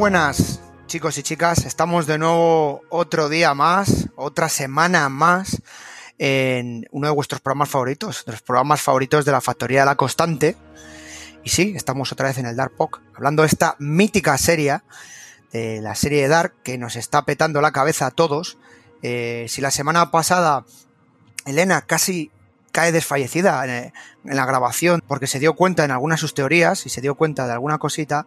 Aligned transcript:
Buenas 0.00 0.62
chicos 0.86 1.18
y 1.18 1.22
chicas, 1.22 1.66
estamos 1.66 2.06
de 2.06 2.16
nuevo 2.16 2.80
otro 2.88 3.28
día 3.28 3.52
más, 3.52 4.08
otra 4.16 4.48
semana 4.48 5.10
más 5.10 5.60
en 6.16 6.86
uno 6.90 7.08
de 7.08 7.12
vuestros 7.12 7.42
programas 7.42 7.68
favoritos, 7.68 8.24
de 8.24 8.32
los 8.32 8.40
programas 8.40 8.80
favoritos 8.80 9.26
de 9.26 9.32
la 9.32 9.42
Factoría 9.42 9.80
de 9.80 9.86
la 9.86 9.96
Constante. 9.96 10.56
Y 11.44 11.50
sí, 11.50 11.74
estamos 11.76 12.12
otra 12.12 12.28
vez 12.28 12.38
en 12.38 12.46
el 12.46 12.56
Dark 12.56 12.72
Pok, 12.78 13.02
hablando 13.14 13.42
de 13.42 13.48
esta 13.48 13.76
mítica 13.78 14.38
serie, 14.38 14.80
de 15.52 15.82
la 15.82 15.94
serie 15.94 16.22
de 16.22 16.28
Dark, 16.28 16.54
que 16.62 16.78
nos 16.78 16.96
está 16.96 17.26
petando 17.26 17.60
la 17.60 17.72
cabeza 17.72 18.06
a 18.06 18.10
todos. 18.10 18.56
Eh, 19.02 19.44
si 19.50 19.60
la 19.60 19.70
semana 19.70 20.10
pasada 20.10 20.64
Elena 21.44 21.82
casi 21.82 22.30
cae 22.72 22.90
desfallecida 22.90 23.62
en, 23.66 23.92
en, 24.24 24.36
la 24.36 24.46
grabación 24.46 25.02
porque 25.06 25.26
se 25.26 25.40
dio 25.40 25.52
cuenta 25.52 25.84
en 25.84 25.90
algunas 25.90 26.20
de 26.20 26.22
sus 26.22 26.32
teorías 26.32 26.86
y 26.86 26.88
se 26.88 27.02
dio 27.02 27.16
cuenta 27.16 27.46
de 27.46 27.52
alguna 27.52 27.76
cosita, 27.76 28.26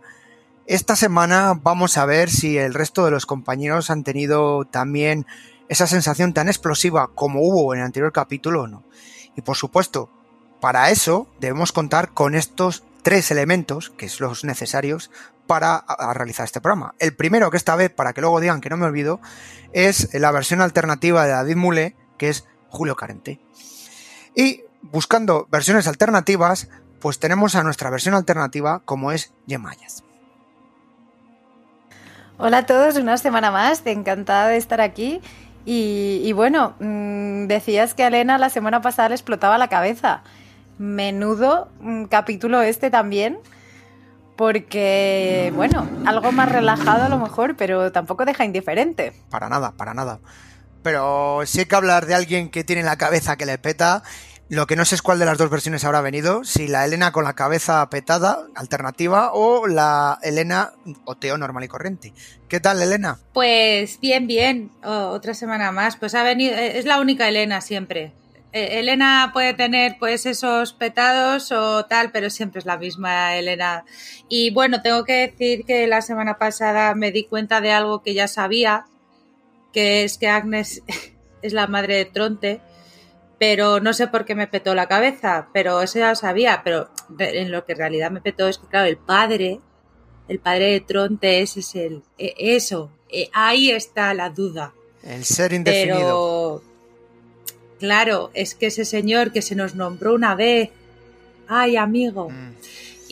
esta 0.66 0.96
semana 0.96 1.60
vamos 1.62 1.98
a 1.98 2.06
ver 2.06 2.30
si 2.30 2.58
el 2.58 2.74
resto 2.74 3.06
de 3.06 3.12
los 3.12 3.26
compañeros 3.26 3.90
han 3.90 4.04
tenido 4.04 4.66
también 4.66 5.26
esa 5.70 5.88
sensación 5.88 6.34
tan 6.34 6.48
explosiva 6.48 7.10
como 7.14 7.42
hubo 7.42 7.74
en 7.74 7.80
el 7.80 7.86
anterior 7.86 8.12
capítulo 8.12 8.64
o 8.64 8.68
no. 8.68 8.84
Y 9.36 9.42
por 9.42 9.58
supuesto, 9.58 10.10
para 10.62 10.90
eso 10.90 11.28
debemos 11.40 11.72
contar 11.72 12.14
con 12.14 12.36
estos 12.36 12.84
tres 13.02 13.32
elementos, 13.32 13.90
que 13.90 14.08
son 14.08 14.30
los 14.30 14.46
necesarios 14.46 15.12
para 15.48 15.84
realizar 16.14 16.46
este 16.46 16.62
programa. 16.62 16.96
El 17.00 17.16
primero, 17.16 17.52
que 17.52 17.58
esta 17.58 17.76
vez, 17.76 17.92
para 17.92 18.14
que 18.14 18.22
luego 18.22 18.40
digan 18.40 18.62
que 18.62 18.70
no 18.70 18.78
me 18.78 18.86
olvido, 18.86 19.20
es 19.74 20.14
la 20.14 20.32
versión 20.32 20.62
alternativa 20.62 21.26
de 21.26 21.32
David 21.32 21.58
Mule, 21.58 21.96
que 22.18 22.30
es 22.30 22.46
Julio 22.70 22.96
Carente. 22.96 23.42
Y 24.36 24.62
buscando 24.82 25.48
versiones 25.52 25.88
alternativas, 25.88 26.70
pues 27.02 27.20
tenemos 27.20 27.56
a 27.56 27.64
nuestra 27.64 27.90
versión 27.90 28.16
alternativa 28.16 28.82
como 28.86 29.12
es 29.12 29.34
Yemayas. 29.46 30.04
Hola 32.46 32.58
a 32.58 32.66
todos, 32.66 32.98
una 32.98 33.18
semana 33.18 33.52
más, 33.52 33.84
encantada 33.86 34.50
de 34.50 34.58
estar 34.58 34.82
aquí. 34.82 35.22
Y, 35.64 36.30
bueno, 36.34 36.76
mmm, 36.82 37.48
decías 37.48 37.94
que 37.94 38.04
a 38.04 38.08
Elena 38.08 38.38
la 38.38 38.50
semana 38.50 38.82
pasada 38.82 39.08
le 39.08 39.16
explotaba 39.16 39.58
la 39.58 39.70
cabeza. 39.70 40.24
Menudo 40.78 41.70
mmm, 41.80 42.04
capítulo 42.08 42.62
este 42.62 42.90
también, 42.90 43.40
porque, 44.36 45.54
bueno, 45.56 45.88
algo 46.06 46.34
más 46.34 46.52
relajado 46.52 47.06
a 47.06 47.08
lo 47.08 47.18
mejor, 47.18 47.56
pero 47.56 47.94
tampoco 47.94 48.26
deja 48.26 48.44
indiferente. 48.44 49.14
Para 49.30 49.48
nada, 49.48 49.72
para 49.72 49.94
nada. 49.94 50.20
Pero 50.82 51.44
sí 51.46 51.60
hay 51.60 51.66
que 51.66 51.76
hablar 51.78 52.08
de 52.08 52.16
alguien 52.16 52.50
que 52.50 52.66
tiene 52.66 52.84
la 52.84 52.98
cabeza 52.98 53.38
que 53.38 53.46
le 53.46 53.58
peta 53.58 54.04
lo 54.54 54.68
que 54.68 54.76
no 54.76 54.86
sé 54.86 54.94
es 54.94 55.02
cuál 55.02 55.18
de 55.18 55.26
las 55.26 55.40
dos 55.40 55.50
versiones 55.50 55.84
habrá 55.84 56.02
venido, 56.02 56.44
si 56.44 56.68
la 56.68 56.86
Elena 56.86 57.12
con 57.12 57.24
la 57.24 57.34
cabeza 57.34 57.90
petada, 57.90 58.46
alternativa, 58.54 59.32
o 59.34 59.66
la 59.68 60.20
Elena 60.22 60.74
Oteo 61.06 61.40
normal 61.40 61.64
y 61.64 61.68
corriente. 61.68 62.14
¿Qué 62.48 62.60
tal, 62.60 62.80
Elena? 62.80 63.18
Pues 63.34 64.00
bien, 64.00 64.28
bien. 64.28 64.72
Otra 64.84 65.34
semana 65.34 65.72
más. 65.72 65.98
Pues 65.98 66.14
ha 66.14 66.22
venido, 66.22 66.56
es 66.56 66.86
la 66.86 67.00
única 67.00 67.28
Elena 67.28 67.62
siempre. 67.62 68.14
Eh, 68.52 68.80
Elena 68.80 69.32
puede 69.34 69.56
tener 69.56 69.96
pues 69.98 70.28
esos 70.28 70.74
petados 70.74 71.52
o 71.52 71.86
tal, 71.86 72.12
pero 72.12 72.30
siempre 72.30 72.60
es 72.60 72.66
la 72.68 72.78
misma 72.78 73.36
Elena. 73.36 73.86
Y 74.30 74.52
bueno, 74.52 74.84
tengo 74.84 75.04
que 75.04 75.30
decir 75.30 75.66
que 75.66 75.88
la 75.88 76.04
semana 76.04 76.38
pasada 76.38 76.94
me 76.94 77.12
di 77.12 77.24
cuenta 77.24 77.60
de 77.60 77.72
algo 77.72 78.04
que 78.04 78.14
ya 78.14 78.28
sabía, 78.28 78.86
que 79.74 80.04
es 80.04 80.20
que 80.20 80.28
Agnes 80.28 80.84
es 81.42 81.54
la 81.54 81.66
madre 81.66 81.96
de 81.96 82.06
Tronte 82.06 82.62
pero 83.46 83.82
no 83.82 83.92
sé 83.92 84.08
por 84.08 84.24
qué 84.24 84.36
me 84.36 84.48
petó 84.48 84.74
la 84.74 84.88
cabeza, 84.88 85.50
pero 85.52 85.82
eso 85.82 86.00
ya 86.00 86.12
lo 86.12 86.16
sabía, 86.16 86.62
pero 86.64 86.90
en 87.20 87.52
lo 87.52 87.66
que 87.66 87.74
en 87.74 87.78
realidad 87.78 88.10
me 88.10 88.22
petó 88.22 88.48
es 88.48 88.58
que, 88.58 88.68
claro, 88.68 88.88
el 88.88 88.96
padre, 88.96 89.60
el 90.30 90.40
padre 90.40 90.72
de 90.72 90.80
Tronte, 90.80 91.42
ese 91.42 91.60
es 91.60 91.76
el, 91.76 92.04
eso, 92.18 92.90
ahí 93.34 93.70
está 93.70 94.14
la 94.14 94.30
duda. 94.30 94.74
El 95.04 95.26
ser 95.26 95.52
indefinido. 95.52 95.98
Pero, 95.98 96.64
claro, 97.80 98.32
es 98.34 98.56
que 98.56 98.68
ese 98.68 98.86
señor 98.86 99.34
que 99.34 99.42
se 99.42 99.56
nos 99.56 99.76
nombró 99.76 100.14
una 100.14 100.36
vez, 100.36 100.70
ay, 101.50 101.76
amigo. 101.76 102.30
Mm. 102.30 102.54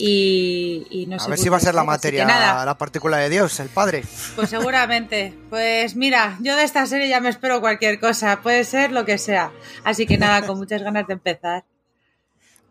Y, 0.03 0.87
y, 0.89 1.05
no 1.05 1.17
a 1.17 1.19
sé 1.19 1.29
ver 1.29 1.37
si 1.37 1.47
va 1.47 1.57
a 1.57 1.59
ser 1.59 1.75
la 1.75 1.83
materia, 1.83 2.25
nada. 2.25 2.65
la 2.65 2.75
partícula 2.75 3.17
de 3.17 3.29
Dios, 3.29 3.59
el 3.59 3.69
Padre. 3.69 4.03
Pues 4.35 4.49
seguramente. 4.49 5.37
Pues 5.51 5.95
mira, 5.95 6.39
yo 6.41 6.55
de 6.55 6.63
esta 6.63 6.87
serie 6.87 7.07
ya 7.07 7.19
me 7.19 7.29
espero 7.29 7.61
cualquier 7.61 7.99
cosa, 7.99 8.41
puede 8.41 8.63
ser 8.63 8.91
lo 8.91 9.05
que 9.05 9.19
sea. 9.19 9.51
Así 9.83 10.07
que 10.07 10.17
nada, 10.17 10.47
con 10.47 10.57
muchas 10.57 10.81
ganas 10.81 11.05
de 11.05 11.13
empezar. 11.13 11.65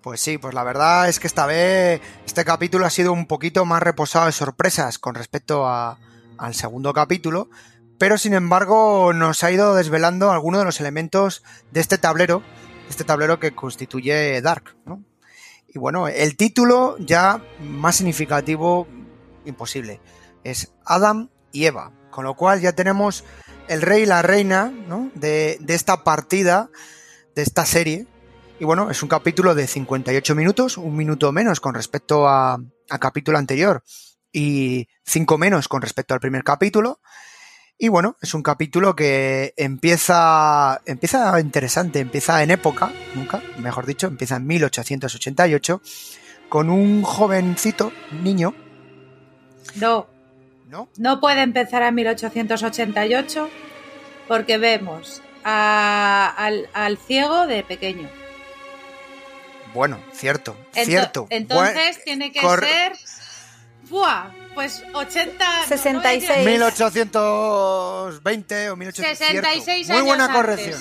Pues 0.01 0.21
sí, 0.21 0.39
pues 0.39 0.55
la 0.55 0.65
verdad 0.65 1.09
es 1.09 1.21
que 1.21 1.29
esta 1.29 1.47
vez 1.47 2.01
este 2.27 2.45
capítulo 2.45 2.85
ha 2.85 2.91
sido 2.91 3.13
un 3.13 3.27
poquito 3.27 3.65
más 3.65 3.81
reposado 3.81 4.27
de 4.27 4.33
sorpresas 4.33 4.99
con 4.99 5.15
respecto 5.15 5.69
a, 5.69 5.99
al 6.37 6.55
segundo 6.57 6.93
capítulo, 6.93 7.49
pero 7.97 8.19
sin 8.19 8.35
embargo 8.35 9.13
nos 9.13 9.45
ha 9.45 9.53
ido 9.53 9.77
desvelando 9.77 10.33
algunos 10.33 10.63
de 10.63 10.65
los 10.65 10.81
elementos 10.81 11.45
de 11.71 11.79
este 11.79 11.97
tablero, 11.97 12.43
este 12.89 13.05
tablero 13.05 13.39
que 13.39 13.55
constituye 13.55 14.41
Dark, 14.43 14.75
¿no? 14.85 15.05
Y 15.73 15.79
bueno, 15.79 16.09
el 16.09 16.37
título 16.37 16.97
ya 16.99 17.43
más 17.61 17.97
significativo 17.97 18.89
imposible. 19.45 20.01
Es 20.45 20.73
Adam 20.85 21.31
y 21.53 21.67
Eva. 21.67 21.93
Con 22.11 22.25
lo 22.25 22.35
cual 22.35 22.61
ya 22.61 22.73
tenemos 22.73 23.25
el 23.69 23.83
rey 23.83 24.03
y 24.03 24.07
la 24.07 24.23
reina 24.23 24.73
¿no? 24.89 25.11
de, 25.15 25.59
de, 25.61 25.75
esta 25.75 26.03
partida, 26.03 26.71
de 27.37 27.43
esta 27.43 27.65
serie. 27.65 28.07
Y 28.59 28.65
bueno, 28.65 28.91
es 28.91 29.03
un 29.03 29.09
capítulo 29.09 29.55
de 29.55 29.67
58 29.67 30.35
minutos, 30.35 30.77
un 30.77 30.97
minuto 30.97 31.31
menos 31.31 31.61
con 31.61 31.75
respecto 31.75 32.27
a, 32.29 32.59
a 32.91 32.99
capítulo 32.99 33.39
anterior 33.39 33.83
y 34.33 34.89
cinco 35.05 35.39
menos 35.39 35.69
con 35.69 35.83
respecto 35.83 36.15
al 36.15 36.21
primer 36.21 36.45
capítulo. 36.45 37.01
Y 37.83 37.89
bueno, 37.89 38.15
es 38.21 38.35
un 38.35 38.43
capítulo 38.43 38.95
que 38.95 39.55
empieza, 39.57 40.83
empieza 40.85 41.41
interesante, 41.41 42.01
empieza 42.01 42.43
en 42.43 42.51
época, 42.51 42.93
nunca, 43.15 43.43
mejor 43.57 43.87
dicho, 43.87 44.07
empieza 44.07 44.37
en 44.37 44.47
1888, 44.47 45.81
con 46.51 46.69
un 46.69 47.03
jovencito, 47.03 47.91
un 48.13 48.23
niño. 48.23 48.55
No. 49.77 50.07
¿No? 50.69 50.91
No 50.99 51.21
puede 51.21 51.41
empezar 51.41 51.83
en 51.83 51.95
1888 51.95 53.49
porque 54.29 54.59
vemos 54.59 55.23
a, 55.43 56.35
al, 56.37 56.69
al, 56.75 56.99
ciego 56.99 57.47
de 57.47 57.63
pequeño. 57.63 58.11
Bueno, 59.73 59.99
cierto, 60.13 60.55
Ento 60.75 60.91
cierto. 60.91 61.27
Entonces 61.31 61.75
bueno, 61.75 62.01
tiene 62.05 62.31
que 62.31 62.41
ser... 62.41 62.93
¡Buah! 63.89 64.40
Pues 64.61 64.85
80... 64.93 65.45
66. 65.69 66.45
1820 66.45 68.71
o 68.71 68.77
1866. 68.77 69.31
66 69.31 69.89
Muy 69.89 70.03
buena 70.03 70.25
años 70.25 70.37
corrección. 70.37 70.79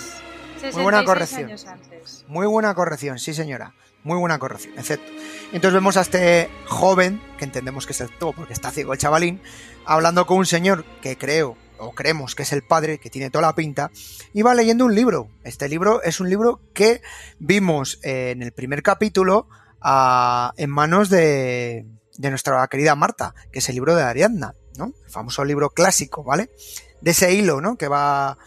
Antes. 0.58 0.74
Muy 0.74 0.84
buena 0.84 1.06
corrección. 1.06 1.46
Años 1.46 1.66
antes. 1.66 2.26
Muy 2.28 2.48
buena 2.48 2.74
corrección, 2.74 3.20
sí 3.20 3.34
señora. 3.34 3.74
Muy 4.04 4.18
buena 4.18 4.38
corrección, 4.38 4.74
excepto. 4.78 5.10
Entonces 5.54 5.76
vemos 5.76 5.96
a 5.96 6.02
este 6.02 6.50
joven, 6.66 7.22
que 7.38 7.46
entendemos 7.46 7.86
que 7.86 7.94
es 7.94 8.02
el 8.02 8.10
todo 8.18 8.34
porque 8.34 8.52
está 8.52 8.70
ciego 8.70 8.92
el 8.92 9.00
chavalín, 9.00 9.42
hablando 9.86 10.26
con 10.26 10.40
un 10.40 10.46
señor 10.46 10.84
que 11.02 11.18
creo 11.18 11.56
o 11.78 11.94
creemos 11.94 12.36
que 12.36 12.44
es 12.44 12.52
el 12.52 12.64
padre, 12.64 12.98
que 12.98 13.10
tiene 13.10 13.30
toda 13.30 13.44
la 13.44 13.56
pinta, 13.56 13.92
y 14.34 14.42
va 14.42 14.56
leyendo 14.56 14.84
un 14.84 14.94
libro. 14.94 15.30
Este 15.46 15.70
libro 15.70 16.04
es 16.04 16.20
un 16.20 16.30
libro 16.30 16.60
que 16.74 17.02
vimos 17.40 17.98
en 18.04 18.44
el 18.44 18.52
primer 18.52 18.84
capítulo 18.84 19.48
a, 19.80 20.52
en 20.58 20.70
manos 20.70 21.10
de, 21.10 21.86
de 22.19 22.30
nuestra 22.30 22.68
querida 22.68 22.95
Marta, 22.95 23.33
que 23.51 23.60
es 23.60 23.69
el 23.69 23.75
libro 23.75 23.95
de 23.95 24.04
Ariadna, 24.04 24.54
¿no? 24.77 24.94
El 25.06 25.10
famoso 25.10 25.45
libro 25.45 25.69
clásico, 25.69 26.21
¿vale? 26.21 26.51
De 27.00 27.12
ese 27.12 27.33
hilo, 27.33 27.62
¿no? 27.62 27.77
Que 27.77 27.88
va 27.88 28.38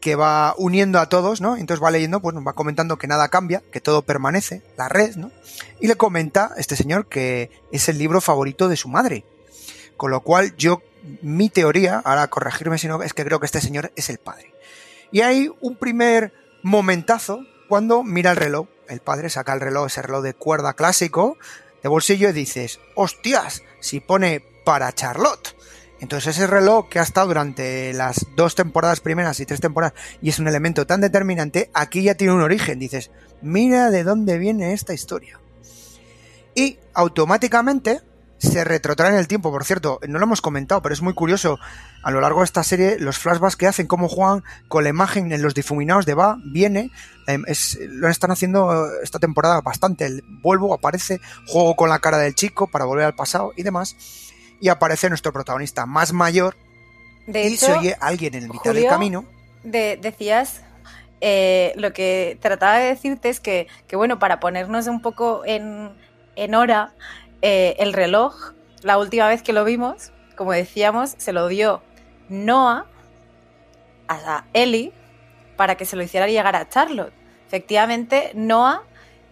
que 0.00 0.14
va 0.14 0.54
uniendo 0.56 0.98
a 0.98 1.08
todos, 1.10 1.42
¿no? 1.42 1.56
Entonces 1.56 1.84
va 1.84 1.90
leyendo, 1.90 2.20
pues 2.20 2.34
nos 2.34 2.46
va 2.46 2.54
comentando 2.54 2.96
que 2.96 3.08
nada 3.08 3.28
cambia, 3.28 3.62
que 3.70 3.80
todo 3.80 4.02
permanece, 4.02 4.62
la 4.78 4.88
red, 4.88 5.16
¿no? 5.16 5.30
Y 5.80 5.88
le 5.88 5.96
comenta 5.96 6.52
este 6.56 6.76
señor 6.76 7.06
que 7.06 7.50
es 7.70 7.88
el 7.88 7.98
libro 7.98 8.20
favorito 8.20 8.68
de 8.68 8.76
su 8.76 8.88
madre. 8.88 9.24
Con 9.98 10.12
lo 10.12 10.20
cual 10.22 10.56
yo, 10.56 10.80
mi 11.20 11.50
teoría, 11.50 11.98
ahora 11.98 12.28
corregirme 12.28 12.78
si 12.78 12.86
no, 12.86 13.02
es 13.02 13.12
que 13.12 13.24
creo 13.24 13.40
que 13.40 13.46
este 13.46 13.60
señor 13.60 13.92
es 13.96 14.08
el 14.08 14.18
padre. 14.18 14.54
Y 15.10 15.20
hay 15.20 15.50
un 15.60 15.76
primer 15.76 16.32
momentazo 16.62 17.40
cuando 17.68 18.04
mira 18.04 18.30
el 18.30 18.36
reloj. 18.36 18.68
El 18.88 19.00
padre 19.00 19.28
saca 19.28 19.52
el 19.52 19.60
reloj, 19.60 19.88
ese 19.88 20.00
reloj 20.00 20.22
de 20.22 20.34
cuerda 20.34 20.72
clásico, 20.72 21.36
de 21.82 21.88
bolsillo 21.88 22.28
y 22.30 22.32
dices, 22.32 22.80
hostias, 22.94 23.62
si 23.80 24.00
pone 24.00 24.42
para 24.64 24.92
Charlotte. 24.92 25.56
Entonces 26.00 26.36
ese 26.36 26.46
reloj 26.46 26.88
que 26.88 26.98
ha 26.98 27.02
estado 27.02 27.28
durante 27.28 27.92
las 27.92 28.26
dos 28.34 28.54
temporadas 28.54 29.00
primeras 29.00 29.38
y 29.40 29.46
tres 29.46 29.60
temporadas 29.60 29.94
y 30.22 30.30
es 30.30 30.38
un 30.38 30.48
elemento 30.48 30.86
tan 30.86 31.00
determinante, 31.02 31.70
aquí 31.74 32.02
ya 32.02 32.14
tiene 32.14 32.32
un 32.32 32.40
origen. 32.40 32.78
Dices, 32.78 33.10
mira 33.42 33.90
de 33.90 34.02
dónde 34.02 34.38
viene 34.38 34.72
esta 34.72 34.94
historia. 34.94 35.38
Y 36.54 36.78
automáticamente 36.94 38.00
se 38.40 38.64
retrotrae 38.64 39.10
en 39.10 39.16
el 39.18 39.28
tiempo, 39.28 39.52
por 39.52 39.64
cierto, 39.64 40.00
no 40.08 40.18
lo 40.18 40.24
hemos 40.24 40.40
comentado, 40.40 40.80
pero 40.82 40.92
es 40.94 41.02
muy 41.02 41.12
curioso 41.14 41.58
a 42.02 42.10
lo 42.10 42.20
largo 42.20 42.40
de 42.40 42.46
esta 42.46 42.64
serie 42.64 42.96
los 42.98 43.18
flashbacks 43.18 43.54
que 43.56 43.66
hacen, 43.66 43.86
cómo 43.86 44.08
juegan 44.08 44.42
con 44.66 44.82
la 44.82 44.90
imagen 44.90 45.30
en 45.30 45.42
los 45.42 45.54
difuminados 45.54 46.06
de 46.06 46.14
va, 46.14 46.38
viene, 46.44 46.90
eh, 47.28 47.38
es, 47.46 47.78
lo 47.82 48.08
están 48.08 48.30
haciendo 48.30 48.90
esta 49.02 49.18
temporada 49.18 49.60
bastante, 49.60 50.06
el 50.06 50.24
vuelvo, 50.42 50.72
aparece, 50.74 51.20
juego 51.46 51.76
con 51.76 51.90
la 51.90 51.98
cara 51.98 52.16
del 52.18 52.34
chico 52.34 52.66
para 52.66 52.86
volver 52.86 53.04
al 53.04 53.14
pasado 53.14 53.52
y 53.56 53.62
demás. 53.62 53.94
y 54.60 54.68
aparece 54.68 55.08
nuestro 55.08 55.32
protagonista 55.32 55.86
más 55.86 56.12
mayor 56.12 56.56
De 57.26 57.46
y 57.48 57.54
hecho, 57.54 57.66
se 57.66 57.72
oye 57.74 57.96
alguien 58.00 58.34
en 58.34 58.44
el 58.44 58.50
mitad 58.50 58.72
del 58.74 58.86
camino. 58.88 59.24
de- 59.64 59.98
decías, 60.00 60.62
eh, 61.20 61.72
lo 61.76 61.92
que 61.92 62.38
trataba 62.40 62.78
de 62.78 62.86
decirte 62.86 63.28
es 63.28 63.40
que, 63.40 63.68
que, 63.86 63.96
bueno, 63.96 64.18
para 64.18 64.40
ponernos 64.40 64.86
un 64.86 65.02
poco 65.02 65.42
en, 65.44 65.90
en 66.36 66.54
hora, 66.54 66.94
eh, 67.42 67.76
el 67.78 67.92
reloj, 67.92 68.52
la 68.82 68.98
última 68.98 69.28
vez 69.28 69.42
que 69.42 69.52
lo 69.52 69.64
vimos, 69.64 70.12
como 70.36 70.52
decíamos, 70.52 71.14
se 71.18 71.32
lo 71.32 71.48
dio 71.48 71.82
Noah 72.28 72.86
a 74.08 74.44
Ellie 74.52 74.92
para 75.56 75.76
que 75.76 75.84
se 75.84 75.96
lo 75.96 76.02
hiciera 76.02 76.26
llegar 76.26 76.56
a 76.56 76.68
Charlotte. 76.68 77.12
Efectivamente, 77.46 78.32
Noah, 78.34 78.82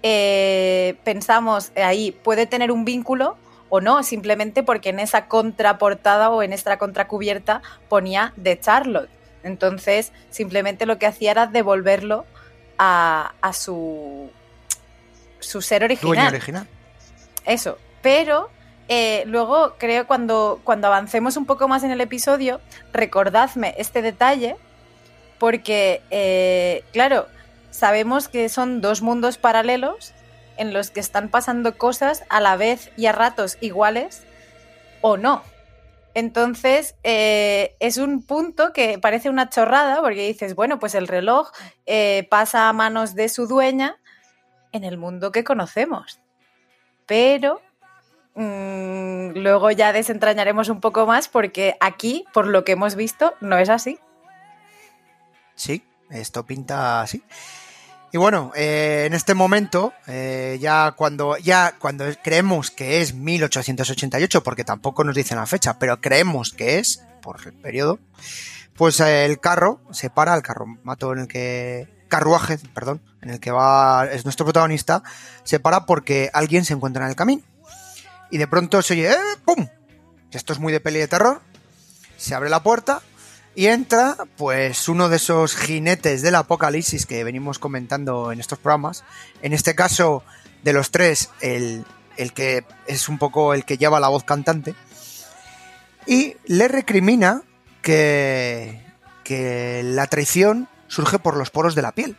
eh, 0.03 0.97
pensamos 1.05 1.73
ahí, 1.77 2.13
puede 2.13 2.47
tener 2.47 2.71
un 2.71 2.85
vínculo 2.85 3.37
o 3.71 3.81
no, 3.81 4.03
simplemente 4.03 4.63
porque 4.63 4.91
en 4.91 5.01
esa 5.01 5.27
contraportada 5.27 6.31
o 6.31 6.43
en 6.43 6.53
esta 6.53 6.79
contracubierta 6.79 7.63
ponía 7.89 8.33
de 8.37 8.59
Charlotte. 8.59 9.11
Entonces, 9.43 10.13
simplemente 10.31 10.87
lo 10.87 10.99
que 10.99 11.07
hacía 11.07 11.31
era 11.31 11.47
devolverlo 11.47 12.25
a, 12.79 13.35
a 13.41 13.53
su, 13.53 14.31
su 15.39 15.63
ser 15.63 15.83
Dueño 15.83 16.01
original. 16.01 16.35
original. 16.35 16.69
Eso. 17.45 17.79
Pero 18.09 18.49
eh, 18.89 19.25
luego 19.27 19.75
creo 19.77 20.07
cuando, 20.07 20.63
cuando 20.65 20.87
avancemos 20.87 21.37
un 21.37 21.45
poco 21.45 21.69
más 21.69 21.85
en 21.85 21.91
el 21.91 22.01
episodio, 22.01 22.59
recordadme 22.91 23.75
este 23.77 24.01
detalle, 24.01 24.57
porque, 25.39 26.01
eh, 26.09 26.85
claro, 26.91 27.27
sabemos 27.71 28.29
que 28.29 28.49
son 28.49 28.81
dos 28.81 29.03
mundos 29.03 29.37
paralelos 29.37 30.15
en 30.57 30.73
los 30.73 30.91
que 30.91 31.01
están 31.01 31.29
pasando 31.29 31.77
cosas 31.77 32.25
a 32.31 32.41
la 32.41 32.57
vez 32.57 32.91
y 32.97 33.05
a 33.05 33.13
ratos 33.13 33.59
iguales 33.61 34.23
o 35.03 35.19
no. 35.19 35.43
Entonces, 36.15 36.95
eh, 37.03 37.77
es 37.81 37.99
un 37.99 38.23
punto 38.23 38.73
que 38.73 38.99
parece 38.99 39.29
una 39.29 39.51
chorrada, 39.51 40.01
porque 40.01 40.27
dices, 40.27 40.55
bueno, 40.55 40.79
pues 40.79 40.95
el 40.95 41.09
reloj 41.09 41.51
pasa 42.31 42.71
a 42.71 42.73
manos 42.73 43.15
de 43.15 43.29
su 43.29 43.47
dueña 43.47 43.99
en 44.73 44.85
el 44.85 44.97
mundo 44.97 45.31
que 45.31 45.45
conocemos. 45.45 46.21
Pero 47.05 47.61
mm, 48.39 49.39
luego 49.39 49.71
ya 49.71 49.93
desentrañaremos 49.93 50.69
un 50.69 50.81
poco 50.81 51.07
más 51.07 51.29
porque 51.29 51.77
aquí, 51.81 52.25
por 52.33 52.47
lo 52.47 52.65
que 52.65 52.73
hemos 52.73 52.95
visto, 52.95 53.35
no 53.41 53.59
es 53.59 53.69
así. 53.69 53.99
Sí, 55.55 55.83
esto 56.11 56.47
pinta 56.47 57.01
así. 57.03 57.23
Y 58.11 58.17
bueno, 58.17 58.53
eh, 58.55 59.05
en 59.07 59.13
este 59.13 59.35
momento, 59.35 59.93
eh, 60.07 60.57
ya 60.61 60.93
cuando 60.93 61.37
ya 61.37 61.75
cuando 61.79 62.07
creemos 62.23 62.71
que 62.71 63.03
es 63.03 63.13
1888, 63.13 64.43
porque 64.43 64.65
tampoco 64.65 65.05
nos 65.05 65.15
dicen 65.15 65.37
la 65.37 65.47
fecha, 65.47 65.79
pero 65.79 66.01
creemos 66.01 66.53
que 66.53 66.79
es 66.79 67.05
por 67.21 67.41
el 67.45 67.53
periodo, 67.53 67.99
pues 68.77 69.01
eh, 69.01 69.27
el 69.27 69.41
carro 69.41 69.81
se 69.91 70.09
para, 70.09 70.35
el 70.35 70.43
carromato 70.43 71.13
en 71.13 71.19
el 71.19 71.29
que 71.29 71.89
carruaje, 72.09 72.59
perdón, 72.73 73.03
en 73.21 73.31
el 73.31 73.41
que 73.41 73.51
va 73.51 74.07
es 74.11 74.25
nuestro 74.25 74.47
protagonista, 74.47 75.03
se 75.45 75.61
para 75.61 75.85
porque 75.85 76.31
alguien 76.33 76.65
se 76.65 76.73
encuentra 76.73 77.05
en 77.05 77.11
el 77.11 77.17
camino. 77.17 77.43
Y 78.31 78.39
de 78.39 78.47
pronto 78.47 78.83
se 78.83 78.95
oye, 78.95 79.11
¡eh! 79.11 79.17
¡pum! 79.45 79.67
Esto 80.33 80.53
es 80.53 80.59
muy 80.59 80.73
de 80.73 80.81
peli 80.81 80.99
de 80.99 81.09
terror. 81.09 81.41
Se 82.17 82.35
abre 82.35 82.51
la 82.51 82.63
puerta 82.63 83.01
y 83.55 83.67
entra, 83.67 84.17
pues, 84.37 84.89
uno 84.89 85.09
de 85.09 85.17
esos 85.17 85.57
jinetes 85.57 86.23
del 86.23 86.35
apocalipsis 86.35 87.07
que 87.07 87.25
venimos 87.25 87.59
comentando 87.59 88.31
en 88.31 88.41
estos 88.41 88.59
programas. 88.59 89.05
En 89.43 89.53
este 89.53 89.75
caso, 89.75 90.23
de 90.63 90.73
los 90.73 90.91
tres, 90.91 91.31
el, 91.41 91.85
el 92.17 92.33
que 92.33 92.65
es 92.87 93.09
un 93.09 93.19
poco 93.19 93.55
el 93.55 93.65
que 93.65 93.79
lleva 93.79 94.01
la 94.01 94.09
voz 94.09 94.25
cantante. 94.25 94.75
Y 96.07 96.37
le 96.47 96.69
recrimina 96.69 97.43
que, 97.83 98.83
que 99.25 99.83
la 99.85 100.07
traición 100.07 100.69
surge 100.89 101.19
por 101.19 101.37
los 101.37 101.51
poros 101.51 101.75
de 101.75 101.83
la 101.83 101.93
piel. 101.93 102.17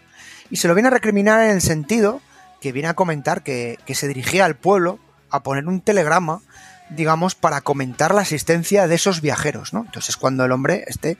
Y 0.50 0.58
se 0.58 0.68
lo 0.68 0.74
viene 0.74 0.88
a 0.88 0.92
recriminar 0.92 1.42
en 1.44 1.52
el 1.52 1.62
sentido 1.62 2.22
que 2.62 2.72
viene 2.72 2.90
a 2.90 2.96
comentar 2.96 3.44
que, 3.44 3.78
que 3.86 3.96
se 3.96 4.08
dirigía 4.08 4.46
al 4.46 4.56
pueblo 4.56 5.00
a 5.30 5.44
poner 5.44 5.68
un 5.68 5.82
telegrama 5.82 6.42
digamos, 6.90 7.36
para 7.36 7.62
comentar 7.62 8.14
la 8.14 8.22
asistencia 8.22 8.88
de 8.88 8.96
esos 8.96 9.22
viajeros, 9.22 9.74
¿no? 9.74 9.82
Entonces 9.86 10.18
cuando 10.18 10.44
el 10.46 10.52
hombre, 10.52 10.84
este, 10.88 11.18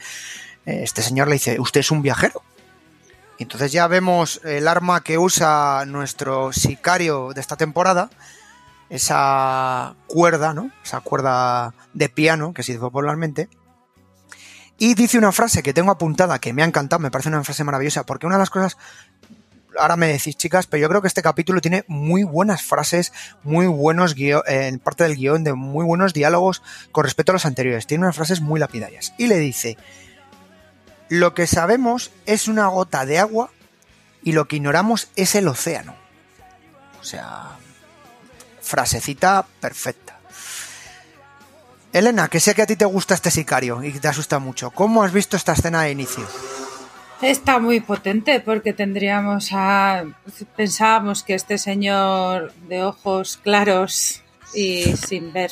este 0.66 1.02
señor 1.02 1.28
le 1.28 1.34
dice, 1.34 1.60
usted 1.60 1.82
es 1.82 1.92
un 1.92 2.02
viajero. 2.02 2.42
Y 3.38 3.44
entonces 3.44 3.72
ya 3.72 3.88
vemos 3.88 4.42
el 4.44 4.68
arma 4.68 5.02
que 5.02 5.18
usa 5.18 5.86
nuestro 5.88 6.52
sicario 6.52 7.32
de 7.34 7.40
esta 7.40 7.56
temporada, 7.56 8.10
esa 8.90 9.96
cuerda, 10.08 10.54
¿no? 10.54 10.72
Esa 10.84 11.00
cuerda 11.02 11.74
de 11.94 12.10
piano 12.10 12.54
que 12.54 12.64
se 12.64 12.74
dice 12.74 12.82
popularmente. 12.82 13.48
Y 14.78 14.96
dice 14.96 15.18
una 15.18 15.32
frase 15.32 15.62
que 15.62 15.74
tengo 15.74 15.92
apuntada 15.92 16.40
que 16.40 16.54
me 16.54 16.64
ha 16.64 16.66
encantado, 16.66 17.02
me 17.02 17.12
parece 17.12 17.30
una 17.30 17.44
frase 17.44 17.64
maravillosa, 17.64 18.06
porque 18.06 18.26
una 18.26 18.36
de 18.36 18.40
las 18.40 18.50
cosas 18.50 18.78
ahora 19.80 19.96
me 19.96 20.08
decís, 20.08 20.36
chicas, 20.38 20.68
pero 20.68 20.82
yo 20.82 20.90
creo 20.90 21.02
que 21.02 21.08
este 21.08 21.22
capítulo 21.22 21.62
tiene 21.62 21.84
muy 21.88 22.24
buenas 22.24 22.62
frases, 22.62 23.12
muy 23.44 23.68
buenos 23.68 24.16
guiones, 24.16 24.44
eh, 24.48 24.68
en 24.68 24.80
parte 24.80 25.04
del 25.04 25.16
guion, 25.16 25.44
de 25.44 25.54
muy 25.54 25.86
buenos 25.86 26.14
diálogos 26.14 26.62
con 26.92 27.04
respecto 27.04 27.32
a 27.32 27.34
los 27.34 27.46
anteriores. 27.46 27.88
Tiene 27.88 28.04
unas 28.04 28.16
frases 28.16 28.42
muy 28.42 28.60
lapidarias. 28.60 29.14
Y 29.18 29.28
le 29.28 29.38
dice, 29.38 29.78
lo 31.10 31.34
que 31.34 31.48
sabemos 31.48 32.12
es 32.26 32.48
una 32.48 32.68
gota 32.68 33.06
de 33.06 33.20
agua 33.20 33.52
y 34.24 34.34
lo 34.34 34.48
que 34.48 34.58
ignoramos 34.58 35.10
es 35.16 35.36
el 35.36 35.48
océano. 35.48 35.96
O 37.02 37.04
sea, 37.04 37.58
frasecita 38.62 39.46
perfecta. 39.60 40.20
Elena, 41.92 42.28
que 42.28 42.40
sé 42.40 42.54
que 42.54 42.62
a 42.62 42.68
ti 42.68 42.76
te 42.76 42.86
gusta 42.86 43.16
este 43.16 43.32
sicario 43.32 43.84
y 43.84 43.92
te 43.94 44.08
asusta 44.08 44.38
mucho. 44.38 44.70
¿Cómo 44.70 45.04
has 45.04 45.12
visto 45.12 45.36
esta 45.36 45.54
escena 45.54 45.84
de 45.84 45.92
inicio? 45.92 46.28
Está 47.22 47.60
muy 47.60 47.82
potente 47.82 48.40
porque 48.40 48.72
tendríamos 48.72 49.50
a... 49.52 50.06
Pensábamos 50.56 51.24
que 51.24 51.34
este 51.34 51.58
señor 51.58 52.54
de 52.70 52.84
ojos 52.84 53.38
claros 53.38 54.22
y 54.54 54.84
sin 54.96 55.34
ver 55.34 55.52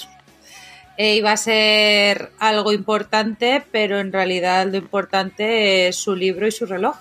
eh, 0.97 1.15
iba 1.15 1.31
a 1.31 1.37
ser 1.37 2.31
algo 2.39 2.71
importante, 2.71 3.63
pero 3.71 3.99
en 3.99 4.11
realidad 4.11 4.65
lo 4.65 4.77
importante 4.77 5.87
es 5.87 5.97
su 5.97 6.15
libro 6.15 6.47
y 6.47 6.51
su 6.51 6.65
reloj. 6.65 6.95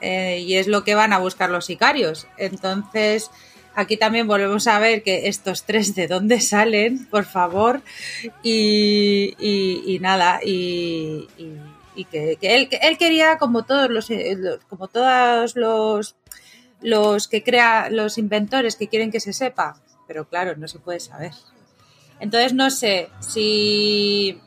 Eh, 0.00 0.44
y 0.46 0.54
es 0.54 0.68
lo 0.68 0.84
que 0.84 0.94
van 0.94 1.12
a 1.12 1.18
buscar 1.18 1.50
los 1.50 1.64
sicarios. 1.64 2.28
Entonces, 2.36 3.30
aquí 3.74 3.96
también 3.96 4.28
volvemos 4.28 4.68
a 4.68 4.78
ver 4.78 5.02
que 5.02 5.28
estos 5.28 5.64
tres 5.64 5.96
de 5.96 6.06
dónde 6.06 6.40
salen, 6.40 7.06
por 7.06 7.24
favor. 7.24 7.80
Y, 8.44 9.34
y, 9.40 9.98
nada, 9.98 10.40
y 10.44 11.26
y 11.98 12.04
que, 12.04 12.38
él, 12.40 12.68
que, 12.68 12.76
él, 12.76 12.96
quería 12.96 13.38
como 13.38 13.64
todos 13.64 13.90
los 13.90 14.08
como 14.68 14.86
todos 14.86 15.56
los 15.56 16.16
los 16.80 17.26
que 17.26 17.42
crea 17.42 17.90
los 17.90 18.18
inventores 18.18 18.76
que 18.76 18.86
quieren 18.86 19.10
que 19.10 19.18
se 19.18 19.32
sepa 19.32 19.80
pero 20.06 20.28
claro 20.28 20.56
no 20.56 20.68
se 20.68 20.78
puede 20.78 21.00
saber. 21.00 21.32
Entonces 22.20 22.54
no 22.54 22.70
sé 22.70 23.10
si 23.18 24.40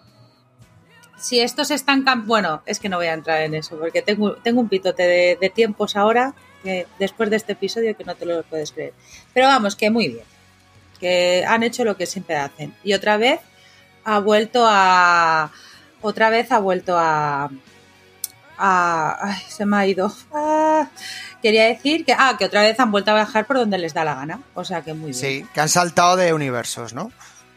si 1.18 1.42
estos 1.42 1.72
están 1.72 2.06
bueno 2.26 2.64
es 2.66 2.80
que 2.80 2.88
no 2.88 2.98
voy 2.98 3.08
a 3.08 3.14
entrar 3.14 3.42
en 3.42 3.54
eso 3.54 3.78
porque 3.78 4.02
tengo 4.02 4.36
tengo 4.38 4.62
un 4.62 4.70
pitote 4.70 5.04
de, 5.04 5.38
de 5.40 5.50
tiempos 5.50 5.98
ahora 5.98 6.34
que 6.64 6.88
después 7.00 7.30
de 7.30 7.36
este 7.36 7.52
episodio 7.52 7.98
que 7.98 8.06
no 8.06 8.16
te 8.16 8.26
lo 8.26 8.44
puedes 8.44 8.72
creer. 8.72 8.94
Pero 9.34 9.48
vamos 9.48 9.76
que 9.76 9.90
muy 9.90 10.08
bien 10.08 10.26
que 11.02 11.44
han 11.46 11.64
hecho 11.64 11.84
lo 11.84 11.98
que 11.98 12.06
siempre 12.06 12.38
hacen. 12.38 12.74
Y 12.84 12.94
otra 12.94 13.18
vez 13.18 13.42
ha 14.06 14.20
vuelto 14.20 14.66
a 14.66 15.52
otra 16.02 16.30
vez 16.30 16.52
ha 16.52 16.60
vuelto 16.60 16.98
a. 16.98 17.50
a 18.58 19.18
ay, 19.22 19.42
se 19.48 19.66
me 19.66 19.78
ha 19.78 19.88
ido. 19.88 20.12
Ah, 20.34 20.88
quería 21.42 21.66
decir 21.66 22.06
que. 22.06 22.14
Ah, 22.14 22.36
que 22.38 22.46
otra 22.46 22.62
vez 22.62 22.80
han 22.80 22.92
vuelto 22.92 23.12
a 23.12 23.16
viajar 23.16 23.46
por 23.46 23.58
donde 23.58 23.78
les 23.78 23.94
da 23.94 24.04
la 24.04 24.16
gana. 24.16 24.42
O 24.54 24.64
sea 24.64 24.82
que 24.82 24.94
muy 24.94 25.12
bien. 25.12 25.16
Sí, 25.16 25.46
que 25.54 25.62
han 25.62 25.70
saltado 25.70 26.16
de 26.16 26.34
universos, 26.34 26.94
¿no? 26.94 27.12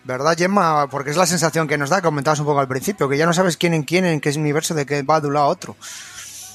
¿Verdad, 0.05 0.37
Gemma? 0.37 0.89
Porque 0.91 1.11
es 1.11 1.17
la 1.17 1.27
sensación 1.27 1.67
que 1.67 1.79
nos 1.79 1.89
da, 1.89 2.03
comentabas 2.03 2.39
un 2.39 2.47
poco 2.47 2.61
al 2.61 2.69
principio, 2.69 3.09
que 3.09 3.17
ya 3.17 3.25
no 3.25 3.33
sabes 3.33 3.57
quién 3.57 3.73
en 3.73 3.85
quién, 3.85 4.05
en 4.05 4.21
qué 4.21 4.31
universo, 4.37 4.75
de 4.75 4.85
qué 4.85 5.03
va 5.03 5.21
de 5.21 5.29
un 5.29 5.35
lado 5.35 5.47
a 5.47 5.49
otro. 5.49 5.77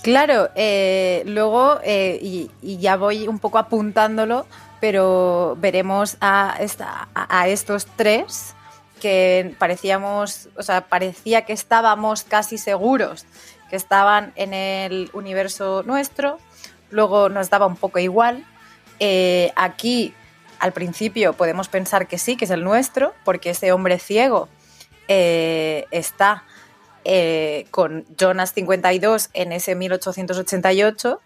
Claro, 0.03 0.49
eh, 0.55 1.23
luego, 1.25 1.79
eh, 1.83 2.19
y, 2.21 2.51
y, 2.61 2.77
ya 2.77 2.95
voy 2.95 3.27
un 3.27 3.39
poco 3.39 3.57
apuntándolo, 3.57 4.45
pero 4.79 5.57
veremos 5.59 6.15
a, 6.21 6.55
esta, 6.59 7.09
a, 7.13 7.41
a 7.41 7.47
estos 7.47 7.87
tres 7.97 8.53
que 8.99 9.55
parecíamos, 9.57 10.49
o 10.55 10.63
sea, 10.63 10.87
parecía 10.87 11.45
que 11.45 11.53
estábamos 11.53 12.23
casi 12.23 12.57
seguros 12.57 13.25
que 13.69 13.75
estaban 13.75 14.33
en 14.35 14.53
el 14.53 15.09
universo 15.13 15.83
nuestro, 15.85 16.39
luego 16.89 17.29
nos 17.29 17.49
daba 17.49 17.67
un 17.67 17.75
poco 17.75 17.99
igual. 17.99 18.45
Eh, 18.99 19.51
aquí, 19.55 20.13
al 20.59 20.73
principio, 20.73 21.33
podemos 21.33 21.69
pensar 21.69 22.07
que 22.07 22.17
sí, 22.17 22.35
que 22.35 22.45
es 22.45 22.51
el 22.51 22.63
nuestro, 22.63 23.13
porque 23.23 23.51
ese 23.51 23.71
hombre 23.71 23.99
ciego 23.99 24.49
eh, 25.07 25.85
está 25.91 26.43
eh, 27.05 27.67
con 27.71 28.05
Jonas 28.17 28.53
52 28.53 29.29
en 29.33 29.51
ese 29.51 29.75
1888, 29.75 31.21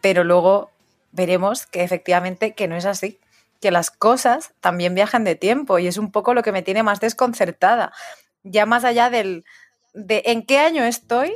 pero 0.00 0.24
luego 0.24 0.70
veremos 1.12 1.66
que 1.66 1.82
efectivamente 1.82 2.54
que 2.54 2.68
no 2.68 2.76
es 2.76 2.86
así 2.86 3.18
que 3.64 3.70
las 3.70 3.90
cosas 3.90 4.52
también 4.60 4.94
viajan 4.94 5.24
de 5.24 5.36
tiempo 5.36 5.78
y 5.78 5.86
es 5.86 5.96
un 5.96 6.12
poco 6.12 6.34
lo 6.34 6.42
que 6.42 6.52
me 6.52 6.60
tiene 6.60 6.82
más 6.82 7.00
desconcertada. 7.00 7.94
Ya 8.42 8.66
más 8.66 8.84
allá 8.84 9.08
del 9.08 9.46
de 9.94 10.22
en 10.26 10.44
qué 10.44 10.58
año 10.58 10.84
estoy, 10.84 11.32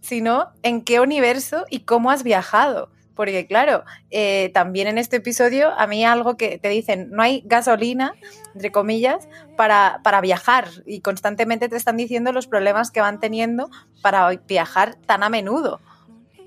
sino 0.00 0.48
en 0.64 0.82
qué 0.82 0.98
universo 0.98 1.66
y 1.70 1.84
cómo 1.84 2.10
has 2.10 2.24
viajado. 2.24 2.90
Porque 3.14 3.46
claro, 3.46 3.84
eh, 4.10 4.50
también 4.52 4.88
en 4.88 4.98
este 4.98 5.18
episodio 5.18 5.70
a 5.78 5.86
mí 5.86 6.04
algo 6.04 6.36
que 6.36 6.58
te 6.58 6.70
dicen, 6.70 7.08
no 7.12 7.22
hay 7.22 7.44
gasolina, 7.46 8.14
entre 8.52 8.72
comillas, 8.72 9.28
para, 9.56 10.00
para 10.02 10.20
viajar 10.20 10.66
y 10.86 11.02
constantemente 11.02 11.68
te 11.68 11.76
están 11.76 11.96
diciendo 11.96 12.32
los 12.32 12.48
problemas 12.48 12.90
que 12.90 13.00
van 13.00 13.20
teniendo 13.20 13.70
para 14.02 14.28
viajar 14.48 14.96
tan 15.06 15.22
a 15.22 15.28
menudo. 15.28 15.80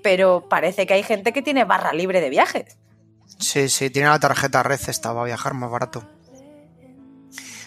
Pero 0.02 0.50
parece 0.50 0.86
que 0.86 0.92
hay 0.92 1.02
gente 1.02 1.32
que 1.32 1.40
tiene 1.40 1.64
barra 1.64 1.94
libre 1.94 2.20
de 2.20 2.28
viajes. 2.28 2.76
Sí, 3.38 3.68
sí, 3.68 3.90
tiene 3.90 4.08
la 4.08 4.18
tarjeta 4.18 4.62
red 4.62 4.80
esta, 4.86 5.12
va 5.12 5.22
a 5.22 5.26
viajar 5.26 5.54
más 5.54 5.70
barato. 5.70 6.04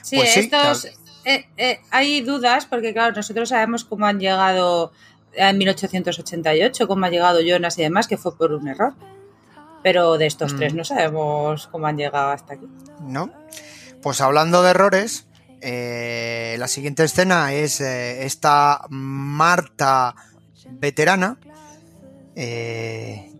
Sí, 0.02 0.16
Pues 0.18 0.34
sí, 0.34 0.40
estos. 0.42 0.82
claro. 0.82 0.98
eh, 1.26 1.46
eh, 1.58 1.80
hay 1.92 2.22
dudas 2.22 2.66
porque, 2.66 2.94
claro, 2.94 3.16
nosotros 3.16 3.50
sabemos 3.50 3.84
cómo 3.84 4.06
han 4.06 4.20
llegado 4.20 4.92
en 5.34 5.58
1888, 5.58 6.88
cómo 6.88 7.06
ha 7.06 7.10
llegado 7.10 7.42
Jonas 7.42 7.78
y 7.78 7.84
demás, 7.84 8.08
que 8.08 8.18
fue 8.18 8.36
por 8.38 8.54
un 8.54 8.68
error. 8.70 8.94
Pero 9.84 10.18
de 10.18 10.26
estos 10.26 10.54
Mm. 10.54 10.58
tres 10.58 10.74
no 10.74 10.84
sabemos 10.84 11.68
cómo 11.68 11.88
han 11.88 11.98
llegado 11.98 12.32
hasta 12.32 12.54
aquí. 12.54 12.66
¿no? 13.02 13.32
Pues 14.02 14.22
hablando 14.22 14.64
de 14.64 14.72
errores, 14.72 15.28
eh, 15.62 16.56
la 16.58 16.68
siguiente 16.68 17.04
escena 17.04 17.54
es 17.54 17.82
esta 17.82 18.82
Marta 18.90 20.16
veterana 20.70 21.38
eh, 22.36 23.32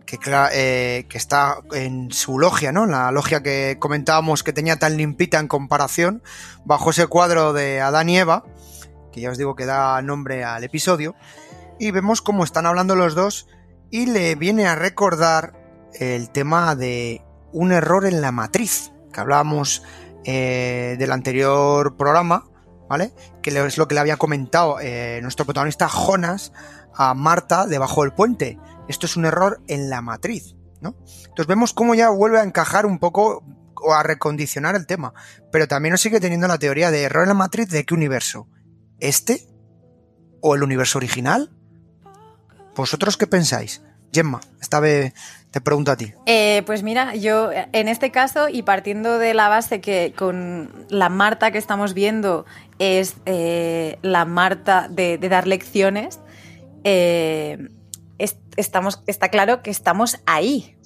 eh, 0.52 1.06
que 1.08 1.18
está 1.18 1.58
en 1.72 2.10
su 2.10 2.38
logia, 2.38 2.72
¿no? 2.72 2.86
La 2.86 3.10
logia 3.12 3.42
que 3.42 3.76
comentábamos 3.78 4.42
que 4.42 4.52
tenía 4.52 4.78
tan 4.78 4.96
limpita 4.96 5.38
en 5.38 5.48
comparación, 5.48 6.22
bajo 6.64 6.90
ese 6.90 7.06
cuadro 7.06 7.52
de 7.52 7.80
Adán 7.80 8.08
y 8.08 8.18
Eva, 8.18 8.44
que 9.12 9.20
ya 9.20 9.30
os 9.30 9.38
digo 9.38 9.54
que 9.54 9.66
da 9.66 10.00
nombre 10.02 10.44
al 10.44 10.64
episodio, 10.64 11.14
y 11.78 11.90
vemos 11.90 12.22
cómo 12.22 12.44
están 12.44 12.66
hablando 12.66 12.96
los 12.96 13.14
dos 13.14 13.48
y 13.90 14.06
le 14.06 14.34
viene 14.34 14.66
a 14.66 14.74
recordar 14.74 15.54
el 15.94 16.30
tema 16.30 16.74
de 16.74 17.22
un 17.52 17.72
error 17.72 18.06
en 18.06 18.20
la 18.20 18.32
matriz, 18.32 18.92
que 19.12 19.20
hablábamos 19.20 19.82
eh, 20.24 20.96
del 20.98 21.12
anterior 21.12 21.96
programa, 21.96 22.44
¿vale? 22.88 23.12
Que 23.42 23.50
es 23.50 23.78
lo 23.78 23.88
que 23.88 23.94
le 23.94 24.00
había 24.00 24.16
comentado 24.16 24.78
eh, 24.80 25.20
nuestro 25.22 25.44
protagonista 25.44 25.88
Jonas 25.88 26.52
a 26.94 27.14
Marta 27.14 27.66
debajo 27.66 28.02
del 28.02 28.12
puente. 28.12 28.58
Esto 28.88 29.06
es 29.06 29.16
un 29.16 29.24
error 29.24 29.60
en 29.68 29.90
la 29.90 30.00
matriz, 30.00 30.56
¿no? 30.80 30.96
Entonces 31.04 31.46
vemos 31.46 31.72
cómo 31.72 31.94
ya 31.94 32.10
vuelve 32.10 32.40
a 32.40 32.44
encajar 32.44 32.86
un 32.86 32.98
poco 32.98 33.44
o 33.80 33.94
a 33.94 34.02
recondicionar 34.02 34.74
el 34.74 34.86
tema, 34.86 35.14
pero 35.52 35.68
también 35.68 35.92
nos 35.92 36.00
sigue 36.00 36.20
teniendo 36.20 36.48
la 36.48 36.58
teoría 36.58 36.90
de 36.90 37.02
error 37.02 37.22
en 37.22 37.28
la 37.28 37.34
matriz 37.34 37.68
de 37.68 37.84
qué 37.84 37.94
universo, 37.94 38.48
este 38.98 39.46
o 40.40 40.54
el 40.54 40.62
universo 40.62 40.98
original. 40.98 41.52
¿Vosotros 42.74 43.16
qué 43.16 43.26
pensáis? 43.26 43.82
Gemma, 44.12 44.40
esta 44.60 44.80
vez 44.80 45.12
te 45.50 45.60
pregunto 45.60 45.92
a 45.92 45.96
ti. 45.96 46.12
Eh, 46.26 46.62
pues 46.64 46.82
mira, 46.82 47.14
yo 47.14 47.50
en 47.52 47.88
este 47.88 48.10
caso 48.10 48.48
y 48.48 48.62
partiendo 48.62 49.18
de 49.18 49.34
la 49.34 49.48
base 49.48 49.80
que 49.80 50.14
con 50.16 50.86
la 50.88 51.08
Marta 51.08 51.50
que 51.50 51.58
estamos 51.58 51.94
viendo 51.94 52.46
es 52.78 53.16
eh, 53.26 53.98
la 54.02 54.24
Marta 54.24 54.88
de, 54.88 55.18
de 55.18 55.28
dar 55.28 55.46
lecciones, 55.46 56.20
eh, 56.84 57.68
estamos, 58.58 59.02
está 59.06 59.28
claro 59.28 59.62
que 59.62 59.70
estamos 59.70 60.20
ahí, 60.26 60.76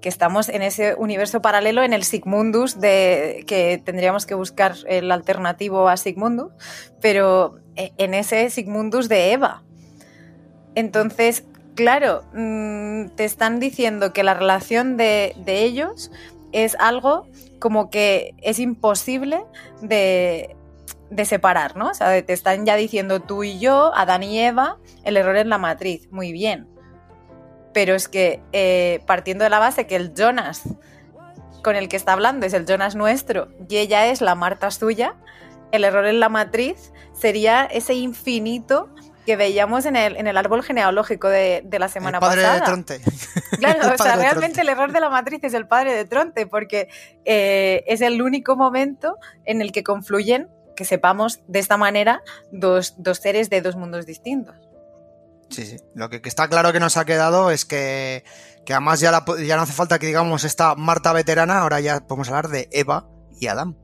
que 0.00 0.08
estamos 0.08 0.48
en 0.48 0.62
ese 0.62 0.94
universo 0.94 1.42
paralelo, 1.42 1.82
en 1.82 1.92
el 1.92 2.04
Sigmundus, 2.04 2.80
de, 2.80 3.44
que 3.46 3.82
tendríamos 3.84 4.26
que 4.26 4.34
buscar 4.34 4.74
el 4.86 5.10
alternativo 5.10 5.88
a 5.88 5.96
Sigmundus, 5.96 6.52
pero 7.00 7.58
eh, 7.76 7.92
en 7.98 8.14
ese 8.14 8.50
Sigmundus 8.50 9.08
de 9.08 9.32
Eva. 9.32 9.64
Entonces, 10.74 11.44
claro, 11.74 12.22
mm, 12.34 13.08
te 13.16 13.24
están 13.24 13.58
diciendo 13.58 14.12
que 14.12 14.22
la 14.22 14.34
relación 14.34 14.96
de, 14.96 15.34
de 15.38 15.64
ellos 15.64 16.10
es 16.52 16.76
algo 16.78 17.26
como 17.58 17.90
que 17.90 18.34
es 18.42 18.58
imposible 18.58 19.44
de, 19.80 20.56
de 21.10 21.24
separar, 21.24 21.76
¿no? 21.76 21.88
O 21.88 21.94
sea, 21.94 22.22
te 22.24 22.32
están 22.32 22.66
ya 22.66 22.76
diciendo 22.76 23.20
tú 23.20 23.42
y 23.42 23.58
yo, 23.58 23.92
Adán 23.94 24.22
y 24.22 24.38
Eva, 24.38 24.78
el 25.04 25.16
error 25.16 25.36
en 25.36 25.48
la 25.48 25.58
matriz. 25.58 26.08
Muy 26.12 26.32
bien. 26.32 26.77
Pero 27.78 27.94
es 27.94 28.08
que 28.08 28.40
eh, 28.52 29.04
partiendo 29.06 29.44
de 29.44 29.50
la 29.50 29.60
base 29.60 29.86
que 29.86 29.94
el 29.94 30.12
Jonas 30.12 30.62
con 31.62 31.76
el 31.76 31.88
que 31.88 31.96
está 31.96 32.12
hablando 32.12 32.44
es 32.44 32.52
el 32.52 32.66
Jonas 32.66 32.96
nuestro 32.96 33.50
y 33.68 33.76
ella 33.76 34.06
es 34.06 34.20
la 34.20 34.34
Marta 34.34 34.72
suya, 34.72 35.14
el 35.70 35.84
error 35.84 36.04
en 36.06 36.18
la 36.18 36.28
matriz 36.28 36.92
sería 37.12 37.66
ese 37.66 37.94
infinito 37.94 38.92
que 39.24 39.36
veíamos 39.36 39.86
en 39.86 39.94
el, 39.94 40.16
en 40.16 40.26
el 40.26 40.36
árbol 40.36 40.64
genealógico 40.64 41.28
de, 41.28 41.62
de 41.64 41.78
la 41.78 41.86
semana 41.86 42.18
el 42.18 42.20
padre 42.20 42.42
pasada. 42.42 42.58
de 42.58 42.66
Tronte. 42.66 43.00
Claro, 43.60 43.94
o 43.94 43.96
sea, 43.96 44.16
realmente 44.16 44.62
el 44.62 44.68
error 44.70 44.90
de 44.90 44.98
la 44.98 45.08
matriz 45.08 45.44
es 45.44 45.54
el 45.54 45.68
padre 45.68 45.94
de 45.94 46.04
Tronte, 46.04 46.48
porque 46.48 46.88
eh, 47.24 47.84
es 47.86 48.00
el 48.00 48.20
único 48.22 48.56
momento 48.56 49.18
en 49.44 49.62
el 49.62 49.70
que 49.70 49.84
confluyen, 49.84 50.48
que 50.74 50.84
sepamos 50.84 51.42
de 51.46 51.60
esta 51.60 51.76
manera, 51.76 52.22
dos, 52.50 52.96
dos 52.98 53.18
seres 53.18 53.50
de 53.50 53.62
dos 53.62 53.76
mundos 53.76 54.04
distintos. 54.04 54.67
Sí, 55.50 55.64
sí. 55.64 55.76
Lo 55.94 56.10
que, 56.10 56.20
que 56.20 56.28
está 56.28 56.48
claro 56.48 56.72
que 56.72 56.80
nos 56.80 56.96
ha 56.96 57.04
quedado 57.04 57.50
es 57.50 57.64
que, 57.64 58.24
que 58.66 58.74
además 58.74 59.00
ya, 59.00 59.10
la 59.10 59.24
po- 59.24 59.38
ya 59.38 59.56
no 59.56 59.62
hace 59.62 59.72
falta 59.72 59.98
que 59.98 60.06
digamos 60.06 60.44
esta 60.44 60.74
Marta 60.74 61.12
veterana, 61.12 61.60
ahora 61.60 61.80
ya 61.80 62.00
podemos 62.06 62.28
hablar 62.28 62.48
de 62.48 62.68
Eva 62.72 63.08
y 63.40 63.46
Adán. 63.46 63.76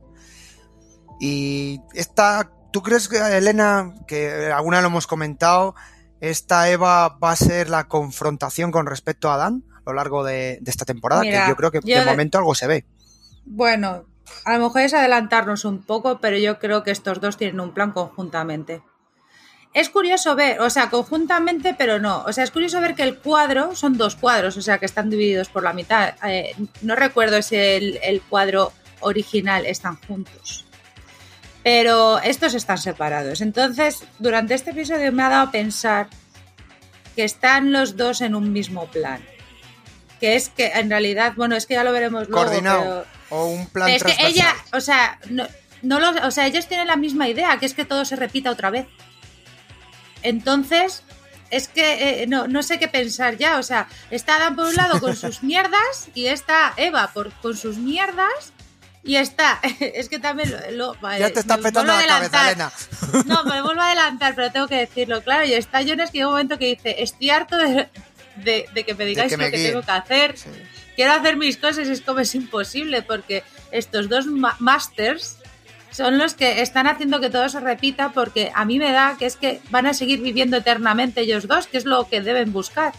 Y 1.19 1.81
esta, 1.93 2.51
¿tú 2.71 2.81
crees 2.81 3.07
que 3.07 3.17
Elena, 3.17 3.93
que 4.07 4.51
alguna 4.51 4.81
lo 4.81 4.87
hemos 4.87 5.07
comentado, 5.07 5.75
esta 6.19 6.69
Eva 6.69 7.09
va 7.17 7.31
a 7.31 7.35
ser 7.35 7.69
la 7.69 7.87
confrontación 7.87 8.71
con 8.71 8.85
respecto 8.85 9.29
a 9.29 9.35
Adán 9.35 9.63
a 9.85 9.89
lo 9.91 9.93
largo 9.95 10.23
de, 10.23 10.59
de 10.61 10.71
esta 10.71 10.85
temporada? 10.85 11.21
Mira, 11.21 11.43
que 11.45 11.49
yo 11.49 11.55
creo 11.55 11.71
que 11.71 11.79
yo 11.83 11.99
de- 11.99 12.05
momento 12.05 12.37
algo 12.37 12.53
se 12.55 12.67
ve. 12.67 12.85
Bueno, 13.45 14.05
a 14.43 14.57
lo 14.57 14.65
mejor 14.65 14.81
es 14.81 14.93
adelantarnos 14.93 15.65
un 15.65 15.83
poco, 15.83 16.19
pero 16.19 16.37
yo 16.37 16.59
creo 16.59 16.83
que 16.83 16.91
estos 16.91 17.21
dos 17.21 17.37
tienen 17.37 17.59
un 17.59 17.73
plan 17.73 17.91
conjuntamente. 17.91 18.83
Es 19.75 19.89
curioso 19.89 20.35
ver, 20.35 20.61
o 20.61 20.69
sea, 20.69 20.89
conjuntamente, 20.89 21.75
pero 21.77 21.99
no. 21.99 22.23
O 22.25 22.31
sea, 22.33 22.43
es 22.45 22.51
curioso 22.51 22.79
ver 22.79 22.95
que 22.95 23.03
el 23.03 23.17
cuadro 23.19 23.75
son 23.75 23.97
dos 23.97 24.15
cuadros, 24.15 24.55
o 24.55 24.61
sea, 24.61 24.77
que 24.79 24.85
están 24.85 25.09
divididos 25.09 25.49
por 25.49 25.63
la 25.63 25.73
mitad. 25.73 26.13
Eh, 26.25 26.55
no 26.81 26.95
recuerdo 26.95 27.41
si 27.41 27.57
el, 27.57 27.99
el 28.01 28.21
cuadro 28.21 28.71
original 29.01 29.65
están 29.65 29.97
juntos. 30.07 30.65
Pero 31.61 32.19
estos 32.19 32.53
están 32.53 32.77
separados. 32.77 33.41
Entonces, 33.41 34.03
durante 34.19 34.53
este 34.53 34.69
episodio 34.71 35.11
me 35.11 35.23
ha 35.23 35.29
dado 35.29 35.47
a 35.47 35.51
pensar 35.51 36.07
que 37.15 37.23
están 37.25 37.71
los 37.71 37.97
dos 37.97 38.21
en 38.21 38.33
un 38.35 38.53
mismo 38.53 38.85
plan. 38.87 39.19
Que 40.21 40.35
es 40.35 40.49
que 40.49 40.67
en 40.67 40.89
realidad, 40.89 41.33
bueno, 41.35 41.55
es 41.55 41.65
que 41.65 41.73
ya 41.73 41.83
lo 41.83 41.91
veremos 41.91 42.29
luego. 42.29 42.45
Coordinado. 42.45 43.05
pero- 43.29 43.37
O 43.41 43.47
un 43.47 43.67
plan 43.67 43.89
es 43.89 44.03
que 44.03 44.15
ella, 44.27 44.55
o 44.71 44.79
sea, 44.79 45.19
no, 45.29 45.45
no 45.81 45.99
lo- 45.99 46.27
o 46.27 46.31
sea, 46.31 46.45
ellos 46.45 46.67
tienen 46.67 46.87
la 46.87 46.95
misma 46.95 47.27
idea, 47.27 47.57
que 47.59 47.65
es 47.65 47.73
que 47.73 47.83
todo 47.83 48.05
se 48.05 48.15
repita 48.15 48.51
otra 48.51 48.69
vez. 48.69 48.85
Entonces, 50.29 51.03
es 51.51 51.67
que 51.67 52.23
eh, 52.23 52.27
no, 52.27 52.47
no 52.47 52.63
sé 52.63 52.79
qué 52.79 52.87
pensar 52.87 53.37
ya. 53.37 53.57
O 53.59 53.63
sea, 53.63 53.87
está 54.11 54.35
Adam 54.35 54.55
por 54.55 54.65
un 54.65 54.75
lado 54.75 54.99
con 54.99 55.15
sus 55.23 55.43
mierdas 55.43 56.09
y 56.13 56.27
está 56.27 56.73
Eva 56.77 57.11
por, 57.13 57.31
con 57.33 57.55
sus 57.55 57.77
mierdas. 57.77 58.51
Y 59.03 59.17
está, 59.17 59.59
es 59.79 60.09
que 60.09 60.17
también 60.17 60.51
lo, 60.77 60.93
lo- 60.99 61.17
Ya 61.19 61.29
te 61.29 61.39
está 61.39 61.57
petando 61.57 61.93
la 61.95 62.05
cabeza. 62.07 62.47
Elena. 62.51 62.71
No, 63.27 63.43
me 63.43 63.61
vuelvo 63.61 63.79
a 63.81 63.87
adelantar, 63.87 64.33
pero 64.35 64.51
tengo 64.51 64.67
que 64.67 64.75
decirlo, 64.77 65.21
claro. 65.23 65.45
Y 65.45 65.53
está 65.53 65.81
Jonas 65.83 66.09
que 66.09 66.17
llega 66.17 66.27
un 66.27 66.33
momento 66.33 66.57
que 66.57 66.65
dice, 66.65 66.95
estoy 67.03 67.29
harto 67.29 67.55
de, 67.55 67.87
de- 68.37 68.65
de 68.73 68.83
que 68.83 68.95
me 68.95 69.05
digáis 69.05 69.29
que 69.31 69.37
me 69.37 69.45
lo 69.45 69.51
que 69.51 69.57
guíen". 69.57 69.71
tengo 69.73 69.85
que 69.85 69.91
hacer. 69.91 70.37
Sí. 70.37 70.49
Quiero 70.95 71.11
hacer 71.13 71.35
mis 71.37 71.57
cosas 71.57 71.87
y 71.87 71.91
es 71.91 72.01
como 72.01 72.21
es 72.21 72.33
imposible 72.33 73.01
porque 73.03 73.43
estos 73.71 74.09
dos 74.09 74.25
ma- 74.25 74.55
masters 74.59 75.37
son 75.95 76.17
los 76.17 76.33
que 76.33 76.61
están 76.61 76.87
haciendo 76.87 77.21
que 77.21 77.29
todo 77.29 77.47
se 77.47 77.59
repita 77.61 78.11
porque 78.11 78.51
a 78.53 78.65
mí 78.65 78.79
me 78.79 78.91
da 78.91 79.15
que 79.17 79.25
es 79.25 79.37
que 79.37 79.61
van 79.69 79.85
a 79.85 79.93
seguir 79.93 80.19
viviendo 80.21 80.57
eternamente 80.57 81.21
ellos 81.21 81.47
dos, 81.47 81.67
que 81.67 81.77
es 81.77 81.85
lo 81.85 82.07
que 82.09 82.19
deben 82.19 82.51
buscar. 82.51 82.91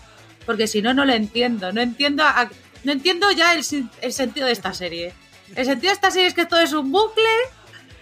Porque 0.46 0.66
si 0.66 0.80
no, 0.80 0.94
no 0.94 1.04
lo 1.04 1.12
entiendo. 1.12 1.72
No 1.72 1.80
entiendo, 1.82 2.22
a- 2.24 2.48
no 2.84 2.92
entiendo 2.92 3.30
ya 3.32 3.52
el, 3.52 3.64
el 4.00 4.12
sentido 4.12 4.46
de 4.46 4.52
esta 4.52 4.72
serie. 4.72 5.12
El 5.54 5.66
sentido 5.66 5.90
de 5.90 5.94
esta 5.94 6.10
serie 6.10 6.28
es 6.28 6.34
que 6.34 6.46
todo 6.46 6.60
es 6.60 6.72
un 6.72 6.90
bucle 6.90 7.24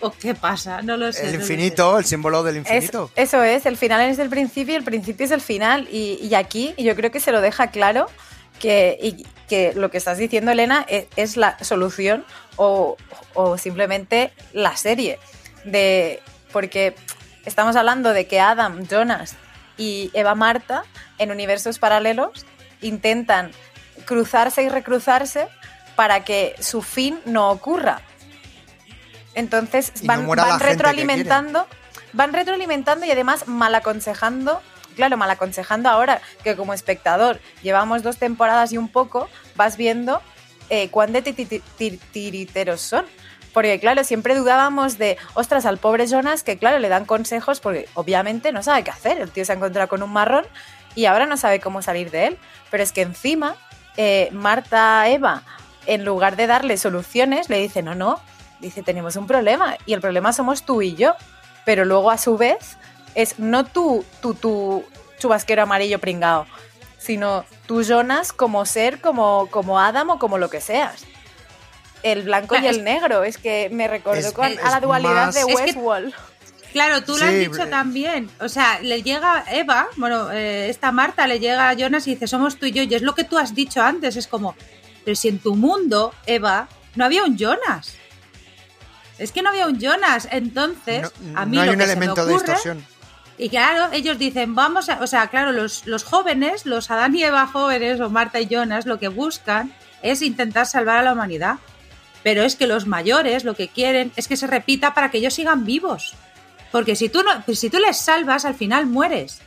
o 0.01 0.13
qué 0.13 0.35
pasa, 0.35 0.81
no 0.83 0.97
lo 0.97 1.13
sé. 1.13 1.21
El 1.27 1.33
no 1.33 1.39
lo 1.39 1.45
sé. 1.45 1.53
infinito, 1.55 1.99
el 1.99 2.05
símbolo 2.05 2.43
del 2.45 2.59
Es- 2.59 2.61
infinito. 2.71 3.11
eso 3.17 3.43
es, 3.43 3.67
el 3.67 3.77
final 3.77 4.01
es 4.09 4.19
el 4.21 4.29
principio 4.29 4.75
y 4.75 4.77
el 4.77 4.85
principio 4.85 5.25
es 5.27 5.33
el 5.33 5.41
final. 5.41 5.89
Y, 5.91 6.19
y 6.23 6.35
aquí 6.35 6.73
yo 6.79 6.95
creo 6.95 7.11
que 7.11 7.19
se 7.21 7.33
lo 7.33 7.41
deja 7.41 7.69
claro 7.73 8.07
que, 8.59 8.99
y- 9.03 9.27
que 9.49 9.73
lo 9.75 9.91
que 9.91 9.99
estás 9.99 10.17
diciendo, 10.19 10.51
Elena, 10.51 10.87
es, 10.89 11.07
es 11.17 11.37
la 11.37 11.63
solución 11.63 12.25
o, 12.57 12.97
o 13.35 13.59
simplemente 13.59 14.33
la 14.53 14.77
serie. 14.77 15.19
De, 15.65 16.23
porque 16.53 16.95
estamos 17.45 17.77
hablando 17.77 18.13
de 18.13 18.27
que 18.27 18.41
Adam, 18.41 18.87
Jonas 18.87 19.35
y 19.77 20.11
Eva 20.15 20.35
Marta 20.35 20.85
en 21.19 21.31
universos 21.31 21.79
paralelos 21.79 22.47
intentan 22.81 23.51
cruzarse 24.07 24.63
y 24.63 24.69
recruzarse 24.69 25.49
para 25.97 26.25
que 26.25 26.55
su 26.61 26.83
fin 26.83 27.21
no 27.25 27.51
ocurra. 27.51 28.01
Entonces 29.35 29.93
no 30.03 30.07
van, 30.09 30.27
van 30.27 30.61
retroalimentando, 30.61 31.67
van 32.13 32.33
retroalimentando 32.33 33.05
y 33.07 33.11
además 33.11 33.47
mal 33.49 33.75
aconsejando, 33.75 34.63
claro, 34.95 35.17
mal 35.17 35.31
aconsejando 35.31 35.89
ahora 35.89 36.21
que 36.43 36.57
como 36.57 36.73
espectador 36.75 37.41
llevamos 37.63 38.03
dos 38.03 38.17
temporadas 38.17 38.73
y 38.73 38.79
un 38.79 38.89
poco, 38.89 39.29
vas 39.57 39.77
viendo 39.77 40.23
eh, 40.71 40.89
cuán 40.91 41.13
de 41.13 41.23
ti- 41.23 41.33
ti- 41.33 41.63
ti- 41.77 42.01
tiriteros 42.13 42.81
son. 42.81 43.05
Porque 43.53 43.79
claro, 43.79 44.03
siempre 44.03 44.35
dudábamos 44.35 44.99
de, 44.99 45.17
ostras, 45.35 45.65
al 45.65 45.79
pobre 45.79 46.09
Jonas, 46.09 46.43
que 46.43 46.59
claro, 46.59 46.81
le 46.81 46.89
dan 46.89 47.05
consejos 47.05 47.61
porque 47.61 47.89
obviamente 47.95 48.51
no 48.51 48.63
sabe 48.65 48.83
qué 48.83 48.91
hacer. 48.91 49.21
El 49.21 49.31
tío 49.31 49.45
se 49.45 49.53
ha 49.53 49.55
encontrado 49.55 49.89
con 49.89 50.03
un 50.03 50.13
marrón 50.13 50.45
y 50.97 51.05
ahora 51.05 51.27
no 51.27 51.37
sabe 51.37 51.61
cómo 51.61 51.81
salir 51.81 52.11
de 52.11 52.27
él. 52.27 52.39
Pero 52.73 52.83
es 52.83 52.91
que 52.91 53.03
encima, 53.03 53.55
eh, 53.97 54.29
Marta 54.33 55.07
Eva, 55.09 55.43
en 55.87 56.05
lugar 56.05 56.35
de 56.35 56.49
darle 56.49 56.77
soluciones, 56.79 57.49
le 57.49 57.59
dice, 57.59 57.83
no, 57.83 57.95
no, 57.95 58.19
dice, 58.59 58.83
tenemos 58.83 59.15
un 59.15 59.29
problema 59.29 59.77
y 59.87 59.93
el 59.93 60.01
problema 60.01 60.33
somos 60.33 60.65
tú 60.65 60.83
y 60.83 60.97
yo. 60.97 61.15
Pero 61.65 61.85
luego 61.85 62.11
a 62.11 62.19
su 62.19 62.37
vez 62.37 62.77
es 63.15 63.39
no 63.39 63.65
tú, 63.65 64.05
tú, 64.21 64.35
tú, 64.35 64.85
chubasquero 65.19 65.63
amarillo 65.63 65.99
pringao, 65.99 66.47
sino 66.99 67.45
tú 67.67 67.83
Jonas 67.83 68.33
como 68.33 68.65
ser, 68.67 69.01
como, 69.01 69.49
como 69.51 69.79
Adam 69.81 70.11
o 70.11 70.19
como 70.19 70.39
lo 70.39 70.51
que 70.51 70.61
seas. 70.61 71.05
El 72.03 72.23
blanco 72.25 72.55
y 72.57 72.59
Claro, 72.61 72.77
el 72.77 72.85
negro, 72.85 73.25
es 73.25 73.39
que 73.39 73.71
me 73.73 73.89
recordó 73.89 74.19
Es- 74.19 74.33
con- 74.33 74.47
es 74.53 74.59
a 74.63 74.71
la 74.71 74.81
dualidad 74.81 75.27
más- 75.27 75.35
de 75.35 75.41
Es 75.41 75.47
que- 75.47 75.55
Westworld. 75.55 76.13
Claro, 76.73 77.05
tú 77.05 77.17
lo 77.17 77.25
has 77.25 77.33
dicho 77.33 77.63
eh. 77.63 77.67
también. 77.67 78.29
O 78.41 78.49
sea, 78.49 78.81
le 78.81 79.01
llega 79.03 79.45
Eva, 79.49 79.87
bueno, 79.97 80.33
eh, 80.33 80.69
esta 80.69 80.91
Marta 80.91 81.27
le 81.29 81.39
llega 81.39 81.69
a 81.69 81.75
Jonas 81.75 82.05
y 82.09 82.15
dice, 82.15 82.27
somos 82.27 82.57
tú 82.57 82.67
y 82.67 82.73
yo. 82.73 82.83
Y 82.83 82.93
es 82.93 83.03
lo 83.03 83.15
que 83.15 83.23
tú 83.23 83.39
has 83.39 83.55
dicho 83.55 83.81
antes. 83.81 84.17
Es 84.17 84.27
como, 84.27 84.57
pero 85.05 85.15
si 85.15 85.29
en 85.29 85.39
tu 85.39 85.55
mundo, 85.55 86.13
Eva, 86.27 86.67
no 86.97 87.05
había 87.05 87.23
un 87.23 87.39
Jonas. 87.39 87.95
Es 89.19 89.31
que 89.31 89.41
no 89.43 89.51
había 89.51 89.69
un 89.69 89.79
Jonas. 89.79 90.27
Entonces, 90.33 91.13
no, 91.21 91.39
a 91.39 91.47
mí 91.47 91.57
no 91.57 91.63
hay 91.63 91.69
lo 91.69 91.73
un 91.75 91.79
que 91.79 91.87
se 91.87 91.95
me 91.97 92.05
elemento 92.07 92.27
de 92.27 92.33
distorsión. 92.33 92.85
Y 93.37 93.49
claro, 93.49 93.93
ellos 93.93 94.19
dicen, 94.19 94.55
vamos 94.55 94.89
a, 94.89 95.01
o 95.03 95.07
sea, 95.07 95.27
claro, 95.29 95.51
los, 95.53 95.87
los 95.87 96.05
jóvenes, 96.05 96.67
los 96.67 96.91
Adán 96.91 97.17
y 97.17 97.25
Eva 97.25 97.47
jóvenes, 97.49 98.01
o 98.01 98.09
Marta 98.09 98.41
y 98.41 98.47
Jonas, 98.47 98.87
lo 98.87 98.99
que 99.01 99.09
buscan 99.09 99.75
es 100.03 100.23
intentar 100.23 100.67
salvar 100.67 100.99
a 100.99 101.03
la 101.03 101.13
humanidad. 101.13 101.57
Pero 102.23 102.43
es 102.43 102.55
que 102.57 102.67
los 102.67 102.87
mayores 102.87 103.45
lo 103.45 103.55
que 103.55 103.69
quieren 103.69 104.13
es 104.17 104.29
que 104.29 104.37
se 104.37 104.47
repita 104.47 104.95
para 104.95 105.11
que 105.11 105.19
ellos 105.19 105.35
sigan 105.35 105.65
vivos. 105.65 106.15
Porque 106.71 106.97
si 106.97 107.09
tú, 107.09 107.23
no, 107.23 107.43
pues 107.45 107.59
si 107.59 107.71
tú 107.71 107.79
les 107.79 107.99
salvas, 107.99 108.45
al 108.45 108.55
final 108.55 108.87
mueres. 108.87 109.41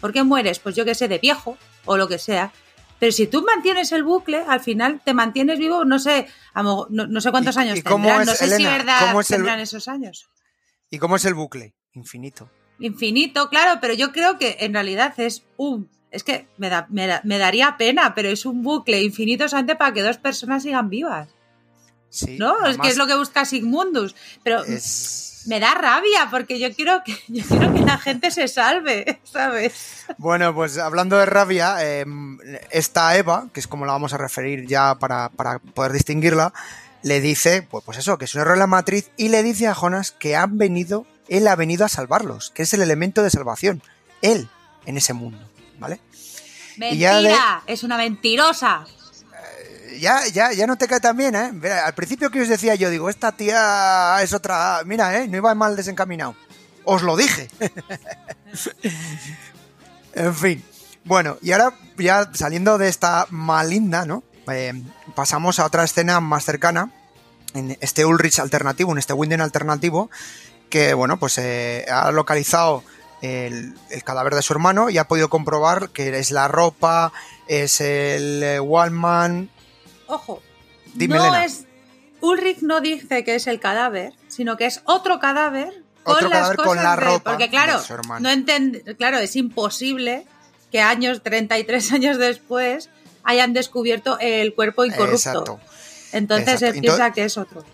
¿Por 0.00 0.12
qué 0.12 0.22
mueres? 0.22 0.58
Pues 0.58 0.74
yo 0.74 0.84
que 0.84 0.94
sé, 0.94 1.06
de 1.08 1.18
viejo 1.18 1.56
o 1.84 1.96
lo 1.96 2.08
que 2.08 2.18
sea. 2.18 2.50
Pero 2.98 3.12
si 3.12 3.26
tú 3.26 3.42
mantienes 3.44 3.92
el 3.92 4.04
bucle, 4.04 4.42
al 4.48 4.60
final 4.60 5.00
te 5.04 5.14
mantienes 5.14 5.58
vivo, 5.58 5.84
no 5.84 5.98
sé, 5.98 6.26
no, 6.54 6.86
no 6.90 7.20
sé 7.20 7.30
cuántos 7.30 7.56
¿Y- 7.56 7.58
años 7.60 7.82
tendrán, 7.82 8.24
no 8.24 8.32
sé 8.34 8.56
si 8.56 8.64
verdad 8.64 9.14
el- 9.18 9.26
tendrán 9.26 9.60
esos 9.60 9.88
años. 9.88 10.28
¿Y 10.90 10.98
cómo 10.98 11.16
es 11.16 11.24
el 11.24 11.34
bucle? 11.34 11.74
Infinito. 11.92 12.50
Infinito, 12.78 13.48
claro, 13.48 13.78
pero 13.80 13.94
yo 13.94 14.12
creo 14.12 14.38
que 14.38 14.56
en 14.60 14.74
realidad 14.74 15.14
es 15.18 15.42
un. 15.56 15.88
Es 16.10 16.22
que 16.24 16.46
me, 16.58 16.68
da- 16.68 16.86
me, 16.90 17.06
da- 17.06 17.20
me 17.24 17.38
daría 17.38 17.76
pena, 17.76 18.14
pero 18.14 18.28
es 18.28 18.46
un 18.46 18.62
bucle 18.62 19.02
infinito 19.02 19.48
solamente 19.48 19.76
para 19.76 19.92
que 19.92 20.02
dos 20.02 20.18
personas 20.18 20.62
sigan 20.62 20.88
vivas. 20.88 21.28
Sí, 22.10 22.36
¿No? 22.38 22.64
es 22.66 22.78
que 22.78 22.88
es 22.88 22.96
lo 22.96 23.06
que 23.08 23.16
busca 23.16 23.44
Sigmundus. 23.44 24.14
Pero 24.44 24.62
es- 24.64 25.42
me 25.46 25.60
da 25.60 25.74
rabia 25.74 26.28
porque 26.30 26.58
yo 26.58 26.72
quiero 26.74 27.02
que, 27.04 27.16
yo 27.28 27.44
quiero 27.44 27.72
que 27.74 27.80
la 27.80 27.98
gente 27.98 28.30
se 28.30 28.46
salve, 28.48 29.20
¿sabes? 29.24 30.06
Bueno, 30.18 30.54
pues 30.54 30.78
hablando 30.78 31.18
de 31.18 31.26
rabia, 31.26 31.76
eh, 31.80 32.04
esta 32.70 33.16
Eva, 33.16 33.48
que 33.52 33.60
es 33.60 33.66
como 33.66 33.84
la 33.84 33.92
vamos 33.92 34.12
a 34.14 34.18
referir 34.18 34.66
ya 34.66 34.94
para, 34.98 35.28
para 35.30 35.58
poder 35.58 35.92
distinguirla, 35.92 36.52
le 37.02 37.20
dice, 37.20 37.62
pues, 37.62 37.84
pues 37.84 37.98
eso, 37.98 38.16
que 38.16 38.24
es 38.24 38.34
un 38.34 38.40
error 38.40 38.54
en 38.54 38.60
la 38.60 38.66
matriz, 38.66 39.10
y 39.16 39.28
le 39.28 39.42
dice 39.42 39.66
a 39.66 39.74
Jonas 39.74 40.12
que 40.12 40.36
han 40.36 40.56
venido, 40.56 41.06
él 41.28 41.48
ha 41.48 41.56
venido 41.56 41.84
a 41.84 41.88
salvarlos, 41.88 42.50
que 42.50 42.62
es 42.62 42.74
el 42.74 42.82
elemento 42.82 43.22
de 43.22 43.30
salvación, 43.30 43.82
él 44.22 44.48
en 44.86 44.96
ese 44.96 45.12
mundo, 45.12 45.38
¿vale? 45.78 46.00
Y 46.76 46.98
ya 46.98 47.14
Mentira, 47.14 47.62
es 47.66 47.82
una 47.82 47.96
mentirosa. 47.96 48.86
Ya, 50.00 50.26
ya, 50.26 50.52
ya 50.52 50.66
no 50.66 50.76
te 50.76 50.88
cae 50.88 51.00
tan 51.00 51.16
bien, 51.16 51.34
¿eh? 51.36 51.52
Mira, 51.52 51.86
al 51.86 51.94
principio 51.94 52.30
que 52.30 52.42
os 52.42 52.48
decía 52.48 52.74
yo, 52.74 52.90
digo, 52.90 53.08
esta 53.08 53.32
tía 53.32 54.16
es 54.22 54.32
otra, 54.32 54.82
mira, 54.84 55.16
¿eh? 55.18 55.28
No 55.28 55.36
iba 55.36 55.54
mal 55.54 55.76
desencaminado. 55.76 56.34
Os 56.84 57.02
lo 57.02 57.16
dije. 57.16 57.48
en 60.14 60.34
fin. 60.34 60.64
Bueno, 61.04 61.38
y 61.42 61.52
ahora 61.52 61.74
ya 61.96 62.30
saliendo 62.34 62.76
de 62.76 62.88
esta 62.88 63.26
malinda, 63.30 64.04
¿no? 64.04 64.24
Eh, 64.50 64.72
pasamos 65.14 65.58
a 65.58 65.66
otra 65.66 65.84
escena 65.84 66.20
más 66.20 66.44
cercana, 66.44 66.90
en 67.54 67.78
este 67.80 68.04
Ulrich 68.04 68.40
alternativo, 68.40 68.92
en 68.92 68.98
este 68.98 69.12
Winden 69.12 69.40
alternativo, 69.40 70.10
que, 70.70 70.94
bueno, 70.94 71.18
pues 71.18 71.38
eh, 71.38 71.84
ha 71.90 72.10
localizado 72.10 72.82
el, 73.22 73.74
el 73.90 74.04
cadáver 74.04 74.34
de 74.34 74.42
su 74.42 74.52
hermano 74.52 74.90
y 74.90 74.98
ha 74.98 75.04
podido 75.08 75.28
comprobar 75.30 75.90
que 75.90 76.18
es 76.18 76.30
la 76.30 76.48
ropa, 76.48 77.12
es 77.48 77.80
el 77.80 78.42
eh, 78.42 78.60
Wallman, 78.60 79.50
Ojo, 80.06 80.42
Dime, 80.94 81.16
no 81.16 81.22
Elena. 81.24 81.44
es. 81.44 81.64
Ulrich 82.20 82.58
no 82.62 82.80
dice 82.80 83.24
que 83.24 83.34
es 83.34 83.46
el 83.46 83.60
cadáver, 83.60 84.12
sino 84.28 84.56
que 84.56 84.66
es 84.66 84.80
otro 84.84 85.18
cadáver 85.18 85.82
con 86.02 86.16
Otro 86.16 86.28
las 86.28 86.38
cadáver 86.38 86.56
cosas 86.56 86.68
con 86.68 86.82
la 86.82 86.96
de- 86.96 87.00
ropa 87.02 87.30
Porque 87.32 87.48
claro, 87.50 87.78
de 87.80 87.84
su 87.86 87.94
hermano. 87.94 88.20
no 88.28 88.34
entend- 88.34 88.96
claro, 88.96 89.18
es 89.18 89.34
imposible 89.36 90.26
que 90.70 90.80
años, 90.82 91.22
33 91.22 91.92
años 91.92 92.18
después, 92.18 92.90
hayan 93.24 93.52
descubierto 93.54 94.18
el 94.20 94.54
cuerpo 94.54 94.84
incorrupto. 94.84 95.14
Exacto. 95.16 95.60
Entonces 96.12 96.48
Exacto. 96.62 96.66
él 96.74 96.80
piensa 96.80 97.06
Entonces- 97.06 97.14
que 97.14 97.24
es 97.24 97.38
otro. 97.38 97.64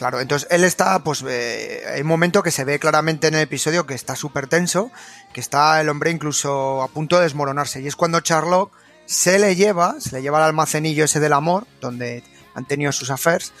Claro, 0.00 0.18
entonces 0.18 0.48
él 0.50 0.64
está, 0.64 1.04
pues, 1.04 1.22
eh, 1.28 1.82
hay 1.86 2.00
un 2.00 2.06
momento 2.06 2.42
que 2.42 2.50
se 2.50 2.64
ve 2.64 2.78
claramente 2.78 3.26
en 3.26 3.34
el 3.34 3.42
episodio 3.42 3.84
que 3.84 3.92
está 3.92 4.16
súper 4.16 4.46
tenso, 4.46 4.90
que 5.34 5.40
está 5.40 5.78
el 5.78 5.90
hombre 5.90 6.10
incluso 6.10 6.80
a 6.80 6.88
punto 6.88 7.18
de 7.18 7.24
desmoronarse. 7.24 7.82
Y 7.82 7.86
es 7.86 7.96
cuando 7.96 8.18
Charlotte 8.20 8.72
se 9.04 9.38
le 9.38 9.56
lleva, 9.56 10.00
se 10.00 10.16
le 10.16 10.22
lleva 10.22 10.38
al 10.38 10.44
almacenillo 10.44 11.04
ese 11.04 11.20
del 11.20 11.34
amor, 11.34 11.66
donde 11.82 12.24
han 12.54 12.64
tenido 12.64 12.92
sus 12.92 13.10
affairs, 13.10 13.52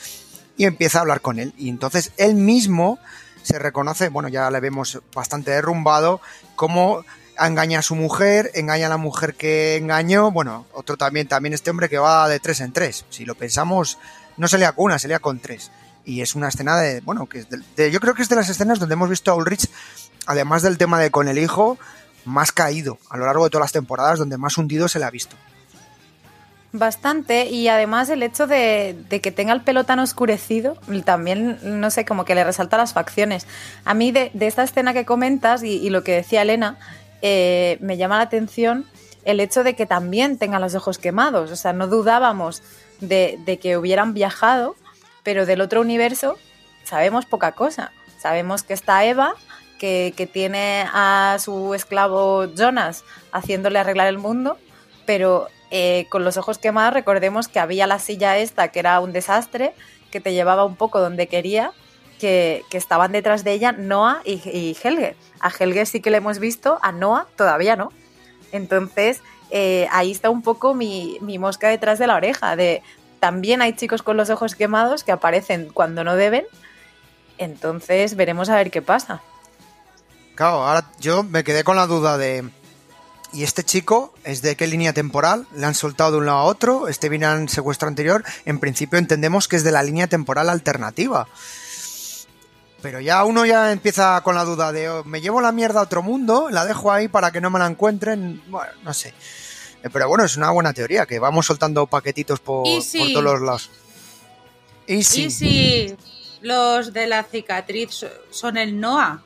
y 0.56 0.64
empieza 0.64 0.96
a 0.96 1.00
hablar 1.02 1.20
con 1.20 1.38
él. 1.38 1.52
Y 1.58 1.68
entonces 1.68 2.12
él 2.16 2.36
mismo 2.36 2.98
se 3.42 3.58
reconoce, 3.58 4.08
bueno, 4.08 4.30
ya 4.30 4.50
le 4.50 4.60
vemos 4.60 4.98
bastante 5.14 5.50
derrumbado, 5.50 6.22
cómo 6.56 7.04
engaña 7.38 7.80
a 7.80 7.82
su 7.82 7.96
mujer, 7.96 8.50
engaña 8.54 8.86
a 8.86 8.88
la 8.88 8.96
mujer 8.96 9.34
que 9.34 9.76
engañó, 9.76 10.30
bueno, 10.30 10.64
otro 10.72 10.96
también, 10.96 11.28
también 11.28 11.52
este 11.52 11.68
hombre 11.68 11.90
que 11.90 11.98
va 11.98 12.30
de 12.30 12.40
tres 12.40 12.60
en 12.60 12.72
tres. 12.72 13.04
Si 13.10 13.26
lo 13.26 13.34
pensamos, 13.34 13.98
no 14.38 14.48
se 14.48 14.56
lea 14.56 14.72
con 14.72 14.86
una, 14.86 14.98
se 14.98 15.06
lea 15.06 15.18
con 15.18 15.38
tres. 15.38 15.70
Y 16.04 16.22
es 16.22 16.34
una 16.34 16.48
escena 16.48 16.76
de, 16.78 17.00
bueno, 17.00 17.26
que 17.26 17.40
es 17.40 17.46
de- 17.50 17.90
yo 17.90 18.00
creo 18.00 18.14
que 18.14 18.22
es 18.22 18.28
de 18.28 18.36
las 18.36 18.48
escenas 18.48 18.78
donde 18.78 18.94
hemos 18.94 19.08
visto 19.10 19.30
a 19.30 19.34
Ulrich, 19.34 19.68
además 20.26 20.62
del 20.62 20.78
tema 20.78 20.98
de 20.98 21.10
con 21.10 21.28
el 21.28 21.38
hijo, 21.38 21.78
más 22.24 22.52
caído 22.52 22.98
a 23.08 23.16
lo 23.16 23.26
largo 23.26 23.44
de 23.44 23.50
todas 23.50 23.64
las 23.64 23.72
temporadas, 23.72 24.18
donde 24.18 24.36
más 24.36 24.58
hundido 24.58 24.88
se 24.88 24.98
le 24.98 25.04
ha 25.04 25.10
visto. 25.10 25.36
Bastante, 26.72 27.46
y 27.46 27.66
además 27.66 28.10
el 28.10 28.22
hecho 28.22 28.46
de, 28.46 28.96
que 29.08 29.32
tenga 29.32 29.52
el 29.52 29.62
pelo 29.62 29.84
tan 29.84 29.98
oscurecido, 29.98 30.76
también, 31.04 31.58
no 31.62 31.90
sé, 31.90 32.04
como 32.04 32.24
que 32.24 32.36
le 32.36 32.44
resalta 32.44 32.76
las 32.76 32.92
facciones. 32.92 33.48
A 33.84 33.92
mí 33.92 34.12
de, 34.12 34.30
esta 34.38 34.62
escena 34.62 34.92
que 34.92 35.04
comentas 35.04 35.64
y, 35.64 35.90
lo 35.90 36.04
que 36.04 36.12
decía 36.12 36.42
Elena, 36.42 36.78
eh, 37.22 37.76
me 37.80 37.96
llama 37.96 38.18
la 38.18 38.22
atención 38.22 38.86
el 39.24 39.40
hecho 39.40 39.64
de 39.64 39.74
que 39.74 39.84
también 39.84 40.38
tenga 40.38 40.60
los 40.60 40.76
ojos 40.76 40.98
quemados. 40.98 41.50
O 41.50 41.56
sea, 41.56 41.72
no 41.72 41.88
dudábamos 41.88 42.62
de 43.00 43.58
que 43.60 43.76
hubieran 43.76 44.14
viajado, 44.14 44.76
pero 45.22 45.46
del 45.46 45.60
otro 45.60 45.80
universo 45.80 46.38
sabemos 46.84 47.26
poca 47.26 47.52
cosa. 47.52 47.92
Sabemos 48.18 48.62
que 48.62 48.74
está 48.74 49.04
Eva, 49.04 49.34
que, 49.78 50.12
que 50.16 50.26
tiene 50.26 50.86
a 50.92 51.38
su 51.40 51.74
esclavo 51.74 52.46
Jonas 52.54 53.04
haciéndole 53.32 53.78
arreglar 53.78 54.08
el 54.08 54.18
mundo, 54.18 54.58
pero 55.06 55.48
eh, 55.70 56.06
con 56.10 56.24
los 56.24 56.36
ojos 56.36 56.58
quemados 56.58 56.92
recordemos 56.92 57.46
que 57.46 57.60
había 57.60 57.86
la 57.86 58.00
silla 58.00 58.36
esta 58.38 58.68
que 58.68 58.80
era 58.80 58.98
un 59.00 59.12
desastre, 59.12 59.72
que 60.10 60.20
te 60.20 60.32
llevaba 60.32 60.64
un 60.64 60.74
poco 60.74 61.00
donde 61.00 61.28
quería, 61.28 61.72
que, 62.18 62.64
que 62.70 62.76
estaban 62.76 63.12
detrás 63.12 63.44
de 63.44 63.52
ella 63.52 63.72
Noah 63.72 64.20
y, 64.24 64.76
Helge. 64.82 65.16
A 65.38 65.50
Helge 65.56 65.86
sí 65.86 66.00
que 66.00 66.10
le 66.10 66.16
hemos 66.16 66.40
visto, 66.40 66.78
a 66.82 66.90
Noah 66.90 67.26
todavía 67.36 67.76
no. 67.76 67.92
Entonces, 68.52 69.22
eh, 69.50 69.86
ahí 69.92 70.10
está 70.10 70.28
un 70.28 70.42
poco 70.42 70.74
mi, 70.74 71.18
mi 71.20 71.38
mosca 71.38 71.68
detrás 71.68 71.98
de 72.00 72.08
la 72.08 72.16
oreja, 72.16 72.56
de 72.56 72.82
también 73.20 73.62
hay 73.62 73.74
chicos 73.74 74.02
con 74.02 74.16
los 74.16 74.30
ojos 74.30 74.54
quemados 74.54 75.04
que 75.04 75.12
aparecen 75.12 75.68
cuando 75.72 76.02
no 76.02 76.16
deben, 76.16 76.44
entonces 77.38 78.16
veremos 78.16 78.48
a 78.48 78.56
ver 78.56 78.70
qué 78.70 78.82
pasa. 78.82 79.22
Claro, 80.34 80.66
ahora 80.66 80.90
yo 80.98 81.22
me 81.22 81.44
quedé 81.44 81.64
con 81.64 81.76
la 81.76 81.86
duda 81.86 82.18
de. 82.18 82.48
¿Y 83.32 83.44
este 83.44 83.62
chico 83.62 84.12
es 84.24 84.42
de 84.42 84.56
qué 84.56 84.66
línea 84.66 84.92
temporal? 84.92 85.46
¿Le 85.54 85.64
han 85.64 85.74
soltado 85.74 86.12
de 86.12 86.18
un 86.18 86.26
lado 86.26 86.38
a 86.38 86.44
otro? 86.44 86.88
¿Este 86.88 87.08
viene 87.08 87.26
al 87.26 87.48
secuestro 87.48 87.86
anterior? 87.86 88.24
En 88.44 88.58
principio 88.58 88.98
entendemos 88.98 89.46
que 89.46 89.56
es 89.56 89.62
de 89.62 89.70
la 89.70 89.82
línea 89.84 90.08
temporal 90.08 90.48
alternativa. 90.48 91.28
Pero 92.82 93.00
ya 93.00 93.24
uno 93.24 93.44
ya 93.44 93.70
empieza 93.72 94.20
con 94.22 94.34
la 94.34 94.44
duda 94.44 94.72
de 94.72 94.88
oh, 94.88 95.04
me 95.04 95.20
llevo 95.20 95.40
la 95.40 95.52
mierda 95.52 95.80
a 95.80 95.84
otro 95.84 96.02
mundo, 96.02 96.48
la 96.50 96.64
dejo 96.64 96.90
ahí 96.90 97.08
para 97.08 97.30
que 97.30 97.40
no 97.40 97.50
me 97.50 97.58
la 97.58 97.66
encuentren. 97.66 98.42
Bueno, 98.48 98.72
no 98.82 98.94
sé. 98.94 99.14
Eh, 99.82 99.88
Pero 99.92 100.08
bueno, 100.08 100.24
es 100.24 100.36
una 100.36 100.50
buena 100.50 100.72
teoría, 100.72 101.06
que 101.06 101.18
vamos 101.18 101.46
soltando 101.46 101.86
paquetitos 101.86 102.40
por, 102.40 102.64
por 102.64 103.12
todos 103.12 103.24
los 103.24 103.40
lados. 103.40 103.70
¿Y 104.86 105.02
si 105.02 105.94
los 106.40 106.92
de 106.92 107.06
la 107.06 107.22
cicatriz 107.22 108.04
son 108.30 108.56
el 108.56 108.80
Noah? 108.80 109.22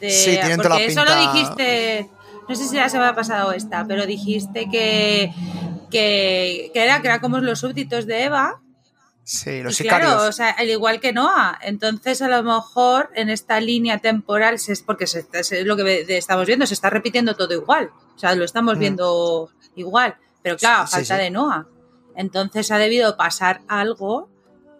sí, 0.00 0.30
tienen 0.30 0.58
toda 0.58 0.78
la 0.78 0.80
eso 0.80 1.04
lo 1.04 1.32
dijiste, 1.32 2.08
no 2.48 2.54
sé 2.54 2.68
si 2.68 2.76
ya 2.76 2.88
se 2.88 2.98
me 2.98 3.06
ha 3.06 3.14
pasado 3.14 3.52
esta, 3.52 3.84
pero 3.86 4.06
dijiste 4.06 4.68
que, 4.70 5.32
que, 5.90 6.70
era, 6.74 7.02
que 7.02 7.08
era 7.08 7.20
como 7.20 7.38
los 7.38 7.58
súbditos 7.60 8.06
de 8.06 8.24
Eva. 8.24 8.60
Sí, 9.30 9.62
los 9.62 9.78
y 9.78 9.84
Claro, 9.84 10.26
o 10.26 10.32
sea, 10.32 10.52
al 10.52 10.70
igual 10.70 11.00
que 11.00 11.12
Noah. 11.12 11.58
Entonces, 11.60 12.22
a 12.22 12.28
lo 12.28 12.42
mejor 12.42 13.10
en 13.14 13.28
esta 13.28 13.60
línea 13.60 13.98
temporal, 13.98 14.54
es 14.54 14.82
porque 14.82 15.06
se, 15.06 15.26
es 15.30 15.66
lo 15.66 15.76
que 15.76 16.06
estamos 16.16 16.46
viendo, 16.46 16.66
se 16.66 16.72
está 16.72 16.88
repitiendo 16.88 17.36
todo 17.36 17.52
igual. 17.52 17.90
O 18.16 18.18
sea, 18.18 18.34
lo 18.34 18.42
estamos 18.42 18.76
mm. 18.76 18.80
viendo 18.80 19.50
igual. 19.76 20.16
Pero 20.40 20.56
claro, 20.56 20.86
falta 20.86 21.18
de 21.18 21.30
Noah. 21.30 21.66
Entonces 22.16 22.70
ha 22.70 22.78
debido 22.78 23.18
pasar 23.18 23.60
algo 23.68 24.30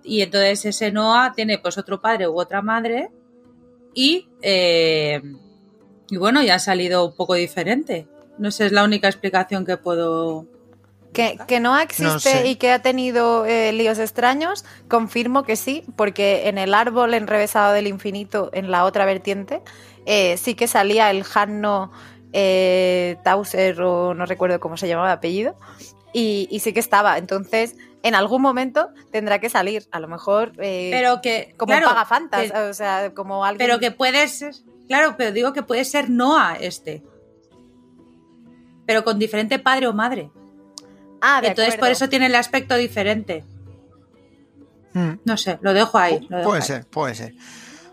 y 0.03 0.23
entonces 0.23 0.65
ese 0.65 0.93
Noah 0.93 1.35
tiene 1.37 1.59
pues 1.59 1.77
otro 1.77 2.01
padre 2.01 2.27
u 2.27 2.41
otra 2.41 2.63
madre 2.63 3.11
y, 3.93 4.31
eh, 4.41 5.21
y 6.09 6.17
bueno, 6.17 6.43
ya 6.43 6.55
ha 6.55 6.59
salido 6.59 7.05
un 7.05 7.15
poco 7.15 7.35
diferente. 7.35 8.09
No 8.39 8.51
sé, 8.51 8.65
es 8.65 8.73
la 8.73 8.83
única 8.83 9.09
explicación 9.09 9.67
que 9.67 9.77
puedo... 9.77 10.47
Que, 11.13 11.39
que 11.49 11.59
no 11.59 11.79
existe 11.79 12.47
y 12.47 12.57
que 12.57 12.71
ha 12.71 12.81
tenido 12.81 13.47
eh, 13.47 13.73
líos 13.73 13.99
extraños, 13.99 14.65
confirmo 14.89 15.43
que 15.43 15.57
sí, 15.57 15.85
porque 15.97 16.49
en 16.49 16.59
el 16.59 16.75
árbol 16.75 17.15
enrevesado 17.15 17.73
del 17.73 17.87
infinito, 17.87 18.51
en 18.53 18.71
la 18.71 18.85
otra 18.85 19.05
vertiente, 19.05 19.63
eh, 20.07 20.37
sí 20.37 20.55
que 20.55 20.69
salía 20.69 21.11
el 21.11 21.25
Hanno 21.35 21.91
Tauser, 23.25 23.81
o 23.81 24.15
no 24.15 24.27
recuerdo 24.27 24.61
cómo 24.61 24.77
se 24.77 24.87
llamaba 24.87 25.09
el 25.09 25.17
apellido, 25.17 25.57
y, 26.13 26.59
sí 26.61 26.73
que 26.73 26.81
estaba. 26.81 27.19
Entonces, 27.19 27.77
en 28.03 28.15
algún 28.15 28.43
momento 28.43 28.91
tendrá 29.11 29.39
que 29.39 29.49
salir. 29.49 29.87
A 29.91 30.01
lo 30.01 30.09
mejor. 30.09 30.53
Eh, 30.59 30.89
pero 30.93 31.21
que. 31.21 31.55
Como 31.57 31.73
claro, 31.73 31.89
pagafantas. 31.89 32.51
o 32.53 32.75
sea, 32.75 33.13
como 33.15 33.45
alguien. 33.45 33.67
Pero 33.67 33.79
que 33.79 33.91
puede 33.91 34.27
ser. 34.29 34.55
Claro, 34.87 35.15
pero 35.19 35.33
digo 35.33 35.53
que 35.53 35.63
puede 35.63 35.85
ser 35.85 36.11
Noah 36.11 36.57
este. 36.61 37.03
Pero 38.87 39.05
con 39.05 39.19
diferente 39.19 39.59
padre 39.59 39.87
o 39.87 39.93
madre. 39.93 40.31
Ah, 41.21 41.41
de 41.41 41.49
Entonces, 41.49 41.77
por 41.77 41.89
eso 41.89 42.09
tiene 42.09 42.27
el 42.27 42.35
aspecto 42.35 42.77
diferente. 42.77 43.45
Hmm. 44.95 45.15
No 45.25 45.37
sé, 45.37 45.59
lo 45.61 45.73
dejo 45.73 45.99
ahí. 45.99 46.27
puede 46.45 46.63
ser, 46.63 46.87
puede 46.87 47.15
ser. 47.15 47.35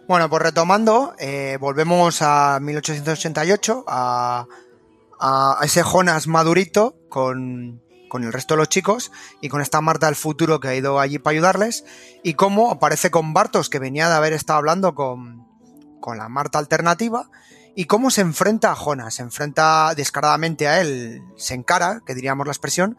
Bueno, 0.08 0.30
pues 0.30 0.42
retomando, 0.44 1.16
eh, 1.18 1.58
volvemos 1.60 2.22
a 2.22 2.60
1888, 2.62 3.86
a, 3.88 4.46
a 5.20 5.60
ese 5.64 5.82
Jonas 5.82 6.28
madurito 6.28 6.96
con, 7.10 7.82
con 8.08 8.24
el 8.24 8.32
resto 8.32 8.54
de 8.54 8.60
los 8.60 8.70
chicos 8.70 9.12
y 9.42 9.50
con 9.50 9.62
esta 9.62 9.82
Marta 9.82 10.06
del 10.06 10.16
futuro 10.16 10.60
que 10.60 10.68
ha 10.70 10.76
ido 10.76 11.00
allí 11.00 11.20
para 11.20 11.34
ayudarles 11.34 11.86
y 12.24 12.36
cómo 12.36 12.72
aparece 12.72 13.12
con 13.12 13.34
Bartos 13.34 13.70
que 13.70 13.80
venía 13.80 14.08
de 14.08 14.16
haber 14.16 14.34
estado 14.34 14.60
hablando 14.60 14.96
con, 14.96 15.46
con 16.00 16.18
la 16.18 16.30
Marta 16.30 16.60
alternativa 16.60 17.30
y 17.76 17.86
cómo 17.86 18.10
se 18.10 18.22
enfrenta 18.22 18.72
a 18.72 18.76
Jonas, 18.76 19.16
se 19.16 19.22
enfrenta 19.22 19.94
descaradamente 19.96 20.68
a 20.68 20.82
él, 20.82 21.22
se 21.36 21.54
encara, 21.54 22.02
que 22.06 22.16
diríamos 22.16 22.48
la 22.48 22.54
expresión, 22.54 22.98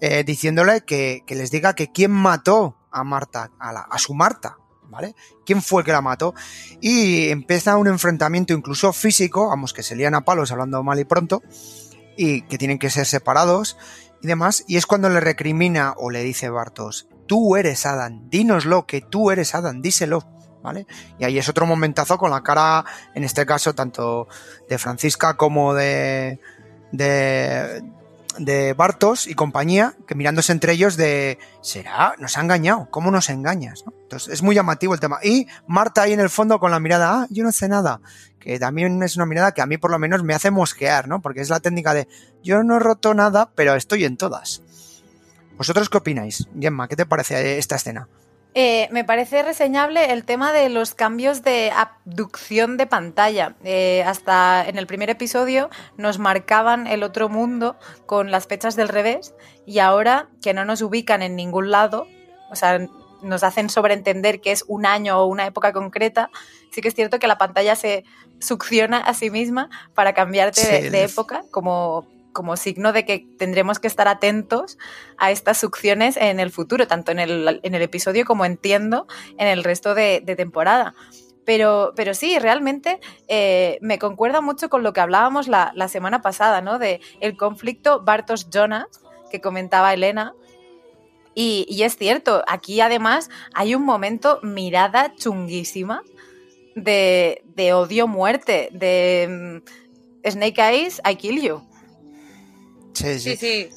eh, 0.00 0.24
diciéndole 0.24 0.82
que, 0.82 1.22
les 1.28 1.50
diga 1.50 1.74
que 1.74 1.92
quién 1.92 2.10
mató 2.10 2.76
a 2.90 3.04
Marta, 3.04 3.52
a, 3.60 3.70
a 3.70 3.98
su 3.98 4.14
Marta, 4.14 4.58
¿vale? 4.88 5.14
¿Quién 5.46 5.62
fue 5.62 5.84
que 5.84 5.92
la 5.92 6.00
mató? 6.00 6.34
Y 6.80 7.28
empieza 7.28 7.76
un 7.76 7.86
enfrentamiento 7.86 8.52
incluso 8.52 8.92
físico, 8.92 9.48
vamos, 9.48 9.72
que 9.72 9.82
se 9.82 9.94
lían 9.94 10.14
a 10.14 10.24
palos 10.24 10.50
hablando 10.50 10.82
mal 10.82 10.98
y 10.98 11.04
pronto, 11.04 11.42
y 12.16 12.42
que 12.42 12.58
tienen 12.58 12.78
que 12.78 12.90
ser 12.90 13.06
separados, 13.06 13.76
y 14.20 14.26
demás, 14.26 14.64
y 14.66 14.76
es 14.76 14.86
cuando 14.86 15.08
le 15.08 15.20
recrimina 15.20 15.94
o 15.96 16.10
le 16.10 16.24
dice 16.24 16.50
Bartos, 16.50 17.06
tú 17.28 17.56
eres 17.56 17.86
Adam, 17.86 18.28
dínoslo, 18.30 18.86
que 18.86 19.00
tú 19.00 19.30
eres 19.30 19.54
Adam, 19.54 19.80
díselo, 19.80 20.26
Y 21.18 21.24
ahí 21.24 21.38
es 21.38 21.48
otro 21.48 21.66
momentazo 21.66 22.18
con 22.18 22.30
la 22.30 22.42
cara, 22.42 22.84
en 23.14 23.24
este 23.24 23.46
caso, 23.46 23.74
tanto 23.74 24.28
de 24.68 24.78
Francisca 24.78 25.36
como 25.36 25.74
de, 25.74 26.40
de, 26.92 27.82
de 28.38 28.72
Bartos 28.74 29.26
y 29.26 29.34
compañía, 29.34 29.94
que 30.06 30.14
mirándose 30.14 30.52
entre 30.52 30.72
ellos 30.72 30.96
de, 30.96 31.38
¿será? 31.60 32.14
Nos 32.18 32.36
ha 32.36 32.40
engañado, 32.40 32.88
¿cómo 32.90 33.10
nos 33.10 33.28
engañas? 33.28 33.84
Entonces 34.02 34.32
es 34.32 34.42
muy 34.42 34.54
llamativo 34.54 34.94
el 34.94 35.00
tema. 35.00 35.18
Y 35.22 35.46
Marta 35.66 36.02
ahí 36.02 36.12
en 36.12 36.20
el 36.20 36.30
fondo 36.30 36.58
con 36.58 36.70
la 36.70 36.80
mirada, 36.80 37.22
ah, 37.22 37.26
yo 37.30 37.44
no 37.44 37.52
sé 37.52 37.68
nada, 37.68 38.00
que 38.38 38.58
también 38.58 39.02
es 39.02 39.16
una 39.16 39.26
mirada 39.26 39.52
que 39.52 39.62
a 39.62 39.66
mí 39.66 39.78
por 39.78 39.90
lo 39.90 39.98
menos 39.98 40.22
me 40.22 40.34
hace 40.34 40.50
mosquear, 40.50 41.08
¿no? 41.08 41.20
Porque 41.20 41.40
es 41.40 41.50
la 41.50 41.60
técnica 41.60 41.94
de, 41.94 42.08
yo 42.42 42.62
no 42.62 42.76
he 42.76 42.78
roto 42.78 43.14
nada, 43.14 43.50
pero 43.54 43.74
estoy 43.74 44.04
en 44.04 44.16
todas. 44.16 44.62
¿Vosotros 45.56 45.90
qué 45.90 45.98
opináis? 45.98 46.48
Gemma, 46.58 46.86
¿qué 46.86 46.94
te 46.94 47.04
parece 47.04 47.58
esta 47.58 47.76
escena? 47.76 48.08
Eh, 48.60 48.88
me 48.90 49.04
parece 49.04 49.44
reseñable 49.44 50.10
el 50.10 50.24
tema 50.24 50.52
de 50.52 50.68
los 50.68 50.92
cambios 50.92 51.44
de 51.44 51.70
abducción 51.70 52.76
de 52.76 52.88
pantalla. 52.88 53.54
Eh, 53.62 54.02
hasta 54.04 54.66
en 54.66 54.78
el 54.78 54.88
primer 54.88 55.10
episodio 55.10 55.70
nos 55.96 56.18
marcaban 56.18 56.88
el 56.88 57.04
otro 57.04 57.28
mundo 57.28 57.76
con 58.04 58.32
las 58.32 58.48
fechas 58.48 58.74
del 58.74 58.88
revés 58.88 59.32
y 59.64 59.78
ahora 59.78 60.28
que 60.42 60.54
no 60.54 60.64
nos 60.64 60.82
ubican 60.82 61.22
en 61.22 61.36
ningún 61.36 61.70
lado, 61.70 62.08
o 62.50 62.56
sea, 62.56 62.84
nos 63.22 63.44
hacen 63.44 63.70
sobreentender 63.70 64.40
que 64.40 64.50
es 64.50 64.64
un 64.66 64.86
año 64.86 65.20
o 65.20 65.26
una 65.26 65.46
época 65.46 65.72
concreta, 65.72 66.28
sí 66.72 66.80
que 66.80 66.88
es 66.88 66.96
cierto 66.96 67.20
que 67.20 67.28
la 67.28 67.38
pantalla 67.38 67.76
se 67.76 68.02
succiona 68.40 68.98
a 68.98 69.14
sí 69.14 69.30
misma 69.30 69.70
para 69.94 70.14
cambiarte 70.14 70.90
de 70.90 71.04
época, 71.04 71.44
como 71.52 72.08
como 72.38 72.56
signo 72.56 72.92
de 72.92 73.04
que 73.04 73.26
tendremos 73.36 73.80
que 73.80 73.88
estar 73.88 74.06
atentos 74.06 74.78
a 75.16 75.32
estas 75.32 75.58
succiones 75.58 76.16
en 76.16 76.38
el 76.38 76.52
futuro, 76.52 76.86
tanto 76.86 77.10
en 77.10 77.18
el, 77.18 77.60
episodio 77.64 78.24
como 78.24 78.44
entiendo 78.44 79.08
en 79.38 79.48
el 79.48 79.64
resto 79.64 79.92
de, 79.96 80.20
temporada. 80.36 80.94
Pero, 81.44 81.94
pero, 81.96 82.14
sí, 82.14 82.38
realmente 82.38 83.00
eh, 83.26 83.78
me 83.80 83.98
concuerda 83.98 84.40
mucho 84.40 84.68
con 84.68 84.84
lo 84.84 84.92
que 84.92 85.00
hablábamos 85.00 85.48
la, 85.48 85.88
semana 85.88 86.22
pasada, 86.22 86.60
¿no? 86.60 86.78
De 86.78 87.00
el 87.18 87.36
conflicto 87.36 88.04
Bartos-Jonas, 88.04 88.86
que 89.32 89.40
comentaba 89.40 89.92
Elena. 89.92 90.32
Y, 91.34 91.66
y, 91.68 91.82
es 91.82 91.96
cierto, 91.96 92.44
aquí 92.46 92.80
además 92.80 93.30
hay 93.52 93.74
un 93.74 93.84
momento 93.84 94.38
mirada 94.44 95.12
chunguísima 95.16 96.04
de, 96.76 97.42
de 97.56 97.72
odio-muerte, 97.72 98.68
de 98.70 99.60
mm, 100.24 100.30
Snake 100.30 100.60
Eyes, 100.60 101.00
I 101.04 101.16
kill 101.16 101.42
you. 101.42 101.67
Sí, 102.98 103.36
sí. 103.36 103.68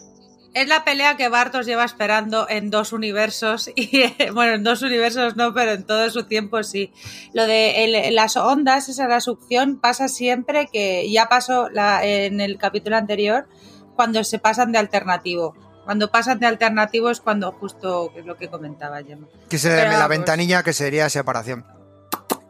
Es 0.54 0.68
la 0.68 0.84
pelea 0.84 1.16
que 1.16 1.30
Bartos 1.30 1.66
lleva 1.66 1.86
esperando 1.86 2.46
en 2.50 2.70
dos 2.70 2.92
universos 2.92 3.72
y 3.76 4.04
bueno, 4.34 4.56
en 4.56 4.64
dos 4.64 4.82
universos 4.82 5.38
no, 5.38 5.54
pero 5.54 5.72
en 5.72 5.84
todo 5.86 6.10
su 6.10 6.26
tiempo 6.26 6.62
sí. 6.64 6.92
Lo 7.34 7.48
de 7.48 8.10
las 8.12 8.36
ondas, 8.36 8.90
esa 8.90 9.08
la 9.08 9.22
succión, 9.22 9.80
pasa 9.80 10.10
siempre 10.10 10.68
que 10.68 11.10
ya 11.10 11.30
pasó 11.30 11.70
la, 11.70 12.06
en 12.06 12.42
el 12.42 12.58
capítulo 12.58 12.98
anterior 12.98 13.48
cuando 13.96 14.24
se 14.24 14.40
pasan 14.40 14.72
de 14.72 14.80
alternativo. 14.80 15.56
Cuando 15.86 16.12
pasan 16.12 16.40
de 16.40 16.48
alternativo 16.48 17.10
es 17.10 17.22
cuando 17.22 17.52
justo 17.54 18.12
es 18.16 18.26
lo 18.26 18.36
que 18.36 18.50
comentaba 18.50 19.02
Gemma. 19.04 19.28
Que 19.50 19.58
se 19.58 19.70
la 19.70 20.08
ventanilla 20.08 20.64
que 20.64 20.74
sería 20.74 21.10
separación. 21.10 21.66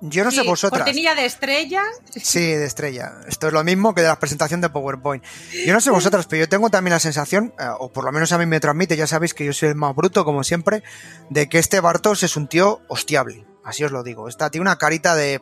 Yo 0.02 0.24
no 0.24 0.32
sé 0.32 0.42
vosotras. 0.42 0.82
¿Cortinilla 0.82 1.14
de 1.14 1.26
estrella? 1.26 1.84
Sí, 2.10 2.40
de 2.40 2.66
estrella. 2.66 3.14
Esto 3.28 3.48
es 3.48 3.54
lo 3.54 3.64
mismo 3.64 3.94
que 3.94 4.02
de 4.02 4.08
la 4.08 4.20
presentación 4.20 4.60
de 4.60 4.70
PowerPoint. 4.70 5.24
Yo 5.66 5.74
no 5.74 5.80
sé 5.80 5.92
vosotras, 5.92 6.26
pero 6.28 6.42
yo 6.42 6.50
tengo 6.50 6.70
también 6.72 6.94
la 6.94 7.00
sensación, 7.00 7.54
eh, 7.60 7.66
o 7.80 7.92
por 7.92 8.04
lo 8.04 8.12
menos 8.12 8.32
a 8.32 8.40
mí 8.40 8.48
me 8.48 8.60
transmite, 8.60 8.98
ya 8.98 9.06
sabéis 9.06 9.36
que 9.36 9.46
yo 9.46 9.54
soy 9.54 9.70
el 9.70 9.76
más 9.76 9.96
bruto, 9.96 10.26
como 10.26 10.44
siempre, 10.44 10.84
de 11.30 11.48
que 11.48 11.60
este 11.60 11.80
Bartos 11.80 12.24
es 12.24 12.36
un 12.36 12.48
tío 12.48 12.82
hostiable. 12.88 13.46
Así 13.64 13.84
os 13.84 13.92
lo 13.92 14.02
digo. 14.04 14.28
Esta 14.28 14.50
tiene 14.50 14.64
una 14.64 14.78
carita 14.78 15.16
de. 15.16 15.40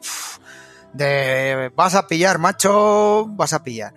de. 0.94 1.72
vas 1.76 1.96
a 1.96 2.08
pillar, 2.08 2.38
macho, 2.38 3.28
vas 3.28 3.54
a 3.54 3.64
pillar. 3.64 3.94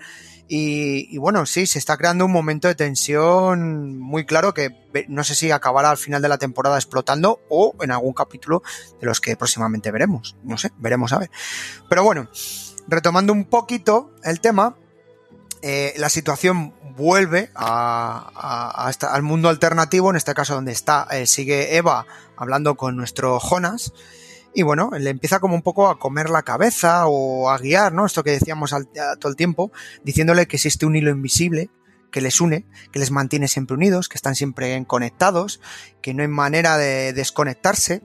Y, 0.55 1.17
bueno, 1.17 1.47
sí, 1.47 1.67
se 1.67 1.79
está 1.79 1.97
creando 1.97 2.27
un 2.27 2.31
momento 2.31 2.69
de 2.69 2.75
tensión 2.75 3.99
muy 3.99 4.27
claro 4.27 4.53
que 4.53 4.69
no 5.09 5.25
sé 5.25 5.35
si 5.35 5.51
acabará 5.51 5.89
al 5.89 5.97
final 5.97 6.21
de 6.21 6.29
la 6.29 6.37
temporada 6.37 6.77
explotando 6.77 7.41
o 7.49 7.75
en 7.81 7.91
algún 7.91 8.13
capítulo 8.13 8.63
de 9.01 9.07
los 9.07 9.23
que 9.23 9.35
próximamente 9.35 9.91
veremos. 9.91 10.37
No 10.43 10.59
sé, 10.59 10.71
veremos 10.77 11.15
a 11.15 11.21
ver. 11.21 11.31
Pero 11.89 12.05
bueno, 12.05 12.29
retomando 12.87 13.33
un 13.33 13.47
poquito 13.47 14.11
el 14.25 14.41
tema, 14.41 14.77
eh, 15.63 15.95
la 15.97 16.11
situación 16.11 16.75
vuelve 16.99 17.49
al 17.55 19.23
mundo 19.23 19.49
alternativo, 19.49 20.11
en 20.11 20.17
este 20.17 20.35
caso 20.35 20.53
donde 20.53 20.73
está, 20.73 21.09
eh, 21.13 21.27
sigue 21.27 21.79
Eva 21.79 22.05
hablando 22.37 22.75
con 22.75 22.95
nuestro 22.95 23.41
Jonas 23.41 23.95
y 24.55 24.63
bueno, 24.63 24.91
le 24.99 25.11
empieza 25.11 25.41
como 25.41 25.55
un 25.55 25.63
poco 25.63 25.89
a 25.89 25.99
comer 25.99 26.31
la 26.31 26.43
cabeza 26.43 27.07
o 27.07 27.51
a 27.51 27.59
guiar, 27.59 27.93
¿no? 27.93 28.07
Esto 28.07 28.23
que 28.23 28.33
decíamos 28.33 28.75
todo 29.19 29.31
el 29.31 29.37
tiempo, 29.37 29.73
diciéndole 30.05 30.47
que 30.47 30.57
existe 30.57 30.87
un 30.87 30.97
hilo 30.97 31.11
invisible 31.11 31.71
que 32.11 32.21
les 32.21 32.41
une, 32.41 32.67
que 32.93 32.99
les 32.99 33.11
mantiene 33.11 33.49
siempre 33.49 33.75
unidos, 33.75 34.09
que 34.09 34.17
están 34.17 34.37
siempre 34.37 34.85
conectados, 34.87 35.61
que 36.03 36.15
no 36.15 36.23
hay 36.23 36.29
manera 36.29 36.77
de 36.77 37.13
desconectarse. 37.13 38.03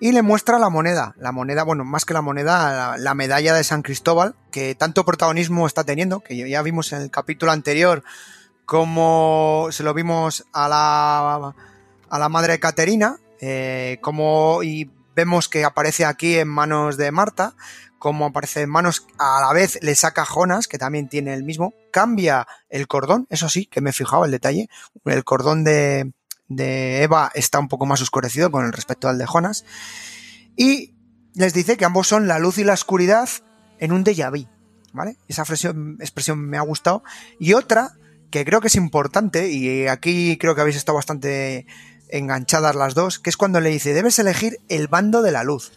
Y 0.00 0.12
le 0.12 0.22
muestra 0.22 0.58
la 0.58 0.70
moneda, 0.70 1.14
la 1.18 1.32
moneda, 1.32 1.64
bueno, 1.64 1.84
más 1.84 2.04
que 2.04 2.14
la 2.14 2.22
moneda, 2.22 2.96
la, 2.98 3.14
medalla 3.14 3.54
de 3.54 3.64
San 3.64 3.82
Cristóbal, 3.82 4.36
que 4.52 4.74
tanto 4.74 5.04
protagonismo 5.04 5.66
está 5.66 5.82
teniendo, 5.82 6.20
que 6.20 6.48
ya 6.48 6.62
vimos 6.62 6.92
en 6.92 7.02
el 7.02 7.10
capítulo 7.10 7.50
anterior 7.50 8.04
como 8.64 9.68
se 9.70 9.82
lo 9.82 9.94
vimos 9.94 10.44
a 10.52 10.68
la, 10.68 11.54
a 12.10 12.18
la 12.18 12.28
madre 12.28 12.60
Caterina, 12.60 13.16
eh, 13.40 13.98
como, 14.02 14.62
vemos 15.18 15.48
que 15.48 15.64
aparece 15.64 16.04
aquí 16.04 16.36
en 16.36 16.46
manos 16.46 16.96
de 16.96 17.10
Marta, 17.10 17.56
como 17.98 18.26
aparece 18.26 18.60
en 18.62 18.70
manos, 18.70 19.08
a 19.18 19.40
la 19.40 19.52
vez 19.52 19.80
le 19.82 19.96
saca 19.96 20.24
Jonas, 20.24 20.68
que 20.68 20.78
también 20.78 21.08
tiene 21.08 21.34
el 21.34 21.42
mismo, 21.42 21.74
cambia 21.90 22.46
el 22.68 22.86
cordón, 22.86 23.26
eso 23.28 23.48
sí, 23.48 23.66
que 23.66 23.80
me 23.80 23.90
he 23.90 23.92
fijado 23.92 24.24
el 24.24 24.30
detalle, 24.30 24.68
el 25.04 25.24
cordón 25.24 25.64
de, 25.64 26.12
de 26.46 27.02
Eva 27.02 27.32
está 27.34 27.58
un 27.58 27.66
poco 27.66 27.84
más 27.84 28.00
oscurecido 28.00 28.52
con 28.52 28.72
respecto 28.72 29.08
al 29.08 29.18
de 29.18 29.26
Jonas, 29.26 29.64
y 30.56 30.94
les 31.34 31.52
dice 31.52 31.76
que 31.76 31.84
ambos 31.84 32.06
son 32.06 32.28
la 32.28 32.38
luz 32.38 32.58
y 32.58 32.64
la 32.64 32.74
oscuridad 32.74 33.28
en 33.80 33.90
un 33.90 34.04
déjà 34.04 34.30
vu, 34.30 34.48
¿vale? 34.92 35.16
Esa 35.26 35.42
expresión 35.42 36.38
me 36.38 36.58
ha 36.58 36.62
gustado. 36.62 37.02
Y 37.40 37.54
otra, 37.54 37.90
que 38.30 38.44
creo 38.44 38.60
que 38.60 38.68
es 38.68 38.76
importante, 38.76 39.50
y 39.50 39.88
aquí 39.88 40.36
creo 40.38 40.54
que 40.54 40.60
habéis 40.60 40.76
estado 40.76 40.94
bastante 40.94 41.66
enganchadas 42.08 42.74
las 42.74 42.94
dos, 42.94 43.18
que 43.18 43.30
es 43.30 43.36
cuando 43.36 43.60
le 43.60 43.70
dice, 43.70 43.92
debes 43.92 44.18
elegir 44.18 44.60
el 44.68 44.88
bando 44.88 45.22
de 45.22 45.32
la 45.32 45.44
luz. 45.44 45.72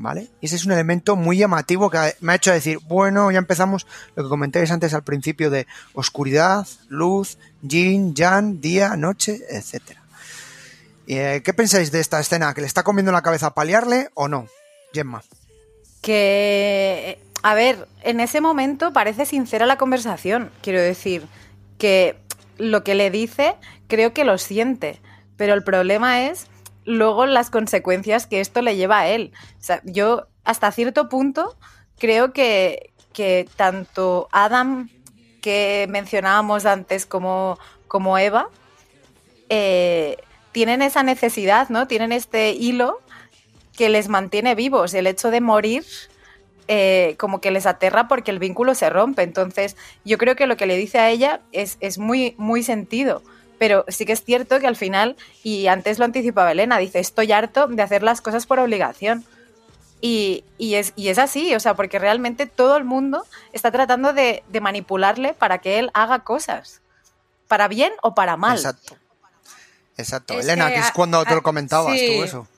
¿Vale? 0.00 0.28
Y 0.40 0.46
ese 0.46 0.54
es 0.54 0.64
un 0.64 0.70
elemento 0.70 1.16
muy 1.16 1.38
llamativo 1.38 1.90
que 1.90 2.14
me 2.20 2.32
ha 2.32 2.36
hecho 2.36 2.52
decir, 2.52 2.78
bueno, 2.86 3.32
ya 3.32 3.38
empezamos 3.38 3.84
lo 4.14 4.22
que 4.22 4.28
comentéis 4.28 4.70
antes 4.70 4.94
al 4.94 5.02
principio 5.02 5.50
de 5.50 5.66
oscuridad, 5.92 6.68
luz, 6.88 7.36
yin, 7.62 8.14
yang, 8.14 8.60
día, 8.60 8.96
noche, 8.96 9.40
etc. 9.50 9.98
Eh, 11.08 11.42
¿Qué 11.44 11.52
pensáis 11.52 11.90
de 11.90 11.98
esta 11.98 12.20
escena? 12.20 12.54
¿Que 12.54 12.60
le 12.60 12.68
está 12.68 12.84
comiendo 12.84 13.10
la 13.10 13.22
cabeza 13.22 13.48
a 13.48 13.54
paliarle 13.54 14.10
o 14.14 14.28
no? 14.28 14.46
Gemma. 14.92 15.24
Que, 16.00 17.18
a 17.42 17.54
ver, 17.54 17.88
en 18.02 18.20
ese 18.20 18.40
momento 18.40 18.92
parece 18.92 19.26
sincera 19.26 19.66
la 19.66 19.78
conversación, 19.78 20.52
quiero 20.62 20.80
decir, 20.80 21.26
que 21.76 22.20
lo 22.58 22.84
que 22.84 22.94
le 22.94 23.10
dice 23.10 23.56
creo 23.88 24.12
que 24.12 24.24
lo 24.24 24.38
siente, 24.38 25.00
pero 25.38 25.54
el 25.54 25.64
problema 25.64 26.26
es 26.26 26.48
luego 26.84 27.24
las 27.24 27.48
consecuencias 27.48 28.26
que 28.26 28.40
esto 28.40 28.60
le 28.60 28.76
lleva 28.76 28.98
a 28.98 29.08
él. 29.08 29.32
O 29.58 29.62
sea, 29.62 29.80
yo 29.84 30.26
hasta 30.44 30.70
cierto 30.72 31.08
punto 31.08 31.56
creo 31.98 32.34
que, 32.34 32.92
que 33.14 33.48
tanto 33.56 34.28
Adam, 34.32 34.90
que 35.40 35.86
mencionábamos 35.88 36.66
antes, 36.66 37.06
como, 37.06 37.58
como 37.86 38.18
Eva, 38.18 38.48
eh, 39.48 40.16
tienen 40.52 40.82
esa 40.82 41.02
necesidad, 41.02 41.68
¿no? 41.68 41.86
Tienen 41.86 42.12
este 42.12 42.50
hilo 42.50 43.00
que 43.76 43.88
les 43.88 44.08
mantiene 44.08 44.54
vivos. 44.54 44.92
El 44.94 45.06
hecho 45.06 45.30
de 45.30 45.40
morir 45.40 45.84
eh, 46.66 47.14
como 47.18 47.40
que 47.40 47.50
les 47.50 47.64
aterra 47.66 48.08
porque 48.08 48.30
el 48.30 48.38
vínculo 48.38 48.74
se 48.74 48.90
rompe. 48.90 49.22
Entonces, 49.22 49.76
yo 50.04 50.18
creo 50.18 50.36
que 50.36 50.46
lo 50.46 50.56
que 50.56 50.66
le 50.66 50.76
dice 50.76 50.98
a 50.98 51.10
ella 51.10 51.42
es, 51.52 51.76
es 51.80 51.98
muy, 51.98 52.34
muy 52.38 52.62
sentido. 52.62 53.22
Pero 53.58 53.84
sí 53.88 54.04
que 54.06 54.12
es 54.12 54.24
cierto 54.24 54.60
que 54.60 54.66
al 54.66 54.76
final, 54.76 55.16
y 55.42 55.66
antes 55.66 55.98
lo 55.98 56.04
anticipaba 56.04 56.52
Elena, 56.52 56.78
dice, 56.78 57.00
estoy 57.00 57.32
harto 57.32 57.66
de 57.66 57.82
hacer 57.82 58.02
las 58.02 58.20
cosas 58.20 58.46
por 58.46 58.58
obligación. 58.58 59.24
Y, 60.00 60.44
es, 60.58 60.92
es, 60.96 61.18
así, 61.18 61.54
o 61.56 61.60
sea, 61.60 61.74
porque 61.74 61.98
realmente 61.98 62.46
todo 62.46 62.76
el 62.76 62.84
mundo 62.84 63.26
está 63.52 63.72
tratando 63.72 64.12
de, 64.12 64.44
manipularle 64.60 65.34
para 65.34 65.58
que 65.58 65.80
él 65.80 65.90
haga 65.92 66.20
cosas, 66.20 66.82
para 67.48 67.66
bien 67.66 67.92
o 68.02 68.14
para 68.14 68.36
mal. 68.36 68.56
Exacto. 68.56 68.96
Exacto. 69.96 70.38
Elena, 70.38 70.68
que, 70.68 70.78
es 70.78 70.92
cuando 70.92 71.24
te 71.24 71.34
lo 71.34 71.42
comentabas 71.42 71.96
tú 71.96 72.22
eso. 72.22 72.48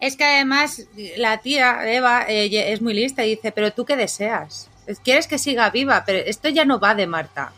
Es 0.00 0.16
que 0.16 0.24
además 0.24 0.84
la 1.18 1.42
tía 1.42 1.86
Eva 1.86 2.22
es 2.22 2.80
muy 2.80 2.94
lista 2.94 3.22
y 3.26 3.36
dice, 3.36 3.52
pero 3.52 3.72
tú 3.74 3.84
qué 3.84 3.96
deseas? 3.96 4.70
¿Quieres 5.04 5.26
que 5.26 5.38
siga 5.38 5.68
viva? 5.68 6.04
Pero 6.06 6.20
esto 6.20 6.48
ya 6.48 6.64
no 6.64 6.80
va 6.80 6.94
de 6.94 7.06
Marta. 7.06 7.52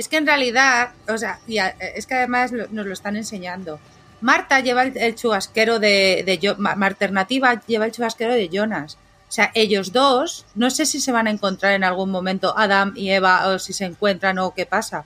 Es 0.00 0.08
que 0.08 0.16
en 0.16 0.26
realidad, 0.26 0.92
o 1.10 1.18
sea, 1.18 1.40
es 1.46 2.06
que 2.06 2.14
además 2.14 2.52
nos 2.52 2.86
lo 2.86 2.92
están 2.94 3.16
enseñando. 3.16 3.78
Marta 4.22 4.60
lleva 4.60 4.84
el, 4.84 5.14
chubasquero 5.14 5.78
de, 5.78 6.22
de 6.24 6.56
Alternativa 6.80 7.60
lleva 7.66 7.84
el 7.84 7.92
chubasquero 7.92 8.32
de 8.32 8.48
Jonas. 8.48 8.96
O 9.28 9.32
sea, 9.32 9.50
ellos 9.54 9.92
dos, 9.92 10.46
no 10.54 10.70
sé 10.70 10.86
si 10.86 11.02
se 11.02 11.12
van 11.12 11.26
a 11.26 11.30
encontrar 11.30 11.74
en 11.74 11.84
algún 11.84 12.10
momento, 12.10 12.54
Adam 12.56 12.94
y 12.96 13.10
Eva, 13.10 13.46
o 13.48 13.58
si 13.58 13.74
se 13.74 13.84
encuentran 13.84 14.38
o 14.38 14.54
qué 14.54 14.64
pasa. 14.64 15.04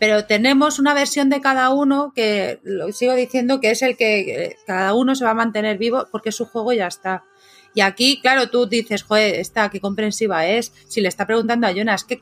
Pero 0.00 0.24
tenemos 0.24 0.80
una 0.80 0.94
versión 0.94 1.30
de 1.30 1.40
cada 1.40 1.70
uno 1.70 2.12
que 2.12 2.58
lo 2.64 2.90
sigo 2.90 3.14
diciendo 3.14 3.60
que 3.60 3.70
es 3.70 3.82
el 3.82 3.96
que 3.96 4.56
cada 4.66 4.94
uno 4.94 5.14
se 5.14 5.24
va 5.24 5.30
a 5.30 5.34
mantener 5.34 5.78
vivo 5.78 6.08
porque 6.10 6.32
su 6.32 6.44
juego 6.44 6.72
ya 6.72 6.88
está. 6.88 7.22
Y 7.74 7.80
aquí, 7.80 8.20
claro, 8.20 8.48
tú 8.48 8.66
dices, 8.66 9.02
joder, 9.02 9.34
esta, 9.34 9.68
qué 9.68 9.80
comprensiva 9.80 10.46
es. 10.46 10.72
Si 10.88 11.00
le 11.00 11.08
está 11.08 11.26
preguntando 11.26 11.66
a 11.66 11.72
Jonas, 11.72 12.04
¿qué, 12.04 12.20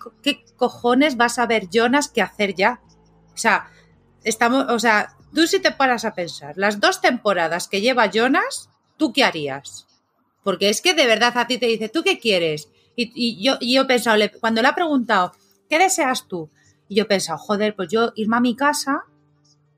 cojones 0.57 1.17
vas 1.19 1.39
a 1.39 1.47
ver 1.47 1.69
Jonas 1.71 2.09
que 2.09 2.23
hacer 2.23 2.55
ya? 2.55 2.81
O 3.35 3.37
sea, 3.37 3.71
estamos, 4.25 4.65
o 4.71 4.79
sea, 4.79 5.15
tú 5.35 5.47
si 5.47 5.61
te 5.61 5.71
paras 5.71 6.07
a 6.07 6.15
pensar, 6.15 6.57
las 6.57 6.81
dos 6.81 7.03
temporadas 7.03 7.69
que 7.69 7.83
lleva 7.83 8.11
Jonas, 8.11 8.71
¿tú 8.97 9.13
qué 9.13 9.25
harías? 9.25 9.87
Porque 10.43 10.71
es 10.71 10.81
que 10.81 10.95
de 10.95 11.07
verdad 11.07 11.37
a 11.37 11.47
ti 11.47 11.59
te 11.59 11.67
dice, 11.67 11.91
¿tú 11.91 12.03
qué 12.03 12.19
quieres? 12.19 12.71
Y, 12.97 13.43
yo, 13.43 13.57
y 13.61 13.75
yo 13.75 13.83
he 13.83 13.87
pensado, 13.87 14.19
cuando 14.41 14.63
le 14.63 14.69
ha 14.69 14.75
preguntado, 14.75 15.33
¿qué 15.69 15.79
deseas 15.79 16.29
tú? 16.29 16.51
Y 16.89 16.97
yo 16.97 17.05
he 17.05 17.07
pensado, 17.07 17.39
joder, 17.39 17.77
pues 17.77 17.89
yo 17.91 18.13
irme 18.17 18.37
a 18.37 18.41
mi 18.41 18.57
casa, 18.57 19.05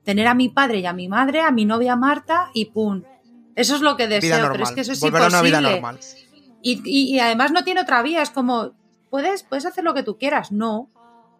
tener 0.03 0.27
a 0.27 0.33
mi 0.33 0.49
padre 0.49 0.79
y 0.79 0.85
a 0.85 0.93
mi 0.93 1.09
madre, 1.09 1.41
a 1.41 1.51
mi 1.51 1.65
novia 1.65 1.95
Marta 1.95 2.49
y 2.53 2.65
pum, 2.65 3.03
eso 3.55 3.75
es 3.75 3.81
lo 3.81 3.95
que 3.97 4.07
deseo, 4.07 4.49
pero 4.51 4.63
es 4.63 4.71
que 4.71 4.81
eso 4.81 4.91
es 4.91 5.01
imposible. 5.01 5.41
vida 5.41 5.61
normal. 5.61 5.99
Y, 6.61 7.19
además 7.19 7.51
no 7.51 7.63
tiene 7.63 7.81
otra 7.81 8.01
vía, 8.01 8.21
es 8.21 8.31
como, 8.31 8.71
¿puedes, 9.09 9.43
puedes 9.43 9.65
hacer 9.65 9.83
lo 9.83 9.93
que 9.93 10.03
tú 10.03 10.17
quieras. 10.17 10.51
No. 10.51 10.89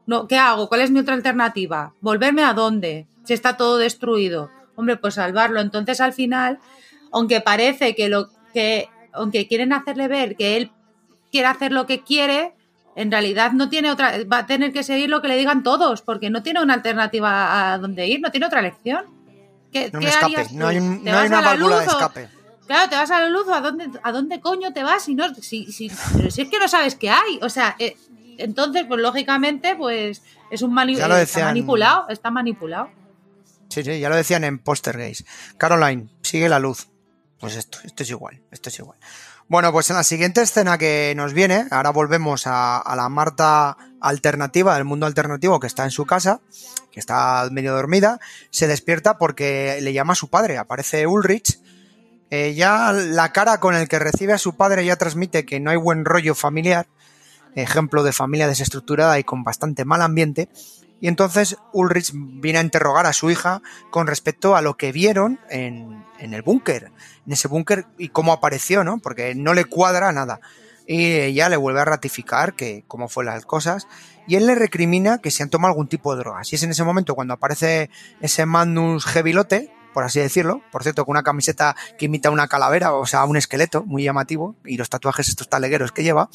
No, 0.06 0.28
¿qué 0.28 0.38
hago? 0.38 0.70
¿Cuál 0.70 0.82
es 0.82 0.92
mi 0.92 1.00
otra 1.00 1.16
alternativa? 1.16 1.94
¿Volverme 2.00 2.44
a 2.44 2.54
dónde? 2.54 3.08
Si 3.24 3.34
está 3.34 3.58
todo 3.58 3.78
destruido. 3.78 4.52
Hombre, 4.76 4.98
pues 4.98 5.16
salvarlo. 5.16 5.60
Entonces, 5.62 6.00
al 6.00 6.14
final, 6.14 6.60
aunque 7.12 7.42
parece 7.42 7.96
que 7.96 8.08
lo 8.08 8.30
que, 8.54 8.88
aunque 9.14 9.48
quieren 9.48 9.74
hacerle 9.74 10.08
ver 10.08 10.36
que 10.36 10.58
él 10.58 10.72
quiere 11.32 11.48
hacer 11.48 11.72
lo 11.72 11.88
que 11.88 12.04
quiere, 12.04 12.54
en 12.96 13.12
realidad 13.12 13.52
no 13.52 13.68
tiene 13.68 13.90
otra, 13.90 14.14
va 14.32 14.40
a 14.40 14.46
tener 14.46 14.72
que 14.72 14.84
seguir 14.84 15.10
lo 15.10 15.24
que 15.24 15.28
le 15.28 15.38
digan 15.38 15.64
todos, 15.64 16.04
porque 16.04 16.30
no 16.30 16.44
tiene 16.44 16.62
una 16.62 16.76
alternativa 16.76 17.74
a 17.74 17.78
dónde 17.80 18.08
ir, 18.08 18.22
no 18.22 18.30
tiene 18.32 18.46
otra 18.46 18.60
elección. 18.60 19.06
¿Qué, 19.76 19.92
no, 19.92 20.00
no 20.00 20.68
hay, 20.68 20.78
una 20.78 21.42
válvula 21.42 21.80
de 21.80 21.86
escape. 21.86 22.30
Claro, 22.66 22.90
te 22.90 22.96
vas 22.96 23.12
a 23.12 23.20
la 23.20 23.28
luz 23.28 23.46
o 23.46 23.54
a 23.54 23.60
dónde, 23.60 23.90
a 24.02 24.12
dónde 24.14 24.40
coño 24.40 24.72
te 24.72 24.84
vas 24.84 25.04
si 25.04 25.16
no, 25.16 25.36
si, 25.36 25.70
si, 25.70 25.92
pero 26.16 26.32
si 26.32 26.44
es 26.44 26.50
que 26.50 26.60
no 26.60 26.70
sabes 26.70 26.96
qué 26.96 27.10
hay. 27.10 27.40
O 27.42 27.50
sea, 27.50 27.76
eh, 27.78 27.98
entonces, 28.38 28.86
pues 28.88 29.02
lógicamente, 29.02 29.76
pues 29.76 30.22
es 30.50 30.62
un 30.62 30.80
está 30.80 31.44
manipulado, 31.44 32.08
está 32.08 32.32
manipulado. 32.32 32.90
Sí, 33.68 33.84
sí, 33.84 34.00
ya 34.00 34.08
lo 34.08 34.16
decían 34.16 34.46
en 34.46 34.60
Postergaze. 34.60 35.26
Caroline, 35.58 36.08
sigue 36.22 36.48
la 36.48 36.60
luz. 36.60 36.88
Pues 37.38 37.58
esto, 37.58 37.80
esto 37.84 38.04
es 38.04 38.10
igual, 38.10 38.42
esto 38.50 38.70
es 38.70 38.80
igual. 38.80 38.98
Bueno, 39.48 39.72
pues 39.72 39.90
en 39.92 39.98
la 39.98 40.04
siguiente 40.04 40.42
escena 40.42 40.78
que 40.78 41.14
nos 41.16 41.34
viene, 41.34 41.68
ahora 41.70 41.92
volvemos 41.92 42.44
a, 42.48 42.82
la 42.96 43.10
Marta 43.10 43.78
alternativa, 44.06 44.76
del 44.76 44.86
mundo 44.86 45.08
alternativo 45.08 45.60
que 45.60 45.68
está 45.68 45.84
en 45.84 45.92
su 45.92 46.06
casa, 46.06 46.40
que 46.92 47.00
está 47.00 47.48
medio 47.52 47.74
dormida, 47.74 48.20
se 48.52 48.68
despierta 48.68 49.18
porque 49.18 49.80
le 49.82 49.94
llama 49.94 50.14
a 50.14 50.16
su 50.16 50.30
padre, 50.30 50.58
aparece 50.58 51.08
Ulrich. 51.08 51.60
Eh, 52.30 52.54
ya 52.54 52.92
la 52.92 53.32
cara 53.32 53.60
con 53.60 53.76
el 53.76 53.88
que 53.88 54.00
recibe 54.00 54.34
a 54.34 54.38
su 54.38 54.56
padre 54.56 54.86
ya 54.86 54.96
transmite 54.96 55.46
que 55.46 55.60
no 55.60 55.72
hay 55.72 55.78
buen 55.78 56.06
rollo 56.06 56.36
familiar, 56.36 56.88
ejemplo 57.56 58.04
de 58.04 58.14
familia 58.14 58.48
desestructurada 58.48 59.18
y 59.18 59.24
con 59.24 59.44
bastante 59.44 59.86
mal 59.86 60.02
ambiente. 60.02 60.50
Y 61.02 61.08
entonces 61.08 61.58
Ulrich 61.74 62.12
viene 62.14 62.60
a 62.60 62.64
interrogar 62.64 63.06
a 63.06 63.14
su 63.14 63.32
hija 63.32 63.62
con 63.90 64.08
respecto 64.08 64.56
a 64.56 64.62
lo 64.62 64.78
que 64.78 64.92
vieron 64.92 65.40
en, 65.50 66.06
en 66.20 66.34
el 66.34 66.44
búnker, 66.44 66.92
en 67.26 67.34
ese 67.34 67.48
búnker 67.48 67.86
y 67.98 68.10
cómo 68.10 68.34
apareció, 68.34 68.84
¿no? 68.84 69.00
Porque 69.00 69.34
no 69.36 69.54
le 69.54 69.66
cuadra 69.66 70.12
nada. 70.12 70.40
Y 70.88 71.14
ella 71.14 71.50
le 71.50 71.58
vuelve 71.58 71.82
a 71.82 71.86
ratificar 71.86 72.56
que 72.56 72.84
cómo 72.88 73.08
fue 73.10 73.26
las 73.26 73.46
cosas 73.46 73.88
y 74.28 74.36
él 74.36 74.48
le 74.48 74.56
recrimina 74.56 75.20
que 75.20 75.32
se 75.32 75.44
han 75.44 75.50
tomado 75.50 75.72
algún 75.72 75.88
tipo 75.88 76.14
de 76.14 76.20
drogas. 76.20 76.52
Y 76.52 76.56
es 76.56 76.64
en 76.64 76.72
ese 76.72 76.84
momento 76.84 77.16
cuando 77.16 77.34
aparece 77.34 77.90
ese 78.22 78.46
Magnus 78.46 79.16
Hevilote, 79.16 79.72
por 79.94 80.04
así 80.04 80.20
decirlo, 80.20 80.62
por 80.72 80.84
cierto, 80.84 81.06
con 81.06 81.14
una 81.14 81.24
camiseta 81.24 81.76
que 81.98 82.06
imita 82.06 82.30
una 82.30 82.48
calavera, 82.48 82.94
o 82.94 83.06
sea, 83.06 83.24
un 83.26 83.38
esqueleto 83.38 83.84
muy 83.84 84.04
llamativo, 84.04 84.56
y 84.66 84.78
los 84.78 84.90
tatuajes 84.90 85.30
estos 85.30 85.48
talegueros 85.48 85.92
que 85.92 86.04
lleva. 86.04 86.30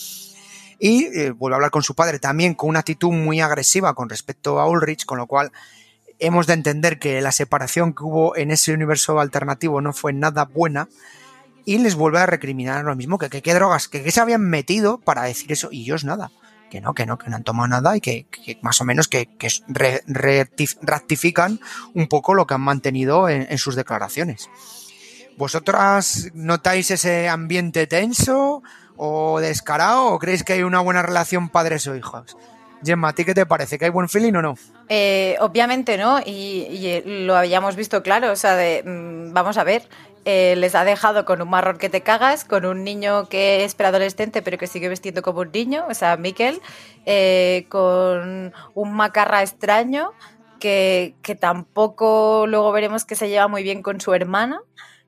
Y 0.79 1.07
eh, 1.07 1.31
vuelve 1.31 1.55
a 1.55 1.57
hablar 1.57 1.71
con 1.71 1.83
su 1.83 1.95
padre 1.95 2.19
también 2.19 2.55
con 2.55 2.71
una 2.71 2.79
actitud 2.79 3.11
muy 3.11 3.41
agresiva 3.41 3.95
con 3.95 4.09
respecto 4.09 4.61
a 4.61 4.69
Ulrich, 4.69 5.05
con 5.05 5.19
lo 5.19 5.27
cual 5.27 5.53
hemos 6.19 6.47
de 6.47 6.55
entender 6.55 6.99
que 6.99 7.21
la 7.21 7.33
separación 7.33 7.93
que 7.93 8.05
hubo 8.05 8.37
en 8.37 8.51
ese 8.51 8.73
universo 8.73 9.21
alternativo 9.21 9.81
no 9.81 9.93
fue 9.93 10.13
nada 10.13 10.45
buena 10.45 10.89
y 11.65 11.79
les 11.79 11.95
vuelve 11.95 12.19
a 12.19 12.27
recriminar 12.27 12.85
lo 12.85 12.97
mismo, 12.97 13.19
que 13.19 13.29
qué 13.29 13.55
drogas, 13.55 13.89
que 13.89 14.03
qué 14.03 14.11
se 14.11 14.21
habían 14.21 14.43
metido 14.43 14.99
para 14.99 15.23
decir 15.23 15.53
eso 15.53 15.69
y 15.71 15.83
ellos 15.83 16.05
nada, 16.05 16.31
que 16.71 16.81
no, 16.81 16.95
que 16.95 17.05
no, 17.05 17.19
que 17.19 17.29
no 17.29 17.37
han 17.37 17.45
tomado 17.45 17.69
nada 17.69 17.97
y 17.97 18.01
que, 18.01 18.27
más 18.63 18.81
o 18.81 18.85
menos 18.85 19.09
que, 19.09 19.29
rectifican 20.81 21.61
un 21.95 22.09
poco 22.09 22.35
lo 22.35 22.47
que 22.47 22.55
han 22.55 22.61
mantenido 22.63 23.29
en, 23.29 23.59
sus 23.59 23.77
declaraciones. 23.77 24.49
¿Vosotras 25.37 26.31
notáis 26.35 26.91
ese 26.91 27.29
ambiente 27.29 27.87
tenso 27.87 28.63
o 28.97 29.41
descarado 29.41 30.07
o 30.07 30.19
creéis 30.19 30.45
que 30.45 30.55
hay 30.55 30.63
una 30.63 30.81
buena 30.81 31.03
relación 31.03 31.49
padres 31.49 31.87
o 31.87 31.97
hijos? 31.97 32.37
Gemma, 32.83 33.09
¿a 33.09 33.13
ti 33.13 33.25
qué 33.25 33.35
te 33.35 33.45
parece? 33.45 33.79
¿Que 33.79 33.87
hay 33.87 33.91
buen 33.91 34.09
feeling 34.09 34.33
o 34.35 34.43
no? 34.43 34.55
Eh, 34.89 35.37
obviamente 35.41 35.99
no, 35.99 36.21
y, 36.21 36.67
y, 36.71 36.87
eh, 36.87 37.03
lo 37.05 37.37
habíamos 37.37 37.77
visto 37.77 38.03
claro, 38.03 38.33
o 38.33 38.37
sea, 38.37 38.57
de, 38.57 38.83
mmm, 38.85 39.35
vamos 39.35 39.59
a 39.59 39.65
ver, 39.65 39.87
eh, 40.25 40.55
les 40.57 40.75
ha 40.75 40.85
dejado 40.85 41.25
con 41.25 41.41
un 41.41 41.49
marrón 41.49 41.79
que 41.79 41.89
te 41.89 42.03
cagas, 42.03 42.45
con 42.45 42.67
un 42.67 42.85
niño 42.85 43.29
que 43.29 43.65
es 43.65 43.75
preadolescente 43.75 44.43
pero 44.43 44.59
que 44.59 44.67
sigue 44.67 44.89
vestiendo 44.89 45.23
como 45.23 45.41
un 45.41 45.51
niño, 45.51 45.87
o 45.89 45.95
sea, 45.95 46.17
Miquel, 46.17 46.61
eh, 47.07 47.67
con 47.69 48.53
un 48.75 48.93
macarra 48.93 49.43
extraño 49.43 50.13
que, 50.59 51.15
que, 51.23 51.35
tampoco 51.35 52.47
luego 52.47 52.71
veremos 52.71 53.07
que 53.07 53.15
se 53.15 53.31
lleva 53.31 53.49
muy 53.49 53.63
bien 53.63 53.83
con 53.83 54.01
su 54.01 54.13
hermana, 54.13 54.61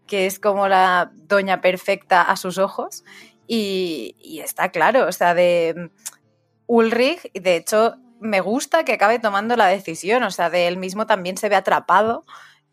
que 0.07 0.25
es 0.25 0.39
como 0.39 0.67
la 0.67 1.11
doña 1.15 1.61
perfecta 1.61 2.23
a 2.23 2.37
sus 2.37 2.57
ojos, 2.57 3.05
y, 3.47 4.17
y 4.19 4.41
está 4.41 4.71
claro, 4.71 5.07
o 5.07 5.13
sea, 5.13 5.35
de 5.35 5.91
Ulrich, 6.67 7.31
de 7.35 7.57
hecho, 7.57 7.97
me 8.19 8.41
gusta 8.41 8.85
que 8.85 8.95
acabe 8.95 9.19
tomando 9.19 9.57
la 9.57 9.67
decisión, 9.67 10.23
o 10.23 10.31
sea, 10.31 10.49
de 10.49 10.69
él 10.69 10.79
mismo 10.79 11.07
también 11.07 11.37
se 11.37 11.51
ve 11.51 11.57
atrapado 11.57 12.25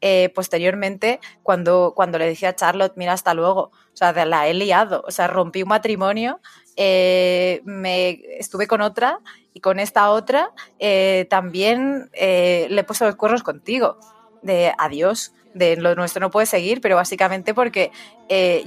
eh, 0.02 0.32
posteriormente 0.34 1.20
cuando, 1.44 1.94
cuando 1.96 2.18
le 2.18 2.26
decía 2.26 2.50
a 2.50 2.56
Charlotte, 2.56 2.94
mira, 2.96 3.14
hasta 3.14 3.34
luego, 3.34 3.72
o 3.94 3.96
sea, 3.98 4.14
la 4.26 4.48
he 4.48 4.54
liado, 4.54 5.04
o 5.06 5.12
sea, 5.12 5.28
rompí 5.28 5.64
un 5.64 5.70
matrimonio, 5.70 6.40
eh, 6.78 7.62
me 7.66 8.22
estuve 8.40 8.68
con 8.68 8.82
otra 8.82 9.20
y 9.54 9.60
con 9.60 9.80
esta 9.80 10.10
otra 10.12 10.52
eh, 10.80 11.28
también 11.30 12.10
le 12.14 12.80
he 12.80 12.84
puesto 12.86 13.06
los 13.06 13.16
cuernos 13.16 13.44
contigo, 13.44 13.98
de 14.42 14.74
adiós. 14.78 15.34
De 15.52 15.78
lo 15.78 15.96
nuestro 15.96 16.20
no 16.22 16.30
puede 16.30 16.46
seguir, 16.46 16.80
pero 16.80 16.96
básicamente 16.96 17.56
porque 17.56 17.92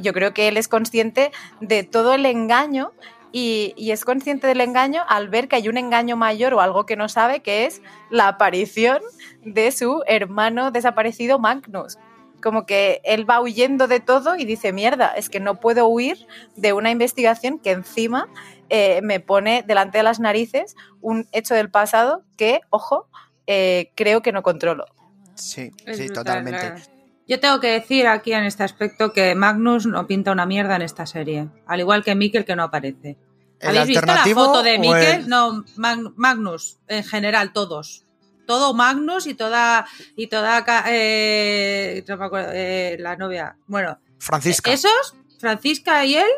yo 0.01 0.13
creo 0.13 0.35
que 0.35 0.49
él 0.49 0.57
es 0.57 0.67
consciente 0.67 1.31
de 1.61 1.85
todo 1.85 2.13
el 2.13 2.27
engaño 2.27 2.93
y, 3.33 3.75
y, 3.77 3.91
es 3.91 4.05
consciente 4.05 4.47
del 4.47 4.61
engaño 4.61 5.03
al 5.09 5.29
ver 5.29 5.49
que 5.49 5.57
hay 5.57 5.69
un 5.69 5.79
engaño 5.79 6.17
mayor 6.17 6.55
o 6.55 6.61
algo 6.61 6.87
que 6.87 6.97
no 6.97 7.09
sabe, 7.09 7.41
que 7.41 7.67
es 7.67 7.81
la 8.11 8.29
aparición 8.29 9.01
de 9.45 9.73
su 9.73 10.03
hermano 10.07 10.71
desaparecido 10.71 11.39
Magnus. 11.39 11.99
Como 12.43 12.67
que 12.67 13.01
él 13.05 13.29
va 13.29 13.41
huyendo 13.41 13.87
de 13.87 14.01
todo 14.01 14.37
y 14.37 14.45
dice, 14.45 14.73
mierda, 14.73 15.15
es 15.17 15.29
que 15.29 15.41
no 15.41 15.61
puedo 15.61 15.87
huir 15.87 16.27
de 16.57 16.73
una 16.73 16.91
investigación 16.91 17.59
que 17.59 17.71
encima 17.71 18.29
eh, 18.69 19.01
me 19.03 19.21
pone 19.21 19.63
delante 19.67 19.99
de 19.99 20.05
las 20.05 20.19
narices 20.19 20.77
un 21.01 21.29
hecho 21.33 21.55
del 21.55 21.71
pasado 21.71 22.25
que, 22.37 22.61
ojo, 22.71 23.07
eh, 23.47 23.93
creo 23.95 24.23
que 24.23 24.33
no 24.33 24.43
controlo. 24.43 24.87
Sí, 25.35 25.73
sí, 25.93 26.09
totalmente. 26.09 26.92
Yo 27.33 27.41
tengo 27.41 27.61
que 27.61 27.69
decir 27.69 28.07
aquí 28.09 28.35
en 28.35 28.45
este 28.45 28.63
aspecto 28.63 29.15
que 29.15 29.35
Magnus 29.35 29.87
no 29.87 30.07
pinta 30.07 30.33
una 30.33 30.45
mierda 30.45 30.77
en 30.77 30.83
esta 30.83 31.07
serie, 31.07 31.49
al 31.67 31.81
igual 31.81 32.05
que 32.05 32.15
Mikkel 32.15 32.45
que 32.45 32.55
no 32.55 32.65
aparece. 32.65 33.17
¿Habéis 33.63 33.87
visto 33.87 34.05
la 34.05 34.27
foto 34.27 34.63
de 34.63 34.79
Mikkel? 34.79 35.21
El... 35.21 35.29
No, 35.29 35.65
Magnus, 35.77 36.79
en 36.89 37.03
general, 37.03 37.55
todos. 37.55 38.05
Todo 38.47 38.75
Magnus 38.75 39.27
y 39.27 39.33
toda 39.33 39.87
y 40.15 40.27
toda 40.27 40.63
eh, 40.91 42.05
no 42.07 42.19
me 42.19 42.25
acuerdo, 42.27 42.51
eh, 42.53 42.99
la 43.01 43.17
novia. 43.17 43.57
Bueno, 43.67 43.99
Francisca. 44.19 44.71
Esos, 44.71 45.15
Francisca 45.39 46.05
y 46.05 46.17
él, 46.17 46.31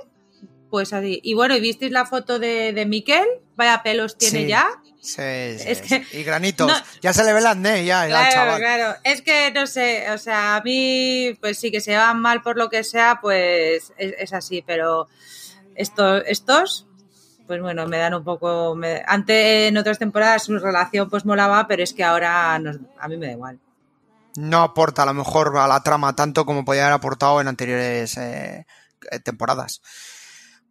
pues 0.71 0.93
así. 0.93 1.19
Y 1.25 1.35
bueno, 1.35 1.57
¿y 1.57 1.61
visteis 1.61 1.91
la 1.91 2.07
foto 2.07 2.39
de, 2.39 2.73
de 2.73 2.87
Miquel? 2.87 3.27
Vaya 3.57 3.83
pelos 3.83 4.17
tiene 4.17 4.43
sí. 4.43 4.47
ya. 4.47 4.69
Sí, 5.05 5.59
sí, 5.59 5.65
es 5.67 5.83
que, 5.83 6.03
y 6.13 6.23
granitos. 6.23 6.67
No, 6.67 6.75
ya 7.03 7.13
se 7.13 7.25
le 7.25 7.35
ve 7.35 7.41
el 7.41 7.47
acné 7.47 7.85
ya, 7.85 8.07
claro, 8.07 8.33
chaval. 8.33 8.59
Claro, 8.59 8.97
es 9.05 9.21
que 9.21 9.53
no 9.53 9.67
sé, 9.67 10.11
o 10.11 10.17
sea, 10.17 10.57
a 10.57 10.63
mí, 10.63 11.37
pues 11.43 11.59
sí, 11.59 11.71
que 11.71 11.83
se 11.83 11.91
llevan 11.91 12.21
mal 12.21 12.41
por 12.41 12.57
lo 12.57 12.71
que 12.71 12.83
sea, 12.85 13.19
pues 13.21 13.93
es, 13.99 14.15
es 14.19 14.33
así, 14.33 14.65
pero 14.67 15.09
estos, 15.75 16.23
estos, 16.27 16.87
pues 17.47 17.61
bueno, 17.61 17.87
me 17.87 17.99
dan 17.99 18.15
un 18.15 18.25
poco. 18.25 18.75
Me, 18.75 19.03
antes, 19.07 19.69
en 19.69 19.77
otras 19.77 19.99
temporadas, 19.99 20.45
su 20.45 20.59
relación 20.59 21.11
pues 21.11 21.27
molaba, 21.27 21.67
pero 21.69 21.83
es 21.83 21.93
que 21.93 22.03
ahora 22.03 22.59
nos, 22.59 22.79
a 22.99 23.07
mí 23.07 23.19
me 23.19 23.27
da 23.27 23.33
igual. 23.33 23.61
No 24.37 24.63
aporta 24.63 25.03
a 25.03 25.07
lo 25.07 25.13
mejor 25.13 25.57
a 25.59 25.69
la 25.69 25.83
trama 25.83 26.17
tanto 26.17 26.47
como 26.47 26.65
podía 26.65 26.85
haber 26.85 26.95
aportado 26.95 27.43
en 27.43 27.49
anteriores 27.49 28.17
eh, 28.17 28.65
temporadas. 29.23 29.83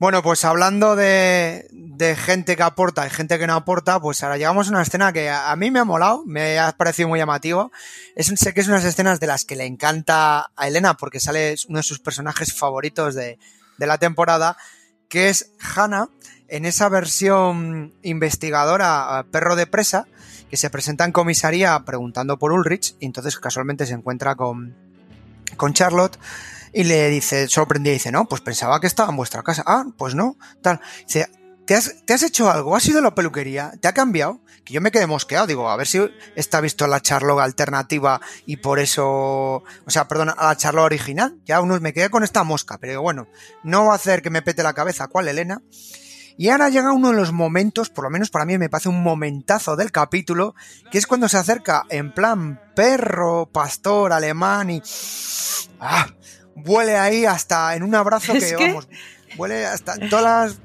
Bueno, 0.03 0.21
pues 0.21 0.43
hablando 0.43 0.97
de, 0.97 1.65
de, 1.71 2.17
gente 2.17 2.57
que 2.57 2.63
aporta 2.63 3.07
y 3.07 3.09
gente 3.09 3.39
que 3.39 3.47
no 3.47 3.53
aporta, 3.53 4.01
pues 4.01 4.21
ahora 4.21 4.35
llegamos 4.35 4.67
a 4.67 4.71
una 4.71 4.81
escena 4.81 5.13
que 5.13 5.29
a, 5.29 5.55
mí 5.55 5.71
me 5.71 5.79
ha 5.79 5.85
molado, 5.85 6.25
me 6.25 6.59
ha 6.59 6.73
parecido 6.73 7.07
muy 7.07 7.19
llamativo. 7.19 7.71
Es, 8.13 8.27
sé 8.35 8.53
que 8.53 8.59
es 8.59 8.67
unas 8.67 8.83
escenas 8.83 9.21
de 9.21 9.27
las 9.27 9.45
que 9.45 9.55
le 9.55 9.65
encanta 9.65 10.51
a 10.57 10.67
Elena 10.67 10.95
porque 10.95 11.21
sale 11.21 11.55
uno 11.69 11.77
de 11.77 11.83
sus 11.83 12.01
personajes 12.01 12.53
favoritos 12.53 13.15
de, 13.15 13.39
de 13.77 13.87
la 13.87 13.97
temporada, 13.97 14.57
que 15.07 15.29
es 15.29 15.51
Hannah, 15.73 16.09
en 16.49 16.65
esa 16.65 16.89
versión 16.89 17.93
investigadora 18.01 19.25
perro 19.31 19.55
de 19.55 19.67
presa, 19.67 20.05
que 20.49 20.57
se 20.57 20.69
presenta 20.69 21.05
en 21.05 21.13
comisaría 21.13 21.79
preguntando 21.85 22.37
por 22.37 22.51
Ulrich, 22.51 22.97
y 22.99 23.05
entonces 23.05 23.39
casualmente 23.39 23.85
se 23.85 23.93
encuentra 23.93 24.35
con, 24.35 24.75
con 25.55 25.71
Charlotte 25.71 26.19
y 26.73 26.83
le 26.83 27.09
dice, 27.09 27.47
sorprendida, 27.47 27.93
dice, 27.93 28.11
no, 28.11 28.25
pues 28.25 28.41
pensaba 28.41 28.79
que 28.79 28.87
estaba 28.87 29.11
en 29.11 29.17
vuestra 29.17 29.43
casa. 29.43 29.63
Ah, 29.65 29.85
pues 29.97 30.15
no, 30.15 30.37
tal. 30.61 30.81
Dice, 31.05 31.29
¿te 31.65 31.75
has, 31.75 31.95
¿te 32.05 32.13
has 32.13 32.23
hecho 32.23 32.49
algo? 32.49 32.75
¿Has 32.75 32.87
ido 32.87 32.99
a 32.99 33.03
la 33.03 33.15
peluquería? 33.15 33.73
¿Te 33.79 33.87
ha 33.87 33.93
cambiado? 33.93 34.41
Que 34.65 34.73
yo 34.73 34.81
me 34.81 34.91
quedé 34.91 35.05
mosqueado, 35.05 35.45
digo, 35.45 35.69
a 35.69 35.75
ver 35.75 35.87
si 35.87 35.99
está 36.35 36.61
visto 36.61 36.87
la 36.87 37.01
Charlotte 37.01 37.41
alternativa 37.41 38.21
y 38.45 38.57
por 38.57 38.79
eso, 38.79 39.05
o 39.05 39.63
sea, 39.87 40.07
perdón, 40.07 40.29
a 40.35 40.47
la 40.47 40.57
Charlotte 40.57 40.85
original. 40.85 41.37
Ya 41.45 41.61
uno 41.61 41.79
me 41.79 41.93
quedé 41.93 42.09
con 42.09 42.23
esta 42.23 42.43
mosca, 42.43 42.77
pero 42.79 43.01
bueno, 43.01 43.27
no 43.63 43.85
va 43.85 43.93
a 43.93 43.97
hacer 43.97 44.21
que 44.21 44.29
me 44.29 44.41
pete 44.41 44.63
la 44.63 44.73
cabeza, 44.73 45.07
¿cuál, 45.07 45.27
Elena? 45.27 45.61
Y 46.37 46.49
ahora 46.49 46.69
llega 46.69 46.93
uno 46.93 47.09
de 47.09 47.15
los 47.15 47.31
momentos, 47.31 47.89
por 47.89 48.05
lo 48.05 48.09
menos 48.09 48.31
para 48.31 48.45
mí 48.45 48.57
me 48.57 48.69
parece 48.69 48.89
un 48.89 49.03
momentazo 49.03 49.75
del 49.75 49.91
capítulo, 49.91 50.55
que 50.91 50.97
es 50.97 51.05
cuando 51.05 51.29
se 51.29 51.37
acerca 51.37 51.83
en 51.89 52.11
plan 52.11 52.59
perro, 52.75 53.49
pastor, 53.51 54.13
alemán 54.13 54.71
y... 54.71 54.81
¡Ah! 55.79 56.07
Huele 56.55 56.97
ahí 56.97 57.25
hasta 57.25 57.75
en 57.75 57.83
un 57.83 57.95
abrazo 57.95 58.33
que, 58.39 58.39
que... 58.39 58.67
vamos, 58.67 58.87
huele 59.37 59.65
hasta 59.65 59.97
todas 60.09 60.23
las... 60.23 60.59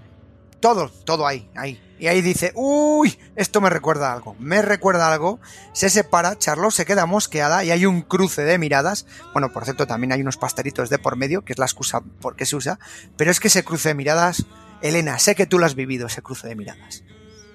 Todo, 0.60 0.90
todo 1.04 1.24
ahí, 1.26 1.48
ahí. 1.54 1.80
Y 2.00 2.08
ahí 2.08 2.20
dice, 2.20 2.52
uy, 2.56 3.16
esto 3.36 3.60
me 3.60 3.70
recuerda 3.70 4.12
algo, 4.12 4.34
me 4.40 4.60
recuerda 4.60 5.12
algo. 5.12 5.38
Se 5.72 5.88
separa, 5.88 6.36
Charlotte 6.36 6.72
se 6.72 6.84
queda 6.84 7.06
mosqueada 7.06 7.62
y 7.64 7.70
hay 7.70 7.86
un 7.86 8.02
cruce 8.02 8.42
de 8.42 8.58
miradas. 8.58 9.06
Bueno, 9.32 9.52
por 9.52 9.64
cierto, 9.64 9.86
también 9.86 10.12
hay 10.12 10.20
unos 10.20 10.36
pastelitos 10.36 10.90
de 10.90 10.98
por 10.98 11.16
medio, 11.16 11.44
que 11.44 11.52
es 11.52 11.58
la 11.58 11.66
excusa 11.66 12.00
por 12.20 12.34
qué 12.34 12.44
se 12.44 12.56
usa. 12.56 12.80
Pero 13.16 13.30
es 13.30 13.38
que 13.38 13.48
ese 13.48 13.64
cruce 13.64 13.90
de 13.90 13.94
miradas 13.94 14.46
Elena, 14.80 15.18
sé 15.18 15.34
que 15.34 15.46
tú 15.46 15.58
lo 15.58 15.66
has 15.66 15.74
vivido, 15.74 16.06
ese 16.06 16.22
cruce 16.22 16.48
de 16.48 16.54
miradas. 16.54 17.02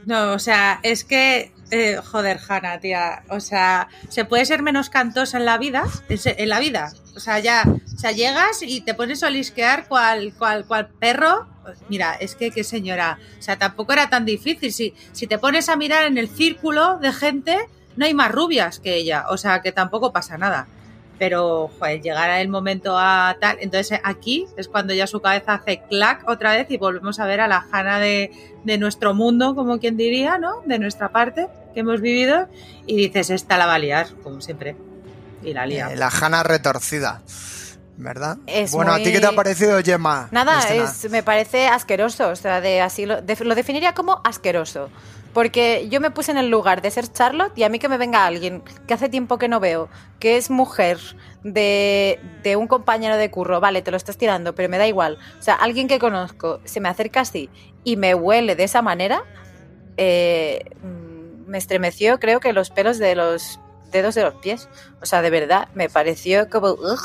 No, 0.06 0.34
o 0.34 0.40
sea, 0.40 0.80
es 0.84 1.06
que, 1.06 1.54
eh, 1.74 1.98
joder, 1.98 2.40
Hanna, 2.48 2.80
tía, 2.80 3.24
o 3.30 3.40
sea, 3.40 3.88
¿se 4.08 4.26
puede 4.26 4.46
ser 4.46 4.62
menos 4.62 4.92
cantosa 4.92 5.38
en 5.38 5.46
la 5.46 5.58
vida? 5.58 5.86
En 6.08 6.50
la 6.50 6.60
vida, 6.60 6.94
o 7.16 7.20
sea, 7.20 7.40
ya, 7.40 7.64
o 7.66 7.98
sea, 7.98 8.12
llegas 8.12 8.62
y 8.62 8.82
te 8.82 8.94
pones 8.94 9.24
a 9.24 9.28
olisquear 9.28 9.88
cual, 9.88 10.34
cual, 10.38 10.66
cual 10.66 10.88
perro. 10.88 11.48
Mira, 11.90 12.14
es 12.14 12.36
que, 12.36 12.52
qué 12.52 12.64
señora, 12.64 13.18
o 13.40 13.42
sea, 13.42 13.58
tampoco 13.58 13.94
era 13.94 14.08
tan 14.10 14.24
difícil. 14.24 14.72
Si, 14.72 14.94
si 15.14 15.26
te 15.26 15.40
pones 15.40 15.68
a 15.68 15.76
mirar 15.76 16.06
en 16.06 16.20
el 16.20 16.30
círculo 16.30 17.00
de 17.00 17.12
gente, 17.12 17.58
no 17.96 18.06
hay 18.06 18.14
más 18.14 18.32
rubias 18.32 18.80
que 18.80 18.96
ella, 18.96 19.26
o 19.30 19.38
sea, 19.38 19.62
que 19.62 19.72
tampoco 19.72 20.14
pasa 20.14 20.38
nada 20.38 20.68
pero 21.18 21.70
llegará 22.02 22.42
el 22.42 22.50
momento 22.50 22.98
a 22.98 23.38
tal. 23.40 23.58
Entonces 23.62 24.00
aquí 24.04 24.46
es 24.58 24.68
cuando 24.68 24.94
ya 24.94 25.08
su 25.08 25.22
cabeza 25.22 25.54
hace 25.54 25.82
clac 25.90 26.28
otra 26.28 26.52
vez 26.54 26.70
y 26.70 26.78
volvemos 26.78 27.20
a 27.20 27.26
ver 27.26 27.40
a 27.40 27.48
la 27.48 27.66
Hanna 27.72 28.00
de, 28.00 28.32
nuestro 28.78 29.14
mundo, 29.14 29.56
como 29.56 29.80
quien 29.80 29.96
diría, 29.96 30.38
¿no? 30.38 30.62
De 30.66 30.80
nuestra 30.80 31.10
parte 31.10 31.48
que 31.74 31.82
hemos 31.82 32.02
vivido. 32.02 32.48
Y 32.86 32.96
dices, 32.98 33.30
esta 33.30 33.58
la 33.58 33.66
va 33.66 33.76
a 33.76 33.80
liar, 33.80 34.08
como 34.24 34.42
siempre. 34.42 34.76
Y 35.44 35.54
la 35.54 35.66
lía. 35.66 35.92
Eh, 35.92 35.96
la 35.96 36.10
Hanna 36.10 36.44
retorcida. 36.44 37.22
¿Verdad? 37.96 38.38
Es 38.48 38.72
bueno, 38.72 38.92
muy... 38.92 39.02
¿a 39.02 39.04
ti 39.04 39.12
qué 39.12 39.20
te 39.20 39.28
ha 39.28 39.34
parecido, 39.34 39.80
Gemma? 39.84 40.28
Nada, 40.32 40.60
es, 40.74 41.10
me 41.12 41.22
parece 41.22 41.68
asqueroso. 41.68 42.30
O 42.30 42.36
sea, 42.36 42.60
de 42.60 42.82
así 42.82 43.06
lo, 43.06 43.22
de, 43.22 43.38
lo 43.44 43.56
definiría 43.56 43.94
como 43.94 44.22
asqueroso. 44.24 44.90
Porque 45.34 45.88
yo 45.90 46.00
me 46.00 46.12
puse 46.12 46.32
en 46.32 46.38
el 46.38 46.50
lugar 46.50 46.82
de 46.82 46.92
ser 46.92 47.12
Charlotte 47.12 47.58
y 47.58 47.64
a 47.64 47.70
mí 47.70 47.80
que 47.80 47.90
me 47.90 47.98
venga 47.98 48.26
alguien 48.26 48.64
que 48.88 48.94
hace 48.94 49.10
tiempo 49.10 49.40
que 49.40 49.48
no 49.48 49.60
veo, 49.60 49.90
que 50.20 50.38
es 50.38 50.52
mujer 50.52 51.00
de, 51.44 52.20
de, 52.44 52.56
un 52.56 52.68
compañero 52.68 53.18
de 53.18 53.32
curro, 53.32 53.60
vale, 53.60 53.82
te 53.82 53.90
lo 53.90 53.98
estás 53.98 54.18
tirando, 54.18 54.54
pero 54.54 54.70
me 54.70 54.78
da 54.78 54.88
igual. 54.88 55.18
O 55.40 55.42
sea, 55.42 55.56
alguien 55.56 55.88
que 55.88 55.98
conozco 55.98 56.60
se 56.66 56.80
me 56.80 56.88
acerca 56.88 57.22
así 57.22 57.50
y 57.84 57.98
me 57.98 58.14
huele 58.14 58.56
de 58.56 58.64
esa 58.64 58.84
manera, 58.84 59.24
eh, 59.98 60.66
me 61.48 61.58
estremeció 61.58 62.20
creo 62.20 62.40
que 62.40 62.54
los 62.54 62.70
pelos 62.70 62.98
de 62.98 63.16
los 63.16 63.60
dedos 63.92 64.16
de 64.16 64.24
los 64.24 64.34
pies. 64.36 64.68
O 65.02 65.06
sea, 65.06 65.22
de 65.22 65.30
verdad, 65.30 65.70
me 65.74 65.90
pareció 65.90 66.50
como... 66.50 66.70
Ugh. 66.72 67.00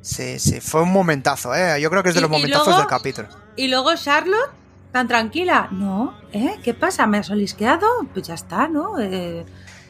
Sí, 0.00 0.38
sí, 0.38 0.60
fue 0.60 0.82
un 0.82 0.92
momentazo, 0.92 1.52
¿eh? 1.54 1.80
Yo 1.80 1.90
creo 1.90 2.02
que 2.02 2.10
es 2.10 2.14
de 2.14 2.20
los 2.20 2.30
momentazos 2.30 2.68
luego, 2.68 2.80
del 2.80 2.88
capítulo. 2.88 3.28
Y 3.56 3.66
luego 3.68 3.94
Charlotte 3.96 4.50
tan 4.92 5.08
tranquila. 5.08 5.68
No, 5.72 6.16
¿eh? 6.32 6.58
¿Qué 6.62 6.72
pasa? 6.74 7.06
¿Me 7.06 7.18
has 7.18 7.28
olisqueado? 7.28 7.86
Pues 8.14 8.28
ya 8.28 8.34
está, 8.34 8.68
¿no? 8.68 9.00
Eh, 9.00 9.44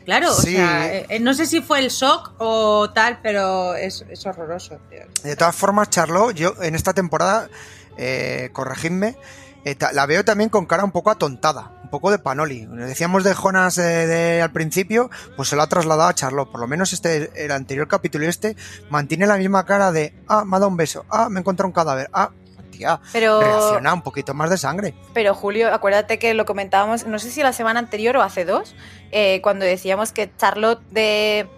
claro, 0.07 0.32
sí. 0.32 0.55
o 0.55 0.59
sea, 0.59 0.93
eh, 0.97 1.20
no 1.20 1.34
sé 1.34 1.45
si 1.47 1.61
fue 1.61 1.80
el 1.80 1.91
shock 1.91 2.32
o 2.39 2.91
tal, 2.91 3.20
pero 3.22 3.74
es, 3.74 4.07
es 4.09 4.24
horroroso. 4.24 4.78
Tío. 4.89 5.03
De 5.22 5.37
todas 5.37 5.55
formas, 5.55 5.91
Charlo, 5.91 6.30
yo 6.30 6.55
en 6.62 6.74
esta 6.74 6.95
temporada, 6.95 7.51
eh, 7.99 8.49
corregidme, 8.55 9.16
eh, 9.66 9.76
la 9.93 10.07
veo 10.07 10.24
también 10.24 10.49
con 10.49 10.64
cara 10.64 10.84
un 10.84 10.93
poco 10.93 11.11
atontada, 11.11 11.72
poco 11.97 12.11
de 12.11 12.18
panoli. 12.18 12.66
Decíamos 12.66 13.24
de 13.24 13.32
Jonas 13.32 13.78
eh, 13.78 14.42
al 14.42 14.53
principio, 14.53 15.09
pues 15.34 15.49
se 15.49 15.57
lo 15.57 15.62
ha 15.62 15.66
trasladado 15.66 16.11
a 16.11 16.14
Charlotte. 16.14 16.51
Por 16.51 16.61
lo 16.61 16.66
menos 16.66 16.92
este, 16.92 17.30
el 17.42 17.51
anterior 17.51 17.88
capítulo 17.88 18.26
y 18.26 18.28
este 18.28 18.55
mantiene 18.90 19.26
la 19.26 19.38
misma 19.38 19.64
cara 19.64 19.92
de, 19.92 20.12
ah, 20.28 20.44
me 20.44 20.57
ha 20.57 20.59
dado 20.59 20.68
un 20.68 20.76
beso, 20.76 21.07
ah, 21.09 21.30
me 21.30 21.40
encontrado 21.40 21.68
un 21.68 21.72
cadáver, 21.72 22.11
ah, 22.12 22.32
tía, 22.70 23.01
pero, 23.14 23.40
reacciona 23.40 23.94
un 23.94 24.03
poquito 24.03 24.34
más 24.34 24.51
de 24.51 24.59
sangre. 24.59 24.94
Pero 25.14 25.32
Julio, 25.32 25.72
acuérdate 25.72 26.18
que 26.18 26.34
lo 26.34 26.44
comentábamos, 26.44 27.07
no 27.07 27.18
sé 27.18 27.30
si 27.30 27.42
la 27.42 27.55
semana 27.55 27.80
anterior 27.80 28.14
o 28.18 28.22
hace 28.22 28.44
dos, 28.44 28.74
eh, 29.11 29.40
cuando 29.42 29.64
decíamos 29.64 30.12
que 30.12 30.30
Charlotte 30.36 30.82
de 30.90 31.49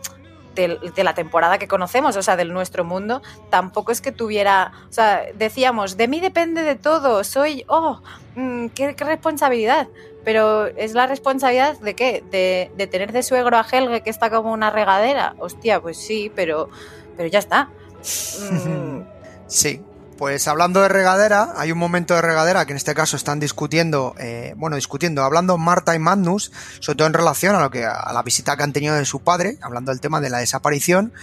de, 0.66 1.04
la 1.04 1.14
temporada 1.14 1.58
que 1.58 1.68
conocemos, 1.68 2.16
o 2.16 2.22
sea, 2.22 2.36
del 2.36 2.52
nuestro 2.52 2.84
mundo, 2.84 3.22
tampoco 3.50 3.92
es 3.92 4.00
que 4.00 4.12
tuviera, 4.12 4.72
o 4.88 4.92
sea, 4.92 5.22
decíamos, 5.34 5.96
de 5.96 6.08
mí 6.08 6.20
depende 6.20 6.62
de 6.62 6.74
todo, 6.74 7.22
soy, 7.22 7.64
oh, 7.68 8.00
mm, 8.34 8.68
qué, 8.68 8.94
responsabilidad, 8.98 9.88
pero 10.24 10.66
es 10.66 10.92
la 10.92 11.06
responsabilidad 11.06 11.78
de 11.80 11.94
qué, 11.94 12.22
de, 12.30 12.86
tener 12.86 13.12
de 13.12 13.22
suegro 13.22 13.56
a 13.56 13.66
Helge 13.70 14.02
que 14.02 14.10
está 14.10 14.30
como 14.30 14.52
una 14.52 14.70
regadera, 14.70 15.34
hostia, 15.38 15.80
pues 15.80 15.96
sí, 15.96 16.30
pero, 16.34 16.68
pero 17.16 17.28
ya 17.28 17.38
está. 17.38 17.70
Sí, 19.50 19.80
pues 20.18 20.46
hablando 20.46 20.82
de 20.82 20.88
regadera, 20.88 21.54
hay 21.56 21.72
un 21.72 21.78
momento 21.78 22.12
de 22.14 22.20
regadera 22.20 22.66
que 22.66 22.72
en 22.72 22.76
este 22.76 22.94
caso 22.94 23.16
están 23.16 23.40
discutiendo, 23.40 24.14
eh, 24.18 24.52
bueno, 24.56 24.76
discutiendo, 24.76 25.22
hablando 25.22 25.56
Marta 25.56 25.94
y 25.94 25.98
Magnus, 25.98 26.52
sobre 26.80 26.96
todo 26.96 27.06
en 27.06 27.14
relación 27.14 27.54
a 27.54 27.60
lo 27.60 27.70
que 27.70 27.86
a 27.86 28.12
la 28.12 28.22
visita 28.22 28.58
que 28.58 28.64
han 28.64 28.74
tenido 28.74 28.94
de 28.94 29.06
su 29.06 29.20
padre, 29.20 29.56
hablando 29.62 29.90
del 29.90 30.00
tema 30.00 30.20
de 30.20 30.28
la 30.28 30.38
desaparición. 30.38 31.14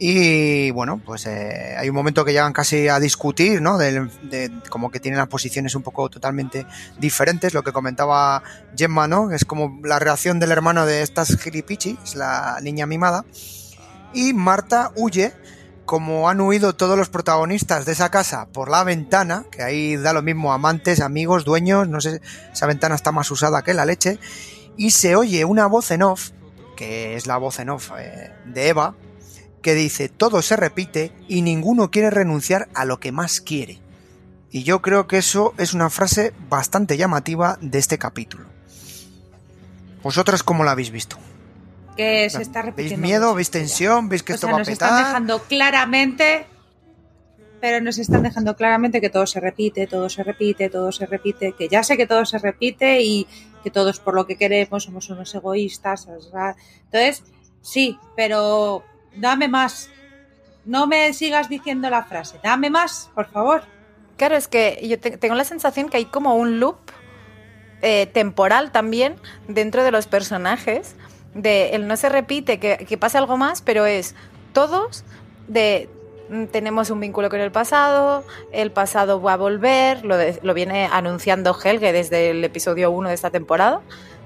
Y 0.00 0.70
bueno, 0.70 1.00
pues 1.04 1.26
eh, 1.26 1.74
hay 1.76 1.88
un 1.88 1.94
momento 1.96 2.24
que 2.24 2.32
llegan 2.32 2.52
casi 2.52 2.86
a 2.86 3.00
discutir, 3.00 3.60
¿no? 3.60 3.78
De, 3.78 4.08
como 4.70 4.92
que 4.92 5.00
tienen 5.00 5.18
las 5.18 5.26
posiciones 5.26 5.74
un 5.74 5.82
poco 5.82 6.08
totalmente 6.08 6.66
diferentes, 6.98 7.52
lo 7.52 7.64
que 7.64 7.72
comentaba 7.72 8.42
Gemma, 8.76 9.08
¿no? 9.08 9.32
Es 9.32 9.44
como 9.44 9.80
la 9.82 9.98
reacción 9.98 10.38
del 10.38 10.52
hermano 10.52 10.86
de 10.86 11.02
estas 11.02 11.36
gilipichi, 11.36 11.98
es 12.04 12.14
la 12.14 12.58
niña 12.62 12.86
mimada. 12.86 13.24
Y 14.14 14.34
Marta 14.34 14.92
huye 14.94 15.34
como 15.84 16.28
han 16.28 16.40
huido 16.42 16.74
todos 16.74 16.98
los 16.98 17.08
protagonistas 17.08 17.86
de 17.86 17.92
esa 17.92 18.10
casa 18.10 18.46
por 18.52 18.70
la 18.70 18.84
ventana, 18.84 19.46
que 19.50 19.62
ahí 19.62 19.96
da 19.96 20.12
lo 20.12 20.20
mismo 20.20 20.52
amantes, 20.52 21.00
amigos, 21.00 21.46
dueños, 21.46 21.88
no 21.88 22.02
sé, 22.02 22.20
esa 22.52 22.66
ventana 22.66 22.94
está 22.94 23.10
más 23.10 23.30
usada 23.30 23.62
que 23.62 23.72
la 23.72 23.86
leche, 23.86 24.18
y 24.76 24.90
se 24.90 25.16
oye 25.16 25.46
una 25.46 25.66
voz 25.66 25.90
en 25.90 26.02
off, 26.02 26.32
que 26.76 27.16
es 27.16 27.26
la 27.26 27.38
voz 27.38 27.58
en 27.58 27.70
off 27.70 27.90
eh, 27.98 28.30
de 28.44 28.68
Eva, 28.68 28.96
que 29.62 29.74
dice, 29.74 30.08
todo 30.08 30.42
se 30.42 30.56
repite 30.56 31.12
y 31.28 31.42
ninguno 31.42 31.90
quiere 31.90 32.10
renunciar 32.10 32.68
a 32.74 32.84
lo 32.84 33.00
que 33.00 33.12
más 33.12 33.40
quiere. 33.40 33.80
Y 34.50 34.62
yo 34.62 34.80
creo 34.80 35.06
que 35.06 35.18
eso 35.18 35.54
es 35.58 35.74
una 35.74 35.90
frase 35.90 36.32
bastante 36.48 36.96
llamativa 36.96 37.58
de 37.60 37.78
este 37.78 37.98
capítulo. 37.98 38.46
¿Vosotras 40.02 40.42
cómo 40.42 40.64
la 40.64 40.70
habéis 40.70 40.90
visto? 40.90 41.18
que 41.98 42.30
se 42.30 42.42
está 42.42 42.62
repitiendo. 42.62 43.02
¿Veis 43.02 43.10
miedo? 43.10 43.34
¿Veis 43.34 43.50
tensión? 43.50 44.08
¿Veis 44.08 44.22
que 44.22 44.32
esto 44.32 44.46
va 44.46 44.54
a 44.54 44.64
petar? 44.64 44.68
Nos 44.68 44.72
están 44.72 45.04
dejando 45.04 45.42
claramente, 45.42 46.46
pero 47.60 47.80
nos 47.80 47.98
están 47.98 48.22
dejando 48.22 48.54
claramente 48.54 49.00
que 49.00 49.10
todo 49.10 49.26
se 49.26 49.40
repite, 49.40 49.88
todo 49.88 50.08
se 50.08 50.22
repite, 50.22 50.70
todo 50.70 50.92
se 50.92 51.06
repite, 51.06 51.54
que 51.58 51.68
ya 51.68 51.82
sé 51.82 51.96
que 51.96 52.06
todo 52.06 52.24
se 52.24 52.38
repite 52.38 53.02
y 53.02 53.26
que 53.64 53.72
todos 53.72 53.98
por 53.98 54.14
lo 54.14 54.28
que 54.28 54.36
queremos 54.36 54.84
somos 54.84 55.10
unos 55.10 55.34
egoístas. 55.34 56.06
Entonces, 56.06 57.24
sí, 57.62 57.98
pero 58.14 58.84
dame 59.16 59.48
más. 59.48 59.90
No 60.64 60.86
me 60.86 61.12
sigas 61.14 61.48
diciendo 61.48 61.88
la 61.90 62.04
frase, 62.04 62.38
dame 62.42 62.70
más, 62.70 63.10
por 63.14 63.26
favor. 63.30 63.62
Claro, 64.16 64.36
es 64.36 64.48
que 64.48 64.80
yo 64.86 64.98
tengo 64.98 65.34
la 65.34 65.44
sensación 65.44 65.88
que 65.88 65.96
hay 65.96 66.04
como 66.04 66.34
un 66.34 66.58
loop 66.60 66.76
eh, 67.80 68.06
temporal 68.06 68.72
también 68.72 69.16
dentro 69.46 69.84
de 69.84 69.92
los 69.92 70.08
personajes 70.08 70.96
de 71.34 71.70
el 71.70 71.86
no 71.86 71.96
se 71.96 72.08
repite, 72.08 72.58
que, 72.58 72.78
que 72.78 72.98
pase 72.98 73.18
algo 73.18 73.36
más, 73.36 73.62
pero 73.62 73.86
es 73.86 74.16
todos 74.52 75.04
de 75.46 75.88
mm, 76.28 76.46
tenemos 76.46 76.90
un 76.90 76.98
vínculo 76.98 77.30
con 77.30 77.38
el 77.38 77.52
pasado, 77.52 78.24
el 78.50 78.72
pasado 78.72 79.22
va 79.22 79.34
a 79.34 79.36
volver, 79.36 80.04
lo, 80.04 80.16
lo 80.42 80.54
viene 80.54 80.88
anunciando 80.90 81.56
Helge 81.56 81.92
desde 81.92 82.30
el 82.30 82.42
episodio 82.42 82.90
1 82.90 83.10
de 83.10 83.14
esta 83.14 83.30
temporada, 83.30 83.80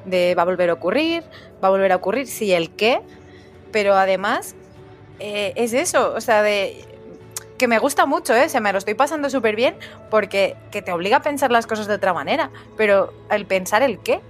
de 0.06 0.34
va 0.34 0.42
a 0.42 0.46
volver 0.46 0.70
a 0.70 0.72
ocurrir, 0.72 1.22
va 1.62 1.68
a 1.68 1.70
volver 1.70 1.92
a 1.92 1.96
ocurrir, 1.96 2.26
sí, 2.26 2.52
el 2.52 2.70
qué, 2.70 3.02
pero 3.70 3.94
además 3.94 4.54
eh, 5.24 5.52
es 5.54 5.72
eso, 5.72 6.12
o 6.16 6.20
sea, 6.20 6.42
de 6.42 6.84
que 7.56 7.68
me 7.68 7.78
gusta 7.78 8.06
mucho, 8.06 8.34
¿eh? 8.34 8.48
se 8.48 8.60
me 8.60 8.72
lo 8.72 8.78
estoy 8.78 8.94
pasando 8.94 9.30
súper 9.30 9.54
bien 9.54 9.76
porque 10.10 10.56
que 10.72 10.82
te 10.82 10.90
obliga 10.90 11.18
a 11.18 11.22
pensar 11.22 11.52
las 11.52 11.68
cosas 11.68 11.86
de 11.86 11.94
otra 11.94 12.12
manera, 12.12 12.50
pero 12.76 13.14
el 13.30 13.46
pensar 13.46 13.84
el 13.84 14.00
qué, 14.00 14.20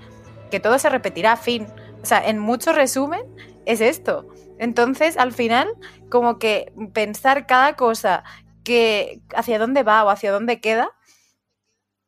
que 0.50 0.60
todo 0.60 0.78
se 0.78 0.90
repetirá, 0.90 1.38
fin, 1.38 1.66
o 2.02 2.04
sea, 2.04 2.22
en 2.28 2.38
mucho 2.38 2.74
resumen, 2.74 3.22
es 3.64 3.80
esto. 3.80 4.28
Entonces, 4.58 5.16
al 5.16 5.32
final, 5.32 5.66
como 6.10 6.38
que 6.38 6.74
pensar 6.92 7.46
cada 7.46 7.74
cosa 7.74 8.22
que 8.62 9.22
hacia 9.34 9.58
dónde 9.58 9.84
va 9.84 10.04
o 10.04 10.10
hacia 10.10 10.30
dónde 10.30 10.60
queda, 10.60 10.90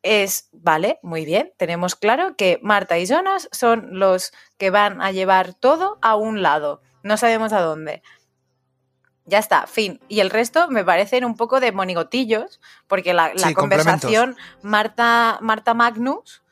es, 0.02 0.50
vale, 0.52 0.98
muy 1.02 1.24
bien, 1.24 1.54
tenemos 1.56 1.94
claro 1.94 2.36
que 2.36 2.60
Marta 2.62 2.98
y 2.98 3.06
Jonas 3.06 3.48
son 3.50 3.98
los 3.98 4.34
que 4.58 4.68
van 4.68 5.00
a 5.00 5.10
llevar 5.10 5.54
todo 5.54 5.98
a 6.02 6.16
un 6.16 6.42
lado, 6.42 6.82
no 7.02 7.16
sabemos 7.16 7.54
a 7.54 7.62
dónde. 7.62 8.02
Ya 9.26 9.38
está, 9.38 9.66
fin. 9.66 10.00
Y 10.08 10.20
el 10.20 10.30
resto 10.30 10.68
me 10.68 10.84
parecen 10.84 11.24
un 11.24 11.36
poco 11.36 11.60
de 11.60 11.72
monigotillos, 11.72 12.60
porque 12.86 13.14
la, 13.14 13.32
conversación 13.54 14.36
Marta, 14.62 15.38
Marta 15.40 15.72
Magnus 15.72 16.42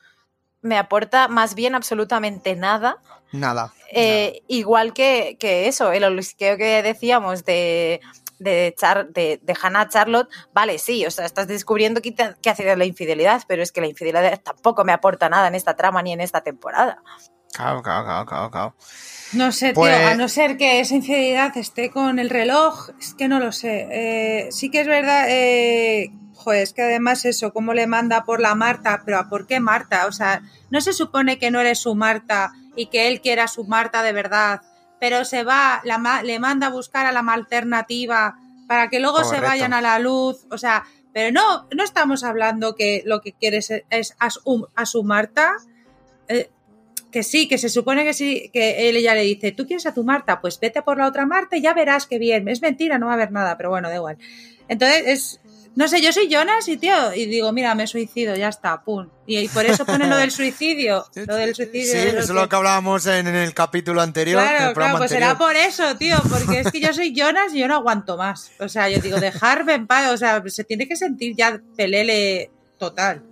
me 0.61 0.77
aporta 0.77 1.27
más 1.27 1.53
bien 1.53 1.75
absolutamente 1.75 2.55
nada. 2.55 2.97
Nada. 3.31 3.73
Eh, 3.91 4.41
igual 4.47 4.93
que, 4.93 5.37
eso, 5.39 5.91
el 5.91 6.03
olisqueo 6.03 6.57
que 6.57 6.81
decíamos 6.81 7.45
de, 7.45 8.01
de, 8.39 8.73
de, 9.13 9.57
Hannah 9.61 9.89
Charlotte, 9.89 10.29
vale, 10.53 10.79
sí, 10.79 11.05
o 11.05 11.11
sea, 11.11 11.25
estás 11.25 11.47
descubriendo 11.47 12.01
que, 12.01 12.15
que 12.15 12.49
hace 12.49 12.75
la 12.75 12.85
infidelidad, 12.85 13.43
pero 13.47 13.61
es 13.61 13.71
que 13.71 13.81
la 13.81 13.87
infidelidad 13.87 14.39
tampoco 14.41 14.83
me 14.83 14.93
aporta 14.93 15.29
nada 15.29 15.47
en 15.47 15.55
esta 15.55 15.75
trama 15.75 16.01
ni 16.01 16.13
en 16.13 16.21
esta 16.21 16.41
temporada. 16.41 17.03
Claro, 17.53 17.83
claro, 17.83 18.25
claro, 18.25 18.49
claro. 18.49 18.75
No 19.33 19.51
sé, 19.51 19.73
tío, 19.73 19.83
a 19.83 19.89
pues 19.89 20.17
no 20.17 20.27
ser 20.27 20.57
que 20.57 20.79
esa 20.79 20.95
infidelidad 20.95 21.55
esté 21.57 21.89
con 21.89 22.19
el 22.19 22.29
reloj, 22.29 22.89
es 22.99 23.13
que 23.13 23.27
no 23.27 23.39
lo 23.39 23.51
sé. 23.51 23.87
Eh, 23.91 24.51
sí 24.51 24.69
que 24.69 24.81
es 24.81 24.87
verdad 24.87 25.25
eh, 25.27 26.11
Joder, 26.43 26.63
es 26.63 26.73
que 26.73 26.81
además 26.81 27.23
eso, 27.25 27.53
cómo 27.53 27.73
le 27.73 27.87
manda 27.87 28.25
por 28.25 28.41
la 28.41 28.53
Marta, 28.53 29.03
pero 29.05 29.29
¿por 29.29 29.47
qué 29.47 29.59
Marta? 29.59 30.07
O 30.07 30.11
sea, 30.11 30.41
no 30.69 30.81
se 30.81 30.91
supone 30.91 31.39
que 31.39 31.51
no 31.51 31.61
eres 31.61 31.79
su 31.79 31.95
Marta 31.95 32.51
y 32.75 32.87
que 32.87 33.07
él 33.07 33.21
quiera 33.21 33.47
su 33.47 33.63
Marta 33.63 34.03
de 34.03 34.11
verdad, 34.11 34.61
pero 34.99 35.23
se 35.23 35.43
va, 35.43 35.81
le 36.23 36.39
manda 36.39 36.67
a 36.67 36.71
buscar 36.71 37.05
a 37.05 37.11
la 37.11 37.19
alternativa 37.19 38.35
para 38.67 38.89
que 38.89 38.99
luego 38.99 39.23
se 39.23 39.39
vayan 39.39 39.73
a 39.73 39.81
la 39.81 39.99
luz, 39.99 40.45
o 40.49 40.57
sea, 40.57 40.83
pero 41.13 41.31
no, 41.31 41.67
no 41.75 41.83
estamos 41.83 42.23
hablando 42.23 42.75
que 42.75 43.03
lo 43.05 43.21
que 43.21 43.33
quieres 43.33 43.71
es 43.89 44.15
a 44.19 44.85
su, 44.85 45.03
Marta, 45.03 45.57
que 47.13 47.23
sí, 47.23 47.47
que 47.47 47.57
se 47.57 47.69
supone 47.69 48.03
que 48.03 48.13
sí, 48.13 48.49
que 48.51 48.89
él 48.89 49.01
ya 49.01 49.13
le 49.13 49.21
dice, 49.21 49.53
tú 49.53 49.65
quieres 49.65 49.85
a 49.85 49.93
tu 49.93 50.03
Marta, 50.03 50.41
pues 50.41 50.59
vete 50.59 50.81
por 50.81 50.97
la 50.97 51.07
otra 51.07 51.25
Marta 51.25 51.55
y 51.55 51.61
ya 51.61 51.73
verás 51.73 52.07
que 52.07 52.19
bien, 52.19 52.49
es 52.49 52.61
mentira, 52.61 52.97
no 52.97 53.05
va 53.05 53.13
a 53.13 53.15
haber 53.15 53.31
nada, 53.31 53.55
pero 53.55 53.69
bueno, 53.69 53.87
da 53.87 53.95
igual. 53.95 54.17
Entonces 54.67 55.03
es, 55.05 55.39
no 55.75 55.87
sé, 55.87 56.01
yo 56.01 56.11
soy 56.11 56.27
Jonas 56.29 56.67
y 56.67 56.77
tío, 56.77 57.13
y 57.15 57.25
digo, 57.25 57.51
mira, 57.51 57.73
me 57.75 57.87
suicido, 57.87 58.35
ya 58.35 58.49
está, 58.49 58.83
pum. 58.83 59.09
Y, 59.25 59.47
por 59.49 59.65
eso 59.65 59.85
ponen 59.85 60.09
lo 60.09 60.17
del 60.17 60.31
suicidio. 60.41 61.05
Lo 61.15 61.35
del 61.35 61.55
suicidio. 61.55 61.91
Sí, 61.91 61.97
eso 61.97 62.19
es 62.19 62.29
lo 62.29 62.49
que 62.49 62.55
hablábamos 62.55 63.05
en, 63.05 63.27
el 63.27 63.53
capítulo 63.53 64.01
anterior. 64.01 64.41
Claro, 64.41 64.73
claro, 64.73 64.97
pues 64.97 65.11
será 65.11 65.37
por 65.37 65.55
eso, 65.55 65.95
tío, 65.97 66.17
porque 66.29 66.59
es 66.59 66.71
que 66.71 66.79
yo 66.79 66.93
soy 66.93 67.13
Jonas 67.15 67.53
y 67.53 67.59
yo 67.59 67.67
no 67.67 67.75
aguanto 67.75 68.17
más. 68.17 68.51
O 68.59 68.67
sea, 68.67 68.89
yo 68.89 68.99
digo, 68.99 69.19
dejarme 69.19 69.73
en 69.73 69.87
paz, 69.87 70.11
o 70.11 70.17
sea, 70.17 70.43
se 70.45 70.63
tiene 70.63 70.87
que 70.87 70.95
sentir 70.95 71.35
ya 71.35 71.59
pelele 71.75 72.51
total. 72.77 73.23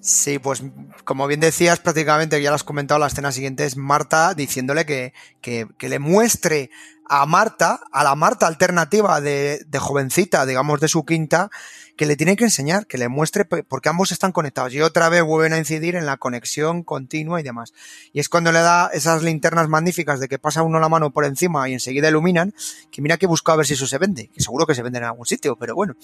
Sí, 0.00 0.38
pues 0.38 0.62
como 1.04 1.26
bien 1.26 1.40
decías, 1.40 1.80
prácticamente 1.80 2.40
ya 2.40 2.50
lo 2.50 2.56
has 2.56 2.62
comentado, 2.62 3.00
la 3.00 3.08
escena 3.08 3.32
siguiente 3.32 3.64
es 3.64 3.76
Marta 3.76 4.34
diciéndole 4.34 4.86
que, 4.86 5.12
que, 5.40 5.66
que 5.76 5.88
le 5.88 5.98
muestre 5.98 6.70
a 7.08 7.26
Marta, 7.26 7.80
a 7.92 8.04
la 8.04 8.14
Marta 8.14 8.46
alternativa 8.46 9.20
de, 9.20 9.64
de, 9.66 9.78
jovencita, 9.78 10.46
digamos, 10.46 10.80
de 10.80 10.88
su 10.88 11.04
quinta, 11.04 11.50
que 11.98 12.06
le 12.06 12.16
tiene 12.16 12.36
que 12.36 12.44
enseñar, 12.44 12.86
que 12.86 12.96
le 12.96 13.08
muestre, 13.08 13.44
porque 13.44 13.88
ambos 13.88 14.12
están 14.12 14.30
conectados. 14.30 14.72
Y 14.72 14.80
otra 14.80 15.08
vez 15.08 15.24
vuelven 15.24 15.52
a 15.52 15.58
incidir 15.58 15.96
en 15.96 16.06
la 16.06 16.16
conexión 16.16 16.84
continua 16.84 17.40
y 17.40 17.42
demás. 17.42 17.74
Y 18.12 18.20
es 18.20 18.28
cuando 18.28 18.52
le 18.52 18.60
da 18.60 18.88
esas 18.92 19.24
linternas 19.24 19.68
magníficas 19.68 20.20
de 20.20 20.28
que 20.28 20.38
pasa 20.38 20.62
uno 20.62 20.78
la 20.78 20.88
mano 20.88 21.10
por 21.10 21.24
encima 21.24 21.68
y 21.68 21.72
enseguida 21.72 22.08
iluminan, 22.08 22.54
que 22.92 23.02
mira 23.02 23.16
que 23.16 23.26
busca 23.26 23.52
a 23.52 23.56
ver 23.56 23.66
si 23.66 23.74
eso 23.74 23.88
se 23.88 23.98
vende, 23.98 24.28
que 24.28 24.40
seguro 24.40 24.64
que 24.64 24.76
se 24.76 24.82
vende 24.82 24.98
en 24.98 25.04
algún 25.06 25.26
sitio, 25.26 25.56
pero 25.56 25.74
bueno. 25.74 25.96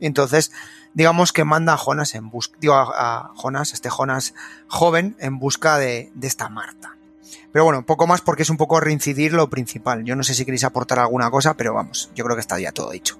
Entonces, 0.00 0.50
digamos 0.94 1.32
que 1.32 1.44
manda 1.44 1.74
a 1.74 1.78
Jonas 1.78 2.16
en 2.16 2.28
busca, 2.28 2.58
digo, 2.60 2.74
a, 2.74 3.30
Jonas, 3.36 3.72
este 3.72 3.88
Jonas 3.88 4.34
joven, 4.66 5.16
en 5.20 5.38
busca 5.38 5.78
de, 5.78 6.10
de 6.14 6.26
esta 6.26 6.48
Marta. 6.48 6.95
Pero 7.52 7.64
bueno, 7.64 7.84
poco 7.84 8.06
más 8.06 8.20
porque 8.20 8.42
es 8.42 8.50
un 8.50 8.56
poco 8.56 8.80
reincidir 8.80 9.32
lo 9.32 9.48
principal. 9.48 10.04
Yo 10.04 10.16
no 10.16 10.22
sé 10.22 10.34
si 10.34 10.44
queréis 10.44 10.64
aportar 10.64 10.98
alguna 10.98 11.30
cosa, 11.30 11.54
pero 11.54 11.74
vamos, 11.74 12.10
yo 12.14 12.24
creo 12.24 12.36
que 12.36 12.40
está 12.40 12.58
ya 12.58 12.72
todo 12.72 12.90
dicho. 12.90 13.18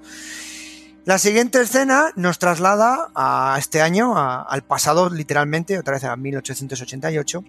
La 1.04 1.18
siguiente 1.18 1.60
escena 1.60 2.10
nos 2.16 2.40
traslada 2.40 3.10
a 3.14 3.54
este 3.58 3.80
año, 3.80 4.18
al 4.18 4.62
pasado 4.62 5.08
literalmente, 5.08 5.78
otra 5.78 5.94
vez 5.94 6.04
a 6.04 6.16
1888, 6.16 7.44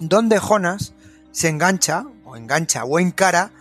donde 0.00 0.40
Jonas 0.40 0.94
se 1.30 1.48
engancha, 1.48 2.06
o 2.24 2.36
engancha, 2.36 2.84
o 2.84 2.98
encara 2.98 3.52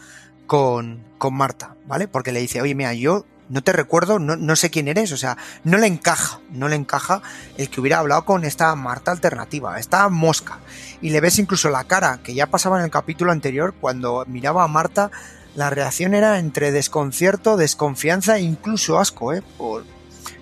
con, 0.48 1.04
con 1.20 1.36
Marta, 1.36 1.76
¿vale? 1.86 2.08
Porque 2.08 2.32
le 2.32 2.40
dice, 2.40 2.62
oye, 2.62 2.74
mira, 2.74 2.96
yo 2.96 3.26
no 3.50 3.62
te 3.62 3.74
recuerdo, 3.74 4.20
no, 4.20 4.36
no 4.36 4.56
sé 4.56 4.70
quién 4.70 4.88
eres, 4.88 5.12
o 5.12 5.18
sea, 5.18 5.38
no 5.64 5.78
le 5.78 5.88
encaja, 5.88 6.40
no 6.50 6.68
le 6.68 6.76
encaja 6.76 7.22
el 7.58 7.70
que 7.70 7.80
hubiera 7.80 8.00
hablado 8.00 8.26
con 8.26 8.44
esta 8.44 8.74
Marta 8.76 9.12
alternativa, 9.12 9.80
esta 9.80 10.10
mosca. 10.10 10.60
Y 11.02 11.10
le 11.12 11.22
ves 11.22 11.38
incluso 11.40 11.70
la 11.70 11.84
cara, 11.84 12.20
que 12.24 12.34
ya 12.34 12.48
pasaba 12.48 12.78
en 12.80 12.86
el 12.86 12.92
capítulo 12.92 13.32
anterior, 13.32 13.74
cuando 13.80 14.24
miraba 14.28 14.64
a 14.64 14.68
Marta, 14.68 15.12
la 15.56 15.70
reacción 15.70 16.14
era 16.14 16.40
entre 16.40 16.72
desconcierto, 16.72 17.58
desconfianza 17.58 18.38
e 18.38 18.42
incluso 18.42 19.00
asco, 19.00 19.34
¿eh? 19.34 19.44
Por- 19.58 19.84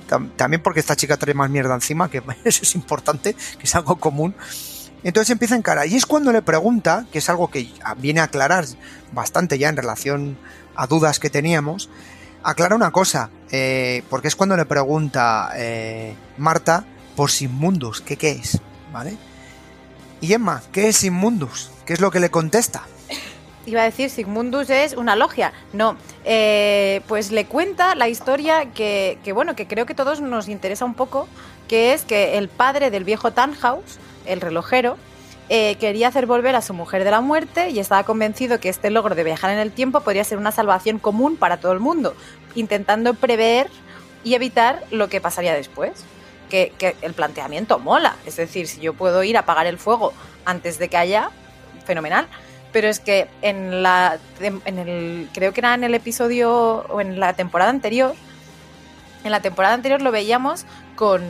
tam- 0.10 0.32
también 0.36 0.62
porque 0.62 0.80
esta 0.80 0.96
chica 0.96 1.18
trae 1.18 1.34
más 1.34 1.50
mierda 1.50 1.74
encima, 1.76 2.10
que 2.10 2.22
eso 2.46 2.64
es 2.64 2.76
importante, 2.76 3.34
que 3.34 3.64
es 3.64 3.76
algo 3.76 3.98
común. 3.98 4.34
Entonces 5.04 5.30
empieza 5.30 5.56
a 5.56 5.58
encarar. 5.58 5.88
Y 5.88 5.96
es 5.96 6.06
cuando 6.06 6.32
le 6.32 6.42
pregunta, 6.42 7.06
que 7.12 7.20
es 7.20 7.30
algo 7.30 7.50
que 7.52 7.70
viene 7.98 8.22
a 8.22 8.24
aclarar 8.24 8.66
bastante 9.12 9.58
ya 9.60 9.70
en 9.70 9.78
relación 9.78 10.38
a 10.76 10.88
dudas 10.88 11.20
que 11.20 11.30
teníamos, 11.30 11.90
aclara 12.44 12.76
una 12.76 12.92
cosa, 12.92 13.30
eh, 13.52 14.04
porque 14.10 14.28
es 14.30 14.36
cuando 14.36 14.58
le 14.58 14.66
pregunta 14.66 15.52
eh, 15.56 16.16
Marta 16.38 16.86
por 17.16 17.30
Sinmundus, 17.32 18.02
¿qué, 18.02 18.18
¿qué 18.18 18.32
es? 18.32 18.60
¿Vale? 18.92 19.18
Y 20.26 20.34
Emma, 20.34 20.64
¿qué 20.72 20.88
es 20.88 20.98
Sinmundus? 20.98 21.70
¿Qué 21.86 21.94
es 21.94 22.02
lo 22.02 22.10
que 22.10 22.20
le 22.20 22.32
contesta? 22.32 22.82
Iba 23.68 23.82
a 23.82 23.84
decir, 23.84 24.10
Sigmundus 24.10 24.72
es 24.72 24.94
una 24.94 25.16
logia. 25.16 25.54
No, 25.72 25.98
eh, 26.24 27.02
pues 27.08 27.32
le 27.32 27.46
cuenta 27.46 27.94
la 27.94 28.10
historia 28.10 28.72
que, 28.74 29.20
que, 29.24 29.34
bueno, 29.34 29.56
que 29.56 29.68
creo 29.68 29.86
que 29.86 29.94
todos 29.94 30.22
nos 30.22 30.48
interesa 30.48 30.84
un 30.84 30.96
poco, 30.96 31.28
que 31.68 31.94
es 31.94 32.02
que 32.06 32.40
el 32.40 32.50
padre 32.50 32.90
del 32.90 33.04
viejo 33.04 33.34
Tannhaus, 33.34 34.00
el 34.26 34.42
relojero, 34.42 34.98
eh, 35.50 35.76
quería 35.76 36.08
hacer 36.08 36.26
volver 36.26 36.56
a 36.56 36.64
su 36.64 36.74
mujer 36.74 37.04
de 37.04 37.12
la 37.12 37.22
muerte 37.22 37.70
y 37.70 37.78
estaba 37.78 38.04
convencido 38.04 38.60
que 38.60 38.70
este 38.70 38.90
logro 38.90 39.14
de 39.14 39.24
viajar 39.24 39.52
en 39.52 39.60
el 39.60 39.72
tiempo 39.72 40.02
podría 40.02 40.24
ser 40.24 40.40
una 40.40 40.52
salvación 40.52 40.98
común 40.98 41.38
para 41.38 41.58
todo 41.58 41.72
el 41.72 41.80
mundo, 41.80 42.16
intentando 42.56 43.14
prever 43.14 43.70
y 44.24 44.34
evitar 44.34 44.82
lo 44.90 45.08
que 45.08 45.22
pasaría 45.22 45.54
después. 45.54 46.04
Que, 46.50 46.96
el 47.02 47.14
planteamiento 47.14 47.80
mola, 47.80 48.16
es 48.26 48.38
decir, 48.38 48.68
si 48.68 48.80
yo 48.80 48.94
puedo 48.94 49.24
ir 49.24 49.36
a 49.38 49.42
apagar 49.42 49.68
el 49.68 49.78
fuego 49.78 50.14
antes 50.46 50.80
de 50.80 50.90
que 50.90 50.98
haya, 50.98 51.32
fenomenal. 51.86 52.28
Pero 52.72 52.88
es 52.88 53.00
que 53.00 53.28
en 53.42 53.84
la 53.84 54.20
en 54.42 54.80
el 54.80 55.30
creo 55.34 55.54
que 55.54 55.62
era 55.62 55.74
en 55.74 55.84
el 55.84 55.94
episodio 55.96 56.86
o 56.90 57.00
en 57.00 57.20
la 57.20 57.34
temporada 57.34 57.70
anterior 57.70 58.16
en 59.26 59.32
la 59.32 59.42
temporada 59.42 59.74
anterior 59.74 60.02
lo 60.02 60.12
veíamos 60.12 60.66
con 60.96 61.24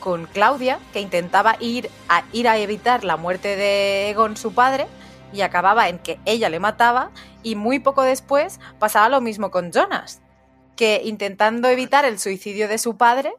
con 0.00 0.26
Claudia 0.26 0.78
que 0.92 1.00
intentaba 1.00 1.56
ir 1.60 1.90
a 2.08 2.24
ir 2.32 2.48
a 2.48 2.58
evitar 2.58 3.04
la 3.04 3.16
muerte 3.16 3.56
de 3.56 4.10
Egon 4.10 4.36
su 4.36 4.52
padre 4.52 4.86
y 5.32 5.42
acababa 5.42 5.88
en 5.88 5.98
que 5.98 6.18
ella 6.24 6.48
le 6.48 6.58
mataba 6.58 7.10
y 7.42 7.54
muy 7.54 7.78
poco 7.78 8.02
después 8.02 8.60
pasaba 8.78 9.08
lo 9.08 9.20
mismo 9.20 9.50
con 9.50 9.72
Jonas 9.72 10.20
que 10.76 11.02
intentando 11.04 11.68
evitar 11.68 12.04
el 12.04 12.18
suicidio 12.18 12.68
de 12.68 12.78
su 12.78 12.96
padre 12.96 13.34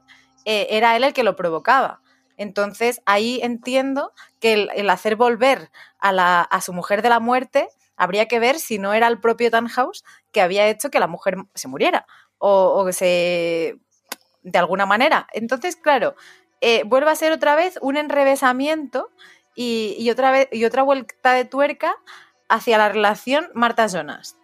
eh, 0.49 0.67
era 0.71 0.95
él 0.95 1.03
el 1.03 1.13
que 1.13 1.23
lo 1.23 1.35
provocaba 1.35 2.01
entonces 2.39 3.01
ahí 3.05 3.39
entiendo 3.43 4.13
que 4.39 4.69
el, 4.73 4.89
hacer 4.89 5.17
volver 5.17 5.69
a, 5.99 6.13
la, 6.13 6.41
a, 6.41 6.61
su 6.61 6.71
mujer 6.71 7.01
de 7.01 7.09
la 7.09 7.19
muerte 7.19 7.67
habría 7.97 8.27
que 8.27 8.39
ver 8.39 8.59
si 8.59 8.79
no 8.79 8.93
era 8.93 9.07
el 9.07 9.19
propio 9.19 9.51
Tannhaus 9.51 10.05
que 10.31 10.41
había 10.41 10.67
hecho 10.67 10.89
que 10.89 11.01
la 11.01 11.07
mujer 11.07 11.35
se 11.53 11.67
muriera 11.67 12.07
o, 12.37 12.79
o 12.79 12.85
que 12.85 12.93
se 12.93 13.77
de 14.41 14.57
alguna 14.57 14.85
manera. 14.85 15.27
Entonces, 15.33 15.75
claro, 15.75 16.15
eh, 16.61 16.83
vuelve 16.85 17.11
a 17.11 17.15
ser 17.15 17.33
otra 17.33 17.55
vez 17.55 17.77
un 17.81 17.97
enrevesamiento 17.97 19.11
y, 19.53 19.95
y, 19.99 20.09
otra 20.09 20.31
vez 20.31 20.47
y 20.51 20.63
otra 20.63 20.83
vuelta 20.83 21.33
de 21.33 21.43
tuerca 21.43 21.95
hacia 22.47 22.77
la 22.77 22.89
relación 22.89 23.49
Marta-Jonas. 23.53 24.37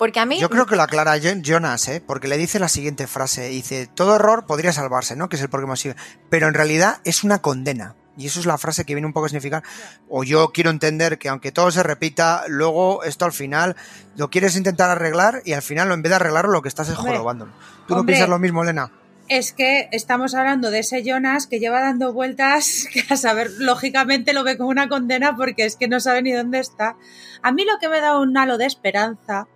Porque 0.00 0.18
a 0.18 0.24
mí. 0.24 0.40
Yo 0.40 0.48
creo 0.48 0.64
que 0.64 0.76
lo 0.76 0.82
aclara 0.82 1.18
Jonas, 1.18 1.86
¿eh? 1.88 2.02
Porque 2.04 2.26
le 2.26 2.38
dice 2.38 2.58
la 2.58 2.70
siguiente 2.70 3.06
frase: 3.06 3.50
dice, 3.50 3.86
todo 3.86 4.16
error 4.16 4.46
podría 4.46 4.72
salvarse, 4.72 5.14
¿no? 5.14 5.28
Que 5.28 5.36
es 5.36 5.42
el 5.42 5.50
por 5.50 5.62
qué 5.62 5.76
sigue. 5.76 5.94
Pero 6.30 6.48
en 6.48 6.54
realidad 6.54 7.02
es 7.04 7.22
una 7.22 7.42
condena. 7.42 7.96
Y 8.16 8.24
eso 8.24 8.40
es 8.40 8.46
la 8.46 8.56
frase 8.56 8.86
que 8.86 8.94
viene 8.94 9.06
un 9.06 9.12
poco 9.12 9.26
a 9.26 9.28
significar. 9.28 9.62
O 10.08 10.24
yo 10.24 10.52
quiero 10.52 10.70
entender 10.70 11.18
que 11.18 11.28
aunque 11.28 11.52
todo 11.52 11.70
se 11.70 11.82
repita, 11.82 12.44
luego 12.48 13.04
esto 13.04 13.26
al 13.26 13.32
final 13.32 13.76
lo 14.16 14.30
quieres 14.30 14.56
intentar 14.56 14.88
arreglar 14.88 15.42
y 15.44 15.52
al 15.52 15.60
final 15.60 15.92
en 15.92 16.00
vez 16.00 16.08
de 16.08 16.16
arreglarlo 16.16 16.50
lo 16.50 16.62
que 16.62 16.70
estás 16.70 16.88
es 16.88 16.94
jorobándolo. 16.94 17.52
¿Tú 17.86 17.94
no 17.94 18.06
piensas 18.06 18.30
lo 18.30 18.38
mismo, 18.38 18.62
Elena? 18.62 18.90
Es 19.28 19.52
que 19.52 19.90
estamos 19.92 20.34
hablando 20.34 20.70
de 20.70 20.78
ese 20.78 21.04
Jonas 21.04 21.46
que 21.46 21.60
lleva 21.60 21.82
dando 21.82 22.14
vueltas, 22.14 22.86
que 22.92 23.04
a 23.10 23.18
saber, 23.18 23.50
lógicamente 23.58 24.32
lo 24.32 24.44
ve 24.44 24.56
como 24.56 24.70
una 24.70 24.88
condena 24.88 25.36
porque 25.36 25.66
es 25.66 25.76
que 25.76 25.88
no 25.88 26.00
sabe 26.00 26.22
ni 26.22 26.32
dónde 26.32 26.58
está. 26.58 26.96
A 27.42 27.52
mí 27.52 27.66
lo 27.66 27.78
que 27.78 27.90
me 27.90 28.00
da 28.00 28.18
un 28.18 28.34
halo 28.38 28.56
de 28.56 28.64
esperanza 28.64 29.46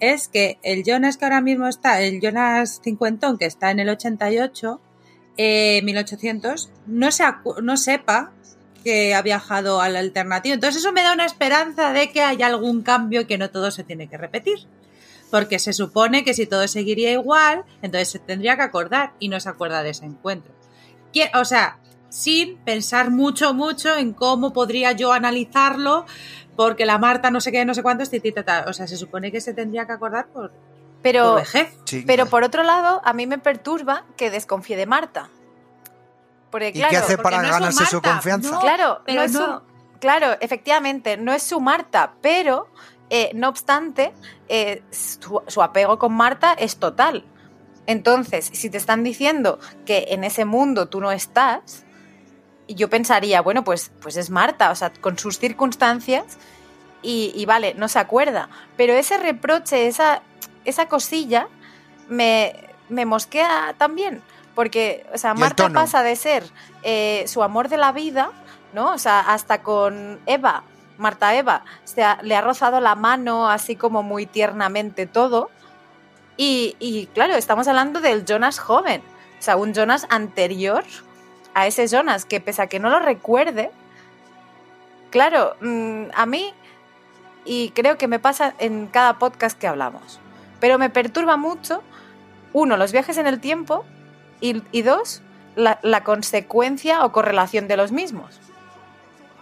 es 0.00 0.28
que 0.28 0.58
el 0.62 0.84
Jonas 0.84 1.16
que 1.16 1.24
ahora 1.24 1.40
mismo 1.40 1.66
está, 1.66 2.00
el 2.00 2.20
Jonas 2.20 2.80
cincuentón 2.82 3.38
que 3.38 3.46
está 3.46 3.70
en 3.70 3.80
el 3.80 3.88
88, 3.88 4.80
eh, 5.36 5.80
1800, 5.82 6.70
no, 6.86 7.10
se 7.10 7.24
no 7.62 7.76
sepa 7.76 8.32
que 8.84 9.14
ha 9.14 9.22
viajado 9.22 9.80
al 9.80 9.96
alternativo. 9.96 10.54
Entonces 10.54 10.80
eso 10.80 10.92
me 10.92 11.02
da 11.02 11.12
una 11.12 11.26
esperanza 11.26 11.92
de 11.92 12.10
que 12.10 12.22
haya 12.22 12.46
algún 12.46 12.82
cambio 12.82 13.22
y 13.22 13.24
que 13.26 13.38
no 13.38 13.50
todo 13.50 13.70
se 13.70 13.84
tiene 13.84 14.08
que 14.08 14.16
repetir. 14.16 14.58
Porque 15.30 15.58
se 15.58 15.72
supone 15.72 16.24
que 16.24 16.32
si 16.32 16.46
todo 16.46 16.66
seguiría 16.68 17.12
igual, 17.12 17.64
entonces 17.82 18.08
se 18.08 18.18
tendría 18.18 18.56
que 18.56 18.62
acordar 18.62 19.12
y 19.18 19.28
no 19.28 19.38
se 19.40 19.48
acuerda 19.48 19.82
de 19.82 19.90
ese 19.90 20.06
encuentro. 20.06 20.52
O 21.34 21.44
sea, 21.44 21.78
sin 22.08 22.56
pensar 22.58 23.10
mucho, 23.10 23.52
mucho 23.54 23.96
en 23.96 24.12
cómo 24.12 24.52
podría 24.52 24.92
yo 24.92 25.12
analizarlo, 25.12 26.06
porque 26.58 26.86
la 26.86 26.98
Marta 26.98 27.30
no 27.30 27.40
sé 27.40 27.52
qué, 27.52 27.64
no 27.64 27.72
sé 27.72 27.84
cuántos, 27.84 28.10
titita, 28.10 28.64
o 28.66 28.72
sea, 28.72 28.88
se 28.88 28.96
supone 28.96 29.30
que 29.30 29.40
se 29.40 29.54
tendría 29.54 29.86
que 29.86 29.92
acordar 29.92 30.26
por, 30.26 30.50
pero, 31.02 31.28
por 31.28 31.36
vejez. 31.36 31.72
Sí, 31.84 32.02
pero 32.04 32.26
por 32.26 32.42
otro 32.42 32.64
lado, 32.64 33.00
a 33.04 33.12
mí 33.12 33.28
me 33.28 33.38
perturba 33.38 34.02
que 34.16 34.28
desconfíe 34.28 34.76
de 34.76 34.84
Marta. 34.84 35.28
Porque, 36.50 36.72
claro, 36.72 36.88
¿Y 36.88 36.90
qué 36.90 36.96
hace 36.96 37.16
para 37.16 37.42
no 37.42 37.48
ganarse 37.48 37.84
su, 37.84 37.90
su, 37.98 38.02
confianza? 38.02 38.50
No, 38.50 38.60
claro, 38.60 39.02
pero 39.06 39.20
no 39.20 39.24
es 39.24 39.32
no. 39.34 39.60
Su, 39.60 39.62
claro, 40.00 40.36
efectivamente, 40.40 41.16
no 41.16 41.32
es 41.32 41.44
su 41.44 41.60
Marta, 41.60 42.14
pero 42.22 42.66
eh, 43.08 43.30
no 43.34 43.50
obstante, 43.50 44.12
eh, 44.48 44.82
su, 44.90 45.40
su, 45.46 45.62
apego 45.62 46.00
con 46.00 46.12
Marta 46.12 46.54
es 46.54 46.78
total. 46.78 47.24
Entonces, 47.86 48.50
si 48.52 48.68
te 48.68 48.78
están 48.78 49.04
diciendo 49.04 49.60
que 49.86 50.06
en 50.08 50.24
ese 50.24 50.44
mundo 50.44 50.88
tú 50.88 51.00
no 51.00 51.12
estás, 51.12 51.84
yo 52.74 52.90
pensaría, 52.90 53.40
bueno, 53.40 53.64
pues, 53.64 53.90
pues 54.00 54.16
es 54.16 54.30
Marta, 54.30 54.70
o 54.70 54.74
sea, 54.74 54.92
con 55.00 55.18
sus 55.18 55.38
circunstancias, 55.38 56.38
y, 57.02 57.32
y 57.34 57.46
vale, 57.46 57.74
no 57.74 57.88
se 57.88 57.98
acuerda. 57.98 58.48
Pero 58.76 58.92
ese 58.92 59.18
reproche, 59.18 59.86
esa, 59.86 60.22
esa 60.64 60.86
cosilla, 60.86 61.48
me, 62.08 62.54
me 62.88 63.06
mosquea 63.06 63.74
también. 63.78 64.22
Porque, 64.54 65.06
o 65.14 65.18
sea, 65.18 65.34
Marta 65.34 65.68
pasa 65.70 66.02
de 66.02 66.16
ser 66.16 66.44
eh, 66.82 67.24
su 67.28 67.44
amor 67.44 67.68
de 67.68 67.76
la 67.76 67.92
vida, 67.92 68.32
¿no? 68.72 68.92
O 68.92 68.98
sea, 68.98 69.20
hasta 69.20 69.62
con 69.62 70.18
Eva, 70.26 70.64
Marta 70.96 71.36
Eva, 71.36 71.62
o 71.84 71.86
sea, 71.86 72.18
le 72.22 72.34
ha 72.34 72.40
rozado 72.40 72.80
la 72.80 72.96
mano 72.96 73.48
así 73.48 73.76
como 73.76 74.02
muy 74.02 74.26
tiernamente 74.26 75.06
todo. 75.06 75.50
Y, 76.36 76.74
y, 76.80 77.06
claro, 77.06 77.34
estamos 77.34 77.68
hablando 77.68 78.00
del 78.00 78.24
Jonas 78.24 78.58
joven, 78.58 79.00
o 79.38 79.42
sea, 79.42 79.56
un 79.56 79.74
Jonas 79.74 80.06
anterior 80.10 80.84
a 81.60 81.66
ese 81.66 81.88
Jonas, 81.88 82.24
que 82.24 82.40
pese 82.40 82.62
a 82.62 82.66
que 82.68 82.78
no 82.78 82.88
lo 82.88 83.00
recuerde, 83.00 83.70
claro, 85.10 85.56
mmm, 85.60 86.04
a 86.14 86.26
mí, 86.26 86.54
y 87.44 87.70
creo 87.70 87.98
que 87.98 88.06
me 88.06 88.18
pasa 88.18 88.54
en 88.58 88.86
cada 88.86 89.18
podcast 89.18 89.58
que 89.58 89.66
hablamos, 89.66 90.20
pero 90.60 90.78
me 90.78 90.90
perturba 90.90 91.36
mucho, 91.36 91.82
uno, 92.52 92.76
los 92.76 92.92
viajes 92.92 93.18
en 93.18 93.26
el 93.26 93.40
tiempo, 93.40 93.84
y, 94.40 94.82
dos, 94.82 95.22
la, 95.56 96.04
consecuencia 96.04 97.04
o 97.04 97.10
correlación 97.10 97.66
de 97.66 97.76
los 97.76 97.90
mismos. 97.90 98.38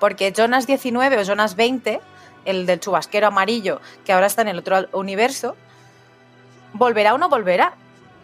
Porque 0.00 0.32
Jonas 0.32 0.66
19 0.66 1.18
o 1.18 1.22
Jonas 1.22 1.54
20, 1.54 2.00
el 2.46 2.64
del 2.64 2.80
chubasquero 2.80 3.26
amarillo, 3.26 3.82
que 4.06 4.14
ahora 4.14 4.26
está 4.26 4.40
en 4.40 4.48
el 4.48 4.58
otro 4.58 4.86
universo, 4.92 5.54
volverá 6.72 7.14
o 7.14 7.18
no 7.18 7.28
volverá. 7.28 7.74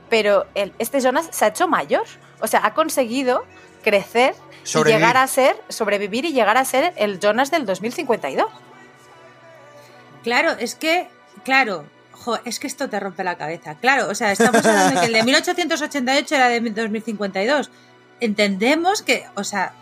Pero 0.09 0.47
este 0.55 1.01
Jonas 1.01 1.29
se 1.31 1.45
ha 1.45 1.49
hecho 1.49 1.69
mayor. 1.69 2.05
O 2.41 2.47
sea, 2.47 2.65
ha 2.65 2.73
conseguido 2.75 3.45
crecer 3.83 4.35
sobrevivir. 4.63 4.97
y 4.97 4.99
llegar 5.01 5.17
a 5.17 5.27
ser, 5.27 5.57
sobrevivir 5.69 6.25
y 6.25 6.33
llegar 6.33 6.57
a 6.57 6.65
ser 6.65 6.93
el 6.97 7.19
Jonas 7.21 7.51
del 7.51 7.67
2052. 7.67 8.47
Claro, 10.23 10.53
es 10.53 10.75
que, 10.75 11.09
claro, 11.45 11.85
Jo, 12.25 12.39
es 12.45 12.61
que 12.61 12.69
esto 12.69 12.89
te 12.89 13.01
rompe 13.01 13.25
la 13.25 13.37
cabeza. 13.37 13.75
Claro, 13.81 14.09
o 14.09 14.15
sea, 14.15 14.31
estamos 14.33 14.65
hablando 14.65 14.95
de 14.95 15.01
que 15.01 15.07
el 15.07 15.13
de 15.13 15.23
1888 15.25 16.35
era 16.35 16.49
de 16.49 16.61
2052. 16.61 17.71
Entendemos 18.21 19.03
que, 19.03 19.25
o 19.35 19.43
sea, 19.43 19.73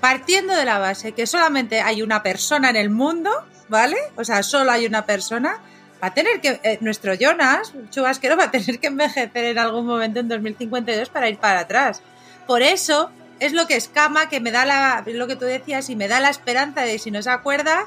partiendo 0.00 0.54
de 0.54 0.64
la 0.64 0.78
base 0.78 1.12
que 1.12 1.26
solamente 1.26 1.80
hay 1.80 2.02
una 2.02 2.22
persona 2.22 2.70
en 2.70 2.76
el 2.76 2.88
mundo, 2.88 3.30
¿vale? 3.68 3.96
O 4.16 4.24
sea, 4.24 4.42
solo 4.42 4.70
hay 4.70 4.86
una 4.86 5.04
persona, 5.04 5.60
va 6.02 6.08
a 6.08 6.14
tener 6.14 6.40
que, 6.40 6.60
eh, 6.62 6.78
nuestro 6.80 7.12
Jonas, 7.14 7.74
chubasquero, 7.90 8.36
va 8.36 8.44
a 8.44 8.50
tener 8.50 8.78
que 8.78 8.86
envejecer 8.86 9.44
en 9.44 9.58
algún 9.58 9.84
momento 9.86 10.20
en 10.20 10.28
2052 10.28 11.10
para 11.10 11.28
ir 11.28 11.38
para 11.38 11.60
atrás. 11.60 12.00
Por 12.46 12.62
eso 12.62 13.10
es 13.40 13.52
lo 13.52 13.66
que 13.66 13.76
escama, 13.76 14.28
que 14.28 14.40
me 14.40 14.50
da 14.50 14.64
la, 14.64 15.04
lo 15.06 15.26
que 15.26 15.36
tú 15.36 15.44
decías, 15.44 15.90
y 15.90 15.96
me 15.96 16.08
da 16.08 16.20
la 16.20 16.30
esperanza 16.30 16.82
de 16.82 16.98
si 16.98 17.10
no 17.10 17.22
se 17.22 17.30
acuerda, 17.30 17.86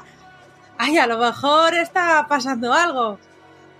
ay, 0.78 0.98
a 0.98 1.06
lo 1.06 1.18
mejor 1.18 1.74
está 1.74 2.26
pasando 2.28 2.72
algo. 2.72 3.18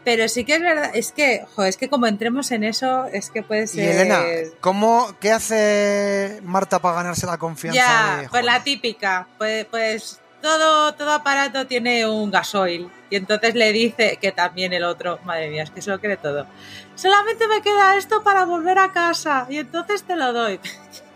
Pero 0.03 0.29
sí 0.29 0.45
que 0.45 0.55
es 0.55 0.63
verdad, 0.63 0.91
es 0.95 1.13
que, 1.13 1.45
jo, 1.55 1.65
es 1.65 1.77
que 1.77 1.91
como 1.91 2.07
entremos 2.07 2.51
en 2.53 2.65
eso, 2.65 3.05
es 3.07 3.31
que 3.31 3.43
puede 3.43 3.67
ser. 3.67 3.85
Y 3.85 3.89
Elena, 3.89 4.23
¿cómo, 4.61 5.15
¿qué 5.21 5.31
hace 5.31 6.41
Marta 6.43 6.79
para 6.79 6.97
ganarse 6.97 7.27
la 7.27 7.37
confianza? 7.37 7.77
Ya, 7.77 8.23
de 8.23 8.29
pues 8.29 8.45
la 8.45 8.63
típica, 8.63 9.29
pues, 9.37 9.67
pues 9.67 10.21
todo, 10.41 10.95
todo 10.95 11.13
aparato 11.13 11.67
tiene 11.67 12.07
un 12.09 12.31
gasoil. 12.31 12.91
Y 13.11 13.17
entonces 13.17 13.55
le 13.55 13.73
dice 13.73 14.19
que 14.21 14.33
también 14.33 14.73
el 14.73 14.85
otro, 14.85 15.19
madre 15.25 15.51
mía, 15.51 15.65
es 15.65 15.71
que 15.71 15.83
se 15.83 15.91
lo 15.91 16.01
cree 16.01 16.17
todo. 16.17 16.47
Solamente 16.95 17.47
me 17.47 17.61
queda 17.61 17.97
esto 17.97 18.23
para 18.23 18.45
volver 18.45 18.79
a 18.79 18.93
casa 18.93 19.47
y 19.51 19.59
entonces 19.59 20.05
te 20.05 20.17
lo 20.17 20.33
doy. 20.33 20.61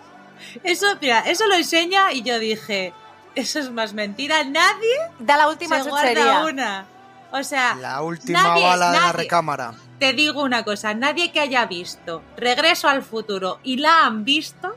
Eso, 0.62 0.86
mira, 1.00 1.20
eso 1.20 1.46
lo 1.46 1.55
enseña 1.55 2.12
y 2.12 2.22
yo 2.22 2.38
dije, 2.38 2.92
eso 3.34 3.59
es 3.59 3.70
más 3.70 3.92
mentira. 3.94 4.44
Nadie 4.44 4.96
Da 5.18 5.36
la 5.36 5.48
última 5.48 5.82
se 5.82 5.88
guarda 5.90 6.44
una. 6.44 6.86
O 7.32 7.42
sea, 7.42 7.74
La 7.80 8.00
última 8.02 8.42
nadie- 8.42 8.64
bala 8.64 8.86
de 8.90 8.96
la 8.98 9.00
nadie- 9.07 9.12
recámara. 9.24 9.74
te 9.98 10.12
digo 10.12 10.42
una 10.42 10.62
cosa, 10.64 10.94
nadie 10.94 11.32
que 11.32 11.40
haya 11.40 11.66
visto 11.66 12.22
Regreso 12.36 12.88
al 12.88 13.02
futuro 13.02 13.59
y 13.64 13.78
la 13.78 14.05
han 14.07 14.24
visto 14.24 14.76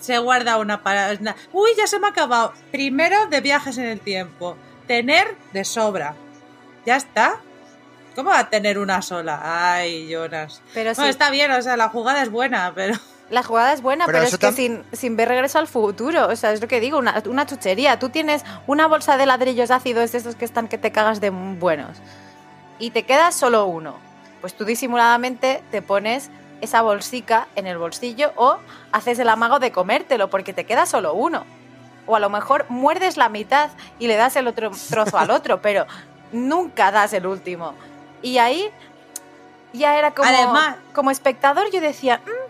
se 0.00 0.18
guarda 0.18 0.58
una 0.58 0.82
para 0.82 1.10
Uy, 1.52 1.70
ya 1.76 1.86
se 1.86 1.98
me 1.98 2.06
ha 2.06 2.10
acabado. 2.10 2.52
Primero 2.70 3.26
de 3.26 3.40
viajes 3.40 3.76
en 3.78 3.86
el 3.86 4.00
tiempo, 4.00 4.56
tener 4.86 5.36
de 5.52 5.64
sobra. 5.64 6.14
Ya 6.84 6.96
está. 6.96 7.40
¿Cómo 8.14 8.30
va 8.30 8.38
a 8.40 8.48
tener 8.50 8.78
una 8.78 9.02
sola? 9.02 9.40
Ay, 9.74 10.08
Jonas. 10.08 10.62
Pero 10.74 10.90
sí, 10.94 10.96
Bueno, 11.00 11.10
está 11.10 11.30
bien, 11.30 11.50
o 11.50 11.60
sea, 11.60 11.76
la 11.76 11.88
jugada 11.88 12.22
es 12.22 12.30
buena, 12.30 12.72
pero 12.74 12.94
la 13.30 13.42
jugada 13.42 13.72
es 13.72 13.82
buena, 13.82 14.06
Pero 14.06 14.18
es 14.22 14.38
que 14.38 14.52
sin, 14.52 14.84
sin 14.92 15.16
ver 15.16 15.28
regreso 15.28 15.58
al 15.58 15.66
futuro. 15.66 16.28
O 16.28 16.36
sea, 16.36 16.52
es 16.52 16.60
lo 16.60 16.68
que 16.68 16.80
digo, 16.80 16.98
una, 16.98 17.22
una 17.26 17.44
chuchería. 17.46 17.98
Tú 17.98 18.08
tienes 18.08 18.44
una 18.66 18.86
bolsa 18.86 19.16
de 19.16 19.26
ladrillos 19.26 19.70
ácidos 19.70 20.12
de 20.12 20.18
esos 20.18 20.36
que 20.36 20.44
están 20.44 20.68
que 20.68 20.78
te 20.78 20.92
cagas 20.92 21.20
de 21.20 21.30
buenos. 21.30 21.96
Y 22.78 22.90
te 22.90 23.02
queda 23.04 23.32
solo 23.32 23.66
uno. 23.66 23.94
Pues 24.40 24.54
tú 24.54 24.64
disimuladamente 24.64 25.62
te 25.70 25.82
pones 25.82 26.30
esa 26.60 26.82
bolsica 26.82 27.48
en 27.56 27.66
el 27.66 27.78
bolsillo 27.78 28.32
o 28.36 28.58
haces 28.92 29.18
el 29.18 29.28
amago 29.28 29.58
de 29.58 29.72
comértelo 29.72 30.30
porque 30.30 30.52
te 30.52 30.64
queda 30.64 30.86
solo 30.86 31.12
uno. 31.14 31.44
O 32.06 32.14
a 32.14 32.20
lo 32.20 32.30
mejor 32.30 32.64
muerdes 32.68 33.16
la 33.16 33.28
mitad 33.28 33.70
y 33.98 34.06
le 34.06 34.14
das 34.16 34.36
el 34.36 34.46
otro 34.46 34.70
trozo 34.88 35.18
al 35.18 35.30
otro, 35.32 35.60
pero 35.60 35.84
nunca 36.32 36.92
das 36.92 37.12
el 37.12 37.26
último. 37.26 37.74
Y 38.22 38.38
ahí 38.38 38.70
ya 39.72 39.98
era 39.98 40.12
como, 40.12 40.28
Además- 40.28 40.76
como 40.94 41.10
espectador 41.10 41.70
yo 41.72 41.80
decía, 41.80 42.20
"Mm, 42.24 42.45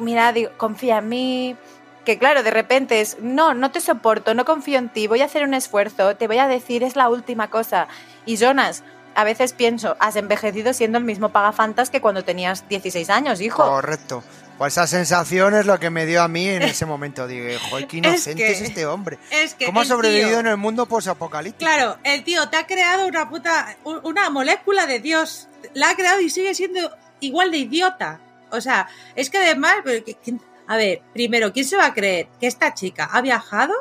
mira, 0.00 0.32
digo, 0.32 0.50
confía 0.56 0.98
en 0.98 1.08
mí. 1.08 1.56
Que 2.04 2.18
claro, 2.18 2.42
de 2.42 2.50
repente 2.50 3.00
es, 3.02 3.18
no, 3.20 3.52
no 3.52 3.70
te 3.70 3.80
soporto, 3.80 4.32
no 4.34 4.44
confío 4.46 4.78
en 4.78 4.88
ti, 4.88 5.06
voy 5.06 5.20
a 5.20 5.26
hacer 5.26 5.44
un 5.44 5.52
esfuerzo, 5.52 6.16
te 6.16 6.26
voy 6.26 6.38
a 6.38 6.48
decir, 6.48 6.82
es 6.82 6.96
la 6.96 7.10
última 7.10 7.50
cosa. 7.50 7.88
Y 8.24 8.36
Jonas, 8.38 8.82
a 9.14 9.22
veces 9.22 9.52
pienso, 9.52 9.96
has 10.00 10.16
envejecido 10.16 10.72
siendo 10.72 10.96
el 10.96 11.04
mismo 11.04 11.28
pagafantas 11.28 11.90
que 11.90 12.00
cuando 12.00 12.24
tenías 12.24 12.66
16 12.70 13.10
años, 13.10 13.40
hijo. 13.42 13.62
Correcto. 13.64 14.24
Pues 14.56 14.74
esa 14.74 14.86
sensación 14.86 15.54
es 15.54 15.66
lo 15.66 15.78
que 15.78 15.90
me 15.90 16.06
dio 16.06 16.22
a 16.22 16.28
mí 16.28 16.48
en 16.48 16.62
ese 16.62 16.86
momento. 16.86 17.26
Digo, 17.26 17.46
joder, 17.68 17.86
qué 17.86 17.96
inocente 17.98 18.44
que- 18.44 18.52
es, 18.52 18.60
este 18.62 18.86
hombre. 18.86 19.18
es 19.30 19.54
que 19.54 19.66
¿Cómo 19.66 19.80
ha 19.82 19.84
sobrevivido 19.84 20.28
tío- 20.30 20.40
en 20.40 20.46
el 20.46 20.56
mundo 20.56 20.86
posapocalíptico? 20.86 21.70
Claro, 21.70 21.98
el 22.04 22.24
tío 22.24 22.48
te 22.48 22.56
ha 22.56 22.66
creado 22.66 23.06
una 23.06 23.28
puta. 23.28 23.76
un- 23.84 24.00
una 24.04 24.30
molécula 24.30 24.86
de 24.86 25.00
Dios. 25.00 25.48
La 25.74 25.90
ha 25.90 25.94
creado 25.96 26.20
y 26.20 26.30
sigue 26.30 26.54
siendo 26.54 26.90
igual 27.20 27.50
de 27.50 27.58
idiota. 27.58 28.20
O 28.52 28.60
sea, 28.60 28.88
es 29.16 29.30
que 29.30 29.38
además. 29.38 29.76
pero 29.84 30.04
que- 30.04 30.14
¿quién- 30.14 30.40
A 30.66 30.76
ver, 30.76 31.02
primero, 31.12 31.52
¿quién 31.52 31.64
se 31.66 31.76
va 31.76 31.86
a 31.86 31.94
creer 31.94 32.28
que 32.38 32.46
esta 32.46 32.74
chica 32.74 33.08
ha 33.12 33.20
viajado 33.22 33.74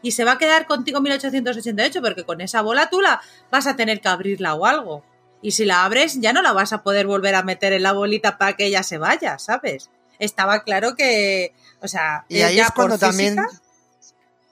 y 0.00 0.12
se 0.12 0.22
va 0.24 0.32
a 0.32 0.38
quedar 0.38 0.66
contigo 0.66 0.98
en 0.98 1.02
1888? 1.04 2.00
Porque 2.00 2.24
con 2.24 2.40
esa 2.40 2.60
bola 2.62 2.88
tú 2.88 3.00
la 3.00 3.20
vas 3.50 3.66
a 3.66 3.74
tener 3.74 4.00
que 4.00 4.08
abrirla 4.08 4.54
o 4.54 4.64
algo. 4.64 5.04
Y 5.42 5.50
si 5.52 5.64
la 5.64 5.84
abres, 5.84 6.20
ya 6.20 6.32
no 6.32 6.42
la 6.42 6.52
vas 6.52 6.72
a 6.72 6.82
poder 6.84 7.06
volver 7.08 7.34
a 7.34 7.42
meter 7.42 7.72
en 7.72 7.82
la 7.82 7.92
bolita 7.92 8.38
para 8.38 8.52
que 8.54 8.66
ella 8.66 8.82
se 8.84 8.98
vaya, 8.98 9.38
¿sabes? 9.38 9.90
Estaba 10.20 10.62
claro 10.62 10.94
que. 10.94 11.52
O 11.80 11.88
sea, 11.88 12.24
Y 12.28 12.40
ahí 12.42 12.58
es 12.60 12.70
cuando 12.70 12.96
también 12.98 13.36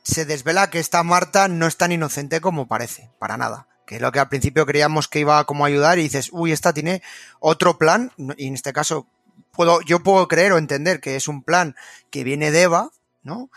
se 0.03 0.25
desvela 0.25 0.69
que 0.71 0.79
esta 0.81 1.03
Marta 1.03 1.49
no 1.49 1.67
es 1.67 1.77
tan 1.77 1.93
inocente 1.93 2.41
como 2.41 2.67
parece, 2.67 3.11
para 3.19 3.37
nada. 3.37 3.67
Que 3.87 3.97
es 3.97 4.03
lo 4.03 4.13
que 4.13 4.19
al 4.19 4.29
principio 4.29 4.67
creíamos 4.67 5.09
que 5.09 5.21
iba 5.21 5.45
como 5.45 5.65
a 5.65 5.69
ayudar 5.69 5.99
y 5.99 6.03
dices, 6.03 6.31
uy, 6.33 6.53
esta 6.53 6.73
tiene 6.73 7.03
otro 7.39 7.79
plan, 7.79 8.13
y 8.37 8.47
en 8.49 8.55
este 8.55 8.73
caso 8.73 9.07
puedo, 9.55 9.81
yo 9.83 10.03
puedo 10.03 10.29
creer 10.29 10.53
o 10.53 10.59
entender 10.59 11.01
que 11.01 11.17
es 11.17 11.29
un 11.29 11.43
plan 11.43 11.75
que 12.11 12.25
viene 12.25 12.51
de 12.51 12.63
Eva, 12.63 12.91
¿no? 13.23 13.51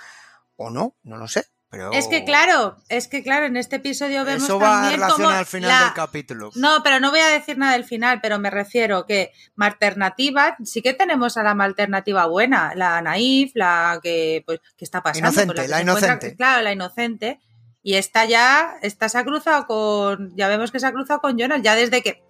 O 0.55 0.69
no, 0.69 0.95
no 1.03 1.17
lo 1.17 1.27
sé. 1.27 1.45
Pero 1.69 1.91
Es 1.91 2.07
que 2.07 2.23
claro, 2.23 2.77
es 2.87 3.09
que 3.09 3.21
claro, 3.21 3.45
en 3.45 3.57
este 3.57 3.75
episodio 3.75 4.23
vemos 4.23 4.43
eso 4.45 4.57
va 4.57 4.69
a 4.69 4.71
también 4.83 5.01
relación 5.01 5.17
cómo 5.27 5.37
al 5.37 5.45
final 5.45 5.69
la- 5.69 5.83
del 5.83 5.93
capítulo. 5.93 6.49
No, 6.55 6.81
pero 6.81 7.01
no 7.01 7.11
voy 7.11 7.19
a 7.19 7.27
decir 7.27 7.57
nada 7.57 7.73
del 7.73 7.83
final, 7.83 8.19
pero 8.21 8.39
me 8.39 8.49
refiero 8.49 9.05
que 9.05 9.33
alternativa, 9.65 10.55
sí 10.63 10.81
que 10.81 10.93
tenemos 10.93 11.35
a 11.37 11.43
la 11.43 11.51
alternativa 11.63 12.25
buena, 12.25 12.73
la 12.75 13.01
naif, 13.01 13.51
la 13.55 13.99
que 14.01 14.43
pues 14.45 14.61
que 14.77 14.85
está 14.85 15.03
pasando, 15.03 15.27
Inocente, 15.27 15.53
pues, 15.55 15.69
la 15.69 15.81
encuentra- 15.81 16.07
inocente. 16.07 16.35
claro, 16.37 16.61
la 16.63 16.71
inocente. 16.71 17.39
Y 17.83 17.95
esta 17.95 18.23
ya, 18.25 18.75
esta 18.81 19.07
se 19.09 19.17
ha 19.17 19.23
cruzado 19.25 19.65
con, 19.67 20.35
ya 20.37 20.47
vemos 20.47 20.71
que 20.71 20.79
se 20.79 20.87
ha 20.87 20.91
cruzado 20.91 21.19
con 21.19 21.37
Jonas 21.37 21.61
ya 21.61 21.75
desde 21.75 22.01
que 22.01 22.23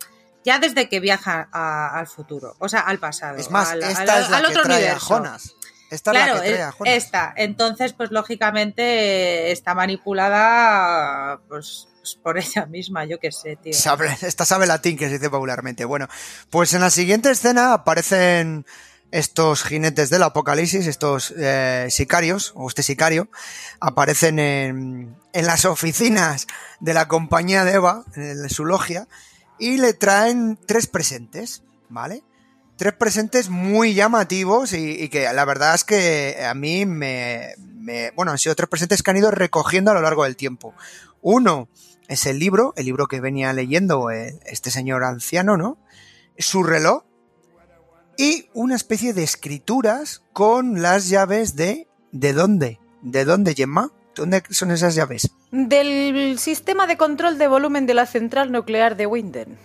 ya 0.47 0.59
desde 0.59 0.87
que 0.89 0.99
viaja 1.01 1.49
a- 1.51 1.99
al 1.99 2.07
futuro, 2.07 2.55
o 2.59 2.69
sea, 2.69 2.79
al 2.79 2.97
pasado. 2.99 3.37
Es 3.37 3.51
más, 3.51 3.69
al- 3.71 3.83
esta 3.83 4.13
al- 4.15 4.23
es 4.23 4.29
la 4.29 4.37
al 4.37 4.43
que 4.45 4.49
otro 4.51 4.63
trae 4.63 4.77
universo. 4.77 5.05
a 5.13 5.17
Jonas. 5.17 5.53
Esta 5.91 6.11
claro, 6.11 6.33
es 6.33 6.37
la 6.39 6.43
que 6.43 6.49
trae 6.53 6.63
a 6.63 6.71
Jonas. 6.71 6.93
esta. 6.95 7.33
Entonces, 7.35 7.93
pues 7.93 8.11
lógicamente 8.11 9.51
está 9.51 9.73
manipulada 10.41 11.39
pues, 11.47 11.87
pues, 11.99 12.15
por 12.21 12.37
ella 12.37 12.65
misma, 12.65 13.05
yo 13.05 13.19
qué 13.19 13.31
sé, 13.31 13.57
tío. 13.57 13.73
Sabe- 13.73 14.17
esta 14.21 14.45
sabe 14.45 14.67
latín 14.67 14.97
que 14.97 15.07
se 15.07 15.13
dice 15.13 15.29
popularmente. 15.29 15.85
Bueno, 15.85 16.07
pues 16.49 16.73
en 16.73 16.81
la 16.81 16.89
siguiente 16.89 17.29
escena 17.31 17.73
aparecen 17.73 18.65
estos 19.11 19.63
jinetes 19.63 20.09
del 20.09 20.23
apocalipsis, 20.23 20.85
estos 20.87 21.33
eh, 21.37 21.87
sicarios, 21.89 22.51
o 22.55 22.67
este 22.67 22.83
sicario, 22.83 23.29
aparecen 23.79 24.37
en, 24.39 25.15
en 25.31 25.45
las 25.47 25.63
oficinas 25.65 26.45
de 26.81 26.93
la 26.93 27.07
compañía 27.07 27.63
de 27.63 27.71
Eva, 27.73 28.03
en 28.17 28.49
su 28.49 28.65
logia, 28.65 29.07
y 29.59 29.77
le 29.77 29.93
traen 29.93 30.57
tres 30.65 30.87
presentes, 30.87 31.63
¿vale? 31.89 32.23
Tres 32.75 32.93
presentes 32.93 33.49
muy 33.49 33.93
llamativos 33.95 34.73
y, 34.73 35.09
que 35.09 35.31
la 35.33 35.45
verdad 35.45 35.73
es 35.73 35.83
que 35.83 36.45
a 36.45 36.53
mí 36.53 36.85
me, 36.85 37.55
me- 37.75 38.11
Bueno, 38.11 38.31
han 38.31 38.37
sido 38.37 38.55
tres 38.55 38.69
presentes 38.69 39.01
que 39.01 39.11
han 39.11 39.17
ido 39.17 39.31
recogiendo 39.31 39.91
a 39.91 39.93
lo 39.95 40.01
largo 40.01 40.23
del 40.23 40.35
tiempo. 40.35 40.73
Uno 41.21 41.69
es 42.07 42.25
el 42.27 42.37
libro, 42.37 42.73
el 42.77 42.85
libro 42.85 43.07
que 43.07 43.19
venía 43.19 43.51
leyendo 43.53 44.11
eh, 44.11 44.39
este 44.45 44.69
señor 44.69 45.03
anciano, 45.03 45.57
¿no? 45.57 45.77
Su 46.37 46.63
reloj 46.63 47.03
y 48.15 48.49
una 48.53 48.75
especie 48.75 49.13
de 49.13 49.23
escrituras 49.23 50.23
con 50.33 50.81
las 50.81 51.09
llaves 51.09 51.55
de... 51.55 51.87
¿De 52.11 52.33
dónde? 52.33 52.79
¿De 53.01 53.25
dónde, 53.25 53.53
Gemma? 53.53 53.91
¿Dónde 54.17 54.43
son 54.49 54.71
esas 54.71 54.95
llaves? 54.95 55.29
Del 55.51 56.37
sistema 56.39 56.87
de 56.87 56.97
control 56.97 57.37
de 57.37 57.47
volumen 57.47 57.85
de 57.85 57.93
la 57.93 58.05
central 58.05 58.51
nuclear 58.51 58.95
de 58.97 59.05
Winden. 59.05 59.57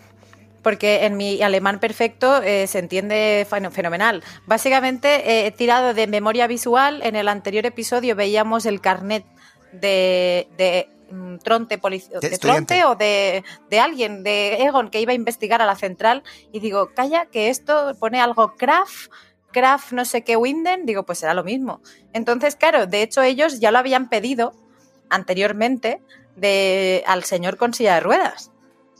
Porque 0.62 1.04
en 1.06 1.16
mi 1.16 1.42
alemán 1.42 1.80
perfecto 1.80 2.40
eh, 2.40 2.68
se 2.68 2.78
entiende 2.78 3.44
fen- 3.50 3.70
fenomenal. 3.72 4.22
Básicamente, 4.46 5.46
eh, 5.46 5.50
tirado 5.50 5.92
de 5.92 6.06
memoria 6.06 6.46
visual, 6.46 7.00
en 7.02 7.16
el 7.16 7.26
anterior 7.26 7.66
episodio 7.66 8.14
veíamos 8.14 8.64
el 8.64 8.80
carnet 8.80 9.24
de, 9.72 10.46
de 10.56 10.88
mm, 11.10 11.38
Tronte, 11.38 11.78
De 11.78 12.28
de. 12.30 12.38
Tronte 12.38 12.84
o 12.84 12.94
de, 12.94 13.42
de 13.70 13.80
alguien, 13.80 14.22
de 14.22 14.62
Egon, 14.62 14.88
que 14.90 15.00
iba 15.00 15.10
a 15.10 15.16
investigar 15.16 15.60
a 15.62 15.66
la 15.66 15.74
central. 15.74 16.22
Y 16.52 16.60
digo, 16.60 16.90
calla, 16.94 17.26
que 17.26 17.48
esto 17.48 17.96
pone 17.98 18.20
algo 18.20 18.54
Kraft, 18.56 19.10
Kraft 19.52 19.92
no 19.92 20.04
sé 20.04 20.24
qué 20.24 20.36
Winden. 20.36 20.86
Digo, 20.86 21.04
pues 21.04 21.18
será 21.18 21.34
lo 21.34 21.44
mismo. 21.44 21.80
Entonces, 22.12 22.56
claro, 22.56 22.86
de 22.86 23.02
hecho 23.02 23.22
ellos 23.22 23.60
ya 23.60 23.70
lo 23.70 23.78
habían 23.78 24.08
pedido 24.08 24.54
anteriormente 25.10 26.02
de, 26.36 27.04
al 27.06 27.24
señor 27.24 27.56
con 27.56 27.74
silla 27.74 27.94
de 27.94 28.00
ruedas, 28.00 28.50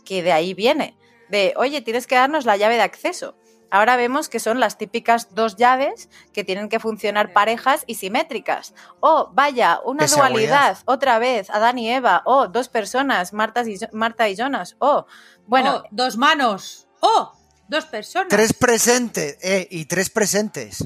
que 0.05 0.23
de 0.23 0.33
ahí 0.33 0.55
viene, 0.55 0.97
de, 1.29 1.55
oye, 1.57 1.81
tienes 1.81 2.07
que 2.07 2.15
darnos 2.15 2.45
la 2.45 2.57
llave 2.57 2.75
de 2.77 2.83
acceso. 2.83 3.35
Ahora 3.71 3.97
vemos 3.97 4.29
que 4.29 4.39
son 4.39 4.61
las 4.61 4.77
típicas 4.77 5.35
dos 5.35 5.57
llaves 5.57 6.11
que 6.35 6.45
tienen 6.45 6.69
que 6.69 6.79
funcionar 6.79 7.33
parejas 7.33 7.85
y 7.87 7.95
simétricas. 7.95 8.75
O 9.01 9.31
vaya, 9.33 9.81
una 9.87 10.07
seguridad. 10.07 10.29
dualidad, 10.29 10.79
otra 10.85 11.19
vez, 11.19 11.49
Adán 11.49 11.79
y 11.79 11.91
Eva, 11.91 12.21
o 12.27 12.49
dos 12.49 12.69
personas, 12.69 13.33
Marta 13.33 13.63
y, 13.63 13.79
Marta 13.93 14.29
y 14.29 14.37
Jonas, 14.37 14.77
o, 14.79 15.07
bueno, 15.47 15.77
Oh, 15.77 15.89
dos 15.91 16.19
manos. 16.19 16.87
¡Oh! 17.01 17.33
Dos 17.73 17.87
personas. 17.87 18.29
Tres 18.29 18.53
presentes, 18.53 19.39
eh, 19.43 19.67
y 19.71 19.87
tres 19.87 20.11
presentes. 20.11 20.85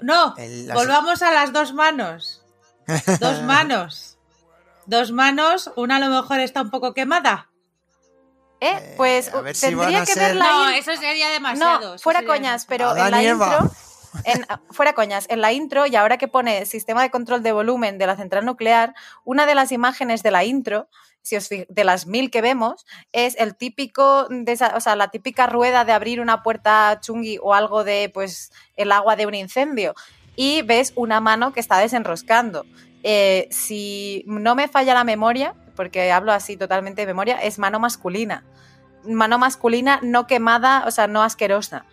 No, 0.00 0.34
El- 0.36 0.68
las- 0.68 0.76
volvamos 0.76 1.20
a 1.22 1.32
las 1.32 1.52
dos 1.52 1.74
manos. 1.74 2.44
Dos 3.18 3.42
manos. 3.42 4.18
Dos 4.86 5.10
manos, 5.10 5.70
una 5.76 5.96
a 5.96 5.98
lo 5.98 6.08
mejor 6.08 6.38
está 6.38 6.62
un 6.62 6.70
poco 6.70 6.94
quemada. 6.94 7.50
Eh, 8.60 8.94
pues 8.96 9.34
a 9.34 9.40
ver 9.40 9.56
si 9.56 9.66
tendría 9.66 10.04
que 10.04 10.12
ser- 10.12 10.22
ver 10.28 10.36
la 10.36 10.44
No, 10.44 10.70
in- 10.70 10.76
eso 10.76 10.94
sería 10.94 11.28
demasiado. 11.30 11.94
No, 11.94 11.98
fuera 11.98 12.20
sería 12.20 12.34
coñas, 12.34 12.66
pero 12.66 12.90
Adán 12.90 13.06
en 13.06 13.10
la 13.12 13.22
intro, 13.24 13.72
en- 14.24 14.46
fuera 14.70 14.92
coñas, 14.92 15.26
en 15.28 15.40
la 15.40 15.50
intro 15.52 15.86
y 15.86 15.96
ahora 15.96 16.18
que 16.18 16.28
pone 16.28 16.64
sistema 16.66 17.02
de 17.02 17.10
control 17.10 17.42
de 17.42 17.50
volumen 17.50 17.98
de 17.98 18.06
la 18.06 18.14
central 18.16 18.44
nuclear, 18.44 18.94
una 19.24 19.46
de 19.46 19.56
las 19.56 19.72
imágenes 19.72 20.22
de 20.22 20.30
la 20.30 20.44
intro, 20.44 20.88
si 21.22 21.36
os 21.36 21.48
de 21.48 21.84
las 21.84 22.06
mil 22.06 22.30
que 22.30 22.42
vemos, 22.42 22.84
es 23.12 23.36
el 23.38 23.56
típico, 23.56 24.26
de 24.28 24.52
esa- 24.52 24.74
o 24.76 24.80
sea, 24.80 24.96
la 24.96 25.08
típica 25.08 25.46
rueda 25.46 25.84
de 25.84 25.92
abrir 25.92 26.20
una 26.20 26.42
puerta 26.42 26.98
chungui 27.00 27.38
o 27.40 27.54
algo 27.54 27.84
de, 27.84 28.10
pues, 28.12 28.52
el 28.76 28.92
agua 28.92 29.16
de 29.16 29.26
un 29.26 29.34
incendio. 29.34 29.94
Y 30.36 30.62
ves 30.62 30.92
una 30.96 31.20
mano 31.20 31.52
que 31.52 31.60
está 31.60 31.78
desenroscando. 31.78 32.64
Eh, 33.02 33.48
si 33.50 34.24
no 34.26 34.54
me 34.54 34.68
falla 34.68 34.94
la 34.94 35.04
memoria, 35.04 35.54
porque 35.76 36.12
hablo 36.12 36.32
así 36.32 36.56
totalmente 36.56 37.02
de 37.02 37.06
memoria, 37.06 37.36
es 37.36 37.58
mano 37.58 37.78
masculina. 37.80 38.44
Mano 39.04 39.38
masculina 39.38 39.98
no 40.02 40.26
quemada, 40.26 40.84
o 40.86 40.90
sea, 40.90 41.06
no 41.06 41.22
asquerosa. 41.22 41.84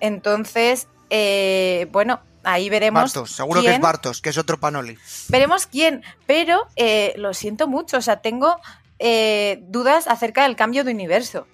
Entonces, 0.00 0.88
eh, 1.10 1.88
bueno, 1.90 2.20
ahí 2.52 2.68
veremos. 2.70 3.02
Bartos, 3.02 3.30
seguro 3.32 3.60
que 3.62 3.74
es 3.74 3.80
Bartos, 3.80 4.20
que 4.20 4.30
es 4.30 4.38
otro 4.38 4.58
Panoli. 4.58 4.96
Veremos 5.28 5.66
quién, 5.66 6.02
pero 6.26 6.66
eh, 6.76 7.14
lo 7.16 7.34
siento 7.34 7.68
mucho, 7.68 7.96
o 7.98 8.00
sea, 8.02 8.20
tengo 8.20 8.56
eh, 8.98 9.60
dudas 9.68 10.06
acerca 10.08 10.42
del 10.44 10.56
cambio 10.56 10.84
de 10.84 10.92
universo. 10.92 11.46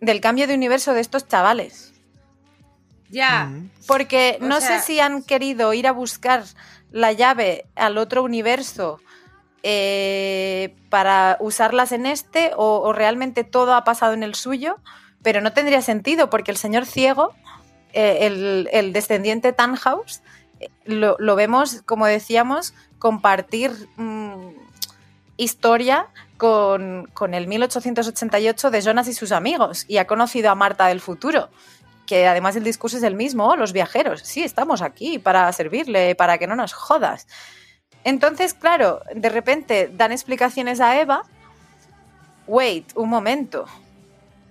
Del 0.00 0.20
cambio 0.20 0.46
de 0.46 0.54
universo 0.54 0.92
de 0.94 1.00
estos 1.00 1.26
chavales. 1.28 1.92
Ya. 3.10 3.44
Mm. 3.46 3.70
Porque 3.86 4.38
O 4.40 4.44
no 4.44 4.60
sea- 4.60 4.80
sé 4.80 4.86
si 4.86 5.00
han 5.00 5.22
querido 5.22 5.72
ir 5.74 5.86
a 5.86 5.92
buscar 5.92 6.44
la 6.90 7.12
llave 7.12 7.66
al 7.76 7.98
otro 7.98 8.22
universo 8.22 9.00
eh, 9.62 10.74
para 10.90 11.36
usarlas 11.40 11.92
en 11.92 12.06
este 12.06 12.52
o, 12.56 12.80
o 12.80 12.92
realmente 12.92 13.44
todo 13.44 13.74
ha 13.74 13.84
pasado 13.84 14.12
en 14.12 14.22
el 14.22 14.34
suyo, 14.34 14.78
pero 15.22 15.40
no 15.40 15.52
tendría 15.52 15.80
sentido 15.82 16.28
porque 16.30 16.50
el 16.50 16.56
señor 16.56 16.84
ciego, 16.86 17.34
eh, 17.94 18.66
el, 18.72 18.92
descendiente 18.92 19.52
Tannhaus, 19.52 20.20
eh, 20.60 20.68
lo, 20.84 21.16
lo 21.18 21.36
vemos, 21.36 21.82
como 21.86 22.06
decíamos, 22.06 22.74
compartir 22.98 23.70
mm, 23.96 24.50
historia 25.36 26.08
con, 26.36 27.08
con 27.14 27.34
el 27.34 27.46
1888 27.46 28.70
de 28.70 28.82
Jonas 28.82 29.08
y 29.08 29.14
sus 29.14 29.32
amigos 29.32 29.84
y 29.88 29.98
ha 29.98 30.06
conocido 30.06 30.50
a 30.50 30.54
Marta 30.54 30.86
del 30.86 31.00
futuro 31.00 31.48
que 32.06 32.26
además 32.26 32.54
el 32.56 32.64
discurso 32.64 32.98
es 32.98 33.02
el 33.02 33.14
mismo, 33.14 33.46
"Oh, 33.48 33.56
los 33.56 33.72
viajeros, 33.72 34.20
sí, 34.22 34.42
estamos 34.42 34.82
aquí 34.82 35.18
para 35.18 35.50
servirle, 35.52 36.14
para 36.14 36.38
que 36.38 36.46
no 36.46 36.54
nos 36.54 36.72
jodas. 36.72 37.26
Entonces, 38.04 38.52
claro, 38.52 39.00
de 39.14 39.30
repente 39.30 39.90
dan 39.92 40.12
explicaciones 40.12 40.80
a 40.80 41.00
Eva. 41.00 41.22
Wait, 42.46 42.92
un 42.94 43.08
momento. 43.08 43.64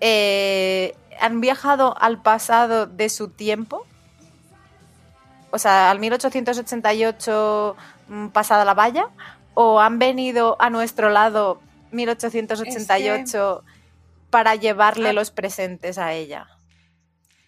Eh, 0.02 0.96
¿Han 1.20 1.42
viajado 1.42 1.96
al 2.00 2.22
pasado 2.22 2.86
de 2.88 3.10
su 3.10 3.30
tiempo? 3.30 3.86
O 5.52 5.58
sea, 5.60 5.92
al 5.92 6.00
1888 6.00 7.76
mm, 8.08 8.28
pasada 8.30 8.66
la 8.66 8.74
valla. 8.74 9.08
¿O 9.54 9.80
han 9.80 10.00
venido 10.00 10.56
a 10.60 10.70
nuestro 10.70 11.10
lado 11.10 11.62
1888 11.92 13.64
para 14.30 14.56
llevarle 14.56 15.10
Ah. 15.10 15.14
los 15.14 15.30
presentes 15.32 15.98
a 15.98 16.14
ella? 16.14 16.48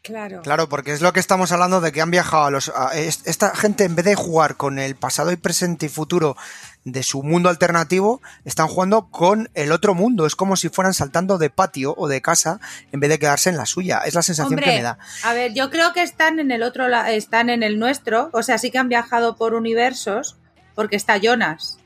Claro. 0.06 0.44
Claro, 0.44 0.70
porque 0.70 0.92
es 0.94 1.02
lo 1.02 1.12
que 1.14 1.20
estamos 1.20 1.52
hablando 1.52 1.82
de 1.82 1.92
que 1.92 2.00
han 2.00 2.12
viajado 2.12 2.46
a 2.46 2.52
los. 2.52 2.70
a 2.70 2.92
esta 2.96 3.56
gente, 3.56 3.86
en 3.86 3.96
vez 3.96 4.06
de 4.06 4.14
jugar 4.14 4.56
con 4.56 4.78
el 4.78 4.96
pasado 4.96 5.32
y 5.32 5.36
presente 5.36 5.88
y 5.88 5.90
futuro 5.90 6.38
de 6.84 7.02
su 7.02 7.24
mundo 7.24 7.50
alternativo, 7.50 8.22
están 8.44 8.68
jugando 8.68 9.08
con 9.10 9.50
el 9.56 9.72
otro 9.72 9.96
mundo. 9.96 10.28
Es 10.28 10.36
como 10.36 10.58
si 10.58 10.70
fueran 10.70 10.94
saltando 10.94 11.40
de 11.40 11.50
patio 11.50 11.96
o 11.98 12.08
de 12.08 12.22
casa 12.22 12.60
en 12.92 13.00
vez 13.00 13.10
de 13.10 13.18
quedarse 13.18 13.50
en 13.50 13.58
la 13.58 13.66
suya. 13.66 14.02
Es 14.06 14.14
la 14.14 14.22
sensación 14.22 14.60
que 14.60 14.66
me 14.78 14.84
da. 14.84 15.00
A 15.24 15.34
ver, 15.34 15.54
yo 15.56 15.72
creo 15.72 15.92
que 15.92 16.04
están 16.04 16.40
en 16.40 16.52
el 16.52 16.62
otro 16.62 16.88
la- 16.88 17.12
están 17.12 17.50
en 17.50 17.64
el 17.64 17.80
nuestro, 17.80 18.30
o 18.32 18.44
sea, 18.44 18.60
sí 18.60 18.70
que 18.70 18.78
han 18.78 18.90
viajado 18.90 19.36
por 19.38 19.56
universos, 19.56 20.38
porque 20.76 20.98
está 20.98 21.18
Jonas. 21.18 21.80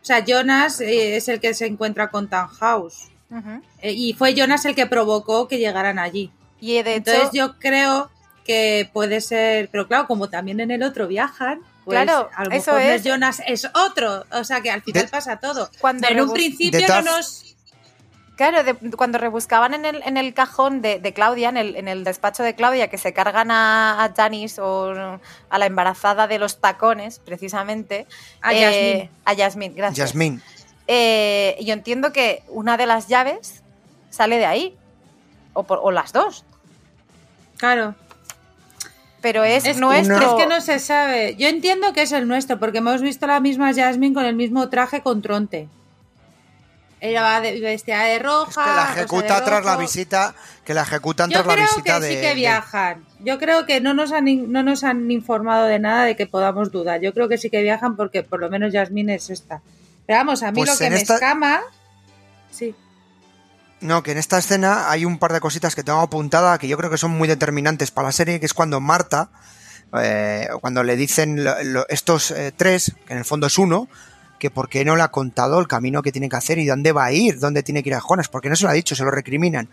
O 0.00 0.04
sea, 0.04 0.24
Jonas 0.24 0.80
eh, 0.80 1.16
es 1.16 1.26
el 1.28 1.40
que 1.40 1.54
se 1.54 1.66
encuentra 1.66 2.10
con 2.10 2.28
Tannhaus. 2.30 3.10
Eh, 3.82 3.90
y 3.90 4.12
fue 4.12 4.34
Jonas 4.34 4.64
el 4.64 4.76
que 4.76 4.86
provocó 4.86 5.48
que 5.48 5.58
llegaran 5.58 5.98
allí. 5.98 6.30
Y 6.66 6.82
de 6.82 6.94
hecho, 6.96 7.10
Entonces 7.10 7.30
yo 7.38 7.58
creo 7.58 8.10
que 8.44 8.88
puede 8.92 9.20
ser, 9.20 9.68
pero 9.70 9.86
claro, 9.86 10.06
como 10.06 10.30
también 10.30 10.60
en 10.60 10.70
el 10.70 10.82
otro 10.82 11.06
viajan, 11.06 11.60
pues 11.84 12.02
Claro, 12.02 12.30
a 12.34 12.44
lo 12.44 12.50
eso 12.52 12.72
mejor 12.72 12.90
es. 12.92 13.04
Jonas, 13.04 13.42
es 13.46 13.66
otro. 13.74 14.24
O 14.32 14.44
sea 14.44 14.62
que 14.62 14.70
al 14.70 14.80
final 14.82 15.02
De- 15.02 15.08
pasa 15.08 15.36
todo. 15.38 15.68
cuando, 15.80 16.08
en 16.08 16.20
un 16.22 16.32
principio 16.32 16.86
no 16.88 17.02
nos... 17.02 17.54
claro, 18.36 18.64
de- 18.64 18.74
cuando 18.96 19.18
rebuscaban 19.18 19.74
en 19.74 19.84
el, 19.84 20.02
en 20.06 20.16
el 20.16 20.32
cajón 20.32 20.80
de, 20.80 20.98
de 21.00 21.12
Claudia, 21.12 21.50
en 21.50 21.58
el, 21.58 21.76
en 21.76 21.86
el 21.88 22.02
despacho 22.04 22.42
de 22.42 22.54
Claudia, 22.54 22.88
que 22.88 22.96
se 22.96 23.12
cargan 23.12 23.50
a, 23.50 24.02
a 24.02 24.14
Janice 24.14 24.62
o 24.62 25.20
a 25.50 25.58
la 25.58 25.66
embarazada 25.66 26.26
de 26.26 26.38
los 26.38 26.60
tacones, 26.62 27.18
precisamente. 27.18 28.06
A 28.40 28.54
eh, 28.54 29.10
Yasmín, 29.36 29.74
gracias. 29.76 30.14
Eh, 30.86 31.58
yo 31.62 31.74
entiendo 31.74 32.12
que 32.12 32.42
una 32.48 32.78
de 32.78 32.86
las 32.86 33.08
llaves 33.08 33.62
sale 34.08 34.38
de 34.38 34.46
ahí. 34.46 34.76
O, 35.56 35.62
por- 35.62 35.78
o 35.82 35.90
las 35.92 36.12
dos. 36.12 36.44
Claro. 37.64 37.94
Pero 39.22 39.42
es, 39.42 39.64
Es, 39.64 39.78
nuestro. 39.78 40.18
es 40.18 40.34
que 40.34 40.46
no 40.46 40.60
se 40.60 40.78
sabe. 40.78 41.34
Yo 41.36 41.48
entiendo 41.48 41.94
que 41.94 42.02
es 42.02 42.12
el 42.12 42.28
nuestro, 42.28 42.58
porque 42.58 42.78
hemos 42.78 43.00
visto 43.00 43.26
la 43.26 43.40
misma 43.40 43.72
Jasmine 43.72 44.14
con 44.14 44.26
el 44.26 44.36
mismo 44.36 44.68
traje 44.68 45.00
con 45.00 45.22
Tronte. 45.22 45.66
Ella 47.00 47.22
va 47.22 47.40
de, 47.40 47.58
vestida 47.60 48.02
de 48.04 48.18
roja. 48.18 48.60
Es 48.62 48.68
que 48.70 48.76
la 48.76 48.92
ejecuta 48.92 49.44
tras 49.44 49.64
la 49.64 49.76
visita. 49.78 50.34
Que 50.64 50.74
la 50.74 50.82
ejecutan 50.82 51.30
Yo 51.30 51.42
tras 51.42 51.46
la 51.46 51.52
creo 51.54 51.66
visita 51.68 52.00
que 52.00 52.06
de. 52.06 52.08
sí 52.14 52.20
que 52.20 52.28
de- 52.28 52.34
viajan. 52.34 53.04
Yo 53.20 53.38
creo 53.38 53.64
que 53.64 53.80
no 53.80 53.94
nos, 53.94 54.12
han, 54.12 54.52
no 54.52 54.62
nos 54.62 54.84
han 54.84 55.10
informado 55.10 55.64
de 55.66 55.78
nada 55.78 56.04
de 56.04 56.16
que 56.16 56.26
podamos 56.26 56.70
dudar. 56.70 57.00
Yo 57.00 57.14
creo 57.14 57.28
que 57.28 57.38
sí 57.38 57.48
que 57.48 57.62
viajan 57.62 57.96
porque 57.96 58.22
por 58.22 58.40
lo 58.40 58.50
menos 58.50 58.72
Jasmine 58.74 59.14
es 59.14 59.30
esta. 59.30 59.62
Pero 60.06 60.18
vamos, 60.18 60.42
a 60.42 60.50
mí 60.52 60.58
Pues 60.58 60.70
lo 60.70 60.76
que 60.76 60.90
me 60.90 60.96
esta- 60.96 61.14
escama... 61.14 61.60
Sí. 62.50 62.74
No, 63.84 64.02
que 64.02 64.12
en 64.12 64.18
esta 64.18 64.38
escena 64.38 64.90
hay 64.90 65.04
un 65.04 65.18
par 65.18 65.34
de 65.34 65.40
cositas 65.40 65.74
que 65.74 65.84
tengo 65.84 66.00
apuntada 66.00 66.56
que 66.56 66.66
yo 66.66 66.78
creo 66.78 66.88
que 66.88 66.96
son 66.96 67.10
muy 67.10 67.28
determinantes 67.28 67.90
para 67.90 68.08
la 68.08 68.12
serie, 68.12 68.40
que 68.40 68.46
es 68.46 68.54
cuando 68.54 68.80
Marta, 68.80 69.28
eh, 70.00 70.48
cuando 70.62 70.82
le 70.82 70.96
dicen 70.96 71.44
estos 71.90 72.30
eh, 72.30 72.50
tres, 72.56 72.94
que 73.06 73.12
en 73.12 73.18
el 73.18 73.26
fondo 73.26 73.46
es 73.46 73.58
uno, 73.58 73.86
que 74.38 74.50
por 74.50 74.70
qué 74.70 74.86
no 74.86 74.96
le 74.96 75.02
ha 75.02 75.08
contado 75.08 75.60
el 75.60 75.68
camino 75.68 76.00
que 76.00 76.12
tiene 76.12 76.30
que 76.30 76.36
hacer 76.36 76.58
y 76.58 76.64
dónde 76.64 76.92
va 76.92 77.04
a 77.04 77.12
ir, 77.12 77.38
dónde 77.38 77.62
tiene 77.62 77.82
que 77.82 77.90
ir 77.90 77.94
a 77.94 78.00
Jonas, 78.00 78.30
porque 78.30 78.48
no 78.48 78.56
se 78.56 78.64
lo 78.64 78.70
ha 78.70 78.72
dicho, 78.72 78.96
se 78.96 79.04
lo 79.04 79.10
recriminan. 79.10 79.68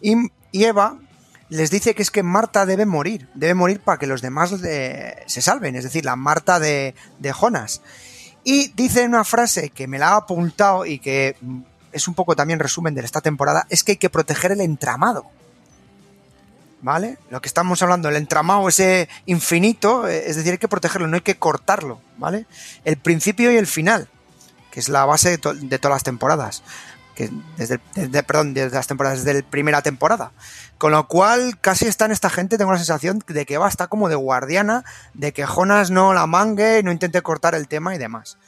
Y, 0.00 0.16
Eva 0.52 0.98
les 1.48 1.70
dice 1.70 1.94
que 1.94 2.02
es 2.02 2.10
que 2.10 2.24
Marta 2.24 2.66
debe 2.66 2.84
morir, 2.84 3.28
debe 3.34 3.54
morir 3.54 3.78
para 3.78 3.96
que 3.96 4.08
los 4.08 4.22
demás 4.22 4.52
eh, 4.64 5.22
se 5.26 5.40
salven, 5.40 5.76
es 5.76 5.84
decir, 5.84 6.04
la 6.04 6.16
Marta 6.16 6.58
de, 6.58 6.96
Jonas. 7.32 7.80
Y 8.42 8.72
dice 8.72 9.04
una 9.04 9.22
frase 9.22 9.70
que 9.70 9.86
me 9.86 10.00
la 10.00 10.08
ha 10.08 10.16
apuntado 10.16 10.84
y 10.84 10.98
que 10.98 11.36
es 11.92 12.08
un 12.08 12.14
poco 12.14 12.34
también 12.36 12.58
resumen 12.58 12.94
de 12.94 13.02
esta 13.02 13.20
temporada, 13.20 13.66
es 13.68 13.84
que 13.84 13.92
hay 13.92 13.98
que 13.98 14.10
proteger 14.10 14.52
el 14.52 14.60
entramado. 14.60 15.26
¿Vale? 16.80 17.16
Lo 17.30 17.40
que 17.40 17.46
estamos 17.46 17.80
hablando, 17.82 18.08
el 18.08 18.16
entramado 18.16 18.68
ese 18.68 19.08
infinito, 19.26 20.08
eh, 20.08 20.24
es 20.26 20.34
decir, 20.34 20.50
hay 20.52 20.58
que 20.58 20.66
protegerlo, 20.66 21.06
no 21.06 21.14
hay 21.14 21.20
que 21.20 21.38
cortarlo, 21.38 22.00
¿vale? 22.18 22.44
El 22.84 22.96
principio 22.96 23.52
y 23.52 23.56
el 23.56 23.68
final, 23.68 24.08
que 24.72 24.80
es 24.80 24.88
la 24.88 25.04
base 25.04 25.30
de, 25.30 25.38
to- 25.38 25.54
de 25.54 25.78
todas 25.78 25.94
las 25.94 26.02
temporadas. 26.02 26.64
Que 27.14 27.30
desde, 27.56 27.78
perdón, 28.24 28.52
desde 28.54 28.74
las 28.74 28.88
temporadas, 28.88 29.22
desde 29.22 29.42
la 29.42 29.48
primera 29.48 29.80
temporada. 29.82 30.32
Con 30.76 30.90
lo 30.90 31.06
cual, 31.06 31.56
casi 31.60 31.86
está 31.86 32.06
en 32.06 32.10
esta 32.10 32.30
gente, 32.30 32.58
tengo 32.58 32.72
la 32.72 32.78
sensación 32.78 33.22
de 33.28 33.46
que 33.46 33.58
va 33.58 33.66
a 33.66 33.68
estar 33.68 33.88
como 33.88 34.08
de 34.08 34.16
guardiana, 34.16 34.82
de 35.14 35.32
que 35.32 35.46
Jonas 35.46 35.92
no 35.92 36.14
la 36.14 36.26
mangue, 36.26 36.82
no 36.82 36.90
intente 36.90 37.22
cortar 37.22 37.54
el 37.54 37.68
tema 37.68 37.94
y 37.94 37.98
demás. 37.98 38.38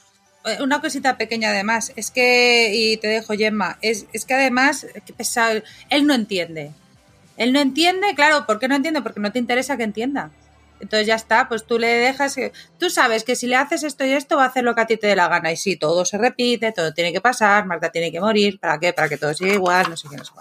Eh, 0.44 0.58
Una 0.62 0.80
cosita 0.80 1.16
pequeña 1.16 1.50
además, 1.50 1.92
es 1.96 2.10
que, 2.10 2.72
y 2.74 2.96
te 2.98 3.08
dejo 3.08 3.34
Gemma, 3.34 3.78
es, 3.80 4.06
es 4.12 4.24
que 4.24 4.34
además, 4.34 4.86
qué 5.06 5.12
pesado, 5.12 5.62
él 5.90 6.06
no 6.06 6.14
entiende. 6.14 6.72
Él 7.36 7.52
no 7.52 7.60
entiende, 7.60 8.14
claro, 8.14 8.46
¿por 8.46 8.58
qué 8.58 8.68
no 8.68 8.76
entiende? 8.76 9.02
Porque 9.02 9.20
no 9.20 9.32
te 9.32 9.38
interesa 9.38 9.76
que 9.76 9.82
entienda. 9.82 10.30
Entonces 10.80 11.06
ya 11.06 11.14
está, 11.14 11.48
pues 11.48 11.64
tú 11.64 11.78
le 11.78 11.86
dejas. 11.86 12.36
Tú 12.78 12.90
sabes 12.90 13.24
que 13.24 13.36
si 13.36 13.46
le 13.46 13.56
haces 13.56 13.82
esto 13.84 14.04
y 14.04 14.12
esto 14.12 14.36
va 14.36 14.44
a 14.44 14.48
hacer 14.48 14.64
lo 14.64 14.74
que 14.74 14.82
a 14.82 14.86
ti 14.86 14.96
te 14.96 15.06
dé 15.06 15.16
la 15.16 15.28
gana. 15.28 15.50
Y 15.50 15.56
sí, 15.56 15.76
todo 15.76 16.04
se 16.04 16.18
repite, 16.18 16.72
todo 16.72 16.92
tiene 16.92 17.12
que 17.12 17.20
pasar, 17.20 17.64
Marta 17.64 17.90
tiene 17.90 18.12
que 18.12 18.20
morir, 18.20 18.60
¿para 18.60 18.78
qué? 18.78 18.92
Para 18.92 19.08
que 19.08 19.16
todo 19.16 19.32
siga 19.34 19.54
igual, 19.54 19.88
no 19.88 19.96
sé 19.96 20.08
qué, 20.10 20.16
no 20.16 20.24
sé 20.24 20.32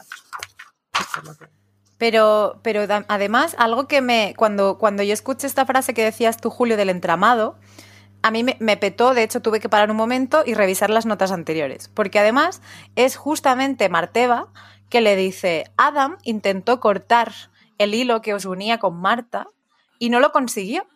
Pero, 1.98 2.60
pero 2.62 2.86
además, 3.08 3.56
algo 3.58 3.88
que 3.88 4.02
me. 4.02 4.34
Cuando, 4.36 4.78
cuando 4.78 5.02
yo 5.04 5.14
escuché 5.14 5.48
esta 5.48 5.66
frase 5.66 5.94
que 5.94 6.04
decías 6.04 6.38
tú, 6.38 6.50
Julio, 6.50 6.78
del 6.78 6.90
entramado, 6.90 7.58
a 8.24 8.32
mí 8.32 8.44
me, 8.44 8.78
petó, 8.78 9.14
de 9.14 9.22
hecho 9.24 9.42
tuve 9.42 9.60
que 9.60 9.70
parar 9.70 9.92
un 9.92 9.98
momento 9.98 10.44
y 10.46 10.54
revisar 10.54 10.90
las 10.90 11.06
notas 11.06 11.32
anteriores. 11.32 11.90
Porque 11.94 12.20
además 12.20 12.62
es 12.96 13.18
justamente 13.18 13.90
Marteva 13.90 14.48
que 14.90 15.02
le 15.02 15.18
dice: 15.18 15.66
Adam 15.76 16.18
intentó 16.24 16.80
cortar 16.80 17.34
el 17.78 17.94
hilo 17.94 18.22
que 18.22 18.34
os 18.34 18.46
unía 18.46 18.80
con 18.80 18.96
Marta 18.96 19.48
y 20.00 20.10
no 20.10 20.22
lo 20.22 20.32
consiguió. 20.32 20.88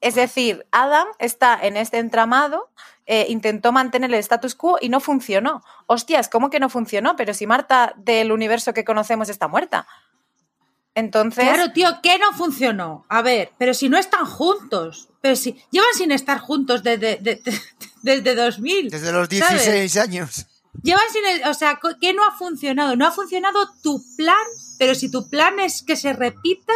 Es 0.00 0.14
decir, 0.14 0.66
Adam 0.70 1.08
está 1.18 1.58
en 1.60 1.76
este 1.76 1.98
entramado, 1.98 2.70
eh, 3.06 3.26
intentó 3.28 3.72
mantener 3.72 4.10
el 4.10 4.20
status 4.20 4.54
quo 4.54 4.78
y 4.80 4.90
no 4.90 5.00
funcionó. 5.00 5.62
Hostias, 5.86 6.28
¿cómo 6.28 6.48
que 6.48 6.60
no 6.60 6.68
funcionó? 6.68 7.16
Pero 7.16 7.34
si 7.34 7.46
Marta 7.46 7.94
del 7.96 8.30
universo 8.30 8.72
que 8.72 8.84
conocemos 8.84 9.28
está 9.28 9.48
muerta. 9.48 9.88
Entonces. 10.94 11.44
Claro, 11.44 11.72
tío, 11.72 11.88
¿qué 12.02 12.18
no 12.18 12.32
funcionó? 12.32 13.04
A 13.08 13.22
ver, 13.22 13.52
pero 13.58 13.74
si 13.74 13.88
no 13.88 13.98
están 13.98 14.26
juntos. 14.26 15.08
Pero 15.20 15.36
si 15.36 15.56
llevan 15.70 15.94
sin 15.94 16.12
estar 16.12 16.38
juntos 16.38 16.82
desde, 16.82 17.18
desde 18.02 18.34
2000. 18.34 18.90
Desde 18.90 19.12
los 19.12 19.28
16 19.28 19.96
años. 19.96 20.46
Llevan 20.82 21.04
sin. 21.12 21.22
O 21.48 21.54
sea, 21.54 21.80
¿qué 22.00 22.14
no 22.14 22.24
ha 22.24 22.36
funcionado? 22.36 22.96
No 22.96 23.06
ha 23.06 23.12
funcionado 23.12 23.70
tu 23.82 24.02
plan, 24.16 24.36
pero 24.78 24.94
si 24.94 25.10
tu 25.10 25.28
plan 25.28 25.58
es 25.60 25.82
que 25.82 25.96
se 25.96 26.12
repita. 26.12 26.72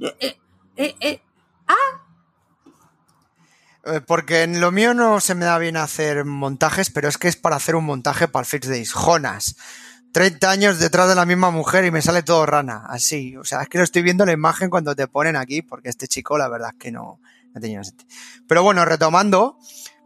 Eh, 0.00 0.38
eh, 0.76 0.94
eh, 1.00 1.20
ah, 1.66 2.04
porque 4.06 4.42
en 4.42 4.60
lo 4.60 4.70
mío 4.70 4.94
no 4.94 5.20
se 5.20 5.34
me 5.34 5.44
da 5.44 5.58
bien 5.58 5.76
hacer 5.76 6.24
montajes, 6.24 6.90
pero 6.90 7.08
es 7.08 7.16
que 7.18 7.28
es 7.28 7.36
para 7.36 7.56
hacer 7.56 7.74
un 7.74 7.84
montaje 7.84 8.28
para 8.28 8.42
el 8.42 8.46
Fix 8.46 8.68
Days. 8.68 8.92
Jonas. 8.92 9.56
30 10.12 10.50
años 10.50 10.78
detrás 10.78 11.08
de 11.08 11.14
la 11.14 11.24
misma 11.24 11.50
mujer 11.50 11.84
y 11.84 11.90
me 11.90 12.02
sale 12.02 12.22
todo 12.22 12.46
rana, 12.46 12.84
así. 12.88 13.36
O 13.36 13.44
sea, 13.44 13.62
es 13.62 13.68
que 13.68 13.78
lo 13.78 13.84
estoy 13.84 14.02
viendo 14.02 14.24
la 14.24 14.32
imagen 14.32 14.70
cuando 14.70 14.94
te 14.94 15.06
ponen 15.08 15.36
aquí, 15.36 15.62
porque 15.62 15.88
este 15.88 16.08
chico, 16.08 16.38
la 16.38 16.48
verdad 16.48 16.70
es 16.72 16.78
que 16.78 16.90
no, 16.90 17.20
no 17.54 17.60
tenía 17.60 17.82
sentido. 17.84 18.08
Pero 18.46 18.62
bueno, 18.62 18.84
retomando, 18.84 19.58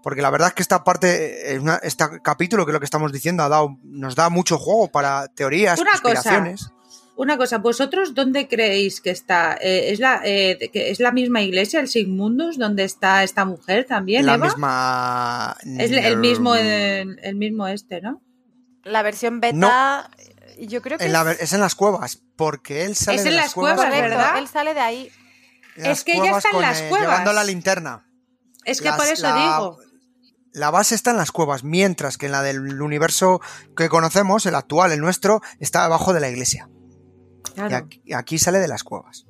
porque 0.02 0.22
la 0.22 0.30
verdad 0.30 0.48
es 0.48 0.54
que 0.54 0.62
esta 0.62 0.84
parte, 0.84 1.56
este 1.82 2.04
capítulo, 2.22 2.64
que 2.64 2.70
es 2.70 2.74
lo 2.74 2.80
que 2.80 2.86
estamos 2.86 3.12
diciendo, 3.12 3.42
ha 3.42 3.48
dado, 3.48 3.78
nos 3.82 4.14
da 4.14 4.28
mucho 4.28 4.58
juego 4.58 4.88
para 4.88 5.28
teorías, 5.28 5.78
Una 5.78 6.00
una 7.14 7.36
cosa, 7.36 7.58
¿vosotros 7.58 8.14
dónde 8.14 8.48
creéis 8.48 9.00
que 9.00 9.10
está? 9.10 9.56
Eh, 9.60 9.92
¿es, 9.92 10.00
la, 10.00 10.22
eh, 10.24 10.58
¿Es 10.72 10.98
la 10.98 11.12
misma 11.12 11.42
iglesia, 11.42 11.80
el 11.80 11.88
Sigmundus, 11.88 12.58
donde 12.58 12.84
está 12.84 13.22
esta 13.22 13.44
mujer 13.44 13.84
también? 13.84 14.24
La 14.24 14.38
misma. 14.38 15.56
Es 15.78 15.90
el 15.92 16.16
mismo, 16.16 16.54
el, 16.54 17.36
mismo 17.36 17.66
este, 17.68 18.00
¿no? 18.00 18.22
La 18.84 19.02
versión 19.02 19.40
beta. 19.40 20.10
Yo 20.58 20.82
creo 20.82 20.98
que. 20.98 21.06
es... 21.06 21.52
en 21.52 21.60
las 21.60 21.74
cuevas, 21.74 22.20
porque 22.36 22.84
él 22.84 22.96
sale 22.96 23.18
es 23.18 23.24
de 23.24 23.30
en 23.30 23.36
las, 23.36 23.54
cuevas, 23.54 23.90
¿verdad? 23.90 24.38
Él 24.38 24.48
sale 24.48 24.74
de 24.74 24.80
ahí. 24.80 25.10
Es 25.76 26.04
que 26.04 26.14
ella 26.14 26.36
está 26.36 26.50
en 26.50 26.60
las 26.60 26.82
cuevas. 26.82 27.08
Llevando 27.08 27.32
la 27.32 27.44
linterna. 27.44 28.06
Es 28.64 28.80
que 28.80 28.92
por 28.92 29.06
eso 29.06 29.34
digo. 29.34 29.78
La 30.54 30.70
base 30.70 30.94
está 30.94 31.12
en 31.12 31.16
las 31.16 31.32
cuevas, 31.32 31.64
mientras 31.64 32.18
que 32.18 32.26
en 32.26 32.32
la 32.32 32.42
del 32.42 32.82
universo 32.82 33.40
que 33.74 33.88
conocemos, 33.88 34.44
el 34.44 34.54
actual, 34.54 34.92
el 34.92 35.00
nuestro, 35.00 35.40
está 35.60 35.84
abajo 35.84 36.12
de 36.12 36.20
la 36.20 36.28
iglesia. 36.28 36.68
Y 38.04 38.12
aquí, 38.12 38.38
sale 38.38 38.58
de 38.58 38.68
las 38.68 38.84
cuevas. 38.84 39.24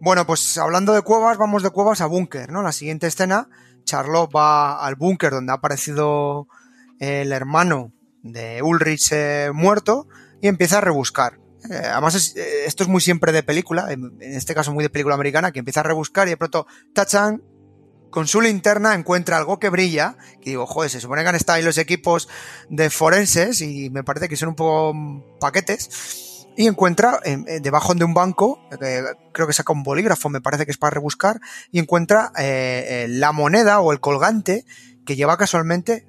Bueno, 0.00 0.26
pues 0.26 0.58
hablando 0.58 0.92
de 0.92 1.00
cuevas, 1.00 1.38
vamos 1.38 1.62
de 1.62 1.70
cuevas 1.70 2.02
a 2.02 2.06
búnker, 2.06 2.52
¿no? 2.52 2.62
La 2.62 2.72
siguiente 2.72 3.06
escena, 3.06 3.48
Charlotte 3.84 4.30
va 4.36 4.84
al 4.84 4.96
búnker 4.96 5.30
donde 5.30 5.52
ha 5.52 5.56
aparecido 5.56 6.46
el 6.98 7.32
hermano 7.32 7.92
de 8.24 8.62
Ulrich 8.62 9.12
eh, 9.12 9.50
muerto 9.54 10.08
y 10.40 10.48
empieza 10.48 10.78
a 10.78 10.80
rebuscar. 10.80 11.38
Eh, 11.70 11.76
además, 11.76 12.34
eh, 12.36 12.64
esto 12.66 12.82
es 12.82 12.88
muy 12.88 13.00
siempre 13.00 13.30
de 13.30 13.42
película, 13.42 13.92
en, 13.92 14.16
este 14.20 14.54
caso 14.54 14.72
muy 14.72 14.82
de 14.82 14.90
película 14.90 15.14
americana, 15.14 15.52
que 15.52 15.60
empieza 15.60 15.80
a 15.80 15.84
rebuscar 15.84 16.26
y 16.26 16.30
de 16.30 16.36
pronto, 16.36 16.66
tachan, 16.92 17.42
con 18.10 18.26
su 18.26 18.40
linterna 18.40 18.94
encuentra 18.94 19.36
algo 19.36 19.58
que 19.58 19.68
brilla, 19.68 20.16
que 20.40 20.50
digo, 20.50 20.66
joder, 20.66 20.90
se 20.90 21.00
supone 21.00 21.22
que 21.22 21.28
han 21.28 21.34
estado 21.34 21.56
ahí 21.56 21.62
los 21.62 21.78
equipos 21.78 22.28
de 22.68 22.88
forenses 22.90 23.60
y 23.60 23.90
me 23.90 24.04
parece 24.04 24.28
que 24.28 24.36
son 24.36 24.50
un 24.50 24.54
poco 24.54 24.94
paquetes 25.40 26.46
y 26.56 26.68
encuentra 26.68 27.18
debajo 27.60 27.92
de 27.96 28.04
un 28.04 28.14
banco, 28.14 28.60
creo 29.32 29.48
que 29.48 29.52
saca 29.52 29.72
un 29.72 29.82
bolígrafo, 29.82 30.28
me 30.28 30.40
parece 30.40 30.64
que 30.64 30.70
es 30.70 30.78
para 30.78 30.92
rebuscar, 30.92 31.40
y 31.72 31.80
encuentra 31.80 32.30
la 32.36 33.32
moneda 33.32 33.80
o 33.80 33.90
el 33.90 33.98
colgante 33.98 34.64
que 35.04 35.16
lleva 35.16 35.36
casualmente 35.36 36.06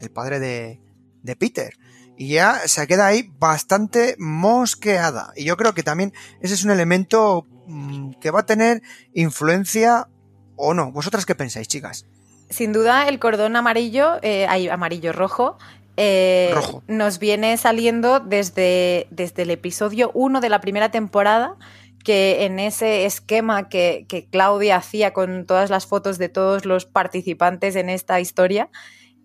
el 0.00 0.10
padre 0.10 0.40
de, 0.40 0.83
de, 1.24 1.36
Peter. 1.36 1.74
Y 2.16 2.34
ya 2.34 2.60
se 2.66 2.86
queda 2.86 3.06
ahí 3.06 3.28
bastante 3.38 4.14
mosqueada. 4.18 5.32
Y 5.34 5.44
yo 5.44 5.56
creo 5.56 5.74
que 5.74 5.82
también 5.82 6.12
ese 6.40 6.54
es 6.54 6.64
un 6.64 6.70
elemento 6.70 7.46
mm, 7.66 8.12
que 8.20 8.30
va 8.30 8.40
a 8.40 8.46
tener 8.46 8.82
influencia 9.12 10.08
o 10.54 10.74
no. 10.74 10.92
¿Vosotras 10.92 11.26
qué 11.26 11.34
pensáis, 11.34 11.66
chicas? 11.66 12.06
Sin 12.50 12.72
duda, 12.72 13.08
el 13.08 13.18
cordón 13.18 13.56
amarillo, 13.56 14.20
hay 14.22 14.68
amarillo 14.68 15.12
rojo, 15.12 15.58
eh, 15.96 16.52
nos 16.88 17.18
viene 17.18 17.56
saliendo 17.56 18.18
desde, 18.18 19.06
desde 19.10 19.42
el 19.42 19.50
episodio 19.50 20.10
1 20.14 20.40
de 20.40 20.48
la 20.48 20.60
primera 20.60 20.90
temporada, 20.90 21.56
que 22.02 22.44
en 22.44 22.58
ese 22.58 23.06
esquema 23.06 23.68
que, 23.68 24.06
Claudia 24.30 24.76
hacía 24.76 25.12
con 25.12 25.46
todas 25.46 25.70
las 25.70 25.86
fotos 25.86 26.18
de 26.18 26.28
todos 26.28 26.64
los 26.64 26.84
participantes 26.84 27.76
en 27.76 27.88
esta 27.88 28.20
historia, 28.20 28.68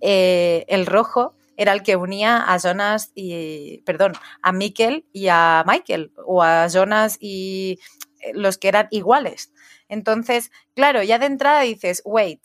eh, 0.01 0.65
el 0.67 0.85
rojo 0.85 1.35
era 1.59 1.73
el 1.73 1.83
que 1.83 1.97
unía 1.97 2.37
a 2.37 2.57
Jonas 2.57 3.11
y, 3.13 3.81
perdón, 3.85 4.13
a 4.41 4.53
Mikkel 4.53 5.05
y 5.11 5.27
a 5.27 5.63
Michael, 5.67 6.13
o 6.25 6.41
a 6.41 6.67
Jonas 6.67 7.17
y 7.19 7.79
eh, 8.21 8.31
los 8.33 8.57
que 8.57 8.69
eran 8.69 8.87
iguales. 8.91 9.51
Entonces, 9.89 10.51
claro, 10.73 11.03
ya 11.03 11.19
de 11.19 11.25
entrada 11.25 11.61
dices, 11.61 12.01
wait, 12.05 12.39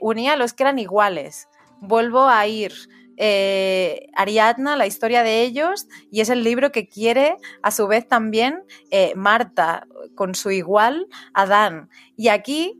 unía 0.00 0.34
a 0.34 0.36
los 0.36 0.52
que 0.52 0.62
eran 0.62 0.78
iguales, 0.78 1.48
vuelvo 1.80 2.28
a 2.28 2.46
ir, 2.46 2.72
eh, 3.16 4.08
Ariadna, 4.14 4.76
la 4.76 4.86
historia 4.86 5.22
de 5.22 5.42
ellos, 5.42 5.86
y 6.10 6.20
es 6.20 6.28
el 6.28 6.44
libro 6.44 6.70
que 6.70 6.86
quiere 6.86 7.36
a 7.62 7.70
su 7.70 7.86
vez 7.86 8.06
también 8.06 8.62
eh, 8.90 9.14
Marta, 9.16 9.86
con 10.14 10.34
su 10.34 10.50
igual, 10.50 11.06
Adán. 11.32 11.88
Y 12.16 12.28
aquí 12.28 12.74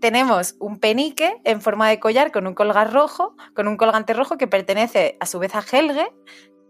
tenemos 0.00 0.56
un 0.58 0.78
penique 0.78 1.40
en 1.44 1.60
forma 1.60 1.88
de 1.88 2.00
collar 2.00 2.32
con 2.32 2.46
un 2.46 2.54
colgar 2.54 2.92
rojo, 2.92 3.36
con 3.54 3.68
un 3.68 3.76
colgante 3.76 4.14
rojo 4.14 4.38
que 4.38 4.46
pertenece 4.46 5.16
a 5.20 5.26
su 5.26 5.38
vez 5.38 5.54
a 5.54 5.60
Helge, 5.60 6.12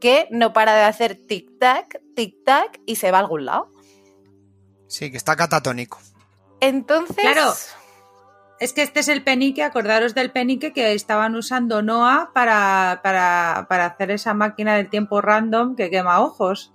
que 0.01 0.29
no 0.31 0.53
para 0.53 0.75
de 0.75 0.83
hacer 0.83 1.19
tic-tac, 1.27 2.01
tic-tac 2.15 2.81
y 2.87 2.97
se 2.97 3.11
va 3.11 3.19
a 3.19 3.21
algún 3.21 3.47
lado. 3.47 3.73
Sí, 4.87 5.11
que 5.11 5.17
está 5.17 5.37
catatónico. 5.37 5.99
Entonces. 6.61 7.17
Claro. 7.17 7.53
Es 8.61 8.73
que 8.73 8.83
este 8.83 9.01
es 9.01 9.09
el 9.09 9.23
penique, 9.23 9.63
acordaros 9.63 10.15
del 10.15 10.33
penique 10.33 10.73
que 10.73 10.93
estaban 10.93 11.37
usando 11.37 11.81
Noah 11.81 12.33
para, 12.35 13.01
para, 13.05 13.67
para 13.69 13.87
hacer 13.87 14.11
esa 14.11 14.35
máquina 14.35 14.75
del 14.75 14.91
tiempo 14.91 15.21
random 15.21 15.77
que 15.77 15.91
quema 15.91 16.21
ojos. 16.21 16.73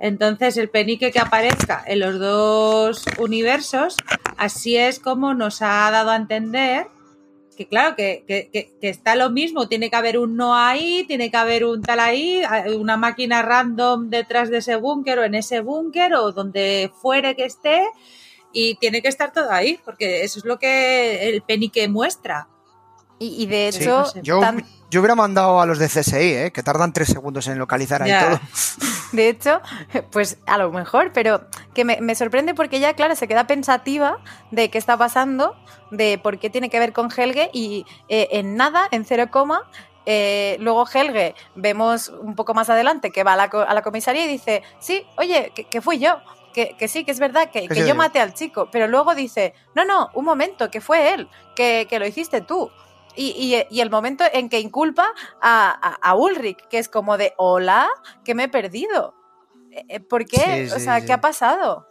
Entonces, 0.00 0.56
el 0.56 0.70
penique 0.70 1.12
que 1.12 1.20
aparezca 1.20 1.84
en 1.86 2.00
los 2.00 2.18
dos 2.18 3.04
universos, 3.18 3.96
así 4.38 4.76
es 4.76 4.98
como 4.98 5.34
nos 5.34 5.60
ha 5.60 5.90
dado 5.90 6.10
a 6.10 6.16
entender 6.16 6.86
que, 7.54 7.68
claro, 7.68 7.94
que, 7.94 8.24
que, 8.26 8.48
que, 8.50 8.88
está 8.88 9.14
lo 9.14 9.28
mismo. 9.28 9.68
Tiene 9.68 9.90
que 9.90 9.96
haber 9.96 10.16
un 10.18 10.34
no 10.34 10.56
ahí, 10.56 11.04
tiene 11.06 11.30
que 11.30 11.36
haber 11.36 11.66
un 11.66 11.82
tal 11.82 12.00
ahí, 12.00 12.42
una 12.74 12.96
máquina 12.96 13.42
random 13.42 14.08
detrás 14.08 14.48
de 14.48 14.58
ese 14.58 14.76
búnker 14.76 15.18
o 15.18 15.24
en 15.24 15.34
ese 15.34 15.60
búnker 15.60 16.14
o 16.14 16.32
donde 16.32 16.90
fuere 17.02 17.36
que 17.36 17.44
esté 17.44 17.86
y 18.54 18.76
tiene 18.76 19.02
que 19.02 19.08
estar 19.08 19.34
todo 19.34 19.50
ahí, 19.52 19.78
porque 19.84 20.24
eso 20.24 20.38
es 20.38 20.46
lo 20.46 20.58
que 20.58 21.28
el 21.28 21.42
penique 21.42 21.86
muestra. 21.88 22.48
Y, 23.18 23.44
de 23.44 23.68
hecho, 23.68 24.04
yo, 24.22 24.40
yo, 24.90 25.00
hubiera 25.00 25.14
mandado 25.14 25.60
a 25.60 25.66
los 25.66 25.78
de 25.78 25.88
CSI, 25.88 26.16
¿eh? 26.16 26.52
que 26.52 26.62
tardan 26.62 26.92
tres 26.92 27.08
segundos 27.08 27.46
en 27.48 27.58
localizar 27.58 28.02
ahí 28.02 28.12
todo. 28.18 28.40
De 29.12 29.28
hecho, 29.28 29.60
pues 30.12 30.38
a 30.46 30.56
lo 30.56 30.70
mejor, 30.70 31.12
pero 31.12 31.42
que 31.74 31.84
me, 31.84 32.14
sorprende 32.14 32.54
porque 32.54 32.76
ella, 32.76 32.94
claro, 32.94 33.16
se 33.16 33.26
queda 33.26 33.46
pensativa 33.46 34.18
de 34.52 34.70
qué 34.70 34.78
está 34.78 34.96
pasando, 34.96 35.56
de 35.90 36.18
por 36.18 36.38
qué 36.38 36.48
tiene 36.48 36.70
que 36.70 36.78
ver 36.78 36.92
con 36.92 37.10
Helge 37.10 37.50
y 37.52 37.86
eh, 38.08 38.28
en 38.32 38.54
nada, 38.54 38.86
en 38.92 39.04
cero 39.04 39.26
coma, 39.30 39.68
eh, 40.06 40.56
luego 40.60 40.86
Helge, 40.86 41.34
vemos 41.56 42.08
un 42.08 42.36
poco 42.36 42.54
más 42.54 42.70
adelante 42.70 43.10
que 43.10 43.24
va 43.24 43.32
a 43.32 43.36
la, 43.36 43.44
a 43.44 43.74
la 43.74 43.82
comisaría 43.82 44.24
y 44.24 44.28
dice, 44.28 44.62
sí, 44.78 45.04
oye, 45.16 45.52
que 45.52 45.80
fui 45.80 45.98
yo 45.98 46.20
que, 46.52 46.88
sí, 46.88 47.04
que 47.04 47.10
es 47.10 47.18
verdad, 47.18 47.50
que, 47.50 47.68
yo 47.68 47.94
maté 47.94 48.20
al 48.20 48.34
chico, 48.34 48.68
pero 48.70 48.88
luego 48.88 49.14
dice, 49.14 49.54
no, 49.74 49.84
no, 49.84 50.10
un 50.14 50.24
momento, 50.24 50.70
que 50.70 50.80
fue 50.80 51.14
él, 51.14 51.28
que, 51.54 51.86
lo 51.98 52.06
hiciste 52.06 52.40
tú. 52.40 52.70
Y, 53.16 53.80
el 53.80 53.90
momento 53.90 54.24
en 54.32 54.48
que 54.48 54.60
inculpa 54.60 55.06
a, 55.40 56.14
Ulrich, 56.16 56.66
que 56.68 56.78
es 56.78 56.88
como 56.88 57.18
de, 57.18 57.34
hola, 57.36 57.88
que 58.24 58.34
me 58.34 58.44
he 58.44 58.48
perdido. 58.48 59.14
Eh, 59.72 59.84
eh, 59.88 60.00
¿Por 60.00 60.26
qué? 60.26 60.70
o 60.74 60.78
sea, 60.78 61.04
¿qué 61.04 61.12
ha 61.12 61.20
pasado? 61.20 61.86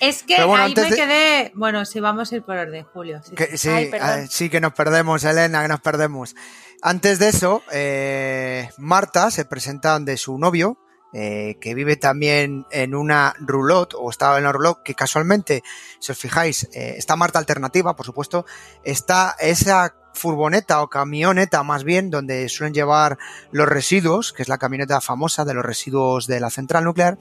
Es 0.00 0.22
que 0.22 0.36
ahí 0.36 0.74
me 0.74 0.90
quedé. 0.90 1.52
Bueno, 1.54 1.84
sí, 1.84 2.00
vamos 2.00 2.32
a 2.32 2.36
ir 2.36 2.42
por 2.42 2.56
orden, 2.56 2.84
Julio. 2.84 3.22
Sí, 3.54 3.90
ah, 4.00 4.22
sí, 4.28 4.50
que 4.50 4.60
nos 4.60 4.72
perdemos, 4.72 5.24
Elena, 5.24 5.62
que 5.62 5.68
nos 5.68 5.80
perdemos. 5.80 6.34
Antes 6.82 7.18
de 7.18 7.28
eso, 7.28 7.62
eh, 7.72 8.68
Marta 8.76 9.30
se 9.30 9.44
presenta 9.44 9.94
ante 9.94 10.16
su 10.16 10.38
novio, 10.38 10.78
eh, 11.14 11.58
que 11.60 11.74
vive 11.74 11.96
también 11.96 12.66
en 12.72 12.94
una 12.94 13.34
roulotte, 13.38 13.94
o 13.96 14.10
estaba 14.10 14.36
en 14.36 14.44
una 14.44 14.52
roulotte, 14.52 14.82
que 14.82 14.94
casualmente, 14.94 15.62
si 16.00 16.10
os 16.10 16.18
fijáis, 16.18 16.68
eh, 16.72 16.96
está 16.98 17.14
Marta 17.14 17.38
Alternativa, 17.38 17.94
por 17.94 18.04
supuesto, 18.04 18.44
está 18.82 19.36
esa 19.38 19.94
furgoneta 20.12 20.82
o 20.82 20.88
camioneta 20.88 21.62
más 21.62 21.84
bien, 21.84 22.10
donde 22.10 22.48
suelen 22.48 22.74
llevar 22.74 23.18
los 23.52 23.68
residuos, 23.68 24.32
que 24.32 24.42
es 24.42 24.48
la 24.48 24.58
camioneta 24.58 25.00
famosa 25.00 25.44
de 25.44 25.54
los 25.54 25.64
residuos 25.64 26.26
de 26.26 26.40
la 26.40 26.50
central 26.50 26.82
nuclear, 26.82 27.16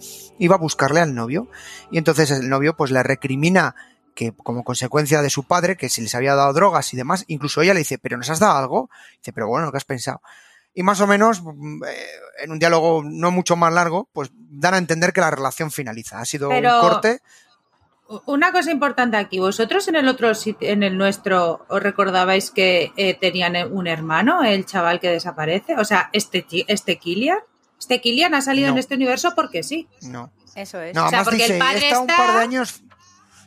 va 0.50 0.56
a 0.56 0.60
buscarle 0.60 1.00
al 1.00 1.14
novio. 1.14 1.48
Y 1.92 1.98
entonces 2.00 2.32
el 2.32 2.50
novio 2.50 2.76
pues 2.76 2.92
le 2.92 3.04
recrimina 3.04 3.76
que 4.16 4.32
como 4.32 4.64
consecuencia 4.64 5.22
de 5.22 5.30
su 5.30 5.44
padre, 5.44 5.76
que 5.78 5.90
se 5.90 6.02
les 6.02 6.16
había 6.16 6.36
dado 6.36 6.54
drogas 6.54 6.94
y 6.94 6.98
demás, 6.98 7.26
incluso 7.28 7.62
ella 7.62 7.74
le 7.74 7.80
dice, 7.80 7.98
pero 7.98 8.18
¿nos 8.18 8.30
has 8.30 8.40
dado 8.40 8.58
algo? 8.58 8.90
Dice, 9.18 9.34
pero 9.34 9.48
bueno, 9.48 9.72
¿qué 9.72 9.78
has 9.78 9.86
pensado? 9.86 10.22
Y 10.74 10.84
más 10.84 11.00
o 11.02 11.08
menos, 11.08 11.42
mm, 11.44 11.84
eh, 11.84 11.96
en 12.44 12.52
un 12.52 12.60
diálogo 12.60 13.04
no 13.06 13.32
mucho 13.32 13.56
más 13.56 13.72
largo, 13.74 14.10
pues 14.14 14.32
dan 14.34 14.74
a 14.74 14.78
entender 14.78 15.14
que 15.14 15.22
la 15.22 15.32
relación 15.32 15.72
finaliza. 15.72 16.20
Ha 16.20 16.26
sido 16.26 16.50
Pero- 16.50 16.76
un 16.82 16.90
corte. 16.90 17.22
Una 18.26 18.52
cosa 18.52 18.70
importante 18.72 19.18
aquí, 19.18 19.40
vosotros 19.40 19.88
en 19.88 19.96
el 19.96 20.08
otro 20.08 20.32
en 20.60 20.84
el 20.84 20.98
nuestro, 20.98 21.66
¿os 21.70 21.82
recordabais 21.82 22.52
que 22.52 22.92
eh, 22.98 23.14
tenían 23.16 23.56
un 23.72 23.88
hermano, 23.88 24.44
el 24.44 24.66
chaval 24.66 25.00
que 25.00 25.10
desaparece? 25.10 25.76
O 25.78 25.86
sea, 25.86 26.10
este, 26.12 26.46
este 26.68 26.98
Killian, 27.00 27.40
este 27.80 28.02
Killian 28.02 28.36
ha 28.36 28.42
salido 28.42 28.68
No. 28.68 28.74
en 28.74 28.80
este 28.80 28.96
universo 28.96 29.34
porque 29.36 29.64
sí. 29.64 29.88
No. 30.02 30.32
Eso 30.54 30.80
es. 30.82 30.94
No, 30.94 31.06
O 31.06 31.10
sea, 31.10 31.24
porque 31.24 31.46
el 31.46 31.58
padre 31.58 31.88
está 31.88 32.00
un 32.02 32.08
par 32.08 32.36
de 32.36 32.42
años. 32.44 32.84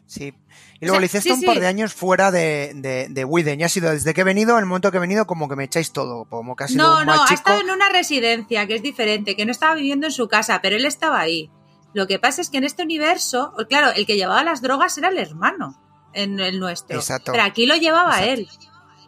Sí. 0.07 0.35
Y 0.81 0.87
luego 0.87 0.95
sea, 0.97 1.01
le 1.01 1.09
sí, 1.09 1.17
está 1.19 1.35
un 1.35 1.43
par 1.43 1.55
sí. 1.55 1.61
de 1.61 1.67
años 1.67 1.95
fuera 1.95 2.31
de, 2.31 2.73
de, 2.75 3.07
de 3.09 3.25
Widen. 3.25 3.61
Y 3.61 3.65
ha 3.65 3.69
sido 3.69 3.91
desde 3.91 4.13
que 4.15 4.21
he 4.21 4.25
venido, 4.25 4.53
en 4.55 4.61
el 4.61 4.67
momento 4.67 4.91
que 4.91 4.99
he 4.99 5.01
venido, 5.01 5.27
como 5.27 5.49
que 5.49 5.57
me 5.57 5.65
echáis 5.65 5.93
todo. 5.93 6.25
Como 6.27 6.55
que 6.57 6.65
ha 6.65 6.69
sido 6.69 6.87
No, 6.87 7.01
un 7.01 7.07
no, 7.07 7.13
ha 7.25 7.33
estado 7.33 7.61
en 7.61 7.71
una 7.71 7.89
residencia 7.89 8.67
que 8.67 8.75
es 8.75 8.83
diferente, 8.83 9.37
que 9.37 9.47
no 9.47 9.53
estaba 9.53 9.75
viviendo 9.75 10.07
en 10.07 10.13
su 10.13 10.29
casa, 10.29 10.61
pero 10.63 10.77
él 10.77 10.85
estaba 10.85 11.19
ahí. 11.21 11.51
Lo 11.95 12.07
que 12.07 12.19
pasa 12.19 12.43
es 12.43 12.51
que 12.51 12.59
en 12.59 12.65
este 12.65 12.83
universo, 12.83 13.55
claro, 13.69 13.91
el 13.97 14.05
que 14.07 14.17
llevaba 14.17 14.45
las 14.45 14.61
drogas 14.61 14.99
era 14.99 15.09
el 15.09 15.17
hermano, 15.19 15.81
en 16.13 16.39
el 16.41 16.61
nuestro. 16.61 16.99
Exacto. 16.99 17.33
Pero 17.33 17.45
aquí 17.45 17.65
lo 17.65 17.75
llevaba 17.77 18.19
Exacto. 18.21 18.33
él. 18.33 18.49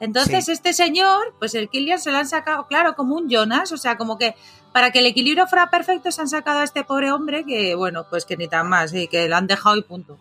Entonces, 0.01 0.47
Sí. 0.47 0.53
este 0.53 0.73
señor, 0.73 1.35
pues 1.39 1.55
el 1.55 1.69
Killian 1.69 1.99
se 1.99 2.12
lo 2.12 2.19
han 2.19 2.29
sacado, 2.29 2.66
claro, 2.69 2.95
como 2.95 3.16
un 3.16 3.29
Jonas, 3.29 3.73
o 3.73 3.77
sea, 3.77 3.97
como 3.99 4.16
que 4.16 4.35
para 4.73 4.91
que 4.93 5.01
el 5.01 5.07
equilibrio 5.07 5.47
fuera 5.49 5.71
perfecto 5.71 6.12
se 6.12 6.21
han 6.21 6.29
sacado 6.29 6.61
a 6.61 6.64
este 6.64 6.85
pobre 6.85 7.11
hombre 7.11 7.45
que, 7.45 7.75
bueno, 7.75 8.07
pues 8.09 8.25
que 8.25 8.37
ni 8.37 8.47
tan 8.49 8.69
más, 8.69 8.95
y 8.95 9.09
que 9.09 9.29
lo 9.29 9.37
han 9.37 9.47
dejado 9.49 9.77
y 9.77 9.83
punto. 9.83 10.16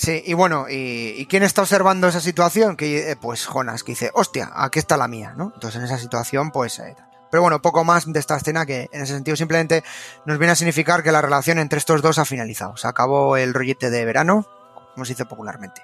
Sí, 0.00 0.22
y 0.24 0.32
bueno, 0.32 0.64
¿y, 0.66 1.14
y 1.18 1.26
quién 1.26 1.42
está 1.42 1.60
observando 1.60 2.08
esa 2.08 2.22
situación? 2.22 2.74
Que, 2.74 3.10
eh, 3.10 3.16
pues 3.16 3.44
Jonas, 3.44 3.84
que 3.84 3.92
dice, 3.92 4.10
hostia, 4.14 4.50
aquí 4.54 4.78
está 4.78 4.96
la 4.96 5.08
mía, 5.08 5.34
¿no? 5.36 5.52
Entonces 5.54 5.78
en 5.78 5.84
esa 5.84 5.98
situación, 5.98 6.50
pues... 6.52 6.78
eh, 6.78 6.96
pero 7.30 7.42
bueno, 7.42 7.60
poco 7.60 7.84
más 7.84 8.10
de 8.10 8.18
esta 8.18 8.36
escena 8.36 8.64
que 8.64 8.88
en 8.92 9.02
ese 9.02 9.12
sentido 9.12 9.36
simplemente 9.36 9.84
nos 10.24 10.38
viene 10.38 10.52
a 10.52 10.56
significar 10.56 11.02
que 11.02 11.12
la 11.12 11.20
relación 11.20 11.58
entre 11.58 11.78
estos 11.78 12.00
dos 12.00 12.18
ha 12.18 12.24
finalizado. 12.24 12.78
Se 12.78 12.88
acabó 12.88 13.36
el 13.36 13.52
rollete 13.52 13.90
de 13.90 14.04
verano, 14.06 14.46
como 14.94 15.04
se 15.04 15.12
dice 15.12 15.26
popularmente. 15.26 15.82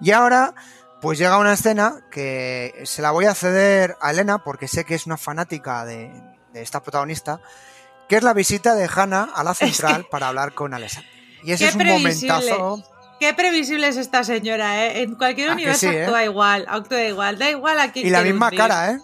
Y 0.00 0.12
ahora, 0.12 0.54
pues 1.00 1.18
llega 1.18 1.36
una 1.38 1.52
escena 1.52 1.96
que 2.12 2.80
se 2.84 3.02
la 3.02 3.10
voy 3.10 3.24
a 3.26 3.34
ceder 3.34 3.96
a 4.00 4.12
Elena 4.12 4.38
porque 4.44 4.68
sé 4.68 4.84
que 4.84 4.94
es 4.94 5.04
una 5.04 5.16
fanática 5.18 5.84
de, 5.84 6.10
de 6.54 6.62
esta 6.62 6.80
protagonista, 6.80 7.40
que 8.08 8.16
es 8.16 8.22
la 8.22 8.32
visita 8.34 8.74
de 8.76 8.88
Hannah 8.94 9.30
a 9.34 9.42
la 9.44 9.54
central 9.54 10.06
para 10.10 10.28
hablar 10.28 10.54
con 10.54 10.72
Alexander. 10.74 11.10
Y 11.42 11.50
ese 11.52 11.64
Qué 11.64 11.68
es 11.70 11.74
un 11.74 11.80
previsible. 11.80 12.32
momentazo. 12.32 13.01
Qué 13.22 13.32
previsible 13.34 13.86
es 13.86 13.96
esta 13.98 14.24
señora, 14.24 14.84
¿eh? 14.84 15.02
En 15.02 15.14
cualquier 15.14 15.50
Ah, 15.50 15.52
universo 15.52 15.88
sí, 15.88 15.94
¿eh? 15.94 16.02
actúa 16.02 16.24
igual, 16.24 16.66
actúa 16.68 17.02
igual, 17.04 17.38
da 17.38 17.48
igual 17.50 17.78
a 17.78 17.92
quién 17.92 18.04
Y 18.04 18.10
la 18.10 18.22
misma 18.22 18.46
hundir. 18.46 18.58
cara, 18.58 18.90
¿eh? 18.90 18.98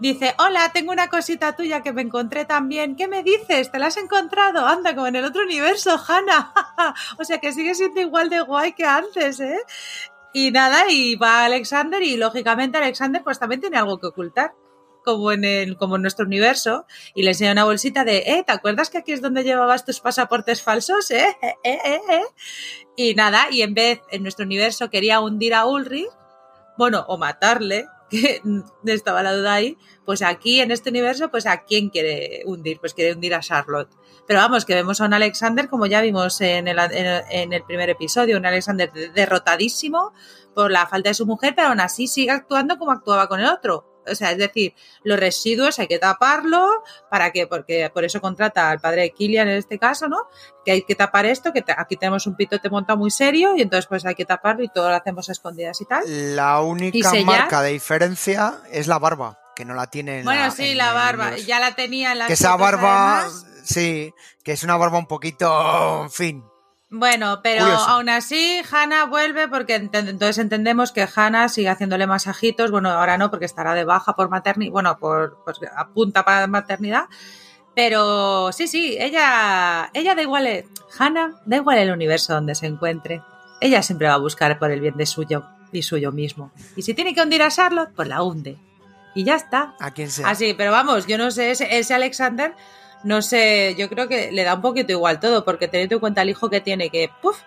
Dice, 0.00 0.34
hola, 0.36 0.70
tengo 0.74 0.92
una 0.92 1.08
cosita 1.08 1.56
tuya 1.56 1.82
que 1.82 1.94
me 1.94 2.02
encontré 2.02 2.44
también. 2.44 2.94
¿Qué 2.94 3.08
me 3.08 3.22
dices? 3.22 3.72
¿Te 3.72 3.78
la 3.78 3.86
has 3.86 3.96
encontrado? 3.96 4.66
Anda, 4.66 4.94
como 4.94 5.06
en 5.06 5.16
el 5.16 5.24
otro 5.24 5.44
universo, 5.44 5.98
Hannah. 6.06 6.52
o 7.18 7.24
sea 7.24 7.38
que 7.38 7.54
sigue 7.54 7.74
siendo 7.74 8.02
igual 8.02 8.28
de 8.28 8.42
guay 8.42 8.74
que 8.74 8.84
antes, 8.84 9.40
¿eh? 9.40 9.60
Y 10.34 10.50
nada, 10.50 10.84
y 10.90 11.16
va 11.16 11.46
Alexander 11.46 12.02
y 12.02 12.18
lógicamente 12.18 12.76
Alexander 12.76 13.22
pues 13.24 13.38
también 13.38 13.62
tiene 13.62 13.78
algo 13.78 13.98
que 13.98 14.08
ocultar. 14.08 14.52
Como 15.08 15.32
en, 15.32 15.42
el, 15.42 15.78
como 15.78 15.96
en 15.96 16.02
nuestro 16.02 16.26
universo, 16.26 16.84
y 17.14 17.22
le 17.22 17.30
enseña 17.30 17.52
una 17.52 17.64
bolsita 17.64 18.04
de, 18.04 18.18
eh, 18.26 18.44
¿te 18.46 18.52
acuerdas 18.52 18.90
que 18.90 18.98
aquí 18.98 19.12
es 19.12 19.22
donde 19.22 19.42
llevabas 19.42 19.86
tus 19.86 20.00
pasaportes 20.00 20.62
falsos? 20.62 21.10
Eh, 21.10 21.24
eh, 21.40 21.56
eh, 21.64 22.00
eh? 22.10 22.22
Y 22.94 23.14
nada, 23.14 23.46
y 23.50 23.62
en 23.62 23.72
vez, 23.72 24.02
en 24.10 24.22
nuestro 24.22 24.44
universo 24.44 24.90
quería 24.90 25.20
hundir 25.20 25.54
a 25.54 25.64
Ulrich, 25.64 26.10
bueno, 26.76 27.06
o 27.08 27.16
matarle, 27.16 27.86
que 28.10 28.42
estaba 28.84 29.22
la 29.22 29.34
duda 29.34 29.54
ahí, 29.54 29.78
pues 30.04 30.20
aquí 30.20 30.60
en 30.60 30.72
este 30.72 30.90
universo, 30.90 31.30
pues 31.30 31.46
a 31.46 31.64
quién 31.64 31.88
quiere 31.88 32.42
hundir, 32.44 32.78
pues 32.78 32.92
quiere 32.92 33.14
hundir 33.14 33.34
a 33.34 33.40
Charlotte. 33.40 33.88
Pero 34.26 34.40
vamos, 34.40 34.66
que 34.66 34.74
vemos 34.74 35.00
a 35.00 35.06
un 35.06 35.14
Alexander, 35.14 35.70
como 35.70 35.86
ya 35.86 36.02
vimos 36.02 36.42
en 36.42 36.68
el, 36.68 36.78
en 36.78 37.54
el 37.54 37.62
primer 37.62 37.88
episodio, 37.88 38.36
un 38.36 38.44
Alexander 38.44 38.92
derrotadísimo 39.14 40.12
por 40.54 40.70
la 40.70 40.86
falta 40.86 41.08
de 41.08 41.14
su 41.14 41.24
mujer, 41.24 41.54
pero 41.56 41.68
aún 41.68 41.80
así 41.80 42.06
sigue 42.06 42.30
actuando 42.30 42.76
como 42.76 42.92
actuaba 42.92 43.26
con 43.26 43.40
el 43.40 43.46
otro. 43.46 43.87
O 44.10 44.14
sea, 44.14 44.32
es 44.32 44.38
decir, 44.38 44.74
los 45.02 45.18
residuos 45.18 45.78
hay 45.78 45.86
que 45.86 45.98
taparlo, 45.98 46.82
para 47.10 47.30
que, 47.30 47.46
porque 47.46 47.90
por 47.92 48.04
eso 48.04 48.20
contrata 48.20 48.70
al 48.70 48.80
padre 48.80 49.02
de 49.02 49.10
Killian 49.10 49.48
en 49.48 49.56
este 49.56 49.78
caso, 49.78 50.08
¿no? 50.08 50.28
Que 50.64 50.72
hay 50.72 50.82
que 50.82 50.94
tapar 50.94 51.26
esto, 51.26 51.52
que 51.52 51.64
aquí 51.76 51.96
tenemos 51.96 52.26
un 52.26 52.36
pitote 52.36 52.68
montado 52.70 52.98
muy 52.98 53.10
serio 53.10 53.54
y 53.56 53.62
entonces 53.62 53.86
pues 53.86 54.04
hay 54.04 54.14
que 54.14 54.24
taparlo 54.24 54.64
y 54.64 54.68
todo 54.68 54.88
lo 54.88 54.94
hacemos 54.94 55.28
a 55.28 55.32
escondidas 55.32 55.80
y 55.80 55.84
tal. 55.84 56.36
La 56.36 56.60
única 56.60 57.12
marca 57.24 57.62
de 57.62 57.72
diferencia 57.72 58.58
es 58.70 58.86
la 58.86 58.98
barba, 58.98 59.38
que 59.54 59.64
no 59.64 59.74
la 59.74 59.88
tiene 59.88 60.20
en 60.20 60.24
Bueno, 60.24 60.42
la, 60.42 60.50
sí, 60.50 60.70
en 60.70 60.78
la 60.78 60.92
barba. 60.92 61.36
Ya 61.36 61.60
la 61.60 61.74
tenía 61.74 62.12
en 62.12 62.18
la 62.18 62.26
Que 62.26 62.34
esa 62.34 62.56
barba, 62.56 63.26
sí, 63.64 64.12
que 64.42 64.52
es 64.52 64.62
una 64.62 64.76
barba 64.76 64.98
un 64.98 65.06
poquito, 65.06 66.02
en 66.04 66.10
fin. 66.10 66.44
Bueno, 66.90 67.40
pero 67.42 67.64
Curiosa. 67.64 67.90
aún 67.92 68.08
así 68.08 68.62
Hannah 68.72 69.04
vuelve 69.04 69.46
porque 69.48 69.78
ent- 69.78 70.08
entonces 70.08 70.38
entendemos 70.38 70.90
que 70.90 71.06
Hannah 71.14 71.48
sigue 71.50 71.68
haciéndole 71.68 72.06
masajitos. 72.06 72.70
Bueno, 72.70 72.90
ahora 72.90 73.18
no 73.18 73.30
porque 73.30 73.44
estará 73.44 73.74
de 73.74 73.84
baja 73.84 74.14
por 74.14 74.30
maternidad, 74.30 74.72
bueno, 74.72 74.98
por 74.98 75.42
pues, 75.44 75.58
apunta 75.76 76.24
para 76.24 76.46
maternidad. 76.46 77.04
Pero 77.74 78.50
sí, 78.52 78.66
sí, 78.66 78.96
ella, 78.98 79.90
ella 79.92 80.14
da 80.14 80.22
igual, 80.22 80.46
eh, 80.46 80.66
Hannah 80.98 81.40
da 81.44 81.56
igual 81.56 81.78
el 81.78 81.92
universo 81.92 82.32
donde 82.34 82.54
se 82.54 82.66
encuentre. 82.66 83.22
Ella 83.60 83.82
siempre 83.82 84.08
va 84.08 84.14
a 84.14 84.18
buscar 84.18 84.58
por 84.58 84.70
el 84.70 84.80
bien 84.80 84.96
de 84.96 85.04
suyo 85.06 85.44
y 85.70 85.82
suyo 85.82 86.10
mismo. 86.10 86.50
Y 86.74 86.82
si 86.82 86.94
tiene 86.94 87.14
que 87.14 87.20
hundir 87.20 87.42
a 87.42 87.50
Charlotte, 87.50 87.90
pues 87.94 88.08
la 88.08 88.22
hunde. 88.22 88.56
Y 89.14 89.24
ya 89.24 89.34
está. 89.36 89.74
A 89.78 89.92
quien 89.92 90.10
sea. 90.10 90.28
Así, 90.28 90.54
pero 90.54 90.72
vamos, 90.72 91.06
yo 91.06 91.18
no 91.18 91.30
sé, 91.30 91.50
ese, 91.50 91.78
ese 91.78 91.92
Alexander, 91.94 92.54
no 93.04 93.22
sé, 93.22 93.74
yo 93.78 93.88
creo 93.88 94.08
que 94.08 94.32
le 94.32 94.44
da 94.44 94.54
un 94.54 94.62
poquito 94.62 94.92
igual 94.92 95.20
todo, 95.20 95.44
porque 95.44 95.68
teniendo 95.68 95.96
en 95.96 96.00
cuenta 96.00 96.22
el 96.22 96.30
hijo 96.30 96.50
que 96.50 96.60
tiene, 96.60 96.90
que 96.90 97.10
puff, 97.22 97.38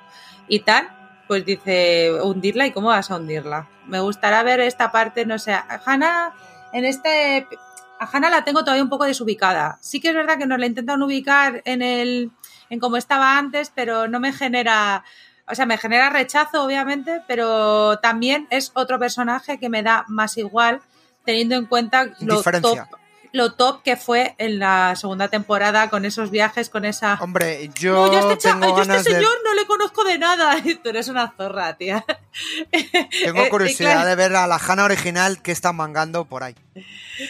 y 0.48 0.60
tal, 0.60 0.90
pues 1.28 1.46
dice 1.46 2.12
hundirla 2.22 2.68
y 2.68 2.72
cómo 2.72 2.90
vas 2.90 3.12
a 3.12 3.16
hundirla. 3.16 3.70
Me 3.88 4.00
gustará 4.00 4.44
ver 4.44 4.60
esta 4.60 4.92
parte, 4.92 5.26
no 5.26 5.40
sé, 5.40 5.54
a 5.54 5.82
Hannah, 5.86 6.34
en 6.74 6.86
este, 6.86 7.48
a 8.00 8.10
Hannah 8.12 8.30
la 8.30 8.44
tengo 8.44 8.62
todavía 8.62 8.84
un 8.84 8.90
poco 8.90 9.06
desubicada. 9.06 9.78
Sí 9.82 10.02
que 10.02 10.10
es 10.10 10.16
verdad 10.16 10.38
que 10.38 10.46
nos 10.46 10.60
la 10.60 10.66
intentan 10.66 11.02
ubicar 11.02 11.62
en 11.66 11.82
el, 11.82 12.32
en 12.70 12.80
cómo 12.80 12.98
estaba 12.98 13.38
antes, 13.38 13.72
pero 13.74 14.08
no 14.08 14.20
me 14.20 14.34
genera, 14.34 15.04
o 15.48 15.56
sea, 15.56 15.66
me 15.66 15.78
genera 15.78 16.10
rechazo, 16.10 16.64
obviamente, 16.64 17.22
pero 17.28 18.00
también 18.00 18.48
es 18.50 18.72
otro 18.74 19.00
personaje 19.00 19.58
que 19.58 19.70
me 19.70 19.84
da 19.84 20.06
más 20.08 20.38
igual, 20.38 20.82
teniendo 21.26 21.56
en 21.56 21.66
cuenta 21.66 22.10
lo 22.20 22.42
lo 23.34 23.54
top 23.54 23.82
que 23.84 23.96
fue 23.96 24.36
en 24.38 24.60
la 24.60 24.96
segunda 24.98 25.30
temporada 25.30 25.90
con 25.90 26.04
esos 26.06 26.32
viajes, 26.32 26.70
con 26.70 26.84
esa... 26.86 27.18
Hombre, 27.22 27.70
yo, 27.80 27.94
No, 28.08 28.12
yo 28.12 28.18
a 28.18 28.22
este, 28.34 28.38
cha- 28.50 28.60
tengo 28.60 28.68
yo 28.76 28.80
a 28.80 28.82
este 28.98 29.10
de... 29.10 29.16
señor 29.16 29.32
no 29.46 29.54
le 29.54 29.66
conozco 29.66 30.04
de 30.04 30.18
nada. 30.18 30.56
Tú 30.84 30.90
eres 30.90 31.08
una 31.08 31.32
zorra, 31.38 31.76
tía. 31.78 32.04
Tengo 33.24 33.44
Eh, 33.44 33.50
curiosidad 33.50 33.92
claro. 33.94 34.10
de 34.10 34.16
ver 34.16 34.36
a 34.36 34.48
la 34.48 34.56
Hannah 34.58 34.84
original 34.86 35.42
que 35.42 35.52
está 35.52 35.72
mangando 35.74 36.26
por 36.26 36.44
ahí. 36.44 36.56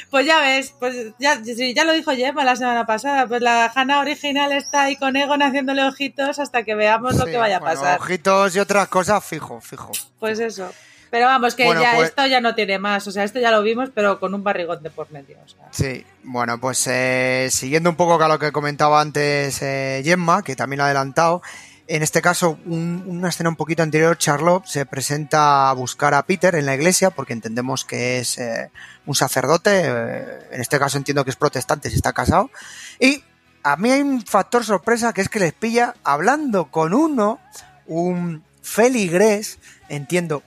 Pues 0.10 0.26
ya 0.26 0.40
ves, 0.40 0.74
pues 0.80 0.96
ya, 1.20 1.40
ya 1.44 1.84
lo 1.84 1.94
dijo 1.94 2.12
Gemma 2.12 2.44
la 2.44 2.56
semana 2.56 2.86
pasada. 2.86 3.28
Pues 3.28 3.42
la 3.42 3.72
Hannah 3.74 4.00
original 4.00 4.52
está 4.54 4.84
ahí 4.84 4.96
con 4.96 5.16
Egon 5.16 5.42
haciéndole 5.42 5.84
ojitos 5.84 6.40
hasta 6.40 6.64
que 6.64 6.76
veamos 6.76 7.16
lo 7.16 7.26
que 7.26 7.38
vaya 7.38 7.58
a 7.58 7.60
bueno, 7.60 7.76
pasar. 7.80 8.00
Ojitos 8.00 8.56
y 8.56 8.60
otras 8.60 8.88
cosas, 8.88 9.24
fijo, 9.26 9.60
fijo. 9.62 9.92
Pues 10.20 10.40
eso. 10.40 10.72
Pero 11.12 11.28
vamos, 11.28 11.54
que 11.56 11.66
Bueno, 11.66 11.82
ya 11.82 11.94
pues- 11.96 12.10
esto 12.10 12.26
ya 12.26 12.42
no 12.42 12.56
tiene 12.56 12.80
más. 12.80 13.06
O 13.06 13.12
sea, 13.12 13.24
esto 13.26 13.40
ya 13.40 13.52
lo 13.52 13.62
vimos, 13.62 13.90
pero 13.94 14.20
con 14.20 14.34
un 14.34 14.44
barrigón 14.44 14.82
de 14.82 14.90
por 14.90 15.12
medio. 15.12 15.38
O 15.46 15.48
sea. 15.48 15.68
Sí, 15.72 16.06
bueno, 16.24 16.60
pues 16.60 16.88
eh, 16.88 17.50
siguiendo 17.52 17.90
un 17.90 17.96
poco 17.98 18.18
con 18.18 18.30
lo 18.30 18.40
que 18.40 18.52
comentaba 18.54 19.02
antes 19.02 19.62
eh, 19.62 20.02
Gemma, 20.04 20.42
que 20.42 20.56
también 20.56 20.78
lo 20.78 20.84
ha 20.84 20.88
adelantado, 20.88 21.42
en 21.88 22.02
este 22.04 22.22
caso, 22.22 22.58
un- 22.66 23.04
una 23.06 23.28
escena 23.28 23.50
un 23.50 23.58
poquito 23.58 23.84
anterior, 23.84 24.18
Charlotte 24.18 24.66
se 24.66 24.86
presenta 24.86 25.70
a 25.70 25.74
buscar 25.74 26.14
a 26.14 26.24
Peter 26.26 26.56
en 26.56 26.66
la 26.66 26.76
iglesia, 26.76 27.10
porque 27.10 27.34
entendemos 27.34 27.84
que 27.84 28.20
es 28.20 28.38
eh, 28.38 28.72
un 29.06 29.14
sacerdote, 29.14 29.82
eh, 29.84 30.40
en 30.52 30.62
este 30.62 30.80
caso 30.80 30.98
entiendo 30.98 31.26
que 31.26 31.32
es 31.32 31.36
protestante, 31.36 31.90
si 31.90 31.98
está 31.98 32.14
casado, 32.14 32.50
y 32.98 33.22
a 33.64 33.76
mí 33.76 33.92
hay 33.92 34.02
un 34.02 34.22
factor 34.26 34.64
sorpresa 34.64 35.12
que 35.12 35.20
es 35.20 35.28
que 35.28 35.40
les 35.42 35.52
pilla 35.52 35.94
hablando 36.06 36.72
con 36.72 36.94
uno, 36.94 37.40
un 37.88 38.44
feligrés, 38.62 39.60
entiendo, 39.90 40.44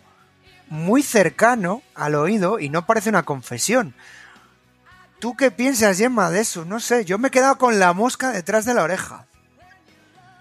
muy 0.75 1.03
cercano 1.03 1.83
al 1.95 2.17
oído 2.17 2.59
y 2.59 2.69
no 2.69 2.85
parece 2.85 3.09
una 3.09 3.23
confesión. 3.23 3.95
¿Tú 5.21 5.37
qué 5.37 5.51
piensas, 5.51 5.97
Gemma, 5.97 6.31
de 6.31 6.41
eso? 6.41 6.65
No 6.65 6.81
sé, 6.81 7.05
yo 7.05 7.17
me 7.17 7.29
he 7.29 7.31
quedado 7.31 7.57
con 7.57 7.79
la 7.79 7.93
mosca 7.95 8.31
detrás 8.31 8.67
de 8.67 8.75
la 8.75 8.83
oreja. 8.83 9.27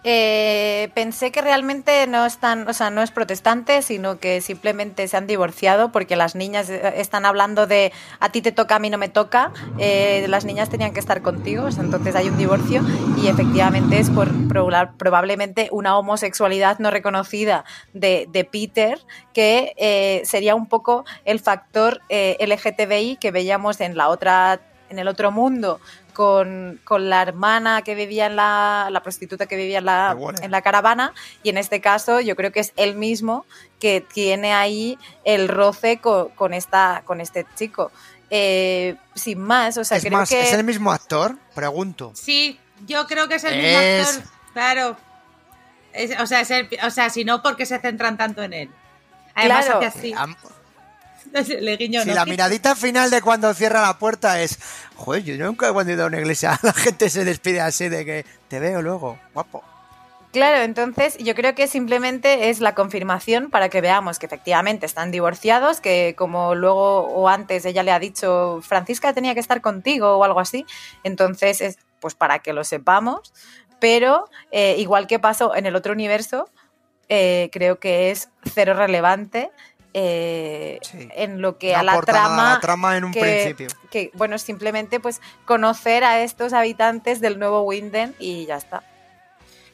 Eh, 0.06 0.90
pensé 0.94 1.32
que 1.32 1.42
realmente 1.42 2.06
no 2.08 2.26
están, 2.26 2.68
o 2.68 2.74
sea, 2.74 2.90
no 2.90 3.02
es 3.02 3.12
protestante, 3.12 3.82
sino 3.82 4.20
que 4.20 4.42
simplemente 4.42 5.08
se 5.08 5.16
han 5.16 5.28
divorciado 5.28 5.94
porque 5.94 6.18
las 6.18 6.36
niñas 6.36 6.70
eh, 6.70 6.96
están 6.98 7.26
hablando 7.26 7.68
de 7.68 7.94
a 8.20 8.30
ti 8.30 8.42
te 8.42 8.52
toca, 8.52 8.76
a 8.76 8.80
mí 8.80 8.90
no 8.90 8.98
me 8.98 9.08
toca. 9.08 9.54
Eh, 9.78 10.26
las 10.28 10.44
niñas 10.44 10.70
tenían 10.70 10.94
que 10.94 11.00
estar 11.00 11.22
contigo, 11.22 11.68
entonces 11.70 12.16
hay 12.16 12.28
un 12.28 12.38
divorcio 12.38 12.82
y 13.22 13.28
efectivamente 13.28 13.98
es 13.98 14.10
por 14.10 14.30
probablemente 14.98 15.70
una 15.72 15.98
homosexualidad 15.98 16.80
no 16.80 16.92
reconocida 16.92 17.64
de, 17.94 18.48
Peter, 18.52 19.00
que 19.34 20.22
sería 20.26 20.54
un 20.56 20.68
poco 20.68 21.06
el 21.24 21.40
factor 21.40 22.02
LGTBI 22.10 23.18
que 23.18 23.32
veíamos 23.32 23.80
en 23.80 23.96
la 23.96 24.10
otra 24.10 24.60
en 24.90 25.00
el 25.00 25.08
otro 25.08 25.32
mundo 25.32 25.80
con, 26.14 26.80
la 26.90 27.22
hermana 27.22 27.82
que 27.82 27.96
vivía 27.96 28.28
en 28.28 28.36
la, 28.36 28.88
la 28.92 29.04
prostituta 29.04 29.46
que 29.46 29.56
vivía 29.56 29.80
en 29.80 29.86
la, 29.86 30.16
en 30.42 30.52
la 30.52 30.62
caravana 30.62 31.14
y 31.42 31.50
en 31.50 31.58
este 31.58 31.82
caso 31.82 32.22
yo 32.22 32.36
creo 32.36 32.52
que 32.52 32.60
es 32.60 32.74
él 32.76 32.96
mismo 32.96 33.46
que 33.80 34.02
tiene 34.02 34.54
ahí 34.54 34.98
el 35.26 35.50
roce 35.50 36.00
con, 36.00 36.54
esta, 36.54 37.04
con 37.06 37.20
este 37.20 37.46
chico. 37.56 37.92
Eh, 38.30 38.96
sin 39.14 39.40
más, 39.42 39.78
o 39.78 39.84
sea, 39.84 39.98
es 39.98 40.06
creo 40.06 40.24
que... 40.26 40.42
¿Es 40.42 40.54
el 40.54 40.64
mismo 40.64 40.92
actor? 40.92 41.38
Pregunto. 41.54 42.12
Sí, 42.16 42.60
yo 42.88 43.06
creo 43.08 43.28
que 43.28 43.36
es 43.36 43.44
el 43.44 43.62
mismo 43.62 43.78
actor, 43.78 44.32
claro. 44.54 44.98
o, 46.20 46.26
sea, 46.26 46.44
o 46.84 46.90
sea, 46.90 47.10
si 47.10 47.26
no, 47.26 47.44
porque 47.44 47.66
se 47.66 47.80
centran 47.80 48.18
tanto 48.18 48.42
en 48.42 48.54
él? 48.54 48.70
Además, 49.36 49.66
claro. 49.66 49.86
así. 49.86 50.14
si 51.46 52.12
la 52.14 52.26
miradita 52.26 52.76
final 52.76 53.10
de 53.10 53.22
cuando 53.22 53.54
cierra 53.54 53.82
la 53.82 53.98
puerta 53.98 54.42
es, 54.42 54.60
joder, 54.96 55.24
yo 55.24 55.38
nunca 55.38 55.74
cuando 55.74 55.92
he 55.92 55.96
ido 55.96 56.04
a 56.04 56.08
una 56.08 56.20
iglesia 56.20 56.60
la 56.64 56.74
gente 56.74 57.10
se 57.10 57.26
despide 57.26 57.62
así 57.62 57.90
de 57.90 58.06
que 58.06 58.26
te 58.48 58.60
veo 58.60 58.82
luego, 58.82 59.18
guapo. 59.34 59.64
Claro, 60.32 60.64
entonces 60.64 61.16
yo 61.20 61.36
creo 61.36 61.54
que 61.54 61.68
simplemente 61.68 62.50
es 62.50 62.60
la 62.60 62.74
confirmación 62.74 63.52
para 63.52 63.70
que 63.70 63.82
veamos 63.82 64.18
que 64.18 64.26
efectivamente 64.26 64.88
están 64.88 65.12
divorciados, 65.12 65.80
que 65.80 66.16
como 66.18 66.56
luego 66.56 67.02
o 67.02 67.30
antes 67.30 67.66
ella 67.66 67.84
le 67.84 67.92
ha 67.92 68.00
dicho, 68.00 68.60
Francisca 68.64 69.14
tenía 69.14 69.36
que 69.36 69.40
estar 69.40 69.62
contigo 69.62 70.18
o 70.18 70.24
algo 70.24 70.40
así, 70.40 70.66
entonces 71.04 71.62
es 71.62 71.78
pues 72.00 72.16
para 72.16 72.40
que 72.40 72.52
lo 72.52 72.64
sepamos, 72.64 73.32
pero 73.80 74.28
eh, 74.52 74.76
igual 74.80 75.06
que 75.06 75.20
pasó 75.20 75.56
en 75.56 75.68
el 75.68 75.76
otro 75.76 75.94
universo, 75.94 76.50
eh, 77.10 77.50
creo 77.52 77.80
que 77.80 78.10
es 78.10 78.30
cero 78.56 78.74
relevante 78.74 79.52
eh, 79.94 80.80
en 81.16 81.42
lo 81.42 81.58
que 81.58 81.76
a 81.76 81.84
la 81.84 82.02
trama, 82.02 82.54
la 82.54 82.60
trama 82.60 82.98
en 82.98 83.04
un 83.04 83.12
principio. 83.12 83.68
Que 83.92 84.12
bueno, 84.14 84.38
simplemente 84.38 85.00
pues 85.00 85.22
conocer 85.46 86.04
a 86.04 86.22
estos 86.22 86.54
habitantes 86.54 87.22
del 87.22 87.38
nuevo 87.38 87.62
Winden 87.62 88.16
y 88.20 88.46
ya 88.46 88.58
está. 88.58 88.84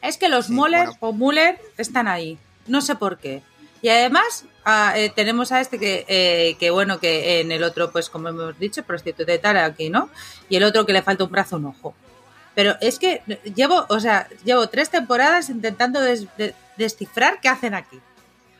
Es 0.01 0.17
que 0.17 0.29
los 0.29 0.49
Muller 0.49 0.89
o 0.99 1.11
Muller 1.11 1.59
están 1.77 2.07
ahí, 2.07 2.37
no 2.67 2.81
sé 2.81 2.95
por 2.95 3.17
qué. 3.17 3.41
Y 3.81 3.89
además 3.89 4.45
ah, 4.65 4.93
eh, 4.95 5.09
tenemos 5.09 5.51
a 5.51 5.61
este 5.61 5.79
que, 5.79 6.05
eh, 6.07 6.57
que, 6.59 6.69
bueno, 6.69 6.99
que 6.99 7.39
en 7.39 7.51
el 7.51 7.63
otro, 7.63 7.91
pues 7.91 8.09
como 8.09 8.29
hemos 8.29 8.59
dicho, 8.59 8.83
prostituto 8.83 9.25
de 9.25 9.39
tal 9.39 9.57
aquí, 9.57 9.89
¿no? 9.89 10.09
Y 10.49 10.57
el 10.57 10.63
otro 10.63 10.85
que 10.85 10.93
le 10.93 11.01
falta 11.01 11.23
un 11.23 11.31
brazo, 11.31 11.55
un 11.57 11.67
ojo. 11.67 11.95
Pero 12.55 12.75
es 12.81 12.99
que 12.99 13.21
llevo, 13.55 13.85
o 13.87 13.99
sea, 14.01 14.27
llevo 14.43 14.67
tres 14.67 14.89
temporadas 14.89 15.49
intentando 15.49 16.01
descifrar 16.75 17.39
qué 17.39 17.47
hacen 17.47 17.73
aquí. 17.73 18.01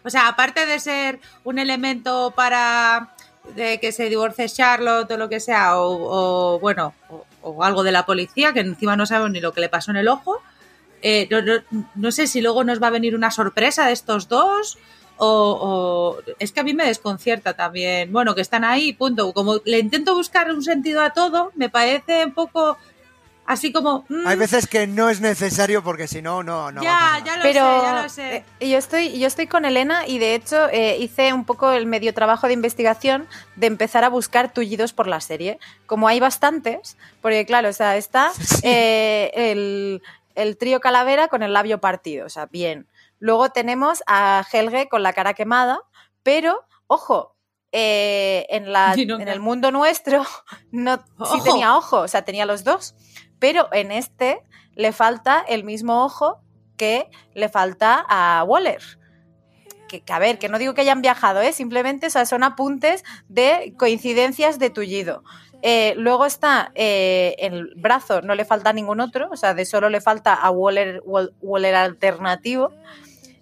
O 0.04 0.10
sea, 0.10 0.28
aparte 0.28 0.66
de 0.66 0.80
ser 0.80 1.20
un 1.44 1.60
elemento 1.60 2.34
para 2.36 3.14
de 3.56 3.80
que 3.80 3.92
se 3.92 4.10
divorcie 4.10 4.48
Charlotte 4.48 5.12
o 5.12 5.18
lo 5.18 5.30
que 5.30 5.40
sea, 5.40 5.78
o, 5.78 6.60
bueno, 6.60 6.94
o, 7.42 7.64
algo 7.64 7.84
de 7.84 7.92
la 7.92 8.06
policía, 8.06 8.54
que 8.54 8.60
encima 8.60 8.96
no 8.96 9.06
sabemos 9.06 9.32
ni 9.32 9.40
lo 9.40 9.54
que 9.54 9.62
le 9.62 9.70
pasó 9.70 9.92
en 9.92 9.98
el 9.98 10.08
ojo, 10.08 10.42
eh, 11.02 11.30
no, 11.96 12.12
sé 12.12 12.28
si 12.28 12.42
luego 12.42 12.64
nos 12.64 12.82
va 12.82 12.88
a 12.88 12.92
venir 12.92 13.16
una 13.16 13.32
sorpresa 13.32 13.88
de 13.88 13.94
estos 13.94 14.28
dos. 14.28 14.78
O, 15.22 16.18
es 16.40 16.54
que 16.54 16.62
a 16.62 16.64
mí 16.64 16.74
me 16.74 16.86
desconcierta 16.86 17.54
también. 17.54 18.12
Bueno, 18.12 18.36
que 18.36 18.42
están 18.42 18.64
ahí, 18.64 18.94
punto. 18.94 19.34
Como 19.34 19.60
le 19.66 19.80
intento 19.80 20.16
buscar 20.16 20.50
un 20.52 20.64
sentido 20.64 21.02
a 21.02 21.10
todo, 21.10 21.52
me 21.56 21.70
parece 21.70 22.26
un 22.26 22.34
poco 22.34 22.78
así 23.50 23.74
como... 23.74 24.06
Mm. 24.10 24.28
Hay 24.28 24.38
veces 24.38 24.68
que 24.68 24.86
no 24.86 25.10
es 25.10 25.22
necesario 25.22 25.84
porque 25.84 26.08
si 26.08 26.22
no, 26.22 26.44
no, 26.44 26.72
no. 26.72 26.84
Ya, 26.84 27.20
ya 27.26 27.36
lo 27.38 27.44
sé, 27.44 27.54
ya 27.54 28.02
lo 28.04 28.10
sé. 28.10 28.46
Eh, 28.60 28.70
yo 28.70 28.78
estoy, 28.78 29.20
yo 29.20 29.26
estoy 29.26 29.48
con 29.48 29.66
Elena 29.66 30.06
y 30.08 30.20
de 30.20 30.36
hecho 30.36 30.70
eh, 30.70 30.98
hice 31.00 31.34
un 31.34 31.46
poco 31.46 31.72
el 31.72 31.88
medio 31.88 32.14
trabajo 32.14 32.46
de 32.46 32.54
investigación 32.54 33.28
de 33.56 33.66
empezar 33.66 34.04
a 34.04 34.10
buscar 34.10 34.54
tullidos 34.54 34.94
por 34.94 35.08
la 35.08 35.20
serie. 35.20 35.58
Como 35.88 36.08
hay 36.08 36.20
bastantes, 36.20 36.96
porque 37.24 37.44
claro, 37.48 37.70
o 37.70 37.74
sea, 37.74 37.98
está 37.98 38.32
eh, 38.64 39.32
el, 39.34 40.04
el 40.36 40.56
trío 40.58 40.80
Calavera 40.80 41.28
con 41.28 41.42
el 41.42 41.52
labio 41.52 41.82
partido, 41.82 42.28
o 42.28 42.30
sea, 42.30 42.46
bien. 42.46 42.88
Luego 43.18 43.50
tenemos 43.50 44.04
a 44.06 44.46
Helge 44.54 44.88
con 44.90 45.02
la 45.02 45.14
cara 45.14 45.34
quemada, 45.34 45.82
pero, 46.22 46.64
ojo, 46.86 47.36
en, 47.72 48.72
la, 48.72 48.94
en 48.94 49.28
el 49.28 49.40
mundo 49.40 49.72
nuestro 49.72 50.24
no, 50.72 50.98
sí 50.98 51.42
tenía 51.44 51.76
ojo, 51.76 52.02
o 52.02 52.08
sea, 52.08 52.24
tenía 52.24 52.46
los 52.46 52.64
dos 52.64 52.96
pero 53.40 53.68
en 53.74 53.92
este 53.92 54.42
le 54.76 54.92
falta 54.92 55.44
el 55.48 55.64
mismo 55.64 56.04
ojo 56.04 56.42
que 56.78 57.10
le 57.34 57.50
falta 57.50 58.06
a 58.08 58.44
Waller. 58.44 58.82
Que, 59.88 60.04
a 60.08 60.20
ver, 60.20 60.38
que 60.38 60.50
no 60.50 60.60
digo 60.60 60.74
que 60.74 60.82
hayan 60.82 61.02
viajado, 61.02 61.42
¿eh? 61.42 61.52
simplemente 61.52 62.10
son 62.10 62.44
apuntes 62.44 63.04
de 63.28 63.74
coincidencias 63.78 64.60
de 64.60 64.70
tullido. 64.70 65.24
Eh, 65.62 65.94
luego 65.98 66.26
está 66.26 66.72
eh, 66.76 67.36
el 67.40 67.74
brazo, 67.76 68.22
no 68.22 68.36
le 68.36 68.46
falta 68.46 68.72
ningún 68.72 69.02
otro, 69.02 69.28
o 69.32 69.36
sea, 69.36 69.54
de 69.54 69.66
solo 69.66 69.90
le 69.90 70.00
falta 70.00 70.34
a 70.34 70.52
Waller, 70.52 71.02
Waller 71.06 71.76
alternativo. 71.76 72.72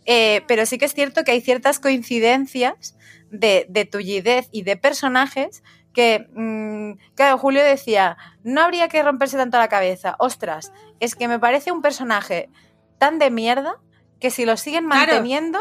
Eh, 0.05 0.41
pero 0.47 0.65
sí 0.65 0.77
que 0.77 0.85
es 0.85 0.93
cierto 0.93 1.23
que 1.23 1.31
hay 1.31 1.41
ciertas 1.41 1.79
coincidencias 1.79 2.95
de, 3.29 3.65
de 3.69 3.85
tullidez 3.85 4.47
y 4.51 4.63
de 4.63 4.77
personajes 4.77 5.63
que, 5.97 6.29
mm, 6.31 7.15
claro, 7.15 7.39
Julio 7.39 7.63
decía, 7.63 8.17
no 8.43 8.61
habría 8.61 8.87
que 8.87 9.01
romperse 9.01 9.35
tanto 9.35 9.57
la 9.57 9.67
cabeza. 9.67 10.15
Ostras, 10.19 10.71
es 10.99 11.15
que 11.15 11.27
me 11.27 11.39
parece 11.39 11.71
un 11.71 11.81
personaje 11.81 12.51
tan 12.99 13.17
de 13.17 13.31
mierda 13.31 13.77
que 14.19 14.29
si 14.29 14.45
lo 14.45 14.57
siguen 14.57 14.85
manteniendo 14.85 15.57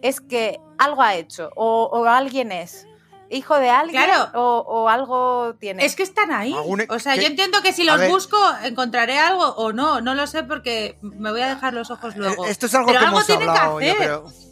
es 0.00 0.20
que 0.20 0.60
algo 0.78 1.02
ha 1.02 1.16
hecho 1.16 1.50
o, 1.56 2.04
alguien 2.06 2.52
es 2.52 2.86
hijo 3.30 3.56
de 3.56 3.70
alguien 3.70 4.04
o, 4.34 4.88
algo 4.88 5.56
tiene. 5.58 5.84
Es 5.84 5.96
que 5.96 6.04
están 6.04 6.30
ahí. 6.30 6.54
O 6.88 6.98
sea, 7.00 7.16
yo 7.16 7.26
entiendo 7.26 7.60
que 7.60 7.72
si 7.72 7.82
los 7.82 8.08
busco 8.08 8.38
encontraré 8.62 9.18
algo 9.18 9.42
o 9.42 9.72
no, 9.72 10.00
no 10.00 10.14
lo 10.14 10.28
sé 10.28 10.44
porque 10.44 10.98
me 11.02 11.32
voy 11.32 11.40
a 11.40 11.48
dejar 11.48 11.74
los 11.74 11.90
ojos 11.90 12.14
luego. 12.14 12.46
Esto 12.46 12.66
es 12.66 12.74
algo 12.76 12.92
que 12.92 12.96
hemos 12.96 13.28
hablado, 13.28 13.80
yo 13.80 14.49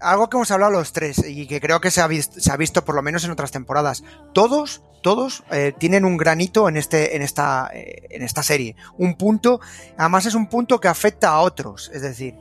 algo 0.00 0.28
que 0.28 0.36
hemos 0.36 0.50
hablado 0.50 0.72
los 0.72 0.92
tres 0.92 1.22
y 1.26 1.46
que 1.46 1.60
creo 1.60 1.80
que 1.80 1.90
se 1.90 2.00
ha, 2.00 2.06
visto, 2.06 2.40
se 2.40 2.52
ha 2.52 2.56
visto 2.56 2.84
por 2.84 2.94
lo 2.94 3.02
menos 3.02 3.24
en 3.24 3.30
otras 3.30 3.50
temporadas. 3.50 4.04
Todos, 4.32 4.82
todos 5.02 5.44
eh, 5.50 5.72
tienen 5.78 6.04
un 6.04 6.16
granito 6.16 6.68
en, 6.68 6.76
este, 6.76 7.16
en, 7.16 7.22
esta, 7.22 7.70
eh, 7.72 8.06
en 8.10 8.22
esta 8.22 8.42
serie. 8.42 8.76
Un 8.96 9.16
punto, 9.16 9.60
además 9.96 10.26
es 10.26 10.34
un 10.34 10.48
punto 10.48 10.80
que 10.80 10.88
afecta 10.88 11.30
a 11.30 11.40
otros. 11.40 11.90
Es 11.92 12.02
decir, 12.02 12.34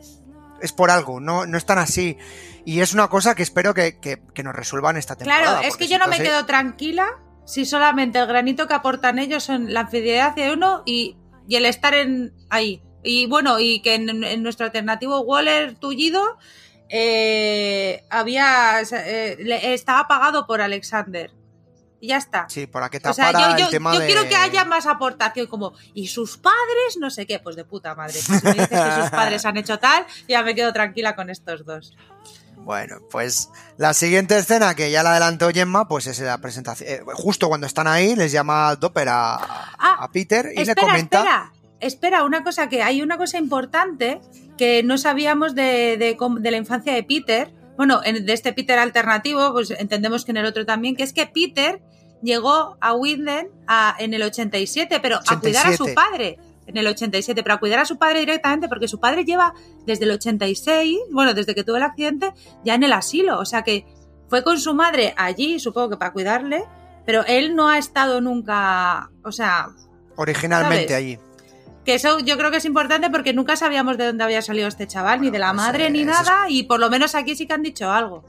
es 0.62 0.72
por 0.72 0.90
algo, 0.90 1.20
no, 1.20 1.46
no 1.46 1.58
están 1.58 1.78
así. 1.78 2.18
Y 2.66 2.82
es 2.82 2.94
una 2.94 3.08
cosa 3.08 3.36
que 3.36 3.44
espero 3.44 3.74
que, 3.74 4.22
nos 4.44 4.56
resuelvan 4.56 4.98
esta 4.98 5.16
temporada. 5.16 5.44
Claro, 5.44 5.68
es 5.68 5.78
que 5.78 5.88
yo 5.88 5.98
no 5.98 6.08
me 6.08 6.18
quedo 6.18 6.46
tranquila 6.46 7.08
si 7.46 7.66
solamente 7.66 8.20
el 8.20 8.28
granito 8.28 8.68
que 8.68 8.74
aportan 8.74 9.20
ellos 9.20 9.44
son 9.44 9.74
la 9.74 9.88
fidelidad 9.88 10.36
de 10.36 10.52
uno 10.52 10.84
y, 10.86 11.18
el 11.50 11.66
estar 11.66 11.94
en 11.94 12.34
ahí. 12.50 12.82
Y 13.04 13.26
bueno, 13.28 13.60
y 13.60 13.80
que 13.80 13.96
en, 13.96 14.24
en 14.24 14.44
nuestro 14.44 14.66
alternativo 14.66 15.22
Waller 15.22 15.76
tullido 15.76 16.38
eh, 16.90 18.06
había 18.10 18.82
eh, 18.82 19.74
estaba 19.74 20.08
pagado 20.08 20.48
por 20.48 20.62
Alexander. 20.62 21.32
Ya 22.00 22.18
está. 22.18 22.46
Sí, 22.48 22.68
para 22.68 22.90
que 22.90 23.00
tapara 23.00 23.58
yo, 23.58 23.72
yo 23.72 23.80
quiero 24.06 24.28
que 24.28 24.36
haya 24.36 24.66
más 24.66 24.86
aportación, 24.86 25.48
como, 25.48 25.74
y 25.96 26.08
sus 26.08 26.38
padres, 26.38 26.98
no 27.00 27.10
sé 27.10 27.26
qué, 27.26 27.40
pues 27.40 27.56
de 27.56 27.66
puta 27.66 27.96
madre. 27.96 28.14
Si 28.14 28.32
me 28.32 28.54
dices 28.54 28.68
que 28.70 29.02
sus 29.02 29.10
padres 29.10 29.46
han 29.46 29.58
hecho 29.58 29.80
tal, 29.80 30.06
ya 30.28 30.44
me 30.44 30.54
quedo 30.54 30.72
tranquila 30.74 31.16
con 31.16 31.32
estos 31.32 31.66
dos. 31.66 31.96
Bueno, 32.58 32.98
pues 33.10 33.50
la 33.78 33.94
siguiente 33.94 34.38
escena 34.38 34.76
que 34.76 34.92
ya 34.92 35.02
la 35.02 35.12
adelantó 35.12 35.50
Gemma, 35.50 35.88
pues 35.88 36.06
es 36.06 36.20
la 36.20 36.38
presentación. 36.40 36.90
Eh, 36.90 37.02
justo 37.14 37.48
cuando 37.48 37.66
están 37.66 37.88
ahí, 37.88 38.16
les 38.16 38.32
llama 38.32 38.76
Doppler 38.76 39.10
a, 39.10 39.36
ah, 39.80 40.10
Peter 40.12 40.52
y 40.56 40.66
le 40.66 40.76
comenta. 40.76 41.20
Espera, 41.20 41.54
espera, 41.80 42.24
una 42.26 42.44
cosa 42.44 42.70
que 42.70 42.84
hay 42.84 43.02
una 43.02 43.18
cosa 43.18 43.38
importante 43.38 44.22
que 44.58 44.84
no 44.84 44.98
sabíamos 44.98 45.56
de, 45.56 45.98
de, 45.98 46.52
la 46.52 46.58
infancia 46.58 46.94
de 46.94 47.04
Peter. 47.04 47.54
Bueno, 47.78 48.02
de 48.02 48.34
este 48.34 48.54
Peter 48.54 48.80
alternativo, 48.80 49.52
pues 49.54 49.72
entendemos 49.72 50.26
que 50.26 50.32
en 50.32 50.38
el 50.38 50.46
otro 50.46 50.66
también, 50.66 50.96
que 50.96 51.04
es 51.04 51.14
que 51.14 51.28
Peter 51.28 51.82
llegó 52.22 52.78
a 52.82 52.94
Winden 52.94 53.50
en 54.00 54.14
el 54.14 54.24
87, 54.24 55.00
pero 55.00 55.20
a 55.28 55.40
cuidar 55.40 55.68
a 55.68 55.78
su 55.78 55.94
padre 55.94 56.40
en 56.66 56.78
el 56.78 56.88
87, 56.88 57.44
pero 57.44 57.56
a 57.56 57.60
cuidar 57.60 57.80
a 57.80 57.86
su 57.86 57.98
padre 57.98 58.20
directamente, 58.20 58.68
porque 58.68 58.88
su 58.88 59.00
padre 59.00 59.24
lleva 59.24 59.54
desde 59.86 60.06
el 60.06 60.12
86, 60.12 60.98
bueno, 61.12 61.34
desde 61.34 61.56
que 61.56 61.64
tuvo 61.64 61.78
el 61.78 61.84
accidente, 61.84 62.34
ya 62.64 62.76
en 62.76 62.84
el 62.84 62.94
asilo. 62.94 63.40
O 63.40 63.46
sea 63.46 63.62
que 63.62 63.86
fue 64.30 64.44
con 64.44 64.60
su 64.60 64.74
madre 64.74 65.14
allí, 65.18 65.60
supongo 65.60 65.92
que 65.92 65.98
para 65.98 66.12
cuidarle, 66.12 66.66
pero 67.06 67.24
él 67.26 67.56
no 67.56 67.70
ha 67.70 67.78
estado 67.78 68.22
nunca, 68.22 69.10
o 69.24 69.32
sea... 69.32 69.70
Originalmente 70.18 70.94
allí. 70.94 71.18
Que 71.88 71.94
eso 71.96 72.20
yo 72.20 72.38
creo 72.38 72.52
que 72.52 72.58
es 72.58 72.66
importante 72.66 73.10
porque 73.10 73.32
nunca 73.32 73.56
sabíamos 73.56 73.98
de 73.98 74.08
dónde 74.08 74.22
había 74.22 74.42
salido 74.42 74.68
este 74.68 74.88
chaval, 74.88 75.22
ni 75.22 75.30
de 75.32 75.40
la 75.40 75.54
pues, 75.54 75.56
madre, 75.66 75.88
eh, 75.88 75.90
ni 75.90 76.04
nada, 76.04 76.50
y 76.50 76.64
por 76.64 76.82
lo 76.82 76.90
menos 76.90 77.16
aquí 77.16 77.34
sí 77.34 77.48
que 77.48 77.54
han 77.54 77.64
dicho 77.64 77.90
algo. 77.90 78.26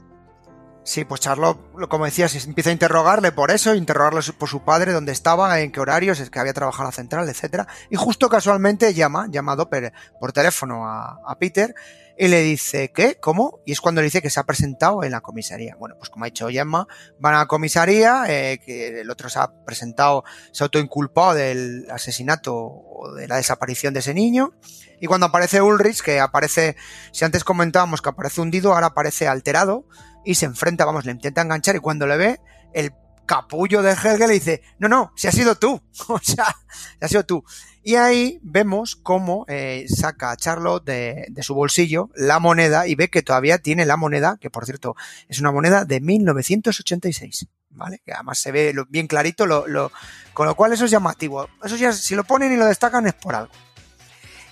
Sí, 0.85 1.03
pues 1.03 1.19
Charlotte, 1.19 1.59
lo- 1.77 1.89
como 1.89 2.05
decías, 2.05 2.33
empieza 2.45 2.69
a 2.69 2.73
interrogarle 2.73 3.33
por 3.33 3.51
eso, 3.51 3.75
interrogarle 3.75 4.21
por 4.37 4.47
su 4.47 4.63
padre, 4.63 4.93
dónde 4.93 5.11
estaba, 5.11 5.59
en 5.59 5.73
qué 5.73 5.81
horarios, 5.81 6.21
es 6.21 6.29
que 6.29 6.39
había 6.39 6.53
trabajado 6.53 6.85
la 6.87 6.93
central, 6.93 7.27
etcétera. 7.27 7.67
Y 7.89 7.97
justo 7.97 8.29
casualmente 8.29 8.93
llama, 8.93 9.27
llama 9.29 9.57
Doppler 9.57 9.91
por 10.21 10.31
teléfono 10.31 10.87
a, 10.87 11.19
a 11.27 11.35
Peter 11.37 11.75
y 12.21 12.27
le 12.27 12.41
dice, 12.41 12.91
¿qué? 12.91 13.15
¿Cómo? 13.17 13.61
Y 13.65 13.71
es 13.71 13.79
cuando 13.79 14.01
le 14.01 14.05
dice 14.07 14.21
que 14.21 14.29
se 14.29 14.41
ha 14.41 14.43
presentado 14.43 15.05
en 15.05 15.11
la 15.11 15.21
comisaría. 15.21 15.77
Bueno, 15.77 15.95
pues 15.97 16.09
como 16.09 16.25
ha 16.25 16.27
dicho 16.27 16.49
Gemma, 16.49 16.85
van 17.17 17.33
a 17.33 17.37
la 17.37 17.45
comisaría, 17.45 18.25
eh, 18.27 18.59
que 18.59 18.99
el 18.99 19.09
otro 19.09 19.29
se 19.29 19.39
ha 19.39 19.49
presentado, 19.63 20.25
se 20.51 20.61
ha 20.61 20.65
autoinculpado 20.65 21.33
del 21.35 21.87
asesinato 21.89 22.57
o 22.57 23.13
de 23.13 23.25
la 23.29 23.37
desaparición 23.37 23.93
de 23.93 24.01
ese 24.01 24.13
niño. 24.13 24.51
Y 24.99 25.07
cuando 25.07 25.27
aparece 25.27 25.61
Ulrich, 25.61 26.01
que 26.01 26.19
aparece, 26.19 26.75
si 27.13 27.23
antes 27.23 27.45
comentábamos 27.45 28.01
que 28.01 28.09
aparece 28.09 28.41
hundido, 28.41 28.73
ahora 28.73 28.87
aparece 28.87 29.29
alterado 29.29 29.85
y 30.25 30.35
se 30.35 30.45
enfrenta, 30.45 30.83
vamos, 30.83 31.05
le 31.05 31.13
intenta 31.13 31.41
enganchar 31.41 31.77
y 31.77 31.79
cuando 31.79 32.05
le 32.05 32.17
ve, 32.17 32.41
el 32.73 32.91
capullo 33.25 33.81
de 33.81 33.91
Helge 33.91 34.27
le 34.27 34.33
dice, 34.33 34.61
no, 34.77 34.89
no, 34.89 35.13
si 35.15 35.27
has 35.29 35.35
sido 35.35 35.55
tú, 35.55 35.81
o 36.09 36.19
sea, 36.19 36.53
si 36.99 37.05
has 37.05 37.11
sido 37.11 37.25
tú. 37.25 37.45
Y 37.83 37.95
ahí 37.95 38.39
vemos 38.43 38.95
cómo 38.95 39.45
eh, 39.47 39.85
saca 39.87 40.31
a 40.31 40.37
Charlotte 40.37 40.83
de, 40.85 41.25
de 41.29 41.43
su 41.43 41.55
bolsillo 41.55 42.09
la 42.15 42.39
moneda 42.39 42.87
y 42.87 42.95
ve 42.95 43.09
que 43.09 43.21
todavía 43.23 43.57
tiene 43.57 43.85
la 43.85 43.95
moneda, 43.97 44.37
que 44.39 44.49
por 44.49 44.65
cierto 44.65 44.95
es 45.29 45.39
una 45.39 45.51
moneda 45.51 45.85
de 45.85 46.01
1986, 46.01 47.47
¿vale? 47.71 48.01
Que 48.05 48.13
además 48.13 48.39
se 48.39 48.51
ve 48.51 48.73
bien 48.89 49.07
clarito, 49.07 49.45
lo, 49.45 49.67
lo- 49.67 49.91
con 50.33 50.45
lo 50.47 50.55
cual 50.55 50.73
eso 50.73 50.85
es 50.85 50.91
llamativo. 50.91 51.47
Eso 51.63 51.75
ya, 51.77 51.91
si 51.93 52.15
lo 52.15 52.23
ponen 52.23 52.51
y 52.51 52.57
lo 52.57 52.65
destacan 52.65 53.07
es 53.07 53.13
por 53.13 53.35
algo. 53.35 53.51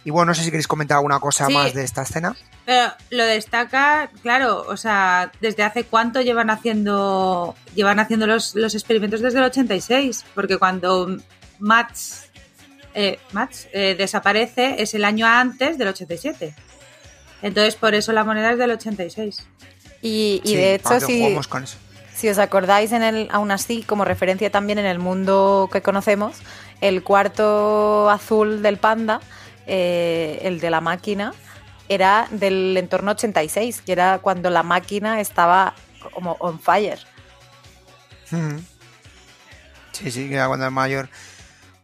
Y 0.05 0.09
bueno, 0.09 0.27
no 0.27 0.33
sé 0.35 0.43
si 0.43 0.49
queréis 0.51 0.67
comentar 0.67 0.95
alguna 0.97 1.19
cosa 1.19 1.47
Sí. 1.47 1.53
más 1.53 1.73
de 1.73 1.83
esta 1.83 2.03
escena. 2.03 2.35
Pero 2.65 2.91
lo 3.09 3.25
destaca, 3.25 4.09
claro, 4.21 4.65
o 4.67 4.77
sea, 4.77 5.31
¿desde 5.41 5.63
hace 5.63 5.83
cuánto 5.83 6.21
llevan 6.21 6.49
haciendo 6.49 7.55
llevan 7.75 7.99
haciendo 7.99 8.25
los, 8.25 8.55
los 8.55 8.73
experimentos 8.73 9.21
desde 9.21 9.39
el 9.39 9.45
86? 9.45 10.25
Porque 10.33 10.57
cuando 10.57 11.17
Max, 11.59 12.26
eh, 12.99 13.19
Max 13.32 13.68
eh, 13.74 13.94
desaparece 13.95 14.82
es 14.82 14.95
el 14.95 15.06
año 15.06 15.28
antes 15.28 15.78
del 15.78 15.90
87. 15.90 16.56
Entonces, 17.44 17.76
por 17.76 17.94
eso 17.94 18.11
la 18.11 18.24
moneda 18.24 18.53
es 18.53 18.57
del 18.57 18.72
86. 18.72 19.45
Y, 20.02 20.41
y 20.44 20.48
Sí, 20.48 20.56
de 20.56 20.74
hecho, 20.74 20.99
si, 20.99 21.19
juguemos 21.19 21.48
con 21.48 21.64
eso. 21.64 21.78
si 22.15 22.28
os 22.28 22.40
acordáis, 22.40 22.91
en 22.94 23.03
el, 23.03 23.28
aún 23.32 23.52
así, 23.52 23.84
como 23.84 24.03
referencia 24.03 24.49
también 24.49 24.80
en 24.80 24.88
el 24.88 24.98
mundo 24.98 25.69
que 25.72 25.84
conocemos, 25.84 26.38
el 26.82 27.03
cuarto 27.03 28.10
azul 28.10 28.64
del 28.64 28.78
panda, 28.78 29.22
eh, 29.68 30.40
el 30.41 30.60
de 30.60 30.72
la 30.72 30.82
máquina, 30.82 31.36
era 31.90 32.28
del 32.32 32.76
entorno 32.78 33.11
86, 33.11 33.84
que 33.86 33.91
era 33.91 34.18
cuando 34.18 34.49
la 34.49 34.64
máquina 34.64 35.22
estaba 35.22 35.76
como 36.15 36.36
on 36.40 36.60
fire. 36.60 36.98
Sí, 39.91 40.10
sí, 40.10 40.30
que 40.30 40.34
era 40.34 40.48
cuando 40.48 40.65
es 40.65 40.72
mayor. 40.72 41.10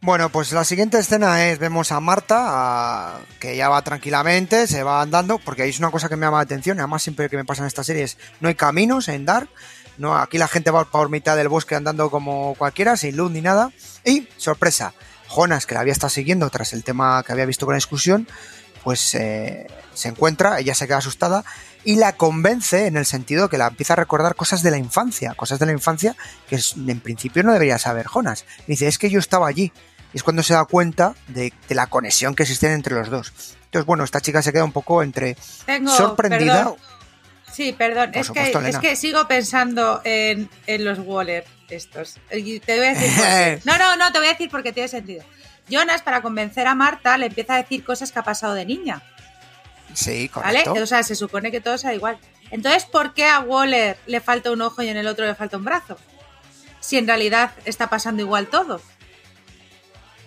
Bueno, 0.04 0.28
pues 0.28 0.52
la 0.52 0.64
siguiente 0.64 0.98
escena 0.98 1.46
es, 1.46 1.58
vemos 1.58 1.90
a 1.90 1.98
Marta, 1.98 3.22
que 3.40 3.56
ya 3.56 3.70
va 3.70 3.80
tranquilamente, 3.80 4.66
se 4.66 4.82
va 4.82 5.00
andando, 5.00 5.38
porque 5.38 5.62
ahí 5.62 5.70
es 5.70 5.78
una 5.78 5.90
cosa 5.90 6.10
que 6.10 6.16
me 6.16 6.26
llama 6.26 6.36
la 6.36 6.42
atención, 6.42 6.78
además 6.78 7.02
siempre 7.02 7.30
que 7.30 7.38
me 7.38 7.46
pasa 7.46 7.62
en 7.62 7.68
estas 7.68 7.86
series, 7.86 8.18
no 8.40 8.48
hay 8.48 8.54
caminos 8.54 9.08
en 9.08 9.24
Dark, 9.24 9.48
no, 9.96 10.14
aquí 10.14 10.36
la 10.36 10.46
gente 10.46 10.70
va 10.70 10.84
por 10.84 11.08
mitad 11.08 11.38
del 11.38 11.48
bosque 11.48 11.74
andando 11.74 12.10
como 12.10 12.54
cualquiera, 12.56 12.98
sin 12.98 13.16
luz 13.16 13.32
ni 13.32 13.40
nada, 13.40 13.72
y, 14.04 14.28
sorpresa, 14.36 14.92
Jonas, 15.26 15.64
que 15.64 15.72
la 15.72 15.80
había 15.80 15.94
estado 15.94 16.10
siguiendo 16.10 16.50
tras 16.50 16.74
el 16.74 16.84
tema 16.84 17.22
que 17.22 17.32
había 17.32 17.46
visto 17.46 17.64
con 17.64 17.72
la 17.72 17.78
exclusión, 17.78 18.28
pues 18.82 19.14
eh, 19.14 19.66
se 19.94 20.08
encuentra, 20.08 20.60
ella 20.60 20.74
se 20.74 20.86
queda 20.86 20.98
asustada 20.98 21.46
y 21.82 21.96
la 21.96 22.12
convence 22.12 22.86
en 22.86 22.98
el 22.98 23.06
sentido 23.06 23.48
que 23.48 23.56
la 23.56 23.68
empieza 23.68 23.94
a 23.94 23.96
recordar 23.96 24.34
cosas 24.34 24.62
de 24.62 24.70
la 24.70 24.76
infancia, 24.76 25.32
cosas 25.34 25.58
de 25.58 25.64
la 25.64 25.72
infancia 25.72 26.14
que 26.46 26.60
en 26.76 27.00
principio 27.00 27.42
no 27.42 27.54
debería 27.54 27.78
saber 27.78 28.04
Jonas. 28.06 28.44
Dice, 28.66 28.86
es 28.86 28.98
que 28.98 29.08
yo 29.08 29.18
estaba 29.18 29.48
allí. 29.48 29.72
Y 30.14 30.16
es 30.16 30.22
cuando 30.22 30.42
se 30.42 30.54
da 30.54 30.64
cuenta 30.64 31.14
de, 31.28 31.52
de 31.68 31.74
la 31.74 31.88
conexión 31.88 32.34
que 32.34 32.44
existe 32.44 32.72
entre 32.72 32.94
los 32.94 33.10
dos. 33.10 33.32
Entonces, 33.64 33.84
bueno, 33.84 34.04
esta 34.04 34.20
chica 34.20 34.40
se 34.40 34.52
queda 34.52 34.64
un 34.64 34.72
poco 34.72 35.02
entre 35.02 35.36
Tengo, 35.66 35.94
sorprendida. 35.94 36.58
perdón. 36.58 36.76
Sí, 37.52 37.72
perdón, 37.72 38.10
es, 38.14 38.26
supuesto, 38.26 38.60
que, 38.60 38.68
es 38.68 38.78
que 38.78 38.96
sigo 38.96 39.28
pensando 39.28 40.00
en, 40.04 40.48
en 40.66 40.84
los 40.84 40.98
Waller 41.00 41.44
estos. 41.68 42.16
Y 42.32 42.60
te 42.60 42.76
voy 42.76 42.86
a 42.86 42.94
decir. 42.94 43.60
No, 43.64 43.78
no, 43.78 43.96
no, 43.96 44.12
te 44.12 44.18
voy 44.18 44.28
a 44.28 44.30
decir 44.30 44.50
porque 44.50 44.72
tiene 44.72 44.88
sentido. 44.88 45.24
Jonas, 45.68 46.02
para 46.02 46.22
convencer 46.22 46.66
a 46.66 46.74
Marta, 46.74 47.16
le 47.16 47.26
empieza 47.26 47.54
a 47.54 47.56
decir 47.58 47.84
cosas 47.84 48.12
que 48.12 48.18
ha 48.18 48.22
pasado 48.22 48.54
de 48.54 48.64
niña. 48.64 49.02
Sí, 49.94 50.30
¿Vale? 50.34 50.64
correcto. 50.64 50.82
O 50.82 50.86
sea, 50.86 51.02
se 51.02 51.14
supone 51.14 51.50
que 51.50 51.60
todo 51.60 51.78
sea 51.78 51.94
igual. 51.94 52.18
Entonces, 52.50 52.84
¿por 52.84 53.14
qué 53.14 53.26
a 53.26 53.40
Waller 53.40 53.96
le 54.06 54.20
falta 54.20 54.50
un 54.50 54.62
ojo 54.62 54.82
y 54.82 54.88
en 54.88 54.96
el 54.96 55.06
otro 55.06 55.26
le 55.26 55.34
falta 55.34 55.56
un 55.56 55.64
brazo? 55.64 55.96
Si 56.80 56.98
en 56.98 57.06
realidad 57.06 57.52
está 57.64 57.88
pasando 57.88 58.22
igual 58.22 58.48
todo. 58.48 58.80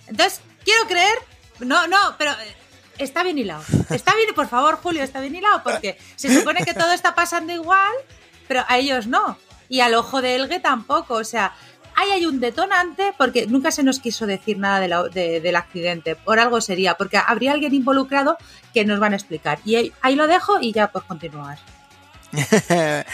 Entonces, 0.08 0.42
quiero 0.64 0.86
creer. 0.88 1.18
No, 1.60 1.88
no, 1.88 1.98
pero 2.18 2.32
eh, 2.32 2.56
está 2.98 3.24
bien 3.24 3.38
hilado. 3.38 3.64
Está 3.90 4.16
bien, 4.16 4.34
por 4.36 4.48
favor, 4.48 4.80
Julio, 4.82 5.04
está 5.04 5.20
bien 5.20 5.36
hilado, 5.36 5.64
porque 5.64 5.98
se 6.16 6.34
supone 6.34 6.64
que 6.64 6.74
todo 6.74 6.92
está 6.92 7.16
pasando 7.16 7.54
igual, 7.54 7.94
pero 8.48 8.64
a 8.68 8.78
ellos 8.78 9.08
no. 9.08 9.38
Y 9.70 9.82
al 9.82 9.96
ojo 9.96 10.22
de 10.22 10.36
Elge 10.36 10.60
tampoco. 10.60 11.16
O 11.16 11.24
sea, 11.24 11.54
ahí 11.96 12.12
hay 12.12 12.26
un 12.26 12.40
detonante 12.40 13.14
porque 13.18 13.48
nunca 13.48 13.72
se 13.72 13.84
nos 13.84 14.00
quiso 14.00 14.26
decir 14.28 14.58
nada 14.60 14.80
de 14.80 15.40
del 15.42 15.56
accidente. 15.56 16.16
Por 16.16 16.40
algo 16.40 16.62
sería, 16.62 16.96
porque 16.96 17.18
habría 17.18 17.54
alguien 17.54 17.74
involucrado 17.74 18.38
que 18.74 18.86
nos 18.86 19.00
van 19.00 19.14
a 19.14 19.18
explicar. 19.18 19.60
Y 19.66 19.76
ahí, 19.76 19.94
ahí 20.02 20.16
lo 20.16 20.28
dejo 20.28 20.60
y 20.62 20.72
ya 20.72 20.92
pues 20.92 21.04
continuar. 21.06 21.58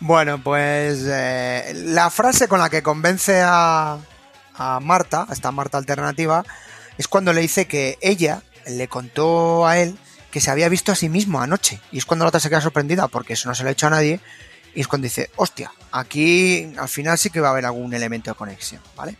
bueno, 0.00 0.38
pues 0.42 1.04
eh, 1.06 1.72
la 1.74 2.10
frase 2.10 2.48
con 2.48 2.60
la 2.60 2.70
que 2.70 2.82
convence 2.82 3.40
a, 3.44 3.98
a 4.62 4.80
Marta, 4.80 5.26
a 5.28 5.32
esta 5.32 5.50
Marta 5.50 5.78
alternativa, 5.78 6.44
es 6.98 7.08
cuando 7.08 7.32
le 7.32 7.40
dice 7.40 7.66
que 7.66 7.98
ella 8.00 8.42
le 8.66 8.88
contó 8.88 9.66
a 9.66 9.78
él 9.78 9.96
que 10.30 10.40
se 10.40 10.50
había 10.50 10.68
visto 10.68 10.92
a 10.92 10.96
sí 10.96 11.08
mismo 11.08 11.40
anoche. 11.40 11.80
Y 11.90 11.98
es 11.98 12.06
cuando 12.06 12.24
la 12.24 12.28
otra 12.28 12.40
se 12.40 12.48
queda 12.48 12.60
sorprendida 12.60 13.08
porque 13.08 13.34
eso 13.34 13.48
no 13.48 13.54
se 13.54 13.62
lo 13.62 13.68
ha 13.68 13.72
hecho 13.72 13.86
a 13.86 13.90
nadie. 13.90 14.20
Y 14.74 14.80
es 14.80 14.88
cuando 14.88 15.04
dice, 15.04 15.30
hostia, 15.36 15.70
aquí 15.90 16.72
al 16.78 16.88
final 16.88 17.18
sí 17.18 17.28
que 17.30 17.40
va 17.40 17.48
a 17.48 17.50
haber 17.50 17.66
algún 17.66 17.92
elemento 17.92 18.30
de 18.30 18.36
conexión, 18.36 18.80
¿vale? 18.96 19.16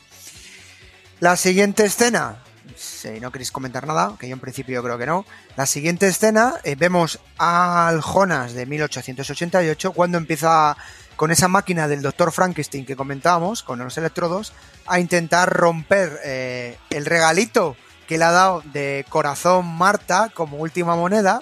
La 1.20 1.36
siguiente 1.36 1.84
escena, 1.84 2.42
si 2.74 3.20
no 3.20 3.30
queréis 3.30 3.52
comentar 3.52 3.86
nada, 3.86 4.16
que 4.18 4.26
yo 4.28 4.32
en 4.32 4.40
principio 4.40 4.82
creo 4.82 4.96
que 4.96 5.06
no. 5.06 5.26
La 5.56 5.66
siguiente 5.66 6.08
escena, 6.08 6.54
eh, 6.64 6.74
vemos 6.76 7.20
al 7.36 8.00
Jonas 8.00 8.54
de 8.54 8.64
1888 8.64 9.92
cuando 9.92 10.16
empieza 10.16 10.76
con 11.16 11.30
esa 11.30 11.48
máquina 11.48 11.88
del 11.88 12.02
doctor 12.02 12.32
Frankenstein 12.32 12.86
que 12.86 12.96
comentábamos, 12.96 13.62
con 13.62 13.78
los 13.78 13.96
electrodos, 13.98 14.52
a 14.86 15.00
intentar 15.00 15.52
romper 15.52 16.20
eh, 16.24 16.78
el 16.90 17.06
regalito 17.06 17.76
que 18.06 18.18
le 18.18 18.24
ha 18.24 18.32
dado 18.32 18.62
de 18.72 19.06
corazón 19.08 19.66
Marta 19.66 20.30
como 20.34 20.58
última 20.58 20.96
moneda, 20.96 21.40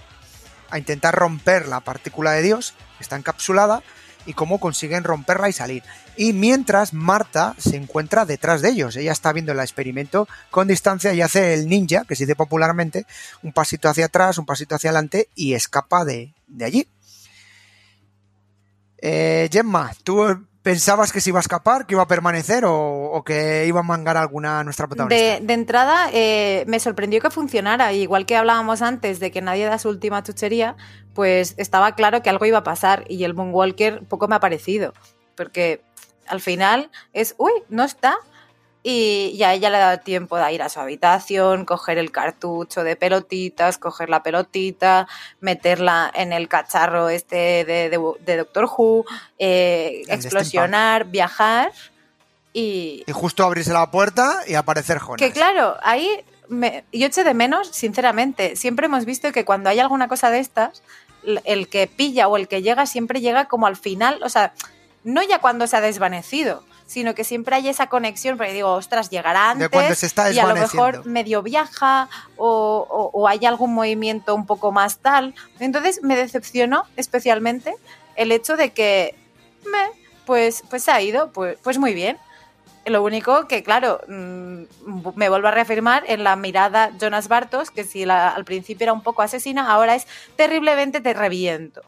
a 0.70 0.78
intentar 0.78 1.14
romper 1.14 1.66
la 1.66 1.80
partícula 1.80 2.32
de 2.32 2.42
Dios, 2.42 2.74
que 2.98 3.02
está 3.02 3.16
encapsulada, 3.16 3.82
y 4.26 4.34
cómo 4.34 4.60
consiguen 4.60 5.04
romperla 5.04 5.48
y 5.48 5.52
salir. 5.52 5.82
Y 6.16 6.32
mientras 6.32 6.92
Marta 6.92 7.54
se 7.58 7.76
encuentra 7.76 8.26
detrás 8.26 8.62
de 8.62 8.70
ellos, 8.70 8.96
ella 8.96 9.12
está 9.12 9.32
viendo 9.32 9.52
el 9.52 9.60
experimento 9.60 10.28
con 10.50 10.68
distancia 10.68 11.12
y 11.14 11.22
hace 11.22 11.54
el 11.54 11.68
ninja, 11.68 12.04
que 12.06 12.14
se 12.14 12.24
dice 12.24 12.36
popularmente, 12.36 13.06
un 13.42 13.52
pasito 13.52 13.88
hacia 13.88 14.06
atrás, 14.06 14.38
un 14.38 14.46
pasito 14.46 14.74
hacia 14.74 14.90
adelante 14.90 15.28
y 15.34 15.54
escapa 15.54 16.04
de, 16.04 16.34
de 16.46 16.64
allí. 16.64 16.88
Eh, 19.02 19.48
Gemma, 19.50 19.92
¿tú 20.04 20.46
pensabas 20.62 21.10
que 21.10 21.20
se 21.20 21.30
iba 21.30 21.38
a 21.38 21.40
escapar, 21.40 21.86
que 21.86 21.94
iba 21.94 22.02
a 22.02 22.06
permanecer 22.08 22.64
o, 22.66 23.12
o 23.12 23.24
que 23.24 23.64
iba 23.66 23.80
a 23.80 23.82
mangar 23.82 24.16
alguna 24.16 24.62
nuestra 24.62 24.86
protagonista? 24.86 25.40
De, 25.40 25.40
de 25.40 25.52
entrada, 25.54 26.10
eh, 26.12 26.64
me 26.66 26.78
sorprendió 26.80 27.20
que 27.20 27.30
funcionara. 27.30 27.92
Igual 27.92 28.26
que 28.26 28.36
hablábamos 28.36 28.82
antes 28.82 29.20
de 29.20 29.30
que 29.30 29.40
nadie 29.40 29.64
da 29.66 29.78
su 29.78 29.88
última 29.88 30.22
chuchería, 30.22 30.76
pues 31.14 31.54
estaba 31.56 31.94
claro 31.94 32.22
que 32.22 32.30
algo 32.30 32.44
iba 32.44 32.58
a 32.58 32.64
pasar 32.64 33.04
y 33.08 33.24
el 33.24 33.34
Moonwalker 33.34 34.04
poco 34.04 34.28
me 34.28 34.36
ha 34.36 34.40
parecido. 34.40 34.92
Porque 35.34 35.82
al 36.26 36.40
final 36.40 36.90
es, 37.12 37.34
uy, 37.38 37.52
no 37.68 37.84
está. 37.84 38.16
Y, 38.82 39.32
y 39.34 39.42
a 39.42 39.52
ella 39.52 39.68
le 39.68 39.76
ha 39.76 39.80
dado 39.80 39.98
tiempo 39.98 40.38
de 40.38 40.52
ir 40.54 40.62
a 40.62 40.70
su 40.70 40.80
habitación, 40.80 41.66
coger 41.66 41.98
el 41.98 42.10
cartucho 42.10 42.82
de 42.82 42.96
pelotitas, 42.96 43.76
coger 43.76 44.08
la 44.08 44.22
pelotita, 44.22 45.06
meterla 45.40 46.10
en 46.14 46.32
el 46.32 46.48
cacharro 46.48 47.10
este 47.10 47.36
de, 47.66 47.90
de- 47.90 48.00
de 48.24 48.36
Doctor 48.38 48.64
Who, 48.74 49.04
eh, 49.38 50.02
explosionar, 50.08 51.04
viajar 51.04 51.72
y, 52.54 53.04
Y 53.06 53.12
justo 53.12 53.44
abrirse 53.44 53.72
la 53.72 53.90
puerta 53.90 54.38
y 54.46 54.54
aparecer 54.54 54.98
Jonas. 54.98 55.18
que 55.18 55.30
claro, 55.32 55.76
ahí 55.82 56.08
me- 56.48 56.84
yo 56.92 57.06
eché 57.06 57.22
de 57.22 57.34
menos, 57.34 57.68
sinceramente. 57.68 58.56
Siempre 58.56 58.86
hemos 58.86 59.04
visto 59.04 59.30
que 59.30 59.44
cuando 59.44 59.68
hay 59.70 59.78
alguna 59.78 60.08
cosa 60.08 60.30
de 60.30 60.38
estas, 60.40 60.82
el 61.44 61.68
que 61.68 61.86
pilla 61.86 62.28
o 62.28 62.36
el 62.38 62.48
que 62.48 62.62
llega 62.62 62.86
siempre 62.86 63.20
llega 63.20 63.44
como 63.44 63.66
al 63.66 63.76
final, 63.76 64.20
o 64.22 64.28
sea, 64.30 64.54
no 65.04 65.22
ya 65.22 65.38
cuando 65.38 65.66
se 65.66 65.76
ha 65.76 65.80
desvanecido, 65.82 66.64
sino 66.90 67.14
que 67.14 67.22
siempre 67.22 67.54
hay 67.54 67.68
esa 67.68 67.86
conexión, 67.86 68.36
porque 68.36 68.52
digo, 68.52 68.72
ostras, 68.72 69.10
llegará 69.10 69.54
De 69.54 69.66
antes 69.66 69.98
se 70.00 70.06
está 70.06 70.32
y 70.32 70.38
a 70.40 70.42
lo 70.42 70.54
mejor 70.60 71.06
medio 71.06 71.40
viaja 71.40 72.08
o, 72.36 72.84
o- 72.90 73.10
o 73.16 73.28
hay 73.28 73.46
algún 73.46 73.72
movimiento 73.74 74.34
un 74.34 74.44
poco 74.44 74.72
más 74.72 74.98
tal. 74.98 75.32
Entonces 75.60 76.02
me 76.02 76.16
decepcionó 76.16 76.82
especialmente 76.96 77.72
el 78.16 78.32
hecho 78.32 78.56
de 78.56 78.70
que, 78.72 79.14
me, 79.70 79.86
pues, 80.26 80.64
pues 80.68 80.82
se 80.82 80.90
ha 80.90 81.00
ido, 81.00 81.30
pues, 81.30 81.56
pues 81.62 81.78
muy 81.78 81.94
bien. 81.94 82.18
Lo 82.86 83.04
único 83.04 83.46
que, 83.46 83.62
claro, 83.62 84.00
mm, 84.08 84.62
me 85.14 85.28
vuelvo 85.28 85.46
a 85.46 85.52
reafirmar 85.52 86.02
en 86.08 86.24
la 86.24 86.34
mirada 86.34 86.90
Jonas 87.00 87.28
Bartos, 87.28 87.70
que 87.70 87.84
si 87.84 88.04
la- 88.04 88.30
al 88.30 88.44
principio 88.44 88.86
era 88.86 88.92
un 88.92 89.02
poco 89.04 89.22
asesina, 89.22 89.70
ahora 89.70 89.94
es 89.94 90.08
terriblemente 90.34 91.00
te 91.00 91.14
reviento. 91.14 91.82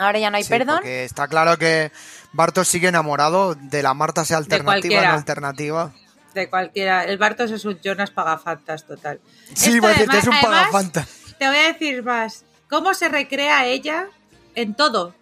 Ahora 0.00 0.18
ya 0.18 0.30
no 0.30 0.36
hay 0.38 0.44
Sí, 0.44 0.48
perdón. 0.50 0.76
Porque 0.76 1.04
está 1.04 1.28
claro 1.28 1.56
que 1.58 1.92
Bartos 2.32 2.68
sigue 2.68 2.88
enamorado 2.88 3.54
de 3.54 3.82
la 3.82 3.92
Marta 3.94 4.24
sea 4.24 4.38
alternativa, 4.38 4.72
cualquiera. 4.80 5.08
no 5.12 5.18
alternativa. 5.18 5.92
De 6.34 6.48
cualquiera. 6.48 7.04
El 7.04 7.18
Bartos 7.18 7.50
es 7.50 7.64
un 7.64 7.78
Jonas 7.80 8.10
pagafantas 8.10 8.86
total. 8.86 9.20
Sí, 9.54 9.70
Esto 9.70 9.80
voy 9.82 9.90
a 9.90 9.94
decirte, 9.94 10.18
es 10.18 10.24
un 10.26 10.34
además- 10.34 10.44
además, 10.44 10.66
pagafanta. 10.70 11.06
Te 11.38 11.46
voy 11.48 11.56
a 11.58 11.66
decir 11.72 12.02
más. 12.02 12.44
¿Cómo 12.68 12.94
se 12.94 13.08
recrea 13.08 13.66
ella 13.66 14.06
en 14.54 14.74
todo? 14.74 15.14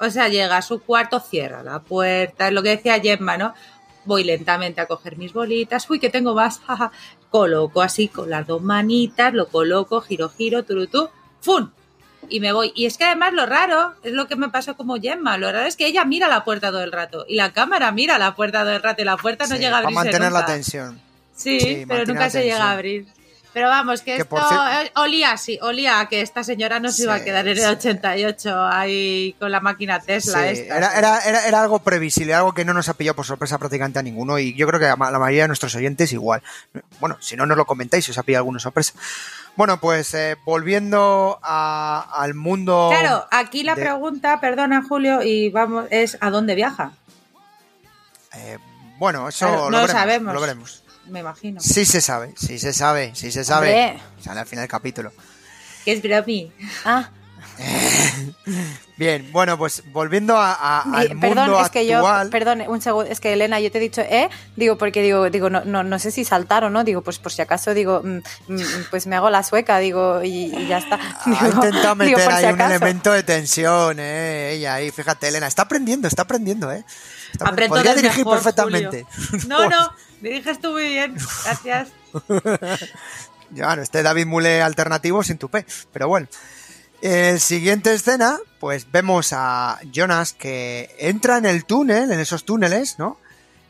O 0.00 0.08
sea, 0.10 0.28
llega 0.28 0.56
a 0.56 0.62
su 0.62 0.80
cuarto, 0.82 1.20
cierra 1.20 1.62
la 1.62 1.80
puerta, 1.80 2.48
es 2.48 2.52
lo 2.54 2.62
que 2.62 2.70
decía 2.70 3.00
Gemma, 3.00 3.36
¿no? 3.36 3.54
Voy 4.06 4.24
lentamente 4.24 4.80
a 4.80 4.86
coger 4.86 5.16
mis 5.16 5.32
bolitas, 5.32 5.88
uy, 5.90 5.98
que 6.00 6.10
tengo 6.10 6.34
más. 6.34 6.60
Coloco 7.30 7.82
así 7.82 8.08
con 8.08 8.30
las 8.30 8.46
dos 8.46 8.62
manitas, 8.62 9.34
lo 9.34 9.48
coloco, 9.48 10.00
giro, 10.00 10.28
giro, 10.28 10.62
turutú, 10.64 11.10
¡fun! 11.40 11.72
Y 12.28 12.40
me 12.40 12.52
voy. 12.52 12.72
Y 12.74 12.86
es 12.86 12.98
que 12.98 13.04
además 13.04 13.32
lo 13.32 13.46
raro, 13.46 13.94
es 14.02 14.12
lo 14.12 14.26
que 14.26 14.36
me 14.36 14.48
pasó 14.48 14.76
como 14.76 14.96
Gemma, 14.96 15.38
lo 15.38 15.50
raro 15.50 15.66
es 15.66 15.76
que 15.76 15.86
ella 15.86 16.04
mira 16.04 16.28
la 16.28 16.44
puerta 16.44 16.68
todo 16.70 16.82
el 16.82 16.92
rato 16.92 17.24
y 17.28 17.36
la 17.36 17.52
cámara 17.52 17.90
mira 17.92 18.18
la 18.18 18.34
puerta 18.34 18.60
todo 18.60 18.72
el 18.72 18.82
rato 18.82 19.02
y 19.02 19.04
la 19.04 19.16
puerta 19.16 19.46
no 19.46 19.56
llega 19.56 19.78
a 19.78 19.82
para 19.82 19.94
abrirse 19.94 20.04
mantener 20.04 20.32
la 20.32 20.46
tensión. 20.46 21.00
Sí, 21.36 21.60
Sí, 21.60 21.84
pero 21.86 22.04
nunca 22.06 22.30
se 22.30 22.42
llega 22.42 22.64
a 22.64 22.72
abrir. 22.72 23.06
Pero 23.54 23.68
vamos, 23.68 24.02
que, 24.02 24.16
Que 24.16 24.22
esto 24.22 24.36
eh, 24.36 24.90
olía 24.96 25.30
así, 25.30 25.58
olía 25.62 26.00
a 26.00 26.08
que 26.08 26.20
esta 26.20 26.42
señora 26.44 26.80
no 26.80 26.90
se 26.90 27.04
iba 27.04 27.14
a 27.14 27.22
quedar 27.24 27.46
en 27.46 27.52
el 27.56 27.58
sí. 27.58 27.64
88 27.64 28.64
ahí 28.66 29.36
con 29.38 29.50
la 29.52 29.60
máquina 29.60 30.00
Tesla 30.00 30.40
Sí, 30.42 30.60
esta. 30.60 30.76
era, 30.76 30.98
era, 30.98 31.18
era, 31.20 31.46
era 31.46 31.62
algo 31.62 31.78
previsible, 31.78 32.34
algo 32.34 32.52
que 32.52 32.64
no 32.64 32.74
nos 32.74 32.88
ha 32.88 32.94
pillado 32.94 33.14
por 33.14 33.24
sorpresa 33.24 33.56
prácticamente 33.58 34.00
a 34.00 34.02
ninguno 34.02 34.38
y 34.40 34.54
yo 34.54 34.66
creo 34.66 34.80
que 34.80 34.86
a 34.86 34.96
la 34.96 35.18
mayoría 35.20 35.42
de 35.42 35.48
nuestros 35.48 35.72
oyentes 35.76 36.12
igual. 36.12 36.42
Bueno, 36.98 37.16
si 37.20 37.36
no 37.36 37.46
nos 37.46 37.56
lo 37.56 37.64
comentáis, 37.64 38.08
os 38.08 38.18
ha 38.18 38.24
pillado 38.24 38.40
alguna 38.40 38.58
sorpresa. 38.58 38.92
Bueno, 39.56 39.78
pues 39.78 40.12
eh, 40.14 40.36
volviendo 40.44 41.38
a- 41.40 42.08
al 42.12 42.34
mundo... 42.34 42.88
Claro, 42.90 43.24
aquí 43.30 43.62
la 43.62 43.76
de- 43.76 43.82
pregunta, 43.82 44.40
perdona 44.40 44.82
Julio, 44.82 45.22
y 45.22 45.48
vamos, 45.50 45.86
es 45.90 46.18
¿a 46.20 46.30
dónde 46.30 46.56
viaja? 46.56 46.90
eh, 48.34 48.58
bueno, 48.98 49.28
eso 49.28 49.46
Claro, 49.46 49.64
lo, 49.64 49.70
no 49.70 49.70
lo 49.70 49.76
veremos, 49.86 50.00
sabemos. 50.02 50.34
lo 50.34 50.40
veremos. 50.40 50.83
Me 51.08 51.20
imagino. 51.20 51.60
Sí 51.60 51.84
se 51.84 52.00
sabe, 52.00 52.32
sí 52.36 52.58
se 52.58 52.72
sabe, 52.72 53.12
sí 53.14 53.30
se 53.32 53.44
sabe. 53.44 53.68
Hombre. 53.68 54.02
Sale 54.22 54.40
al 54.40 54.46
final 54.46 54.62
del 54.62 54.70
capítulo. 54.70 55.12
Que 55.84 55.92
es 55.92 56.02
bromi. 56.02 56.50
Ah, 56.84 57.10
Bien, 58.96 59.28
bueno, 59.32 59.58
pues 59.58 59.82
volviendo 59.92 60.36
a, 60.36 60.52
a- 60.54 60.82
al 60.82 61.06
Eh, 61.06 61.14
mundo 61.14 61.28
perdón, 61.44 61.64
es 61.64 61.70
que 61.70 61.86
yo, 61.86 61.96
actual... 61.98 62.30
perdón, 62.30 62.62
un 62.68 62.80
segundo, 62.80 63.10
es 63.10 63.18
que 63.20 63.32
Elena, 63.32 63.58
yo 63.60 63.70
te 63.72 63.78
he 63.78 63.80
dicho, 63.80 64.00
eh, 64.02 64.28
digo, 64.56 64.78
porque 64.78 65.02
digo, 65.02 65.28
digo, 65.30 65.50
no, 65.50 65.64
no, 65.64 65.82
no 65.82 65.98
sé 65.98 66.10
si 66.12 66.24
saltar 66.24 66.62
o 66.64 66.70
no, 66.70 66.84
digo, 66.84 67.02
pues 67.02 67.18
por 67.18 67.32
si 67.32 67.42
acaso, 67.42 67.74
digo, 67.74 68.02
mm, 68.04 68.18
mm, 68.52 68.60
pues 68.90 69.06
me 69.08 69.16
hago 69.16 69.30
la 69.30 69.42
sueca, 69.42 69.78
digo, 69.78 70.22
y, 70.22 70.46
y 70.56 70.66
ya 70.68 70.78
está. 70.78 70.94
Ha 70.96 71.24
Digo, 71.26 71.46
intentado 71.64 71.94
digo, 72.04 72.18
meter 72.18 72.30
si 72.38 72.44
ahí 72.46 72.52
un 72.52 72.60
elemento 72.60 73.12
de 73.12 73.22
tensión, 73.24 73.96
eh, 73.98 74.52
ella 74.54 74.74
ahí, 74.74 74.90
fíjate, 74.92 75.26
Elena, 75.28 75.48
está 75.48 75.62
aprendiendo, 75.62 76.06
está 76.06 76.22
aprendiendo, 76.22 76.70
eh. 76.72 76.84
Aprendo 77.40 77.76
Podría 77.76 77.94
dirigir 77.94 78.18
mejor, 78.18 78.36
perfectamente. 78.36 79.06
Julio. 79.30 79.46
No, 79.48 79.68
no, 79.68 79.92
diriges 80.20 80.60
tú 80.60 80.72
muy 80.72 80.88
bien. 80.88 81.16
Gracias. 81.44 81.88
Ya, 83.50 83.66
bueno, 83.66 83.82
este 83.82 84.02
David 84.02 84.26
Mule 84.26 84.62
alternativo 84.62 85.22
sin 85.22 85.38
tupé, 85.38 85.64
pero 85.92 86.08
bueno. 86.08 86.26
El 87.02 87.38
siguiente 87.38 87.92
escena, 87.92 88.38
pues 88.58 88.90
vemos 88.90 89.32
a 89.32 89.78
Jonas 89.92 90.32
que 90.32 90.94
entra 90.98 91.36
en 91.36 91.44
el 91.44 91.64
túnel, 91.64 92.10
en 92.10 92.18
esos 92.18 92.44
túneles, 92.44 92.98
¿no? 92.98 93.18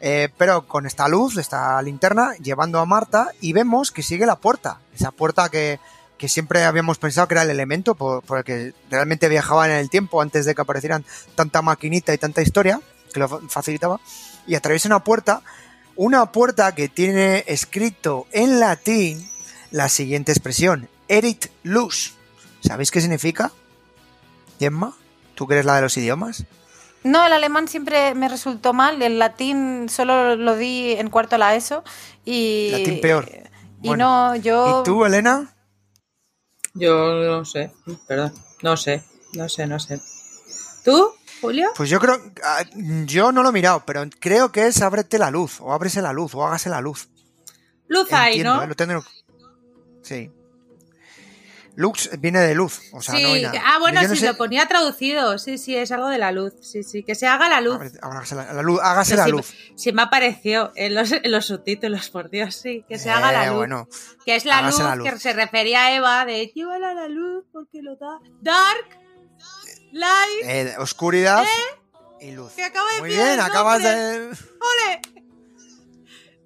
Eh, 0.00 0.28
pero 0.38 0.68
con 0.68 0.86
esta 0.86 1.08
luz, 1.08 1.36
esta 1.36 1.80
linterna, 1.82 2.34
llevando 2.34 2.78
a 2.78 2.86
Marta 2.86 3.30
y 3.40 3.52
vemos 3.52 3.90
que 3.90 4.02
sigue 4.02 4.24
la 4.24 4.36
puerta. 4.36 4.78
Esa 4.94 5.10
puerta 5.10 5.48
que, 5.48 5.80
que 6.16 6.28
siempre 6.28 6.64
habíamos 6.64 6.98
pensado 6.98 7.26
que 7.26 7.34
era 7.34 7.42
el 7.42 7.50
elemento 7.50 7.94
por, 7.94 8.22
por 8.22 8.38
el 8.38 8.44
que 8.44 8.72
realmente 8.88 9.28
viajaban 9.28 9.70
en 9.70 9.78
el 9.78 9.90
tiempo 9.90 10.22
antes 10.22 10.46
de 10.46 10.54
que 10.54 10.62
aparecieran 10.62 11.04
tanta 11.34 11.60
maquinita 11.60 12.14
y 12.14 12.18
tanta 12.18 12.40
historia 12.40 12.80
que 13.14 13.20
lo 13.20 13.28
fa- 13.28 13.40
facilitaba. 13.48 13.98
Y 14.46 14.54
atraviesa 14.56 14.88
una 14.88 15.02
puerta, 15.02 15.40
una 15.96 16.30
puerta 16.32 16.74
que 16.74 16.88
tiene 16.90 17.44
escrito 17.46 18.26
en 18.32 18.60
latín 18.60 19.26
la 19.70 19.88
siguiente 19.88 20.32
expresión, 20.32 20.90
Erit 21.08 21.46
Luz. 21.62 22.14
¿Sabéis 22.60 22.90
qué 22.90 23.00
significa? 23.00 23.52
Gemma, 24.58 24.94
¿tú 25.34 25.46
que 25.46 25.54
eres 25.54 25.64
la 25.66 25.76
de 25.76 25.82
los 25.82 25.96
idiomas? 25.96 26.44
No, 27.02 27.26
el 27.26 27.32
alemán 27.32 27.68
siempre 27.68 28.14
me 28.14 28.28
resultó 28.28 28.72
mal, 28.72 29.02
el 29.02 29.18
latín 29.18 29.88
solo 29.90 30.36
lo 30.36 30.56
di 30.56 30.92
en 30.92 31.10
cuarto 31.10 31.36
la 31.38 31.54
ESO 31.54 31.84
y... 32.24 32.70
Latín 32.72 33.00
peor. 33.00 33.28
Y 33.82 33.88
Bueno. 33.88 34.30
no, 34.32 34.36
yo... 34.36 34.80
¿Y 34.80 34.84
tú, 34.84 35.04
Elena? 35.04 35.54
Yo 36.72 37.12
no 37.14 37.44
sé, 37.44 37.70
perdón. 38.08 38.32
No 38.62 38.76
sé, 38.76 39.02
no 39.34 39.48
sé, 39.48 39.66
no 39.66 39.78
sé. 39.78 40.00
¿Tú, 40.84 41.12
Julio? 41.44 41.68
Pues 41.76 41.88
yo 41.90 41.98
creo, 42.00 42.20
ah, 42.44 42.62
yo 43.04 43.32
no 43.32 43.42
lo 43.42 43.48
he 43.50 43.52
mirado, 43.52 43.82
pero 43.86 44.04
creo 44.20 44.50
que 44.52 44.66
es 44.66 44.80
ábrete 44.82 45.18
la 45.18 45.30
luz, 45.30 45.60
o 45.60 45.72
ábrese 45.72 46.02
la 46.02 46.12
luz, 46.12 46.34
o 46.34 46.44
hágase 46.46 46.68
la 46.70 46.80
luz. 46.80 47.08
Luz 47.88 48.12
hay, 48.12 48.42
¿no? 48.42 48.62
¿eh? 48.62 48.66
Lo 48.66 48.74
tendré- 48.74 49.02
Sí. 50.02 50.30
Lux 51.76 52.08
viene 52.20 52.38
de 52.38 52.54
luz, 52.54 52.80
o 52.92 53.02
sea, 53.02 53.16
sí, 53.16 53.22
no 53.24 53.28
hay 53.30 53.42
nada. 53.42 53.60
ah, 53.64 53.78
bueno, 53.80 54.00
Yo 54.00 54.06
no 54.06 54.14
sí, 54.14 54.20
sé- 54.20 54.26
lo 54.28 54.36
ponía 54.36 54.66
traducido. 54.68 55.36
Sí, 55.40 55.58
sí, 55.58 55.74
es 55.76 55.90
algo 55.90 56.06
de 56.08 56.18
la 56.18 56.30
luz. 56.30 56.52
Sí, 56.60 56.84
sí, 56.84 57.02
que 57.02 57.16
se 57.16 57.26
haga 57.26 57.48
la 57.48 57.60
luz. 57.60 57.78
Hágase 58.00 58.36
la, 58.36 58.52
la 58.52 58.62
luz, 58.62 58.78
hágase 58.80 59.16
la 59.16 59.24
sí, 59.24 59.30
luz. 59.32 59.52
sí 59.74 59.92
me 59.92 60.02
apareció 60.02 60.70
en 60.76 60.94
los, 60.94 61.10
en 61.10 61.32
los 61.32 61.46
subtítulos, 61.46 62.10
por 62.10 62.30
Dios, 62.30 62.54
sí, 62.54 62.84
que 62.88 62.96
se 62.96 63.10
haga 63.10 63.30
Eh, 63.30 63.32
la 63.32 63.46
luz. 63.48 63.56
Bueno, 63.56 63.88
que 64.24 64.36
es 64.36 64.44
la 64.44 64.62
luz, 64.62 64.78
la 64.78 64.94
luz. 64.94 65.10
que 65.10 65.18
se 65.18 65.32
refería 65.32 65.86
a 65.86 65.96
Eva 65.96 66.24
de 66.24 66.46
llévala 66.54 66.94
la 66.94 67.08
luz 67.08 67.44
porque 67.52 67.82
lo 67.82 67.96
da. 67.96 68.20
Dark, 68.40 69.00
light, 69.94 70.44
eh, 70.44 70.74
oscuridad 70.78 71.44
y 72.20 72.32
luz. 72.32 72.52
que 72.52 72.64
acaba 72.64 72.90
de 72.94 73.00
Muy 73.00 73.10
bien, 73.10 73.40
acabas 73.40 73.82
de... 73.82 74.28
¡Ole! 74.28 75.00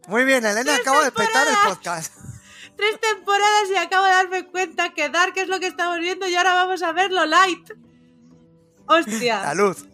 Muy 0.06 0.24
bien, 0.24 0.44
Elena 0.44 0.76
acaba 0.76 1.04
de 1.04 1.12
petar 1.12 1.46
el 1.46 1.54
podcast. 1.68 2.14
Tres 2.76 3.00
temporadas 3.00 3.68
y 3.72 3.76
acabo 3.76 4.04
de 4.06 4.12
darme 4.12 4.46
cuenta 4.46 4.94
que 4.94 5.08
Dark 5.08 5.32
es 5.36 5.48
lo 5.48 5.58
que 5.60 5.66
estamos 5.66 5.98
viendo 5.98 6.26
y 6.28 6.36
ahora 6.36 6.54
vamos 6.54 6.82
a 6.82 6.92
verlo 6.92 7.26
light. 7.26 7.68
La 8.88 8.94
Hostia, 8.94 9.54
luz. 9.54 9.84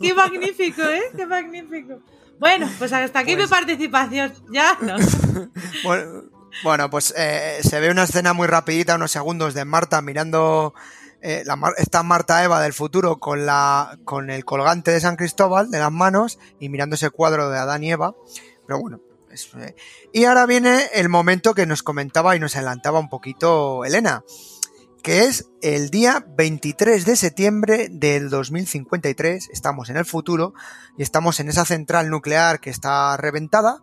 qué 0.00 0.14
magnífico, 0.14 0.82
¿eh? 0.82 1.02
Qué 1.16 1.26
magnífico. 1.26 2.00
Bueno, 2.38 2.70
pues 2.78 2.92
hasta 2.92 3.18
aquí 3.20 3.34
Pues- 3.34 3.46
mi 3.48 3.50
participación. 3.50 4.32
Ya, 4.50 4.76
no. 4.80 4.96
Bueno, 5.82 6.24
bueno, 6.62 6.90
pues 6.90 7.12
eh, 7.16 7.58
se 7.62 7.80
ve 7.80 7.90
una 7.90 8.04
escena 8.04 8.32
muy 8.32 8.46
rapidita, 8.46 8.94
unos 8.96 9.10
segundos 9.10 9.54
de 9.54 9.64
Marta 9.64 10.02
mirando 10.02 10.74
eh, 11.20 11.44
esta 11.76 12.02
Marta 12.02 12.44
Eva 12.44 12.60
del 12.60 12.72
futuro 12.72 13.18
con 13.18 13.46
la 13.46 13.98
con 14.04 14.30
el 14.30 14.44
colgante 14.44 14.90
de 14.90 15.00
San 15.00 15.16
Cristóbal 15.16 15.70
de 15.70 15.78
las 15.78 15.92
manos 15.92 16.38
y 16.60 16.68
mirando 16.68 16.94
ese 16.94 17.10
cuadro 17.10 17.50
de 17.50 17.58
Adán 17.58 17.84
y 17.84 17.90
Eva. 17.90 18.14
Pero 18.66 18.80
bueno, 18.80 19.00
eh, 19.30 19.74
y 20.12 20.24
ahora 20.24 20.46
viene 20.46 20.86
el 20.94 21.08
momento 21.08 21.54
que 21.54 21.66
nos 21.66 21.82
comentaba 21.82 22.36
y 22.36 22.40
nos 22.40 22.56
adelantaba 22.56 22.98
un 22.98 23.08
poquito 23.08 23.84
Elena, 23.84 24.24
que 25.02 25.24
es 25.24 25.50
el 25.62 25.90
día 25.90 26.24
23 26.36 27.04
de 27.04 27.16
septiembre 27.16 27.88
del 27.90 28.30
2053. 28.30 29.50
Estamos 29.52 29.90
en 29.90 29.96
el 29.96 30.04
futuro 30.04 30.54
y 30.96 31.02
estamos 31.02 31.40
en 31.40 31.48
esa 31.48 31.64
central 31.64 32.10
nuclear 32.10 32.60
que 32.60 32.70
está 32.70 33.16
reventada. 33.16 33.82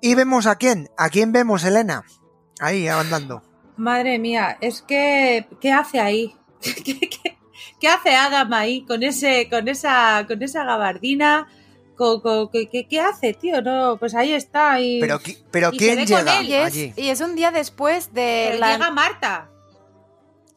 Y 0.00 0.14
vemos 0.14 0.46
a 0.46 0.56
quién, 0.56 0.90
a 0.96 1.08
quién 1.10 1.32
vemos, 1.32 1.64
Elena. 1.64 2.04
Ahí 2.60 2.88
andando. 2.88 3.42
Madre 3.76 4.18
mía, 4.18 4.58
es 4.60 4.82
que 4.82 5.48
¿qué 5.60 5.72
hace 5.72 6.00
ahí? 6.00 6.36
¿Qué, 6.84 6.98
qué- 7.00 7.38
qué 7.80 7.88
hace 7.88 8.14
Adam 8.16 8.52
ahí 8.52 8.82
con 8.84 9.02
ese, 9.02 9.48
con 9.48 9.68
esa, 9.68 10.24
con 10.26 10.42
esa 10.42 10.64
gabardina? 10.64 11.46
Con- 11.96 12.20
con- 12.20 12.48
¿qué, 12.50 12.68
qué- 12.68 12.86
qué 12.86 13.00
hace, 13.00 13.34
tío? 13.34 13.60
No, 13.62 13.96
pues 13.98 14.14
ahí 14.14 14.32
está. 14.32 14.80
Y, 14.80 15.00
Pero, 15.00 15.20
pero 15.50 15.70
Y 15.72 15.78
¿quién 15.78 16.06
llega. 16.06 16.42
Y 16.42 16.54
es, 16.54 16.66
allí? 16.66 16.92
y 16.96 17.08
es 17.08 17.20
un 17.20 17.34
día 17.34 17.50
después 17.50 18.12
de 18.14 18.46
pero 18.50 18.58
la... 18.60 18.72
llega 18.74 18.90
Marta. 18.90 19.48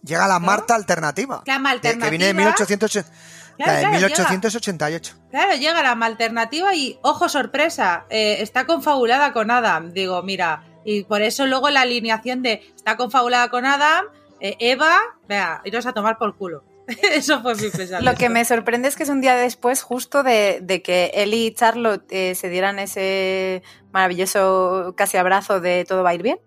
Llega 0.03 0.27
la 0.27 0.39
¿no? 0.39 0.45
Marta 0.45 0.75
alternativa. 0.75 1.43
Cama 1.45 1.75
de- 1.75 1.81
que 1.81 1.87
viene 2.09 2.25
de 2.25 2.31
alternativa. 2.31 2.35
1880 2.35 3.11
Claro, 3.57 3.71
la 3.73 3.75
de 3.75 3.81
claro, 3.81 3.95
1888. 3.97 5.15
Claro, 5.29 5.53
llega 5.55 5.83
la 5.83 6.05
alternativa 6.05 6.73
y, 6.73 6.97
ojo, 7.03 7.29
sorpresa, 7.29 8.05
eh, 8.09 8.37
está 8.39 8.65
confabulada 8.65 9.33
con 9.33 9.51
Adam. 9.51 9.91
Digo, 9.93 10.23
mira, 10.23 10.63
y 10.83 11.03
por 11.03 11.21
eso 11.21 11.45
luego 11.45 11.69
la 11.69 11.81
alineación 11.81 12.41
de 12.41 12.63
está 12.75 12.97
confabulada 12.97 13.49
con 13.49 13.65
Adam, 13.65 14.05
eh, 14.41 14.57
Eva, 14.59 14.97
vea, 15.27 15.61
iros 15.65 15.85
a 15.85 15.93
tomar 15.93 16.17
por 16.17 16.35
culo. 16.35 16.63
Eso 17.13 17.41
fue 17.43 17.53
mi 17.53 17.69
pensamiento. 17.69 18.01
Lo 18.01 18.17
que 18.17 18.27
me 18.27 18.43
sorprende 18.43 18.87
es 18.87 18.95
que 18.95 19.03
es 19.03 19.09
un 19.09 19.21
día 19.21 19.35
después 19.35 19.83
justo 19.83 20.23
de, 20.23 20.81
que 20.83 21.11
Ellie 21.13 21.45
y 21.45 21.53
Charlotte 21.53 22.05
eh, 22.09 22.33
se 22.33 22.49
dieran 22.49 22.79
ese 22.79 23.61
maravilloso 23.91 24.95
casi 24.97 25.17
abrazo 25.17 25.61
de 25.61 25.85
todo 25.85 26.03
va 26.03 26.09
a 26.09 26.15
ir 26.15 26.23
bien. 26.23 26.39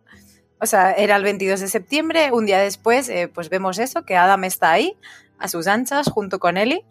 O 0.61 0.67
sea, 0.67 0.93
era 0.93 1.15
el 1.15 1.23
22 1.23 1.61
de 1.61 1.69
septiembre, 1.69 2.33
un 2.33 2.47
día 2.47 2.59
después, 2.59 3.09
eh, 3.09 3.29
pues 3.33 3.49
vemos 3.49 3.79
eso, 3.79 4.05
que 4.05 4.17
Adam 4.17 4.43
está 4.43 4.73
ahí, 4.73 4.97
a 5.39 5.47
sus 5.47 5.69
anchas, 5.69 6.09
junto 6.09 6.41
con 6.41 6.57
Ellie, 6.57 6.85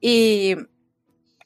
y, 0.00 0.56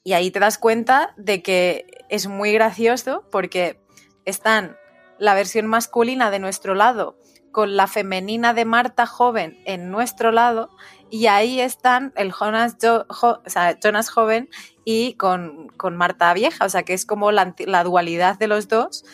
y 0.03 0.13
ahí 0.13 0.29
te 0.29 0.39
das 0.39 0.59
cuenta 0.59 1.13
de 1.17 1.41
que 1.41 1.87
es 2.09 2.27
muy 2.27 2.51
gracioso 2.51 3.27
porque 3.31 3.79
están 4.25 4.77
la 5.17 5.33
versión 5.33 5.65
masculina 5.65 6.29
de 6.31 6.39
nuestro 6.39 6.75
lado 6.75 7.17
con 7.53 7.77
la 7.77 7.87
femenina 7.87 8.53
de 8.53 8.65
Marta 8.65 9.05
joven 9.05 9.57
en 9.63 9.89
nuestro 9.91 10.33
lado 10.33 10.69
y 11.09 11.27
ahí 11.27 11.61
están 11.61 12.11
el 12.17 12.33
Jonas, 12.33 12.75
Jo- 13.07 13.41
o 13.45 13.49
sea, 13.49 13.79
Jonas 13.79 14.09
joven 14.09 14.49
y 14.83 15.13
con, 15.13 15.69
con 15.77 15.95
Marta 15.95 16.33
vieja, 16.33 16.65
o 16.65 16.69
sea 16.69 16.83
que 16.83 16.93
es 16.93 17.05
como 17.05 17.31
la, 17.31 17.55
la 17.59 17.85
dualidad 17.85 18.37
de 18.37 18.47
los 18.47 18.67
dos. 18.67 19.05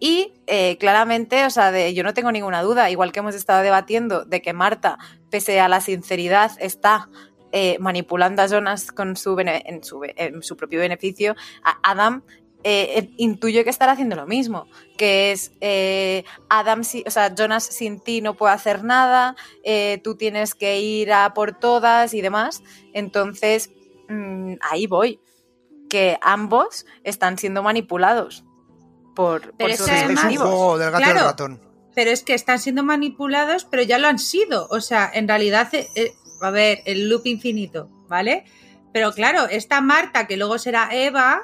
Y 0.00 0.32
eh, 0.48 0.76
claramente, 0.78 1.44
o 1.44 1.50
sea, 1.50 1.70
de, 1.70 1.94
yo 1.94 2.02
no 2.02 2.12
tengo 2.14 2.32
ninguna 2.32 2.62
duda, 2.62 2.90
igual 2.90 3.12
que 3.12 3.20
hemos 3.20 3.34
estado 3.34 3.62
debatiendo 3.62 4.24
de 4.24 4.42
que 4.42 4.52
Marta, 4.52 4.98
pese 5.30 5.60
a 5.60 5.68
la 5.68 5.80
sinceridad, 5.80 6.50
está 6.58 7.08
eh, 7.52 7.76
manipulando 7.78 8.42
a 8.42 8.46
Jonas 8.48 8.90
con 8.90 9.16
su 9.16 9.38
en, 9.38 9.84
su, 9.84 10.02
su 10.40 10.56
propio 10.56 10.80
beneficio, 10.80 11.36
a 11.62 11.78
Adam 11.82 12.22
eh, 12.64 12.98
eh, 12.98 13.10
intuyo 13.18 13.62
que 13.62 13.68
estará 13.70 13.92
haciendo 13.92 14.16
lo 14.16 14.26
mismo, 14.26 14.66
que 14.96 15.32
es 15.32 15.52
eh, 15.60 16.24
Adam, 16.48 16.80
o 16.80 17.10
sea, 17.10 17.34
Jonas 17.34 17.64
sin 17.64 18.00
ti 18.00 18.22
no 18.22 18.34
puede 18.34 18.54
hacer 18.54 18.82
nada, 18.84 19.36
eh, 19.62 20.00
tú 20.02 20.16
tienes 20.16 20.54
que 20.54 20.80
ir 20.80 21.12
a 21.12 21.34
por 21.34 21.58
todas 21.58 22.14
y 22.14 22.22
demás. 22.22 22.62
Entonces, 22.94 23.70
mm, 24.08 24.54
ahí 24.62 24.86
voy, 24.86 25.20
que 25.90 26.18
ambos 26.22 26.86
están 27.04 27.36
siendo 27.36 27.62
manipulados 27.62 28.44
por, 29.14 29.42
por 29.42 29.56
Pero 29.58 29.76
sus 29.76 29.88
es 29.88 30.08
un 30.08 30.16
juego 30.36 30.78
del 30.78 30.90
gato 30.90 31.04
y 31.04 31.06
el 31.06 31.12
Claro. 31.12 31.26
ratón. 31.28 31.60
Pero 31.94 32.10
es 32.10 32.24
que 32.24 32.34
están 32.34 32.58
siendo 32.58 32.82
manipulados, 32.82 33.66
pero 33.66 33.82
ya 33.82 33.98
lo 33.98 34.08
han 34.08 34.18
sido. 34.18 34.66
O 34.70 34.80
sea, 34.80 35.08
en 35.14 35.28
realidad, 35.28 35.70
a 36.40 36.50
ver, 36.50 36.80
el 36.86 37.08
loop 37.08 37.26
infinito, 37.26 37.88
¿vale? 38.08 38.44
Pero 38.92 39.12
claro, 39.12 39.46
esta 39.48 39.80
Marta, 39.80 40.26
que 40.26 40.36
luego 40.36 40.58
será 40.58 40.88
Eva, 40.92 41.42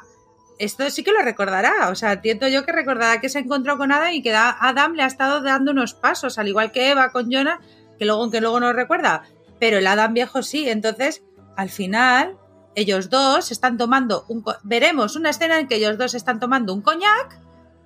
esto 0.60 0.88
sí 0.90 1.02
que 1.02 1.12
lo 1.12 1.22
recordará. 1.22 1.88
O 1.90 1.94
sea, 1.94 2.12
entiendo 2.12 2.46
yo 2.48 2.64
que 2.64 2.72
recordará 2.72 3.20
que 3.20 3.28
se 3.28 3.40
encontró 3.40 3.76
con 3.78 3.90
Adam 3.90 4.12
y 4.12 4.22
que 4.22 4.30
da- 4.30 4.56
Adam 4.60 4.92
le 4.94 5.02
ha 5.02 5.06
estado 5.06 5.40
dando 5.42 5.72
unos 5.72 5.94
pasos, 5.94 6.38
al 6.38 6.46
igual 6.48 6.70
que 6.70 6.90
Eva 6.90 7.10
con 7.10 7.32
Jonah, 7.32 7.60
que 7.98 8.04
luego, 8.04 8.30
que 8.30 8.40
luego 8.40 8.60
no 8.60 8.72
recuerda. 8.72 9.22
Pero 9.58 9.78
el 9.78 9.86
Adam 9.86 10.14
viejo 10.14 10.42
sí. 10.42 10.68
Entonces, 10.68 11.22
al 11.56 11.70
final, 11.70 12.36
ellos 12.74 13.10
dos 13.10 13.50
están 13.50 13.76
tomando 13.76 14.24
un. 14.28 14.44
Veremos 14.62 15.16
una 15.16 15.30
escena 15.30 15.58
en 15.58 15.66
que 15.66 15.76
ellos 15.76 15.98
dos 15.98 16.14
están 16.14 16.38
tomando 16.40 16.72
un 16.72 16.82
coñac 16.82 17.38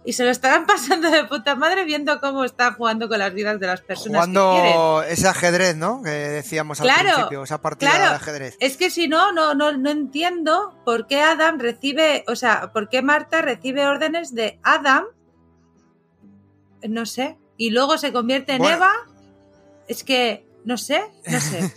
y 0.05 0.13
se 0.13 0.25
lo 0.25 0.31
estarán 0.31 0.67
pasando 0.67 1.11
de 1.11 1.25
puta 1.25 1.55
madre 1.55 1.85
viendo 1.85 2.21
cómo 2.21 2.45
están 2.45 2.75
jugando 2.75 3.09
con 3.09 3.19
las 3.19 3.33
vidas 3.33 3.59
de 3.59 3.67
las 3.67 3.81
personas 3.81 4.27
que 4.27 4.33
quieren. 4.33 4.73
Jugando 4.73 5.03
ese 5.03 5.29
ajedrez, 5.29 5.77
¿no? 5.77 6.03
Que 6.03 6.11
decíamos 6.11 6.81
al 6.81 6.87
Claro, 6.87 7.11
principio, 7.15 7.43
esa 7.45 7.61
partida 7.61 7.91
claro. 7.91 8.11
de 8.11 8.17
ajedrez. 8.17 8.57
Es 8.61 8.77
que 8.77 8.91
si 8.91 9.09
no, 9.09 9.33
no, 9.33 9.55
no, 9.55 9.73
no 9.73 9.91
entiendo 9.91 10.79
por 10.85 11.07
qué 11.07 11.23
Adam 11.23 11.59
recibe, 11.59 12.25
o 12.29 12.37
sea, 12.37 12.71
por 12.73 12.89
qué 12.89 13.03
Marta 13.03 13.41
recibe 13.43 13.87
órdenes 13.87 14.35
de 14.35 14.59
Adam, 14.63 15.05
no 16.89 17.07
sé, 17.07 17.39
y 17.57 17.71
luego 17.71 17.97
se 17.99 18.13
convierte 18.13 18.53
en 18.53 18.59
Bueno. 18.59 18.77
Eva. 18.77 18.93
Es 19.89 20.03
que, 20.05 20.47
no 20.65 20.77
sé, 20.79 21.03
no 21.27 21.41
sé. 21.41 21.75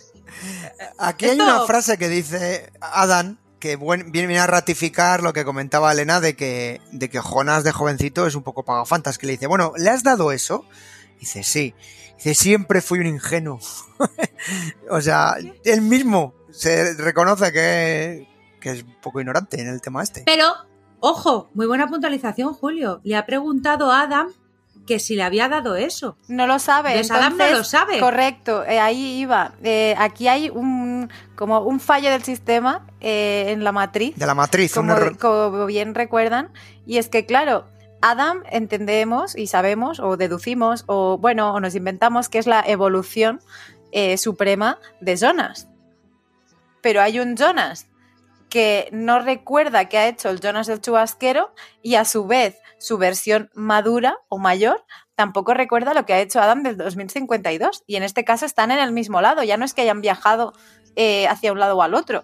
Aquí 0.98 1.26
hay 1.26 1.40
una 1.40 1.60
frase 1.60 1.96
que 1.98 2.08
dice 2.08 2.70
Adam 2.80 3.38
que 3.58 3.76
viene 3.76 4.38
a 4.38 4.46
ratificar 4.46 5.22
lo 5.22 5.32
que 5.32 5.44
comentaba 5.44 5.92
Elena 5.92 6.20
de 6.20 6.36
que, 6.36 6.80
de 6.92 7.08
que 7.08 7.20
Jonas 7.20 7.64
de 7.64 7.72
jovencito 7.72 8.26
es 8.26 8.34
un 8.34 8.42
poco 8.42 8.64
pagafantas, 8.64 9.18
que 9.18 9.26
le 9.26 9.32
dice, 9.32 9.46
bueno, 9.46 9.72
¿le 9.76 9.90
has 9.90 10.02
dado 10.02 10.32
eso? 10.32 10.64
Dice, 11.18 11.42
sí. 11.42 11.74
Dice, 12.16 12.34
siempre 12.34 12.80
fui 12.80 13.00
un 13.00 13.06
ingenuo. 13.06 13.58
o 14.90 15.00
sea, 15.00 15.36
él 15.64 15.80
mismo 15.82 16.34
se 16.50 16.94
reconoce 16.94 17.52
que, 17.52 18.28
que 18.60 18.70
es 18.70 18.82
un 18.82 19.00
poco 19.00 19.20
ignorante 19.20 19.60
en 19.60 19.68
el 19.68 19.80
tema 19.80 20.02
este. 20.02 20.22
Pero, 20.24 20.52
ojo, 21.00 21.50
muy 21.54 21.66
buena 21.66 21.88
puntualización, 21.88 22.54
Julio. 22.54 23.00
Le 23.04 23.16
ha 23.16 23.26
preguntado 23.26 23.90
a 23.90 24.02
Adam 24.02 24.32
que 24.88 24.98
si 24.98 25.16
le 25.16 25.22
había 25.22 25.50
dado 25.50 25.76
eso. 25.76 26.16
No 26.28 26.46
lo 26.46 26.58
sabe. 26.58 26.94
Pues 26.94 27.10
Adam 27.10 27.36
no 27.36 27.46
lo 27.50 27.62
sabe. 27.62 28.00
Correcto, 28.00 28.64
eh, 28.64 28.80
ahí 28.80 29.18
iba. 29.18 29.52
Eh, 29.62 29.94
aquí 29.98 30.28
hay 30.28 30.48
un 30.48 31.10
como 31.36 31.60
un 31.60 31.78
fallo 31.78 32.10
del 32.10 32.22
sistema 32.24 32.86
eh, 33.00 33.48
en 33.48 33.64
la 33.64 33.70
matriz, 33.70 34.16
De 34.16 34.24
la 34.24 34.34
matriz, 34.34 34.74
un 34.78 34.86
como, 34.86 34.96
error. 34.96 35.18
como 35.18 35.66
bien 35.66 35.94
recuerdan, 35.94 36.50
y 36.86 36.96
es 36.96 37.10
que 37.10 37.26
claro, 37.26 37.66
Adam 38.00 38.42
entendemos 38.50 39.36
y 39.36 39.46
sabemos 39.46 40.00
o 40.00 40.16
deducimos 40.16 40.84
o 40.86 41.18
bueno 41.18 41.52
o 41.52 41.60
nos 41.60 41.74
inventamos 41.74 42.30
que 42.30 42.38
es 42.38 42.46
la 42.46 42.64
evolución 42.66 43.40
eh, 43.92 44.16
suprema 44.16 44.78
de 45.02 45.18
Jonas, 45.18 45.68
pero 46.80 47.02
hay 47.02 47.20
un 47.20 47.36
Jonas 47.36 47.88
que 48.48 48.88
no 48.90 49.20
recuerda 49.20 49.90
que 49.90 49.98
ha 49.98 50.08
hecho 50.08 50.30
el 50.30 50.40
Jonas 50.40 50.66
del 50.66 50.80
chubasquero 50.80 51.52
y 51.82 51.96
a 51.96 52.06
su 52.06 52.26
vez 52.26 52.56
su 52.78 52.96
versión 52.98 53.50
madura 53.54 54.16
o 54.28 54.38
mayor 54.38 54.84
tampoco 55.14 55.52
recuerda 55.54 55.94
lo 55.94 56.06
que 56.06 56.12
ha 56.14 56.20
hecho 56.20 56.40
Adam 56.40 56.62
del 56.62 56.76
2052 56.76 57.82
y 57.86 57.96
en 57.96 58.02
este 58.04 58.24
caso 58.24 58.46
están 58.46 58.70
en 58.70 58.78
el 58.78 58.92
mismo 58.92 59.20
lado, 59.20 59.42
ya 59.42 59.56
no 59.56 59.64
es 59.64 59.74
que 59.74 59.82
hayan 59.82 60.00
viajado 60.00 60.52
eh, 60.96 61.26
hacia 61.28 61.52
un 61.52 61.58
lado 61.58 61.76
o 61.76 61.82
al 61.82 61.94
otro. 61.94 62.22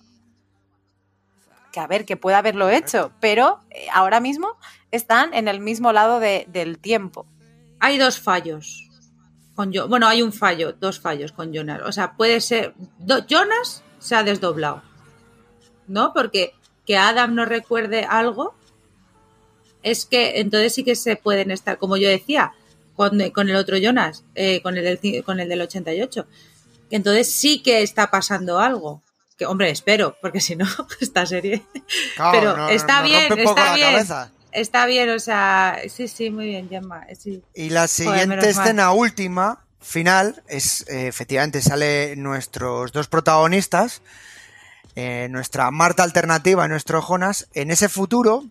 Que 1.72 1.80
a 1.80 1.86
ver, 1.88 2.04
que 2.04 2.16
puede 2.16 2.36
haberlo 2.36 2.70
hecho, 2.70 3.10
pero 3.20 3.58
eh, 3.70 3.86
ahora 3.92 4.20
mismo 4.20 4.56
están 4.92 5.34
en 5.34 5.48
el 5.48 5.58
mismo 5.60 5.92
lado 5.92 6.20
de- 6.20 6.46
del 6.48 6.78
tiempo. 6.78 7.26
Hay 7.80 7.98
dos 7.98 8.20
fallos. 8.20 8.88
Con 9.56 9.72
yo, 9.72 9.88
bueno, 9.88 10.06
hay 10.06 10.22
un 10.22 10.32
fallo, 10.32 10.72
dos 10.72 11.00
fallos 11.00 11.32
con 11.32 11.52
Jonas. 11.52 11.80
O 11.84 11.90
sea, 11.92 12.12
puede 12.16 12.40
ser. 12.40 12.74
do- 12.98 13.26
Jonas 13.26 13.82
se 13.98 14.14
ha 14.14 14.22
desdoblado. 14.22 14.82
¿No? 15.88 16.12
Porque 16.12 16.54
que 16.86 16.96
Adam 16.96 17.34
no 17.34 17.44
recuerde 17.44 18.04
algo 18.08 18.54
es 19.84 20.06
que 20.06 20.40
entonces 20.40 20.74
sí 20.74 20.82
que 20.82 20.96
se 20.96 21.14
pueden 21.14 21.52
estar, 21.52 21.78
como 21.78 21.96
yo 21.96 22.08
decía, 22.08 22.52
con, 22.96 23.18
con 23.30 23.48
el 23.48 23.56
otro 23.56 23.76
Jonas, 23.76 24.24
eh, 24.34 24.60
con, 24.62 24.76
el 24.76 24.84
del, 25.00 25.22
con 25.24 25.38
el 25.38 25.48
del 25.48 25.60
88. 25.62 26.26
Que 26.90 26.96
entonces 26.96 27.30
sí 27.30 27.62
que 27.62 27.82
está 27.82 28.10
pasando 28.10 28.58
algo. 28.58 29.02
Que, 29.38 29.46
hombre, 29.46 29.70
espero, 29.70 30.16
porque 30.20 30.40
si 30.40 30.54
no, 30.56 30.66
esta 31.00 31.26
serie 31.26 31.62
pero 32.32 32.56
no- 32.56 32.68
está 32.68 33.02
bien, 33.02 33.32
está 33.38 33.74
bien. 33.74 33.90
cabeza. 33.92 34.32
está 34.52 34.86
bien, 34.86 35.10
o 35.10 35.18
sea, 35.18 35.78
sí, 35.88 36.06
sí, 36.08 36.30
muy 36.30 36.46
bien, 36.46 36.68
Gemma. 36.68 37.04
Sí. 37.18 37.42
Y 37.54 37.70
la 37.70 37.88
siguiente 37.88 38.36
mal. 38.36 38.44
escena 38.44 38.92
última, 38.92 39.64
final, 39.80 40.42
es 40.48 40.88
eh, 40.88 41.08
efectivamente 41.08 41.60
sale 41.62 42.14
nuestros 42.16 42.92
dos 42.92 43.08
protagonistas, 43.08 44.02
eh, 44.94 45.26
nuestra 45.30 45.70
Marta 45.72 46.04
alternativa 46.04 46.64
y 46.64 46.68
nuestro 46.68 47.02
Jonas, 47.02 47.48
en 47.54 47.72
ese 47.72 47.88
futuro, 47.88 48.44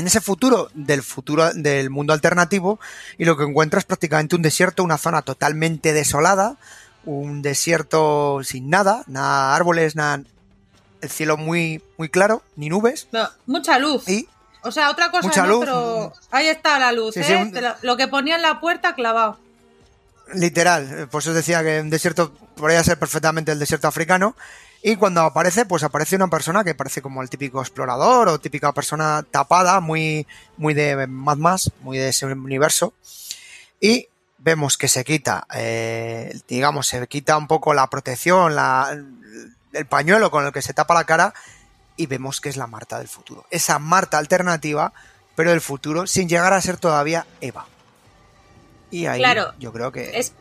en 0.00 0.06
ese 0.08 0.20
futuro 0.20 0.68
del 0.74 1.02
futuro 1.02 1.52
del 1.54 1.90
mundo 1.90 2.12
alternativo, 2.12 2.80
y 3.18 3.24
lo 3.24 3.36
que 3.36 3.44
encuentras 3.44 3.82
es 3.82 3.86
prácticamente 3.86 4.34
un 4.36 4.42
desierto, 4.42 4.82
una 4.82 4.98
zona 4.98 5.22
totalmente 5.22 5.92
desolada, 5.92 6.56
un 7.04 7.40
desierto 7.42 8.40
sin 8.42 8.68
nada, 8.68 9.04
nada 9.06 9.54
árboles, 9.54 9.94
nada, 9.96 10.22
el 11.00 11.08
cielo 11.10 11.36
muy, 11.36 11.82
muy 11.96 12.08
claro, 12.08 12.42
ni 12.56 12.68
nubes, 12.68 13.08
No, 13.12 13.28
mucha 13.46 13.78
luz. 13.78 14.06
y 14.08 14.26
O 14.62 14.70
sea, 14.70 14.90
otra 14.90 15.10
cosa 15.10 15.26
Mucha 15.26 15.42
no, 15.44 15.48
luz. 15.48 15.60
pero 15.60 16.12
ahí 16.30 16.48
está 16.48 16.78
la 16.78 16.92
luz, 16.92 17.14
Sí, 17.14 17.20
¿eh? 17.20 17.24
sí, 17.24 17.32
un- 17.34 17.52
Te 17.52 17.62
lo, 17.82 17.96
que 17.96 18.08
ponía 18.08 18.36
en 18.36 18.42
la 18.42 18.60
puerta 18.60 18.94
clavado. 18.94 19.38
Literal, 20.34 20.82
eh, 21.00 21.06
por 21.06 21.22
eso 21.22 21.30
os 21.30 21.36
decía 21.36 21.62
que 21.62 21.80
un 21.80 21.88
desierto 21.90 22.32
podría 22.56 22.84
ser 22.84 22.98
perfectamente 22.98 23.52
el 23.52 23.58
desierto 23.58 23.88
africano. 23.88 24.36
Y 24.82 24.96
cuando 24.96 25.20
aparece, 25.20 25.66
pues 25.66 25.82
aparece 25.82 26.16
una 26.16 26.28
persona 26.28 26.64
que 26.64 26.74
parece 26.74 27.02
como 27.02 27.22
el 27.22 27.28
típico 27.28 27.60
explorador 27.60 28.28
o 28.28 28.40
típica 28.40 28.72
persona 28.72 29.24
tapada, 29.30 29.80
muy, 29.80 30.26
muy 30.56 30.72
de 30.72 31.06
Mad 31.06 31.36
Max, 31.36 31.70
muy 31.82 31.98
de 31.98 32.08
ese 32.08 32.26
universo. 32.26 32.94
Y 33.78 34.08
vemos 34.38 34.78
que 34.78 34.88
se 34.88 35.04
quita, 35.04 35.46
eh, 35.54 36.38
digamos, 36.48 36.86
se 36.86 37.06
quita 37.08 37.36
un 37.36 37.46
poco 37.46 37.74
la 37.74 37.88
protección, 37.88 38.54
la, 38.54 38.96
el 39.72 39.86
pañuelo 39.86 40.30
con 40.30 40.46
el 40.46 40.52
que 40.52 40.62
se 40.62 40.72
tapa 40.72 40.94
la 40.94 41.04
cara 41.04 41.34
y 41.96 42.06
vemos 42.06 42.40
que 42.40 42.48
es 42.48 42.56
la 42.56 42.66
Marta 42.66 42.98
del 42.98 43.08
futuro. 43.08 43.44
Esa 43.50 43.78
Marta 43.78 44.16
alternativa, 44.16 44.94
pero 45.34 45.50
del 45.50 45.60
futuro, 45.60 46.06
sin 46.06 46.28
llegar 46.28 46.54
a 46.54 46.60
ser 46.60 46.78
todavía 46.78 47.26
Eva. 47.42 47.66
Y 48.90 49.06
ahí 49.06 49.20
Claro, 49.20 49.52
yo 49.58 49.72
creo 49.72 49.92
que... 49.92 50.18
Es, 50.18 50.32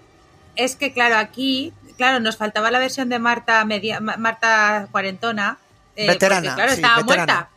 es 0.55 0.75
que, 0.75 0.93
claro, 0.93 1.17
aquí, 1.17 1.73
claro, 1.99 2.19
nos 2.21 2.37
faltaba 2.37 2.71
la 2.71 2.79
versión 2.79 3.09
de 3.09 3.19
Marta 3.19 3.63
media, 3.65 3.99
Ma- 3.99 4.15
Marta 4.17 4.87
cuarentona. 4.91 5.57
eh, 5.97 6.07
Veterana, 6.07 6.41
porque, 6.41 6.55
claro, 6.55 6.71
sí, 6.71 6.75
estaba 6.81 7.01
veterana. 7.01 7.33
muerta. 7.33 7.49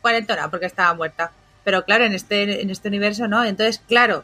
Cuarentona, 0.00 0.50
porque 0.50 0.66
estaba 0.66 0.94
muerta. 0.94 1.32
Pero 1.64 1.84
claro, 1.84 2.04
en 2.04 2.14
este, 2.14 2.62
en 2.62 2.70
este 2.70 2.86
universo 2.88 3.26
no. 3.26 3.44
Entonces, 3.44 3.82
claro, 3.88 4.22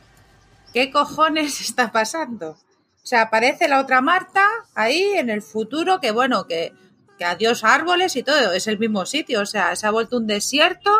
¿qué 0.72 0.90
cojones 0.92 1.60
está 1.68 1.90
pasando? 1.90 2.50
O 2.52 3.06
sea, 3.06 3.22
aparece 3.22 3.66
la 3.68 3.80
otra 3.80 4.00
Marta 4.00 4.46
ahí 4.76 5.02
en 5.16 5.28
el 5.28 5.42
futuro, 5.42 6.00
que 6.00 6.12
bueno, 6.12 6.46
que, 6.46 6.72
que 7.18 7.24
adiós 7.24 7.64
árboles 7.64 8.14
y 8.16 8.22
todo, 8.22 8.52
es 8.52 8.66
el 8.68 8.78
mismo 8.78 9.04
sitio, 9.06 9.40
o 9.42 9.46
sea, 9.46 9.74
se 9.76 9.86
ha 9.86 9.90
vuelto 9.90 10.16
un 10.18 10.26
desierto, 10.28 10.90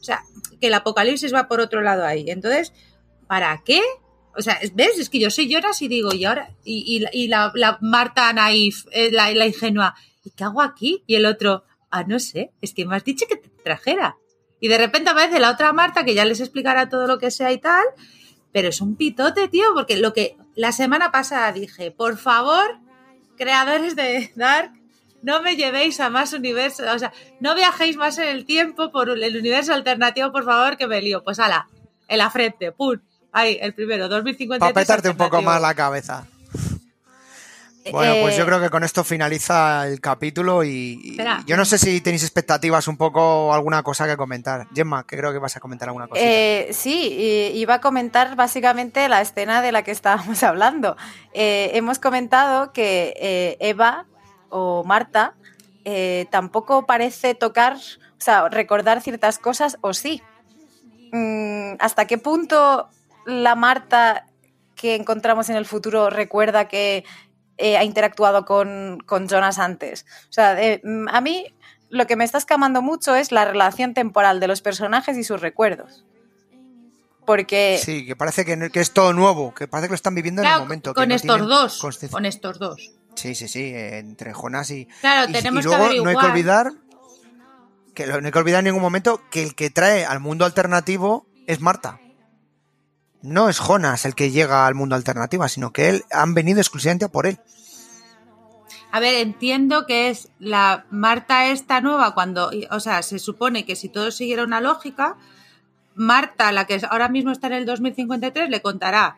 o 0.00 0.02
sea, 0.02 0.22
que 0.60 0.66
el 0.66 0.74
apocalipsis 0.74 1.32
va 1.32 1.46
por 1.48 1.60
otro 1.60 1.80
lado 1.82 2.04
ahí. 2.04 2.28
Entonces, 2.28 2.72
¿para 3.28 3.62
qué? 3.64 3.80
O 4.36 4.42
sea, 4.42 4.58
¿ves? 4.74 4.98
Es 4.98 5.08
que 5.08 5.18
yo 5.18 5.30
soy 5.30 5.48
lloras 5.48 5.80
y 5.82 5.88
digo, 5.88 6.12
y 6.12 6.24
ahora, 6.24 6.50
y, 6.64 7.28
la, 7.28 7.78
Marta 7.80 8.32
naif, 8.32 8.86
eh, 8.90 9.10
la, 9.12 9.30
la 9.32 9.46
ingenua, 9.46 9.94
¿y 10.24 10.30
qué 10.30 10.44
hago 10.44 10.62
aquí? 10.62 11.02
Y 11.06 11.16
el 11.16 11.26
otro, 11.26 11.64
ah, 11.90 12.04
no 12.04 12.18
sé, 12.18 12.52
es 12.60 12.74
que 12.74 12.86
me 12.86 12.96
has 12.96 13.04
dicho 13.04 13.26
que 13.28 13.36
te 13.36 13.48
trajera. 13.62 14.16
Y 14.60 14.68
de 14.68 14.78
repente 14.78 15.10
aparece 15.10 15.40
la 15.40 15.50
otra 15.50 15.72
Marta 15.72 16.04
que 16.04 16.14
ya 16.14 16.24
les 16.24 16.40
explicará 16.40 16.88
todo 16.88 17.06
lo 17.06 17.18
que 17.18 17.30
sea 17.30 17.52
y 17.52 17.58
tal, 17.58 17.84
pero 18.52 18.68
es 18.68 18.80
un 18.80 18.96
pitote, 18.96 19.48
tío, 19.48 19.66
porque 19.74 19.96
lo 19.96 20.12
que 20.12 20.36
la 20.54 20.72
semana 20.72 21.10
pasada 21.10 21.52
dije, 21.52 21.90
por 21.90 22.16
favor, 22.16 22.78
creadores 23.36 23.96
de 23.96 24.32
Dark, 24.36 24.72
no 25.22 25.40
me 25.40 25.56
llevéis 25.56 26.00
a 26.00 26.10
más 26.10 26.32
universos, 26.34 26.86
o 26.86 26.98
sea, 26.98 27.12
no 27.40 27.54
viajéis 27.54 27.96
más 27.96 28.18
en 28.18 28.28
el 28.28 28.44
tiempo 28.44 28.92
por 28.92 29.08
el 29.08 29.36
universo 29.36 29.72
alternativo, 29.72 30.30
por 30.32 30.44
favor, 30.44 30.76
que 30.76 30.86
me 30.86 31.00
lío. 31.00 31.24
Pues 31.24 31.38
ala, 31.38 31.66
en 32.08 32.18
la 32.18 32.30
frente, 32.30 32.72
pum, 32.72 33.00
ahí, 33.34 33.58
el 33.60 33.74
primero, 33.74 34.08
2053. 34.08 34.58
Para 34.60 34.72
petarte 34.72 35.10
un 35.10 35.16
poco 35.16 35.42
más 35.42 35.60
la 35.60 35.74
cabeza. 35.74 36.26
Bueno, 37.92 38.14
pues 38.22 38.34
yo 38.38 38.44
Eh, 38.44 38.46
creo 38.46 38.60
que 38.62 38.70
con 38.70 38.82
esto 38.82 39.04
finaliza 39.04 39.86
el 39.86 40.00
capítulo 40.00 40.64
y, 40.64 40.98
y 41.04 41.10
Espera. 41.10 41.42
yo 41.46 41.54
no 41.58 41.66
sé 41.66 41.76
si 41.76 42.00
tenéis 42.00 42.22
expectativas 42.22 42.88
un 42.88 42.96
poco 42.96 43.52
alguna 43.52 43.82
cosa 43.82 44.06
que 44.06 44.16
comentar. 44.16 44.66
Gemma, 44.74 45.04
que 45.06 45.18
creo 45.18 45.32
que 45.34 45.38
vas 45.38 45.54
a 45.58 45.60
comentar 45.60 45.88
alguna 45.90 46.06
cosa. 46.08 46.18
Eh, 46.24 46.68
sí, 46.72 47.52
iba 47.54 47.74
a 47.74 47.80
comentar 47.82 48.36
básicamente 48.36 49.06
la 49.10 49.20
escena 49.20 49.60
de 49.60 49.70
la 49.70 49.82
que 49.82 49.90
estábamos 49.90 50.42
hablando. 50.42 50.96
Eh, 51.34 51.72
hemos 51.74 51.98
comentado 51.98 52.72
que 52.72 53.12
eh, 53.20 53.58
Eva 53.60 54.06
o 54.48 54.82
Marta 54.84 55.34
eh, 55.84 56.24
tampoco 56.30 56.86
parece 56.86 57.34
tocar, 57.34 57.74
o 57.76 58.20
sea, 58.20 58.48
recordar 58.48 59.02
ciertas 59.02 59.38
cosas 59.38 59.76
o 59.82 59.92
sí. 59.92 60.22
Mm, 61.12 61.74
¿Hasta 61.80 62.06
qué 62.06 62.16
punto 62.16 62.88
la 63.26 63.54
Marta 63.54 64.26
que 64.74 64.94
encontramos 64.96 65.48
en 65.50 65.56
el 65.56 65.66
futuro 65.66 66.10
recuerda 66.10 66.68
que 66.68 67.04
eh, 67.58 67.76
ha 67.76 67.84
interactuado 67.84 68.44
con, 68.44 68.98
con 69.06 69.28
Jonas 69.28 69.58
antes? 69.58 70.04
O 70.28 70.32
sea, 70.32 70.60
eh, 70.62 70.80
mm, 70.84 71.08
a 71.08 71.20
mí 71.20 71.46
lo 71.90 72.06
que 72.06 72.16
me 72.16 72.24
está 72.24 72.38
escamando 72.38 72.82
mucho 72.82 73.14
es 73.14 73.30
la 73.30 73.44
relación 73.44 73.94
temporal 73.94 74.40
de 74.40 74.48
los 74.48 74.60
personajes 74.62 75.16
y 75.16 75.22
sus 75.24 75.40
recuerdos. 75.40 76.04
Porque 77.26 77.80
Sí, 77.82 78.04
que 78.04 78.16
parece 78.16 78.44
que, 78.44 78.56
no- 78.56 78.68
que 78.68 78.80
es 78.80 78.90
todo 78.92 79.12
nuevo, 79.14 79.54
que 79.54 79.66
parece 79.66 79.88
que 79.88 79.92
lo 79.92 79.96
están 79.96 80.14
viviendo 80.14 80.42
en 80.42 80.48
el 80.48 80.58
momento. 80.58 80.92
que 80.92 81.00
con 81.00 81.08
no 81.08 81.14
estos 81.14 81.30
tienen 81.36 81.48
dos, 81.48 81.80
con 82.10 82.24
estos 82.26 82.58
dos. 82.58 82.92
Sí, 83.14 83.34
sí, 83.34 83.48
sí, 83.48 83.62
eh, 83.62 83.98
entre 83.98 84.34
Jonás 84.34 84.70
y. 84.70 84.86
Claro, 85.00 85.30
y- 85.30 85.32
tenemos 85.32 85.64
y 85.64 85.68
luego 85.68 85.88
que 85.88 86.00
no 86.02 86.10
hay 86.10 86.16
que 86.16 86.26
olvidar 86.26 86.72
que 87.94 88.06
lo- 88.08 88.20
no 88.20 88.26
hay 88.26 88.32
que 88.32 88.38
olvidar 88.38 88.58
en 88.58 88.64
ningún 88.66 88.82
momento 88.82 89.22
que 89.30 89.42
el 89.44 89.54
que 89.54 89.70
trae 89.70 90.04
al 90.04 90.18
mundo 90.20 90.44
alternativo 90.44 91.26
es 91.46 91.60
Marta. 91.60 92.00
No 93.24 93.48
es 93.48 93.58
Jonas 93.58 94.04
el 94.04 94.14
que 94.14 94.30
llega 94.30 94.66
al 94.66 94.74
mundo 94.74 94.94
alternativo, 94.94 95.48
sino 95.48 95.72
que 95.72 95.88
él 95.88 96.04
han 96.10 96.34
venido 96.34 96.60
exclusivamente 96.60 97.06
a 97.06 97.08
por 97.08 97.26
él. 97.26 97.38
A 98.92 99.00
ver, 99.00 99.14
entiendo 99.14 99.86
que 99.86 100.10
es 100.10 100.28
la 100.38 100.84
Marta 100.90 101.46
esta 101.46 101.80
nueva 101.80 102.12
cuando, 102.12 102.50
o 102.70 102.80
sea, 102.80 103.02
se 103.02 103.18
supone 103.18 103.64
que 103.64 103.76
si 103.76 103.88
todo 103.88 104.10
siguiera 104.10 104.44
una 104.44 104.60
lógica, 104.60 105.16
Marta, 105.94 106.52
la 106.52 106.66
que 106.66 106.78
ahora 106.90 107.08
mismo 107.08 107.32
está 107.32 107.46
en 107.46 107.54
el 107.54 107.64
2053, 107.64 108.50
le 108.50 108.60
contará 108.60 109.16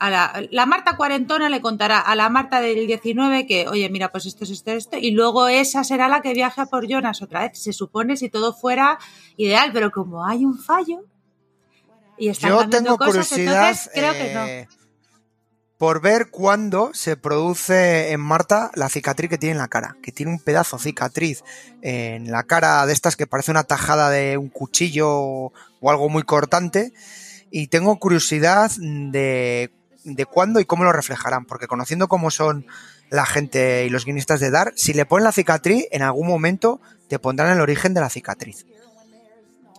a 0.00 0.10
la, 0.10 0.44
la 0.50 0.66
Marta 0.66 0.96
cuarentona 0.96 1.48
le 1.48 1.60
contará 1.60 2.00
a 2.00 2.16
la 2.16 2.28
Marta 2.28 2.60
del 2.60 2.88
19 2.88 3.46
que, 3.46 3.68
oye, 3.68 3.88
mira, 3.88 4.10
pues 4.10 4.26
esto 4.26 4.42
es 4.42 4.50
esto, 4.50 4.72
esto, 4.72 4.96
y 5.00 5.12
luego 5.12 5.46
esa 5.46 5.84
será 5.84 6.08
la 6.08 6.22
que 6.22 6.34
viaja 6.34 6.66
por 6.66 6.88
Jonas 6.88 7.22
otra 7.22 7.42
vez. 7.42 7.56
Se 7.56 7.72
supone 7.72 8.16
si 8.16 8.28
todo 8.28 8.52
fuera 8.52 8.98
ideal, 9.36 9.70
pero 9.72 9.92
como 9.92 10.26
hay 10.26 10.44
un 10.44 10.58
fallo 10.58 11.04
y 12.18 12.28
están 12.28 12.50
Yo 12.50 12.68
tengo 12.68 12.96
cosas, 12.96 13.28
curiosidad 13.28 13.68
entonces 13.68 13.90
creo 13.92 14.12
que 14.12 14.34
no. 14.34 14.46
eh, 14.46 14.68
por 15.78 16.00
ver 16.00 16.30
cuándo 16.30 16.90
se 16.94 17.16
produce 17.16 18.12
en 18.12 18.20
Marta 18.20 18.70
la 18.74 18.88
cicatriz 18.88 19.28
que 19.28 19.38
tiene 19.38 19.52
en 19.52 19.58
la 19.58 19.68
cara, 19.68 19.96
que 20.02 20.12
tiene 20.12 20.32
un 20.32 20.38
pedazo 20.38 20.76
de 20.76 20.84
cicatriz 20.84 21.42
en 21.82 22.30
la 22.30 22.44
cara 22.44 22.86
de 22.86 22.92
estas 22.92 23.16
que 23.16 23.26
parece 23.26 23.50
una 23.50 23.64
tajada 23.64 24.08
de 24.10 24.38
un 24.38 24.48
cuchillo 24.48 25.10
o, 25.10 25.52
o 25.80 25.90
algo 25.90 26.08
muy 26.08 26.22
cortante. 26.22 26.92
Y 27.50 27.68
tengo 27.68 27.98
curiosidad 27.98 28.70
de, 28.78 29.72
de 30.04 30.26
cuándo 30.26 30.60
y 30.60 30.64
cómo 30.64 30.84
lo 30.84 30.92
reflejarán, 30.92 31.44
porque 31.44 31.66
conociendo 31.66 32.08
cómo 32.08 32.30
son 32.30 32.66
la 33.10 33.26
gente 33.26 33.84
y 33.84 33.90
los 33.90 34.04
guionistas 34.04 34.40
de 34.40 34.50
Dar, 34.50 34.72
si 34.76 34.92
le 34.92 35.06
ponen 35.06 35.24
la 35.24 35.32
cicatriz, 35.32 35.86
en 35.90 36.02
algún 36.02 36.26
momento 36.26 36.80
te 37.08 37.18
pondrán 37.18 37.52
el 37.52 37.60
origen 37.60 37.94
de 37.94 38.00
la 38.00 38.10
cicatriz. 38.10 38.66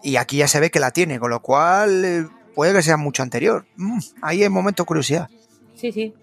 Y 0.06 0.18
aquí 0.18 0.38
ya 0.38 0.48
se 0.48 0.60
ve 0.60 0.70
que 0.70 0.80
la 0.80 0.92
tiene, 0.92 1.20
con 1.20 1.32
lo 1.32 1.42
cual 1.42 2.06
eh, 2.06 2.28
puede 2.54 2.74
que 2.74 2.84
sea 2.84 2.96
mucho 2.96 3.24
anterior. 3.24 3.66
Mm, 3.76 3.98
ahí 4.22 4.44
hay 4.44 4.50
momento 4.50 4.86
curiosidad. 4.86 5.32
Sí, 5.74 5.92
sí. 5.92 6.14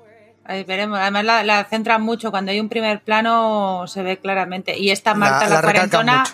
Ahí 0.44 0.62
veremos. 0.62 1.00
Además 1.00 1.24
la, 1.24 1.42
la 1.42 1.64
centran 1.64 2.00
mucho. 2.00 2.30
Cuando 2.30 2.52
hay 2.52 2.60
un 2.60 2.68
primer 2.68 3.02
plano 3.02 3.88
se 3.88 4.04
ve 4.04 4.18
claramente. 4.18 4.78
Y 4.78 4.92
esta 4.92 5.14
Marta, 5.14 5.48
la, 5.48 5.62
cuarentona, 5.62 6.24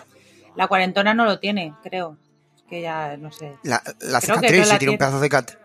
la 0.57 0.69
cuarentona 0.69 1.15
no 1.15 1.25
lo 1.25 1.39
tiene, 1.39 1.73
creo. 1.83 2.19
Es 2.55 2.65
que 2.69 2.83
ya 2.83 3.17
no 3.17 3.33
sé. 3.33 3.55
La, 3.63 3.81
cicatriz, 4.21 4.69
sí 4.69 4.77
tiene 4.77 4.93
un 4.93 4.99
pedazo 4.99 5.19
de 5.19 5.27
cicatriz. 5.27 5.59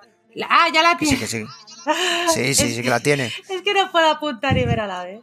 Ah, 0.50 0.68
ya 0.74 0.84
la 0.84 0.98
Que 0.98 1.06
tiene. 1.06 1.16
sí, 1.16 1.20
que 1.20 1.28
sí. 1.28 1.46
Sí, 2.34 2.56
sí, 2.56 2.76
sí 2.76 2.82
que 2.82 2.90
la 2.90 3.02
tiene. 3.02 3.26
Es 3.50 3.62
que 3.62 3.74
no 3.74 3.92
puedo 3.92 4.10
apuntar 4.10 4.58
y 4.58 4.64
ver 4.64 4.80
a 4.80 4.88
la 4.88 5.04
vez. 5.04 5.20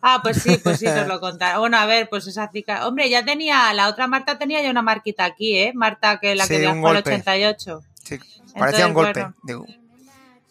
Ah, 0.00 0.20
pues 0.22 0.42
sí, 0.42 0.58
pues 0.62 0.78
sí, 0.78 0.86
nos 0.86 1.06
lo 1.08 1.20
contará. 1.20 1.58
Bueno, 1.58 1.76
a 1.76 1.86
ver, 1.86 2.08
pues 2.08 2.26
esa 2.26 2.48
cicatriz. 2.50 2.86
Hombre, 2.86 3.10
ya 3.10 3.24
tenía, 3.24 3.72
la 3.74 3.88
otra 3.88 4.06
Marta 4.06 4.38
tenía 4.38 4.62
ya 4.62 4.70
una 4.70 4.82
marquita 4.82 5.24
aquí, 5.24 5.58
¿eh? 5.58 5.72
Marta, 5.74 6.18
que 6.20 6.34
la 6.34 6.44
Sí, 6.44 6.54
que 6.54 6.60
viajó 6.60 6.76
el 6.76 6.82
golpe. 6.82 7.10
88. 7.10 7.82
Sí, 8.04 8.18
parecía 8.56 8.86
un 8.86 8.94
golpe. 8.94 9.20
bueno. 9.20 9.34
Digo, 9.42 9.66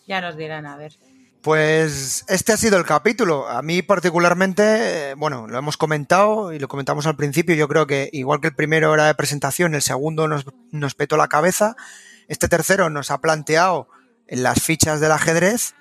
Ya 0.07 0.21
nos 0.21 0.35
dirán, 0.35 0.65
a 0.65 0.75
ver. 0.75 0.93
Pues 1.41 2.25
este 2.27 2.51
ha 2.51 2.57
sido 2.57 2.77
el 2.77 2.85
capítulo. 2.85 3.47
A 3.47 3.61
mí 3.61 3.81
particularmente, 3.81 5.11
eh, 5.11 5.13
bueno, 5.15 5.47
lo 5.47 5.57
hemos 5.57 5.77
comentado 5.77 6.51
y 6.51 6.59
lo 6.59 6.67
comentamos 6.67 7.07
al 7.07 7.15
principio. 7.15 7.55
Yo 7.55 7.69
creo 7.69 7.87
que 7.87 8.09
igual 8.11 8.41
que 8.41 8.47
el 8.47 8.55
primero 8.55 8.93
era 8.93 9.05
de 9.05 9.15
presentación, 9.15 9.73
el 9.73 9.81
segundo 9.81 10.27
nos, 10.27 10.45
nos 10.71 10.93
petó 10.95 11.15
la 11.15 11.29
cabeza. 11.29 11.77
Este 12.27 12.49
tercero 12.49 12.89
nos 12.89 13.11
ha 13.11 13.21
planteado 13.21 13.87
las 14.27 14.61
fichas 14.61 14.99
del 14.99 15.13
ajedrez. 15.13 15.73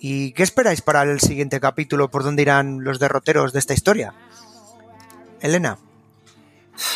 ¿Y 0.00 0.32
qué 0.32 0.42
esperáis 0.42 0.80
para 0.80 1.02
el 1.02 1.20
siguiente 1.20 1.60
capítulo? 1.60 2.10
¿Por 2.10 2.24
dónde 2.24 2.42
irán 2.42 2.82
los 2.82 2.98
derroteros 2.98 3.52
de 3.52 3.58
esta 3.58 3.74
historia? 3.74 4.14
Elena. 5.40 5.78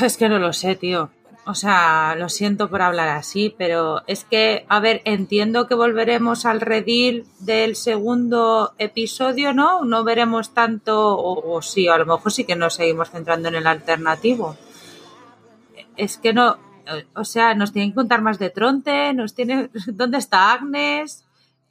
Es 0.00 0.16
que 0.16 0.30
no 0.30 0.38
lo 0.38 0.54
sé, 0.54 0.74
tío. 0.74 1.10
O 1.46 1.54
sea, 1.54 2.14
lo 2.16 2.30
siento 2.30 2.70
por 2.70 2.80
hablar 2.80 3.08
así, 3.08 3.54
pero 3.58 4.02
es 4.06 4.24
que, 4.24 4.64
a 4.70 4.80
ver, 4.80 5.02
entiendo 5.04 5.68
que 5.68 5.74
volveremos 5.74 6.46
al 6.46 6.62
redil 6.62 7.26
del 7.40 7.76
segundo 7.76 8.72
episodio, 8.78 9.52
¿no? 9.52 9.84
No 9.84 10.04
veremos 10.04 10.54
tanto, 10.54 11.14
o, 11.14 11.54
o 11.54 11.60
sí, 11.60 11.86
a 11.86 11.98
lo 11.98 12.06
mejor 12.06 12.32
sí 12.32 12.44
que 12.44 12.56
nos 12.56 12.76
seguimos 12.76 13.10
centrando 13.10 13.48
en 13.48 13.56
el 13.56 13.66
alternativo. 13.66 14.56
Es 15.98 16.16
que 16.16 16.32
no, 16.32 16.56
o 17.14 17.24
sea, 17.24 17.54
nos 17.54 17.72
tienen 17.72 17.90
que 17.90 17.96
contar 17.96 18.22
más 18.22 18.38
de 18.38 18.48
Tronte, 18.48 19.12
nos 19.12 19.34
tienen, 19.34 19.70
¿dónde 19.86 20.16
está 20.16 20.52
Agnes? 20.52 21.23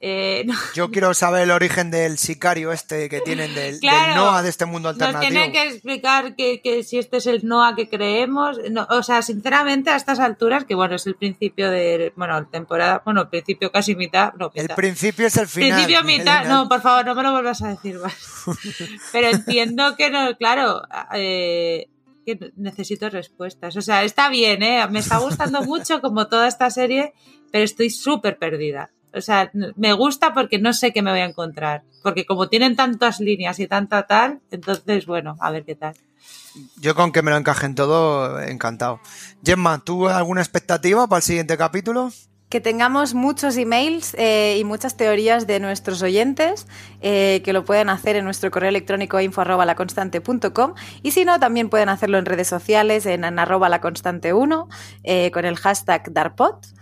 Eh, 0.06 0.42
no- 0.46 0.54
Yo 0.74 0.90
quiero 0.90 1.14
saber 1.14 1.42
el 1.44 1.50
origen 1.50 1.90
del 1.90 2.18
sicario 2.18 2.72
este 2.72 3.08
que 3.08 3.22
tienen 3.22 3.54
del, 3.54 3.72
del 3.72 3.80
Claro, 3.80 4.16
Noah 4.16 4.42
de 4.42 4.50
este 4.50 4.66
mundo 4.66 4.92
Nos 4.92 5.00
alternativo. 5.00 5.30
tienen 5.30 5.52
que 5.52 5.62
explicar 5.70 6.36
que, 6.36 6.60
que 6.60 6.82
si 6.82 6.98
este 6.98 7.16
es 7.16 7.26
el 7.26 7.46
Noah 7.46 7.74
que 7.74 7.88
creemos. 7.88 8.58
No, 8.70 8.86
o 8.90 9.02
sea, 9.02 9.22
sinceramente, 9.22 9.88
a 9.88 9.96
estas 9.96 10.20
alturas, 10.20 10.66
que 10.66 10.74
bueno, 10.74 10.96
es 10.96 11.06
el 11.06 11.14
principio 11.14 11.70
de. 11.70 12.12
Bueno, 12.16 12.46
temporada. 12.48 13.00
Bueno, 13.04 13.30
principio 13.30 13.72
casi 13.72 13.96
mitad. 13.96 14.34
No, 14.34 14.50
El 14.54 14.64
mitad. 14.64 14.76
principio 14.76 15.26
es 15.26 15.36
el 15.38 15.48
final. 15.48 15.70
Principio 15.84 16.04
mitad. 16.04 16.40
Elena. 16.40 16.54
No, 16.54 16.68
por 16.68 16.82
favor, 16.82 17.06
no 17.06 17.14
me 17.14 17.22
lo 17.22 17.32
vuelvas 17.32 17.62
a 17.62 17.68
decir 17.68 17.98
más. 17.98 18.14
Pero 19.12 19.28
entiendo 19.28 19.96
que 19.96 20.10
no, 20.10 20.36
claro. 20.36 20.82
eh, 21.14 21.88
que 22.26 22.38
necesito 22.56 23.08
respuestas. 23.10 23.76
O 23.76 23.82
sea, 23.82 24.02
está 24.04 24.28
bien, 24.28 24.62
¿eh? 24.62 24.86
Me 24.90 24.98
está 24.98 25.18
gustando 25.18 25.62
mucho 25.62 26.00
como 26.00 26.26
toda 26.28 26.48
esta 26.48 26.70
serie, 26.70 27.12
pero 27.52 27.64
estoy 27.64 27.90
súper 27.90 28.38
perdida. 28.38 28.90
O 29.14 29.20
sea, 29.20 29.50
me 29.76 29.92
gusta 29.92 30.34
porque 30.34 30.58
no 30.58 30.72
sé 30.72 30.92
qué 30.92 31.02
me 31.02 31.10
voy 31.10 31.20
a 31.20 31.26
encontrar. 31.26 31.82
Porque 32.02 32.26
como 32.26 32.48
tienen 32.48 32.76
tantas 32.76 33.20
líneas 33.20 33.58
y 33.60 33.66
tanta 33.66 34.06
tal, 34.06 34.40
entonces, 34.50 35.06
bueno, 35.06 35.36
a 35.40 35.50
ver 35.50 35.64
qué 35.64 35.74
tal. 35.74 35.94
Yo 36.80 36.94
con 36.94 37.12
que 37.12 37.22
me 37.22 37.30
lo 37.30 37.36
encajen 37.36 37.74
todo, 37.74 38.40
encantado. 38.40 39.00
Gemma, 39.44 39.82
¿tú 39.84 40.08
alguna 40.08 40.40
expectativa 40.40 41.06
para 41.06 41.18
el 41.18 41.22
siguiente 41.22 41.56
capítulo? 41.56 42.10
Que 42.48 42.60
tengamos 42.60 43.14
muchos 43.14 43.56
emails 43.56 44.14
eh, 44.14 44.56
y 44.60 44.64
muchas 44.64 44.96
teorías 44.96 45.48
de 45.48 45.58
nuestros 45.58 46.02
oyentes, 46.02 46.68
eh, 47.00 47.42
que 47.44 47.52
lo 47.52 47.64
pueden 47.64 47.88
hacer 47.88 48.14
en 48.14 48.24
nuestro 48.24 48.50
correo 48.52 48.68
electrónico 48.68 49.18
info 49.20 49.40
arroba 49.40 49.66
laconstante.com 49.66 50.74
y 51.02 51.10
si 51.10 51.24
no, 51.24 51.40
también 51.40 51.68
pueden 51.68 51.88
hacerlo 51.88 52.18
en 52.18 52.26
redes 52.26 52.46
sociales 52.46 53.06
en, 53.06 53.24
en 53.24 53.38
arroba 53.40 53.68
laconstante1 53.68 54.68
eh, 55.02 55.30
con 55.32 55.44
el 55.44 55.56
hashtag 55.56 56.12
DARPOT. 56.12 56.73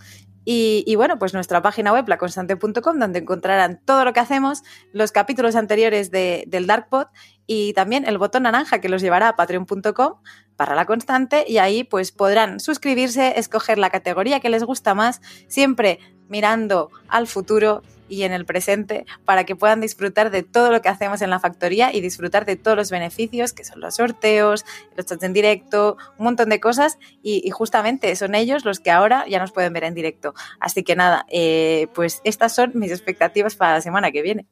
Y, 0.45 0.95
bueno, 0.95 1.17
pues 1.19 1.33
nuestra 1.33 1.61
página 1.61 1.93
web, 1.93 2.07
laconstante.com, 2.07 2.99
donde 2.99 3.19
encontrarán 3.19 3.79
todo 3.85 4.03
lo 4.03 4.13
que 4.13 4.19
hacemos, 4.19 4.63
los 4.91 5.11
capítulos 5.11 5.55
anteriores 5.55 6.11
de, 6.11 6.43
del 6.47 6.67
Darkpod 6.67 7.07
y 7.47 7.73
también 7.73 8.05
el 8.05 8.17
botón 8.17 8.43
naranja 8.43 8.79
que 8.79 8.89
los 8.89 9.01
llevará 9.01 9.29
a 9.29 9.35
patreon.com 9.35 10.15
para 10.55 10.75
la 10.75 10.85
constante 10.85 11.45
y 11.47 11.57
ahí 11.57 11.83
pues 11.83 12.11
podrán 12.11 12.59
suscribirse, 12.59 13.39
escoger 13.39 13.77
la 13.77 13.89
categoría 13.89 14.39
que 14.39 14.49
les 14.49 14.63
gusta 14.63 14.93
más, 14.93 15.21
siempre 15.47 15.99
mirando 16.27 16.89
al 17.07 17.27
futuro 17.27 17.81
y 18.13 18.23
en 18.23 18.31
el 18.31 18.45
presente 18.45 19.05
para 19.25 19.43
que 19.43 19.55
puedan 19.55 19.81
disfrutar 19.81 20.29
de 20.29 20.43
todo 20.43 20.71
lo 20.71 20.81
que 20.81 20.89
hacemos 20.89 21.21
en 21.23 21.31
la 21.31 21.39
factoría 21.39 21.91
y 21.91 21.99
disfrutar 21.99 22.45
de 22.45 22.55
todos 22.55 22.77
los 22.77 22.91
beneficios 22.91 23.53
que 23.53 23.65
son 23.65 23.81
los 23.81 23.95
sorteos, 23.95 24.65
los 24.95 25.05
chats 25.07 25.23
en 25.23 25.33
directo, 25.33 25.97
un 26.19 26.25
montón 26.25 26.49
de 26.49 26.59
cosas 26.59 26.99
y, 27.23 27.49
justamente 27.49 28.15
son 28.15 28.35
ellos 28.35 28.65
los 28.65 28.79
que 28.79 28.91
ahora 28.91 29.25
ya 29.27 29.39
nos 29.39 29.51
pueden 29.51 29.73
ver 29.73 29.83
en 29.83 29.95
directo. 29.95 30.33
Así 30.59 30.83
que 30.83 30.95
nada, 30.95 31.25
eh, 31.29 31.87
pues 31.95 32.21
estas 32.23 32.53
son 32.53 32.71
mis 32.75 32.91
expectativas 32.91 33.55
para 33.55 33.73
la 33.73 33.81
semana 33.81 34.11
que 34.11 34.21
viene. 34.21 34.45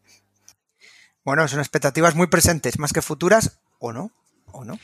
Bueno, 1.23 1.47
son 1.47 1.59
expectativas 1.59 2.15
muy 2.15 2.27
presentes, 2.27 2.79
más 2.79 2.93
que 2.93 3.01
futuras, 3.03 3.59
o 3.79 3.93
no, 3.93 4.11
o 4.51 4.65
no. 4.65 4.79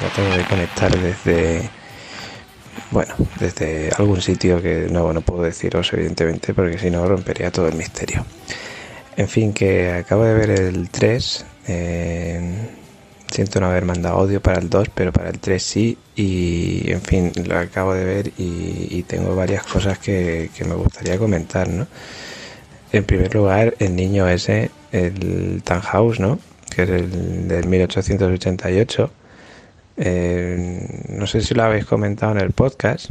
De 0.00 0.44
conectar 0.44 0.96
desde 0.98 1.70
bueno, 2.90 3.14
desde 3.40 3.90
algún 3.96 4.20
sitio 4.20 4.62
que 4.62 4.88
no, 4.90 5.12
no 5.12 5.20
puedo 5.20 5.42
deciros 5.42 5.92
evidentemente 5.92 6.54
porque 6.54 6.78
si 6.78 6.90
no 6.90 7.06
rompería 7.06 7.50
todo 7.50 7.68
el 7.68 7.74
misterio. 7.74 8.24
En 9.16 9.28
fin, 9.28 9.52
que 9.52 9.92
acabo 9.92 10.24
de 10.24 10.34
ver 10.34 10.50
el 10.50 10.90
3. 10.90 11.46
Eh, 11.68 12.54
siento 13.30 13.60
no 13.60 13.66
haber 13.66 13.84
mandado 13.84 14.18
audio 14.18 14.40
para 14.40 14.60
el 14.60 14.68
2, 14.68 14.90
pero 14.94 15.12
para 15.12 15.30
el 15.30 15.38
3 15.38 15.62
sí. 15.62 15.98
Y 16.14 16.90
en 16.90 17.00
fin, 17.00 17.32
lo 17.46 17.58
acabo 17.58 17.94
de 17.94 18.04
ver 18.04 18.32
y, 18.38 19.02
tengo 19.04 19.34
varias 19.34 19.64
cosas 19.64 19.98
que, 19.98 20.50
que, 20.56 20.64
me 20.64 20.74
gustaría 20.74 21.18
comentar, 21.18 21.68
¿no? 21.68 21.86
En 22.92 23.04
primer 23.04 23.34
lugar, 23.34 23.74
el 23.78 23.96
niño 23.96 24.28
ese, 24.28 24.70
el 24.92 25.62
Tannhaus, 25.64 26.20
¿no? 26.20 26.38
Que 26.74 26.82
es 26.82 26.90
el 26.90 27.48
del 27.48 27.66
1888 27.68 29.10
eh, 29.96 31.04
no 31.08 31.26
sé 31.26 31.40
si 31.40 31.54
lo 31.54 31.62
habéis 31.62 31.86
comentado 31.86 32.32
en 32.32 32.40
el 32.40 32.52
podcast, 32.52 33.10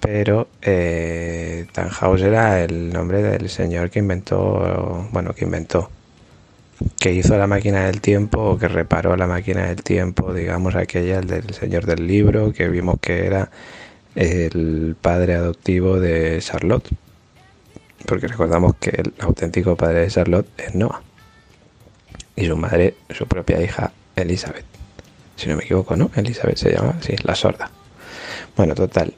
pero 0.00 0.48
eh, 0.60 1.66
Tannhaus 1.72 2.20
era 2.20 2.62
el 2.62 2.92
nombre 2.92 3.22
del 3.22 3.48
señor 3.48 3.90
que 3.90 4.00
inventó, 4.00 5.08
bueno, 5.12 5.32
que 5.34 5.46
inventó, 5.46 5.90
que 7.00 7.12
hizo 7.12 7.38
la 7.38 7.46
máquina 7.46 7.86
del 7.86 8.02
tiempo 8.02 8.40
o 8.42 8.58
que 8.58 8.68
reparó 8.68 9.16
la 9.16 9.26
máquina 9.26 9.66
del 9.66 9.82
tiempo, 9.82 10.34
digamos 10.34 10.74
aquella, 10.74 11.20
el 11.20 11.26
del 11.26 11.54
señor 11.54 11.86
del 11.86 12.06
libro, 12.06 12.52
que 12.52 12.68
vimos 12.68 13.00
que 13.00 13.24
era 13.26 13.50
el 14.14 14.96
padre 15.00 15.34
adoptivo 15.34 15.98
de 15.98 16.38
Charlotte. 16.40 16.88
Porque 18.06 18.28
recordamos 18.28 18.74
que 18.76 18.90
el 18.90 19.14
auténtico 19.20 19.76
padre 19.76 20.00
de 20.00 20.08
Charlotte 20.08 20.48
es 20.58 20.74
Noah. 20.74 21.02
Y 22.36 22.46
su 22.46 22.56
madre, 22.56 22.96
su 23.08 23.26
propia 23.26 23.62
hija, 23.62 23.92
Elizabeth 24.16 24.73
si 25.36 25.48
no 25.48 25.56
me 25.56 25.64
equivoco, 25.64 25.96
¿no? 25.96 26.10
Elizabeth 26.14 26.56
se 26.56 26.72
llama, 26.72 26.94
sí, 27.00 27.14
la 27.22 27.34
sorda. 27.34 27.70
Bueno, 28.56 28.74
total, 28.74 29.14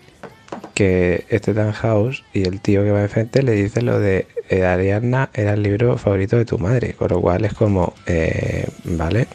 que 0.76 1.24
este 1.30 1.55
House 1.55 2.22
y 2.34 2.47
el 2.47 2.60
tío 2.60 2.84
que 2.84 2.90
va 2.90 3.01
enfrente 3.01 3.43
le 3.43 3.52
dice 3.52 3.80
lo 3.80 3.98
de 3.98 4.26
eh, 4.51 4.64
Ariadna 4.64 5.30
era 5.32 5.55
el 5.55 5.62
libro 5.62 5.97
favorito 5.97 6.36
de 6.36 6.44
tu 6.44 6.59
madre, 6.59 6.93
con 6.93 7.09
lo 7.09 7.20
cual 7.20 7.47
es 7.47 7.55
como, 7.55 7.94
eh, 8.06 8.68
vale, 8.84 9.26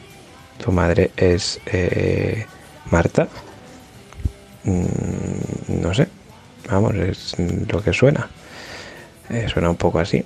tu 0.63 0.71
madre 0.71 1.09
es 1.17 1.59
eh, 1.65 2.45
Marta, 2.91 3.27
mm, 4.63 5.81
no 5.81 5.93
sé, 5.95 6.07
vamos, 6.69 6.93
es 6.95 7.35
lo 7.39 7.81
que 7.81 7.91
suena, 7.91 8.29
suena 9.51 9.69
un 9.71 9.77
poco 9.77 9.97
así. 9.97 10.23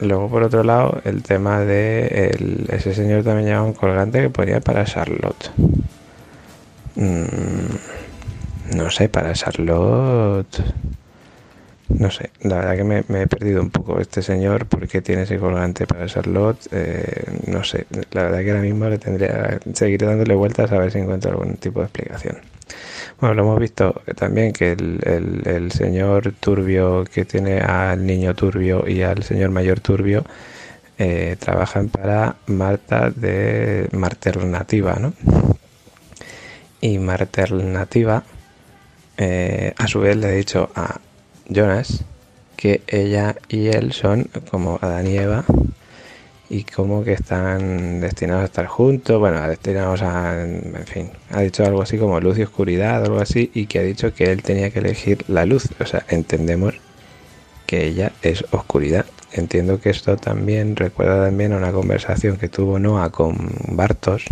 Luego, 0.00 0.28
por 0.28 0.42
otro 0.42 0.62
lado, 0.62 1.00
el 1.04 1.22
tema 1.22 1.60
de 1.60 2.66
ese 2.68 2.94
señor 2.94 3.24
también 3.24 3.48
lleva 3.48 3.62
un 3.62 3.72
colgante 3.72 4.20
que 4.20 4.30
ponía 4.30 4.60
para 4.60 4.84
Charlotte. 4.84 5.50
Mm, 6.98 8.76
no 8.76 8.90
sé, 8.90 9.08
para 9.08 9.32
Charlotte. 9.32 10.62
No 11.88 12.10
sé, 12.10 12.30
la 12.42 12.56
verdad 12.56 12.76
que 12.76 12.84
me, 12.84 13.22
he 13.22 13.26
perdido 13.26 13.62
un 13.62 13.70
poco 13.70 14.00
este 14.00 14.20
señor, 14.20 14.66
porque 14.66 15.00
tiene 15.00 15.22
ese 15.22 15.38
colgante 15.38 15.86
para 15.86 16.06
Charlotte? 16.06 16.58
Eh, 16.72 17.24
no 17.46 17.64
sé, 17.64 17.86
la 18.12 18.24
verdad 18.24 18.40
que 18.40 18.50
ahora 18.50 18.62
mismo 18.62 18.88
le 18.88 18.98
tendría, 18.98 19.58
seguir 19.72 20.04
dándole 20.04 20.34
vueltas 20.34 20.70
a 20.72 20.78
ver 20.78 20.90
si 20.90 20.98
encuentro 20.98 21.30
algún 21.30 21.56
tipo 21.56 21.80
de 21.80 21.86
explicación. 21.86 22.36
Bueno, 23.20 23.34
lo 23.36 23.42
hemos 23.42 23.60
visto 23.60 24.02
también 24.16 24.52
que 24.52 24.72
el, 24.72 25.70
señor 25.72 26.34
turbio 26.40 27.04
que 27.04 27.24
tiene 27.24 27.60
al 27.60 28.04
niño 28.04 28.34
turbio 28.34 28.86
y 28.88 29.02
al 29.02 29.22
señor 29.22 29.50
mayor 29.50 29.80
turbio 29.80 30.24
eh, 30.98 31.36
trabajan 31.38 31.88
para 31.88 32.36
Marta 32.46 33.10
de 33.10 33.88
Maternativa, 33.92 34.96
¿no? 34.96 35.14
Y 36.80 36.98
Maternativa 36.98 38.24
eh, 39.16 39.74
a 39.76 39.86
su 39.88 40.00
vez 40.00 40.16
le 40.16 40.26
ha 40.28 40.30
dicho 40.30 40.70
a 40.74 41.00
Jonas 41.48 42.04
que 42.56 42.82
ella 42.86 43.36
y 43.48 43.68
él 43.68 43.92
son 43.92 44.28
como 44.50 44.78
Adán 44.80 45.06
y 45.06 45.16
Eva 45.16 45.44
y 46.50 46.64
como 46.64 47.04
que 47.04 47.12
están 47.12 48.00
destinados 48.00 48.42
a 48.42 48.46
estar 48.46 48.66
juntos, 48.66 49.18
bueno, 49.18 49.46
destinados 49.46 50.02
a, 50.02 50.42
en 50.42 50.86
fin, 50.86 51.10
ha 51.30 51.42
dicho 51.42 51.64
algo 51.64 51.82
así 51.82 51.98
como 51.98 52.20
luz 52.20 52.38
y 52.38 52.42
oscuridad, 52.42 53.04
algo 53.04 53.20
así, 53.20 53.50
y 53.52 53.66
que 53.66 53.80
ha 53.80 53.82
dicho 53.82 54.14
que 54.14 54.32
él 54.32 54.42
tenía 54.42 54.70
que 54.70 54.78
elegir 54.78 55.24
la 55.28 55.44
luz, 55.44 55.68
o 55.78 55.84
sea, 55.84 56.04
entendemos 56.08 56.74
que 57.66 57.86
ella 57.86 58.12
es 58.22 58.44
oscuridad. 58.50 59.04
Entiendo 59.32 59.78
que 59.78 59.90
esto 59.90 60.16
también 60.16 60.74
recuerda 60.74 61.26
también 61.26 61.52
a 61.52 61.58
una 61.58 61.70
conversación 61.70 62.38
que 62.38 62.48
tuvo 62.48 62.78
Noah 62.78 63.10
con 63.10 63.36
Bartos, 63.68 64.24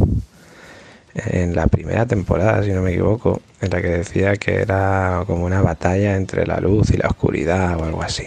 en 1.17 1.55
la 1.55 1.67
primera 1.67 2.07
temporada, 2.07 2.63
si 2.63 2.71
no 2.71 2.83
me 2.83 2.93
equivoco, 2.93 3.41
en 3.61 3.71
la 3.71 3.81
que 3.81 3.89
decía 3.89 4.37
que 4.37 4.57
era 4.57 5.23
como 5.27 5.45
una 5.45 5.63
batalla 5.63 6.17
entre 6.17 6.47
la 6.47 6.61
luz 6.61 6.91
y 6.91 6.99
la 6.99 7.09
oscuridad 7.09 7.79
o 7.81 7.85
algo 7.85 8.03
así. 8.03 8.27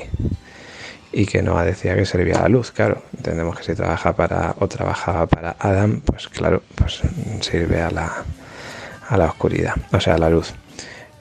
Y 1.12 1.26
que 1.26 1.42
no 1.42 1.60
decía 1.64 1.96
que 1.96 2.06
servía 2.06 2.42
la 2.42 2.50
luz, 2.50 2.72
claro. 2.72 3.02
Entendemos 3.16 3.58
que 3.58 3.64
si 3.64 3.76
trabaja 3.76 4.16
para 4.16 4.56
o 4.60 4.68
trabajaba 4.68 5.28
para 5.28 5.56
Adam, 5.60 6.02
pues 6.02 6.28
claro, 6.28 6.64
pues 6.76 7.02
sirve 7.42 7.82
a 7.82 7.92
la, 7.92 8.24
a 9.08 9.18
la 9.18 9.26
oscuridad, 9.26 9.76
o 9.92 10.00
sea, 10.00 10.16
a 10.16 10.18
la 10.18 10.30
luz. 10.30 10.54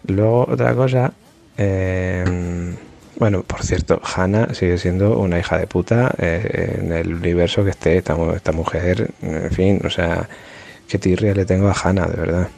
Luego 0.06 0.46
otra 0.48 0.74
cosa, 0.74 1.12
em, 1.56 2.76
bueno, 3.18 3.42
por 3.42 3.62
cierto, 3.62 4.00
Hannah 4.02 4.54
sigue 4.54 4.78
siendo 4.78 5.18
una 5.18 5.38
hija 5.38 5.58
de 5.58 5.66
puta 5.66 6.14
eh, 6.18 6.78
en 6.80 6.92
el 6.92 7.14
universo 7.14 7.64
que 7.64 7.70
esté 7.70 7.98
esta, 7.98 8.16
esta 8.34 8.52
mujer, 8.52 9.10
en 9.22 9.50
fin, 9.50 9.80
o 9.84 9.90
sea, 9.90 10.28
Qué 10.88 10.98
tirria 10.98 11.34
le 11.34 11.44
tengo 11.44 11.68
a 11.68 11.74
Hanna, 11.74 12.06
de 12.06 12.16
verdad. 12.16 12.48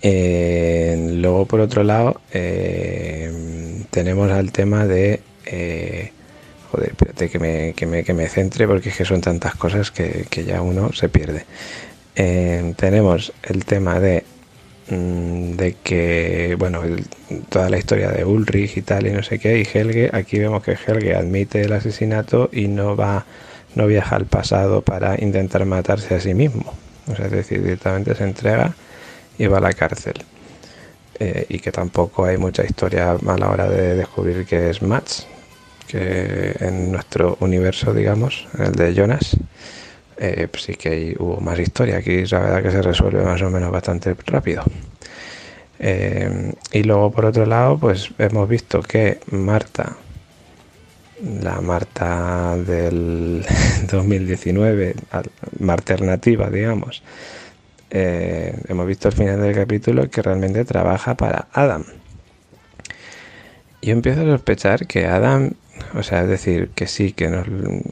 Eh, 0.00 1.10
luego, 1.16 1.46
por 1.46 1.60
otro 1.60 1.84
lado, 1.84 2.20
eh, 2.32 3.84
tenemos 3.90 4.30
al 4.32 4.50
tema 4.50 4.86
de... 4.86 5.20
Eh, 5.46 6.10
joder, 6.70 6.90
espérate 6.90 7.28
que 7.28 7.38
me, 7.38 7.74
que, 7.74 7.86
me, 7.86 8.02
que 8.02 8.14
me 8.14 8.28
centre 8.28 8.66
porque 8.66 8.88
es 8.88 8.96
que 8.96 9.04
son 9.04 9.20
tantas 9.20 9.54
cosas 9.54 9.90
que, 9.90 10.26
ya 10.46 10.62
uno 10.62 10.92
se 10.92 11.08
pierde. 11.08 11.44
tenemos 12.14 13.32
el 13.42 13.64
tema 13.64 14.00
de 14.00 14.24
mm, 14.88 15.52
de 15.56 15.76
que, 15.84 16.56
bueno, 16.58 16.82
toda 17.50 17.68
la 17.68 17.78
historia 17.78 18.10
de 18.10 18.24
Ulrich 18.24 18.78
y 18.78 18.82
tal 18.82 19.06
y 19.06 19.10
no 19.10 19.22
sé 19.22 19.38
qué, 19.38 19.58
y 19.58 19.78
Helge, 19.78 20.10
aquí 20.12 20.38
vemos 20.38 20.62
que 20.62 20.72
Helge 20.72 21.14
admite 21.14 21.62
el 21.62 21.72
asesinato 21.72 22.48
y 22.52 22.68
no 22.68 22.96
va 22.96 23.26
no 23.74 23.86
viaja 23.86 24.16
al 24.16 24.26
pasado 24.26 24.82
para 24.82 25.22
intentar 25.22 25.64
matarse 25.64 26.14
a 26.14 26.20
sí 26.20 26.34
mismo. 26.34 26.72
O 27.10 27.16
sea, 27.16 27.26
es 27.26 27.32
decir, 27.32 27.62
directamente 27.62 28.14
se 28.14 28.24
entrega 28.24 28.74
y 29.38 29.46
va 29.46 29.58
a 29.58 29.60
la 29.60 29.72
cárcel. 29.72 30.14
Eh, 31.18 31.46
y 31.48 31.58
que 31.58 31.70
tampoco 31.70 32.24
hay 32.24 32.36
mucha 32.36 32.64
historia 32.64 33.12
a 33.12 33.38
la 33.38 33.50
hora 33.50 33.68
de 33.68 33.96
descubrir 33.96 34.46
que 34.46 34.70
es 34.70 34.82
Max, 34.82 35.26
que 35.86 36.54
en 36.60 36.90
nuestro 36.90 37.36
universo, 37.40 37.92
digamos, 37.92 38.48
el 38.58 38.72
de 38.72 38.94
Jonas, 38.94 39.36
eh, 40.16 40.48
pues 40.50 40.64
sí 40.64 40.74
que 40.74 41.16
hubo 41.18 41.40
más 41.40 41.58
historia. 41.58 41.98
Aquí 41.98 42.24
la 42.26 42.40
verdad 42.40 42.62
que 42.62 42.70
se 42.70 42.82
resuelve 42.82 43.22
más 43.22 43.42
o 43.42 43.50
menos 43.50 43.70
bastante 43.70 44.14
rápido. 44.26 44.64
Eh, 45.78 46.52
y 46.72 46.82
luego 46.84 47.10
por 47.10 47.24
otro 47.24 47.44
lado, 47.44 47.78
pues 47.78 48.10
hemos 48.18 48.48
visto 48.48 48.82
que 48.82 49.18
Marta, 49.30 49.96
la 51.22 51.60
Marta 51.60 52.56
del 52.56 53.44
2019, 53.90 54.94
Marta 55.60 55.94
alternativa, 55.94 56.50
digamos, 56.50 57.02
eh, 57.90 58.56
hemos 58.68 58.86
visto 58.86 59.08
al 59.08 59.14
final 59.14 59.40
del 59.40 59.54
capítulo 59.54 60.08
que 60.10 60.22
realmente 60.22 60.64
trabaja 60.64 61.16
para 61.16 61.48
Adam. 61.52 61.84
Yo 63.82 63.92
empiezo 63.92 64.22
a 64.22 64.24
sospechar 64.24 64.86
que 64.86 65.06
Adam, 65.06 65.52
o 65.94 66.02
sea, 66.02 66.22
es 66.22 66.28
decir, 66.28 66.70
que 66.74 66.86
sí, 66.86 67.12
que 67.12 67.28
nos, 67.28 67.46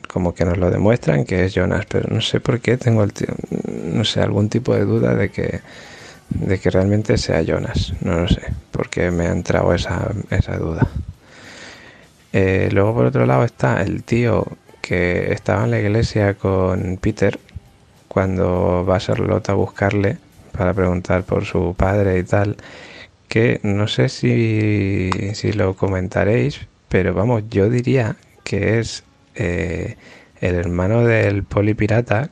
como 0.09 0.35
que 0.35 0.45
nos 0.45 0.57
lo 0.57 0.71
demuestran 0.71 1.25
que 1.25 1.45
es 1.45 1.55
Jonas, 1.55 1.87
pero 1.87 2.09
no 2.13 2.21
sé 2.21 2.41
por 2.41 2.61
qué 2.61 2.77
tengo 2.77 3.03
el, 3.03 3.13
no 3.93 4.05
sé, 4.05 4.21
algún 4.21 4.49
tipo 4.49 4.75
de 4.75 4.85
duda 4.85 5.15
de 5.15 5.31
que 5.31 5.61
de 6.31 6.61
que 6.61 6.71
realmente 6.71 7.19
sea 7.19 7.43
Jonas. 7.43 7.93
No 8.01 8.21
lo 8.21 8.29
sé, 8.29 8.43
porque 8.71 9.11
me 9.11 9.27
ha 9.27 9.33
entrado 9.33 9.75
esa, 9.75 10.13
esa 10.31 10.57
duda. 10.57 10.89
Eh, 12.33 12.69
luego 12.73 12.95
por 12.95 13.07
otro 13.07 13.27
lado 13.27 13.45
está 13.45 13.83
el 13.83 14.05
tío 14.05 14.47
que 14.81 15.33
estaba 15.33 15.65
en 15.65 15.73
la 15.73 15.81
iglesia 15.81 16.35
con 16.35 16.97
Peter 16.99 17.39
cuando 18.09 18.85
va 18.85 18.99
Charlotte 18.99 19.51
a 19.51 19.55
buscarle 19.55 20.19
para 20.53 20.75
preguntar 20.75 21.23
por 21.25 21.45
su 21.45 21.75
padre 21.77 22.19
y 22.19 22.25
tal, 22.25 22.57
que 23.29 23.61
no 23.63 23.87
sé 23.87 24.09
si, 24.09 25.11
si 25.35 25.53
lo 25.53 25.75
comentaréis, 25.77 26.67
pero 26.89 27.15
vamos, 27.15 27.45
yo 27.49 27.71
diría 27.71 28.17
que 28.43 28.81
es 28.81 29.05
eh, 29.37 29.97
el 30.41 30.55
hermano 30.57 31.05
del 31.05 31.45
polipirata 31.45 32.29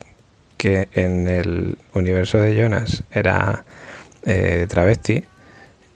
que 0.57 0.89
en 0.93 1.27
el 1.29 1.77
universo 1.93 2.39
de 2.39 2.55
Jonas 2.55 3.03
era 3.11 3.63
eh, 4.25 4.65
travesti 4.67 5.23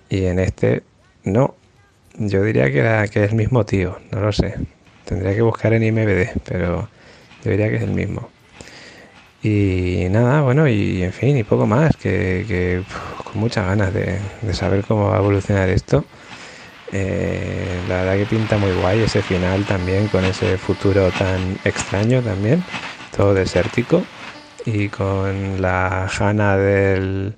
y 0.10 0.26
en 0.26 0.40
este 0.40 0.84
no. 1.26 1.56
Yo 2.18 2.44
diría 2.44 2.72
que, 2.72 2.80
era, 2.80 3.07
que 3.07 3.23
es 3.23 3.31
el 3.31 3.35
mismo 3.38 3.65
tío, 3.65 3.98
no 4.11 4.22
lo 4.22 4.31
sé. 4.31 4.56
Tendría 5.06 5.34
que 5.35 5.41
buscar 5.41 5.73
en 5.73 5.84
IMBD, 5.84 6.41
pero 6.44 6.88
yo 7.44 7.52
diría 7.52 7.69
que 7.69 7.77
es 7.77 7.84
el 7.84 7.91
mismo. 7.91 8.30
Y 9.41 10.07
nada, 10.10 10.41
bueno, 10.41 10.68
y 10.69 11.03
en 11.03 11.11
fin, 11.11 11.35
y 11.35 11.44
poco 11.44 11.65
más, 11.68 11.98
que, 11.98 12.84
con 13.23 13.41
muchas 13.41 13.65
ganas 13.65 13.94
de, 13.94 14.19
saber 14.53 14.85
cómo 14.85 15.10
va 15.10 15.15
a 15.15 15.19
evolucionar 15.19 15.69
esto. 15.69 16.06
Eh, 16.91 17.84
la 17.88 18.03
verdad 18.03 18.15
que 18.15 18.26
pinta 18.27 18.57
muy 18.57 18.72
guay 18.72 19.02
ese 19.02 19.22
final 19.22 19.65
también, 19.65 20.07
con 20.07 20.23
ese 20.23 20.57
futuro 20.57 21.11
tan 21.11 21.57
extraño 21.65 22.22
también, 22.22 22.64
todo 23.15 23.34
desértico, 23.34 24.06
y 24.65 24.88
con 24.90 25.61
la 25.61 26.07
Jana 26.10 26.56
del, 26.57 27.35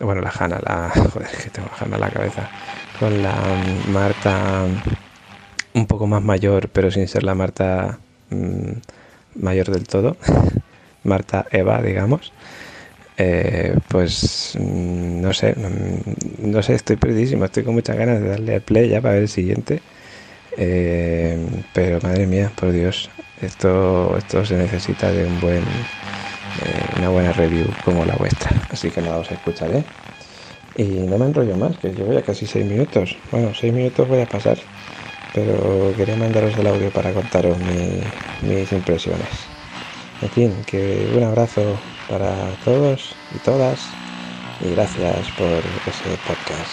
bueno, 0.00 0.20
la 0.20 0.30
Hanna, 0.30 0.60
la, 0.62 0.90
joder, 1.12 1.30
que 1.30 1.50
tengo 1.50 1.68
la 1.70 1.76
Hanna 1.78 1.96
en 1.96 2.00
la 2.00 2.10
cabeza, 2.10 2.50
con 2.98 3.22
la 3.22 3.34
Marta 3.88 4.66
un 5.74 5.86
poco 5.86 6.06
más 6.06 6.22
mayor, 6.22 6.68
pero 6.68 6.90
sin 6.90 7.06
ser 7.08 7.22
la 7.22 7.34
Marta 7.34 7.98
mm, 8.30 8.72
mayor 9.36 9.70
del 9.70 9.86
todo, 9.86 10.16
Marta 11.04 11.46
Eva, 11.50 11.80
digamos. 11.82 12.32
Eh, 13.16 13.76
pues 13.88 14.56
mm, 14.58 15.20
no 15.20 15.32
sé, 15.32 15.54
mm, 15.54 16.50
no 16.50 16.62
sé, 16.62 16.74
estoy 16.74 16.96
perdidísimo, 16.96 17.44
estoy 17.44 17.64
con 17.64 17.74
muchas 17.74 17.96
ganas 17.96 18.20
de 18.20 18.28
darle 18.28 18.54
al 18.56 18.62
play 18.62 18.88
ya 18.88 19.00
para 19.00 19.14
ver 19.14 19.22
el 19.24 19.28
siguiente. 19.28 19.82
Eh, 20.56 21.38
pero 21.72 22.00
madre 22.02 22.26
mía, 22.26 22.50
por 22.56 22.72
Dios, 22.72 23.10
esto, 23.40 24.16
esto 24.18 24.44
se 24.44 24.56
necesita 24.56 25.12
de 25.12 25.24
un 25.26 25.40
buen 25.40 25.62
eh, 25.62 26.88
una 26.98 27.08
buena 27.10 27.32
review 27.32 27.66
como 27.84 28.04
la 28.04 28.16
vuestra. 28.16 28.50
Así 28.70 28.90
que 28.90 29.00
nada, 29.00 29.18
os 29.18 29.30
escucharé. 29.30 29.84
Y 30.78 30.84
no 31.08 31.18
me 31.18 31.26
enrollo 31.26 31.56
más, 31.56 31.76
que 31.78 31.88
llevo 31.92 32.12
ya 32.12 32.22
casi 32.22 32.46
6 32.46 32.64
minutos. 32.64 33.16
Bueno, 33.32 33.52
6 33.52 33.72
minutos 33.72 34.06
voy 34.06 34.20
a 34.20 34.28
pasar, 34.28 34.58
pero 35.34 35.92
quería 35.96 36.16
mandaros 36.16 36.56
el 36.56 36.66
audio 36.68 36.92
para 36.92 37.12
contaros 37.12 37.58
mis 37.58 38.72
impresiones. 38.72 39.28
En 40.20 40.30
fin, 40.30 40.64
que 40.64 41.08
un 41.10 41.24
abrazo 41.24 41.80
para 42.06 42.56
todos 42.64 43.16
y 43.30 43.40
todas 43.40 43.98
y 44.60 44.70
gracias 44.70 45.32
por 45.32 45.64
ese 45.84 46.16
podcast. 46.18 46.70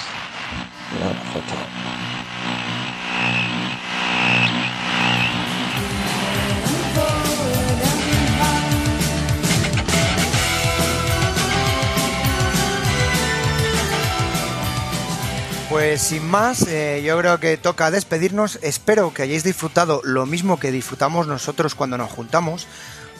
Pues 15.75 16.03
sin 16.03 16.25
más, 16.25 16.65
eh, 16.69 17.03
yo 17.05 17.17
creo 17.19 17.37
que 17.41 17.57
toca 17.57 17.91
despedirnos. 17.91 18.59
Espero 18.61 19.13
que 19.13 19.23
hayáis 19.23 19.43
disfrutado 19.43 19.99
lo 20.05 20.25
mismo 20.25 20.57
que 20.57 20.71
disfrutamos 20.71 21.27
nosotros 21.27 21.75
cuando 21.75 21.97
nos 21.97 22.09
juntamos, 22.09 22.65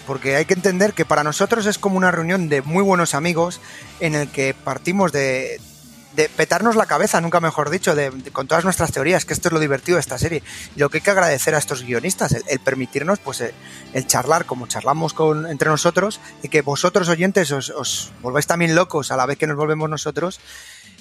porque 0.08 0.38
hay 0.38 0.46
que 0.46 0.54
entender 0.54 0.94
que 0.94 1.04
para 1.04 1.26
nosotros 1.26 1.66
es 1.66 1.78
como 1.78 1.98
una 1.98 2.12
reunión 2.12 2.48
de 2.48 2.62
muy 2.62 2.82
buenos 2.82 3.14
amigos 3.14 3.60
en 4.00 4.16
el 4.16 4.30
que 4.30 4.54
partimos 4.54 5.12
de, 5.12 5.60
petarnos 6.38 6.78
la 6.78 6.86
cabeza, 6.86 7.20
nunca 7.20 7.42
mejor 7.42 7.70
dicho, 7.70 7.94
de, 7.94 8.10
con 8.32 8.48
todas 8.48 8.64
nuestras 8.64 8.94
teorías, 8.94 9.26
que 9.26 9.34
esto 9.34 9.50
es 9.50 9.54
lo 9.54 9.60
divertido 9.60 9.98
de 9.98 10.02
esta 10.02 10.18
serie. 10.18 10.42
Lo 10.78 10.90
que 10.90 11.00
hay 11.00 11.04
que 11.04 11.12
agradecer 11.12 11.56
a 11.56 11.58
estos 11.58 11.84
guionistas, 11.84 12.38
el, 12.48 12.60
permitirnos 12.60 13.20
pues 13.20 13.42
eh, 13.42 13.54
el, 13.92 14.08
charlar 14.08 14.46
como 14.46 14.68
charlamos 14.68 15.14
con, 15.14 15.46
entre 15.46 15.70
nosotros 15.70 16.22
y 16.42 16.48
que 16.48 16.62
vosotros 16.62 17.10
oyentes 17.10 17.52
os, 17.52 17.70
os 17.72 18.14
volváis 18.22 18.48
también 18.48 18.76
locos 18.76 19.12
a 19.12 19.18
la 19.18 19.26
vez 19.26 19.38
que 19.38 19.46
nos 19.46 19.58
volvemos 19.58 19.90
nosotros 19.90 20.40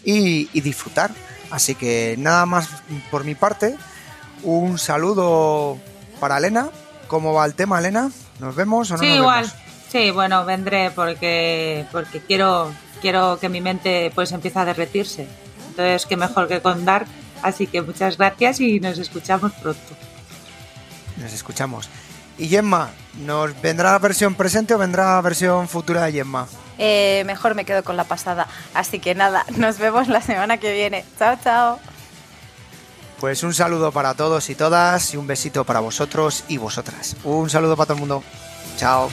y, 0.04 0.60
disfrutar. 0.60 1.10
Así 1.50 1.74
que 1.74 2.16
nada 2.18 2.46
más 2.46 2.68
por 3.10 3.24
mi 3.24 3.34
parte. 3.34 3.76
Un 4.42 4.78
saludo 4.78 5.78
para 6.20 6.38
Elena. 6.38 6.68
¿Cómo 7.08 7.32
va 7.32 7.44
el 7.46 7.54
tema, 7.54 7.78
Elena? 7.78 8.10
¿Nos 8.40 8.54
vemos 8.54 8.90
o 8.90 8.94
no? 8.94 9.00
Sí, 9.00 9.08
nos 9.08 9.16
igual. 9.16 9.44
Vemos? 9.44 9.58
Sí, 9.90 10.10
bueno, 10.10 10.44
vendré 10.44 10.90
porque, 10.90 11.86
porque 11.92 12.20
quiero, 12.20 12.72
quiero 13.00 13.38
que 13.38 13.48
mi 13.48 13.60
mente 13.60 14.10
pues 14.14 14.32
empiece 14.32 14.58
a 14.58 14.64
derretirse. 14.64 15.28
Entonces, 15.68 16.06
qué 16.06 16.16
mejor 16.16 16.48
que 16.48 16.60
con 16.60 16.84
Dark. 16.84 17.06
Así 17.42 17.66
que 17.66 17.82
muchas 17.82 18.16
gracias 18.16 18.60
y 18.60 18.80
nos 18.80 18.98
escuchamos 18.98 19.52
pronto. 19.52 19.80
Nos 21.18 21.32
escuchamos. 21.32 21.88
Y 22.38 22.48
Gemma, 22.48 22.90
¿nos 23.24 23.60
vendrá 23.60 23.92
la 23.92 23.98
versión 23.98 24.34
presente 24.34 24.74
o 24.74 24.78
vendrá 24.78 25.14
la 25.14 25.20
versión 25.20 25.68
futura 25.68 26.04
de 26.04 26.12
Gemma? 26.12 26.48
Eh, 26.78 27.22
mejor 27.26 27.54
me 27.54 27.64
quedo 27.64 27.84
con 27.84 27.96
la 27.96 28.04
pasada. 28.04 28.46
Así 28.74 28.98
que 28.98 29.14
nada, 29.14 29.44
nos 29.56 29.78
vemos 29.78 30.08
la 30.08 30.20
semana 30.20 30.58
que 30.58 30.72
viene. 30.72 31.04
Chao, 31.18 31.36
chao. 31.42 31.78
Pues 33.20 33.42
un 33.42 33.54
saludo 33.54 33.92
para 33.92 34.14
todos 34.14 34.50
y 34.50 34.54
todas 34.54 35.14
y 35.14 35.16
un 35.16 35.26
besito 35.26 35.64
para 35.64 35.80
vosotros 35.80 36.44
y 36.48 36.58
vosotras. 36.58 37.16
Un 37.24 37.48
saludo 37.48 37.76
para 37.76 37.86
todo 37.86 37.94
el 37.94 38.00
mundo. 38.00 38.24
Chao. 38.76 39.08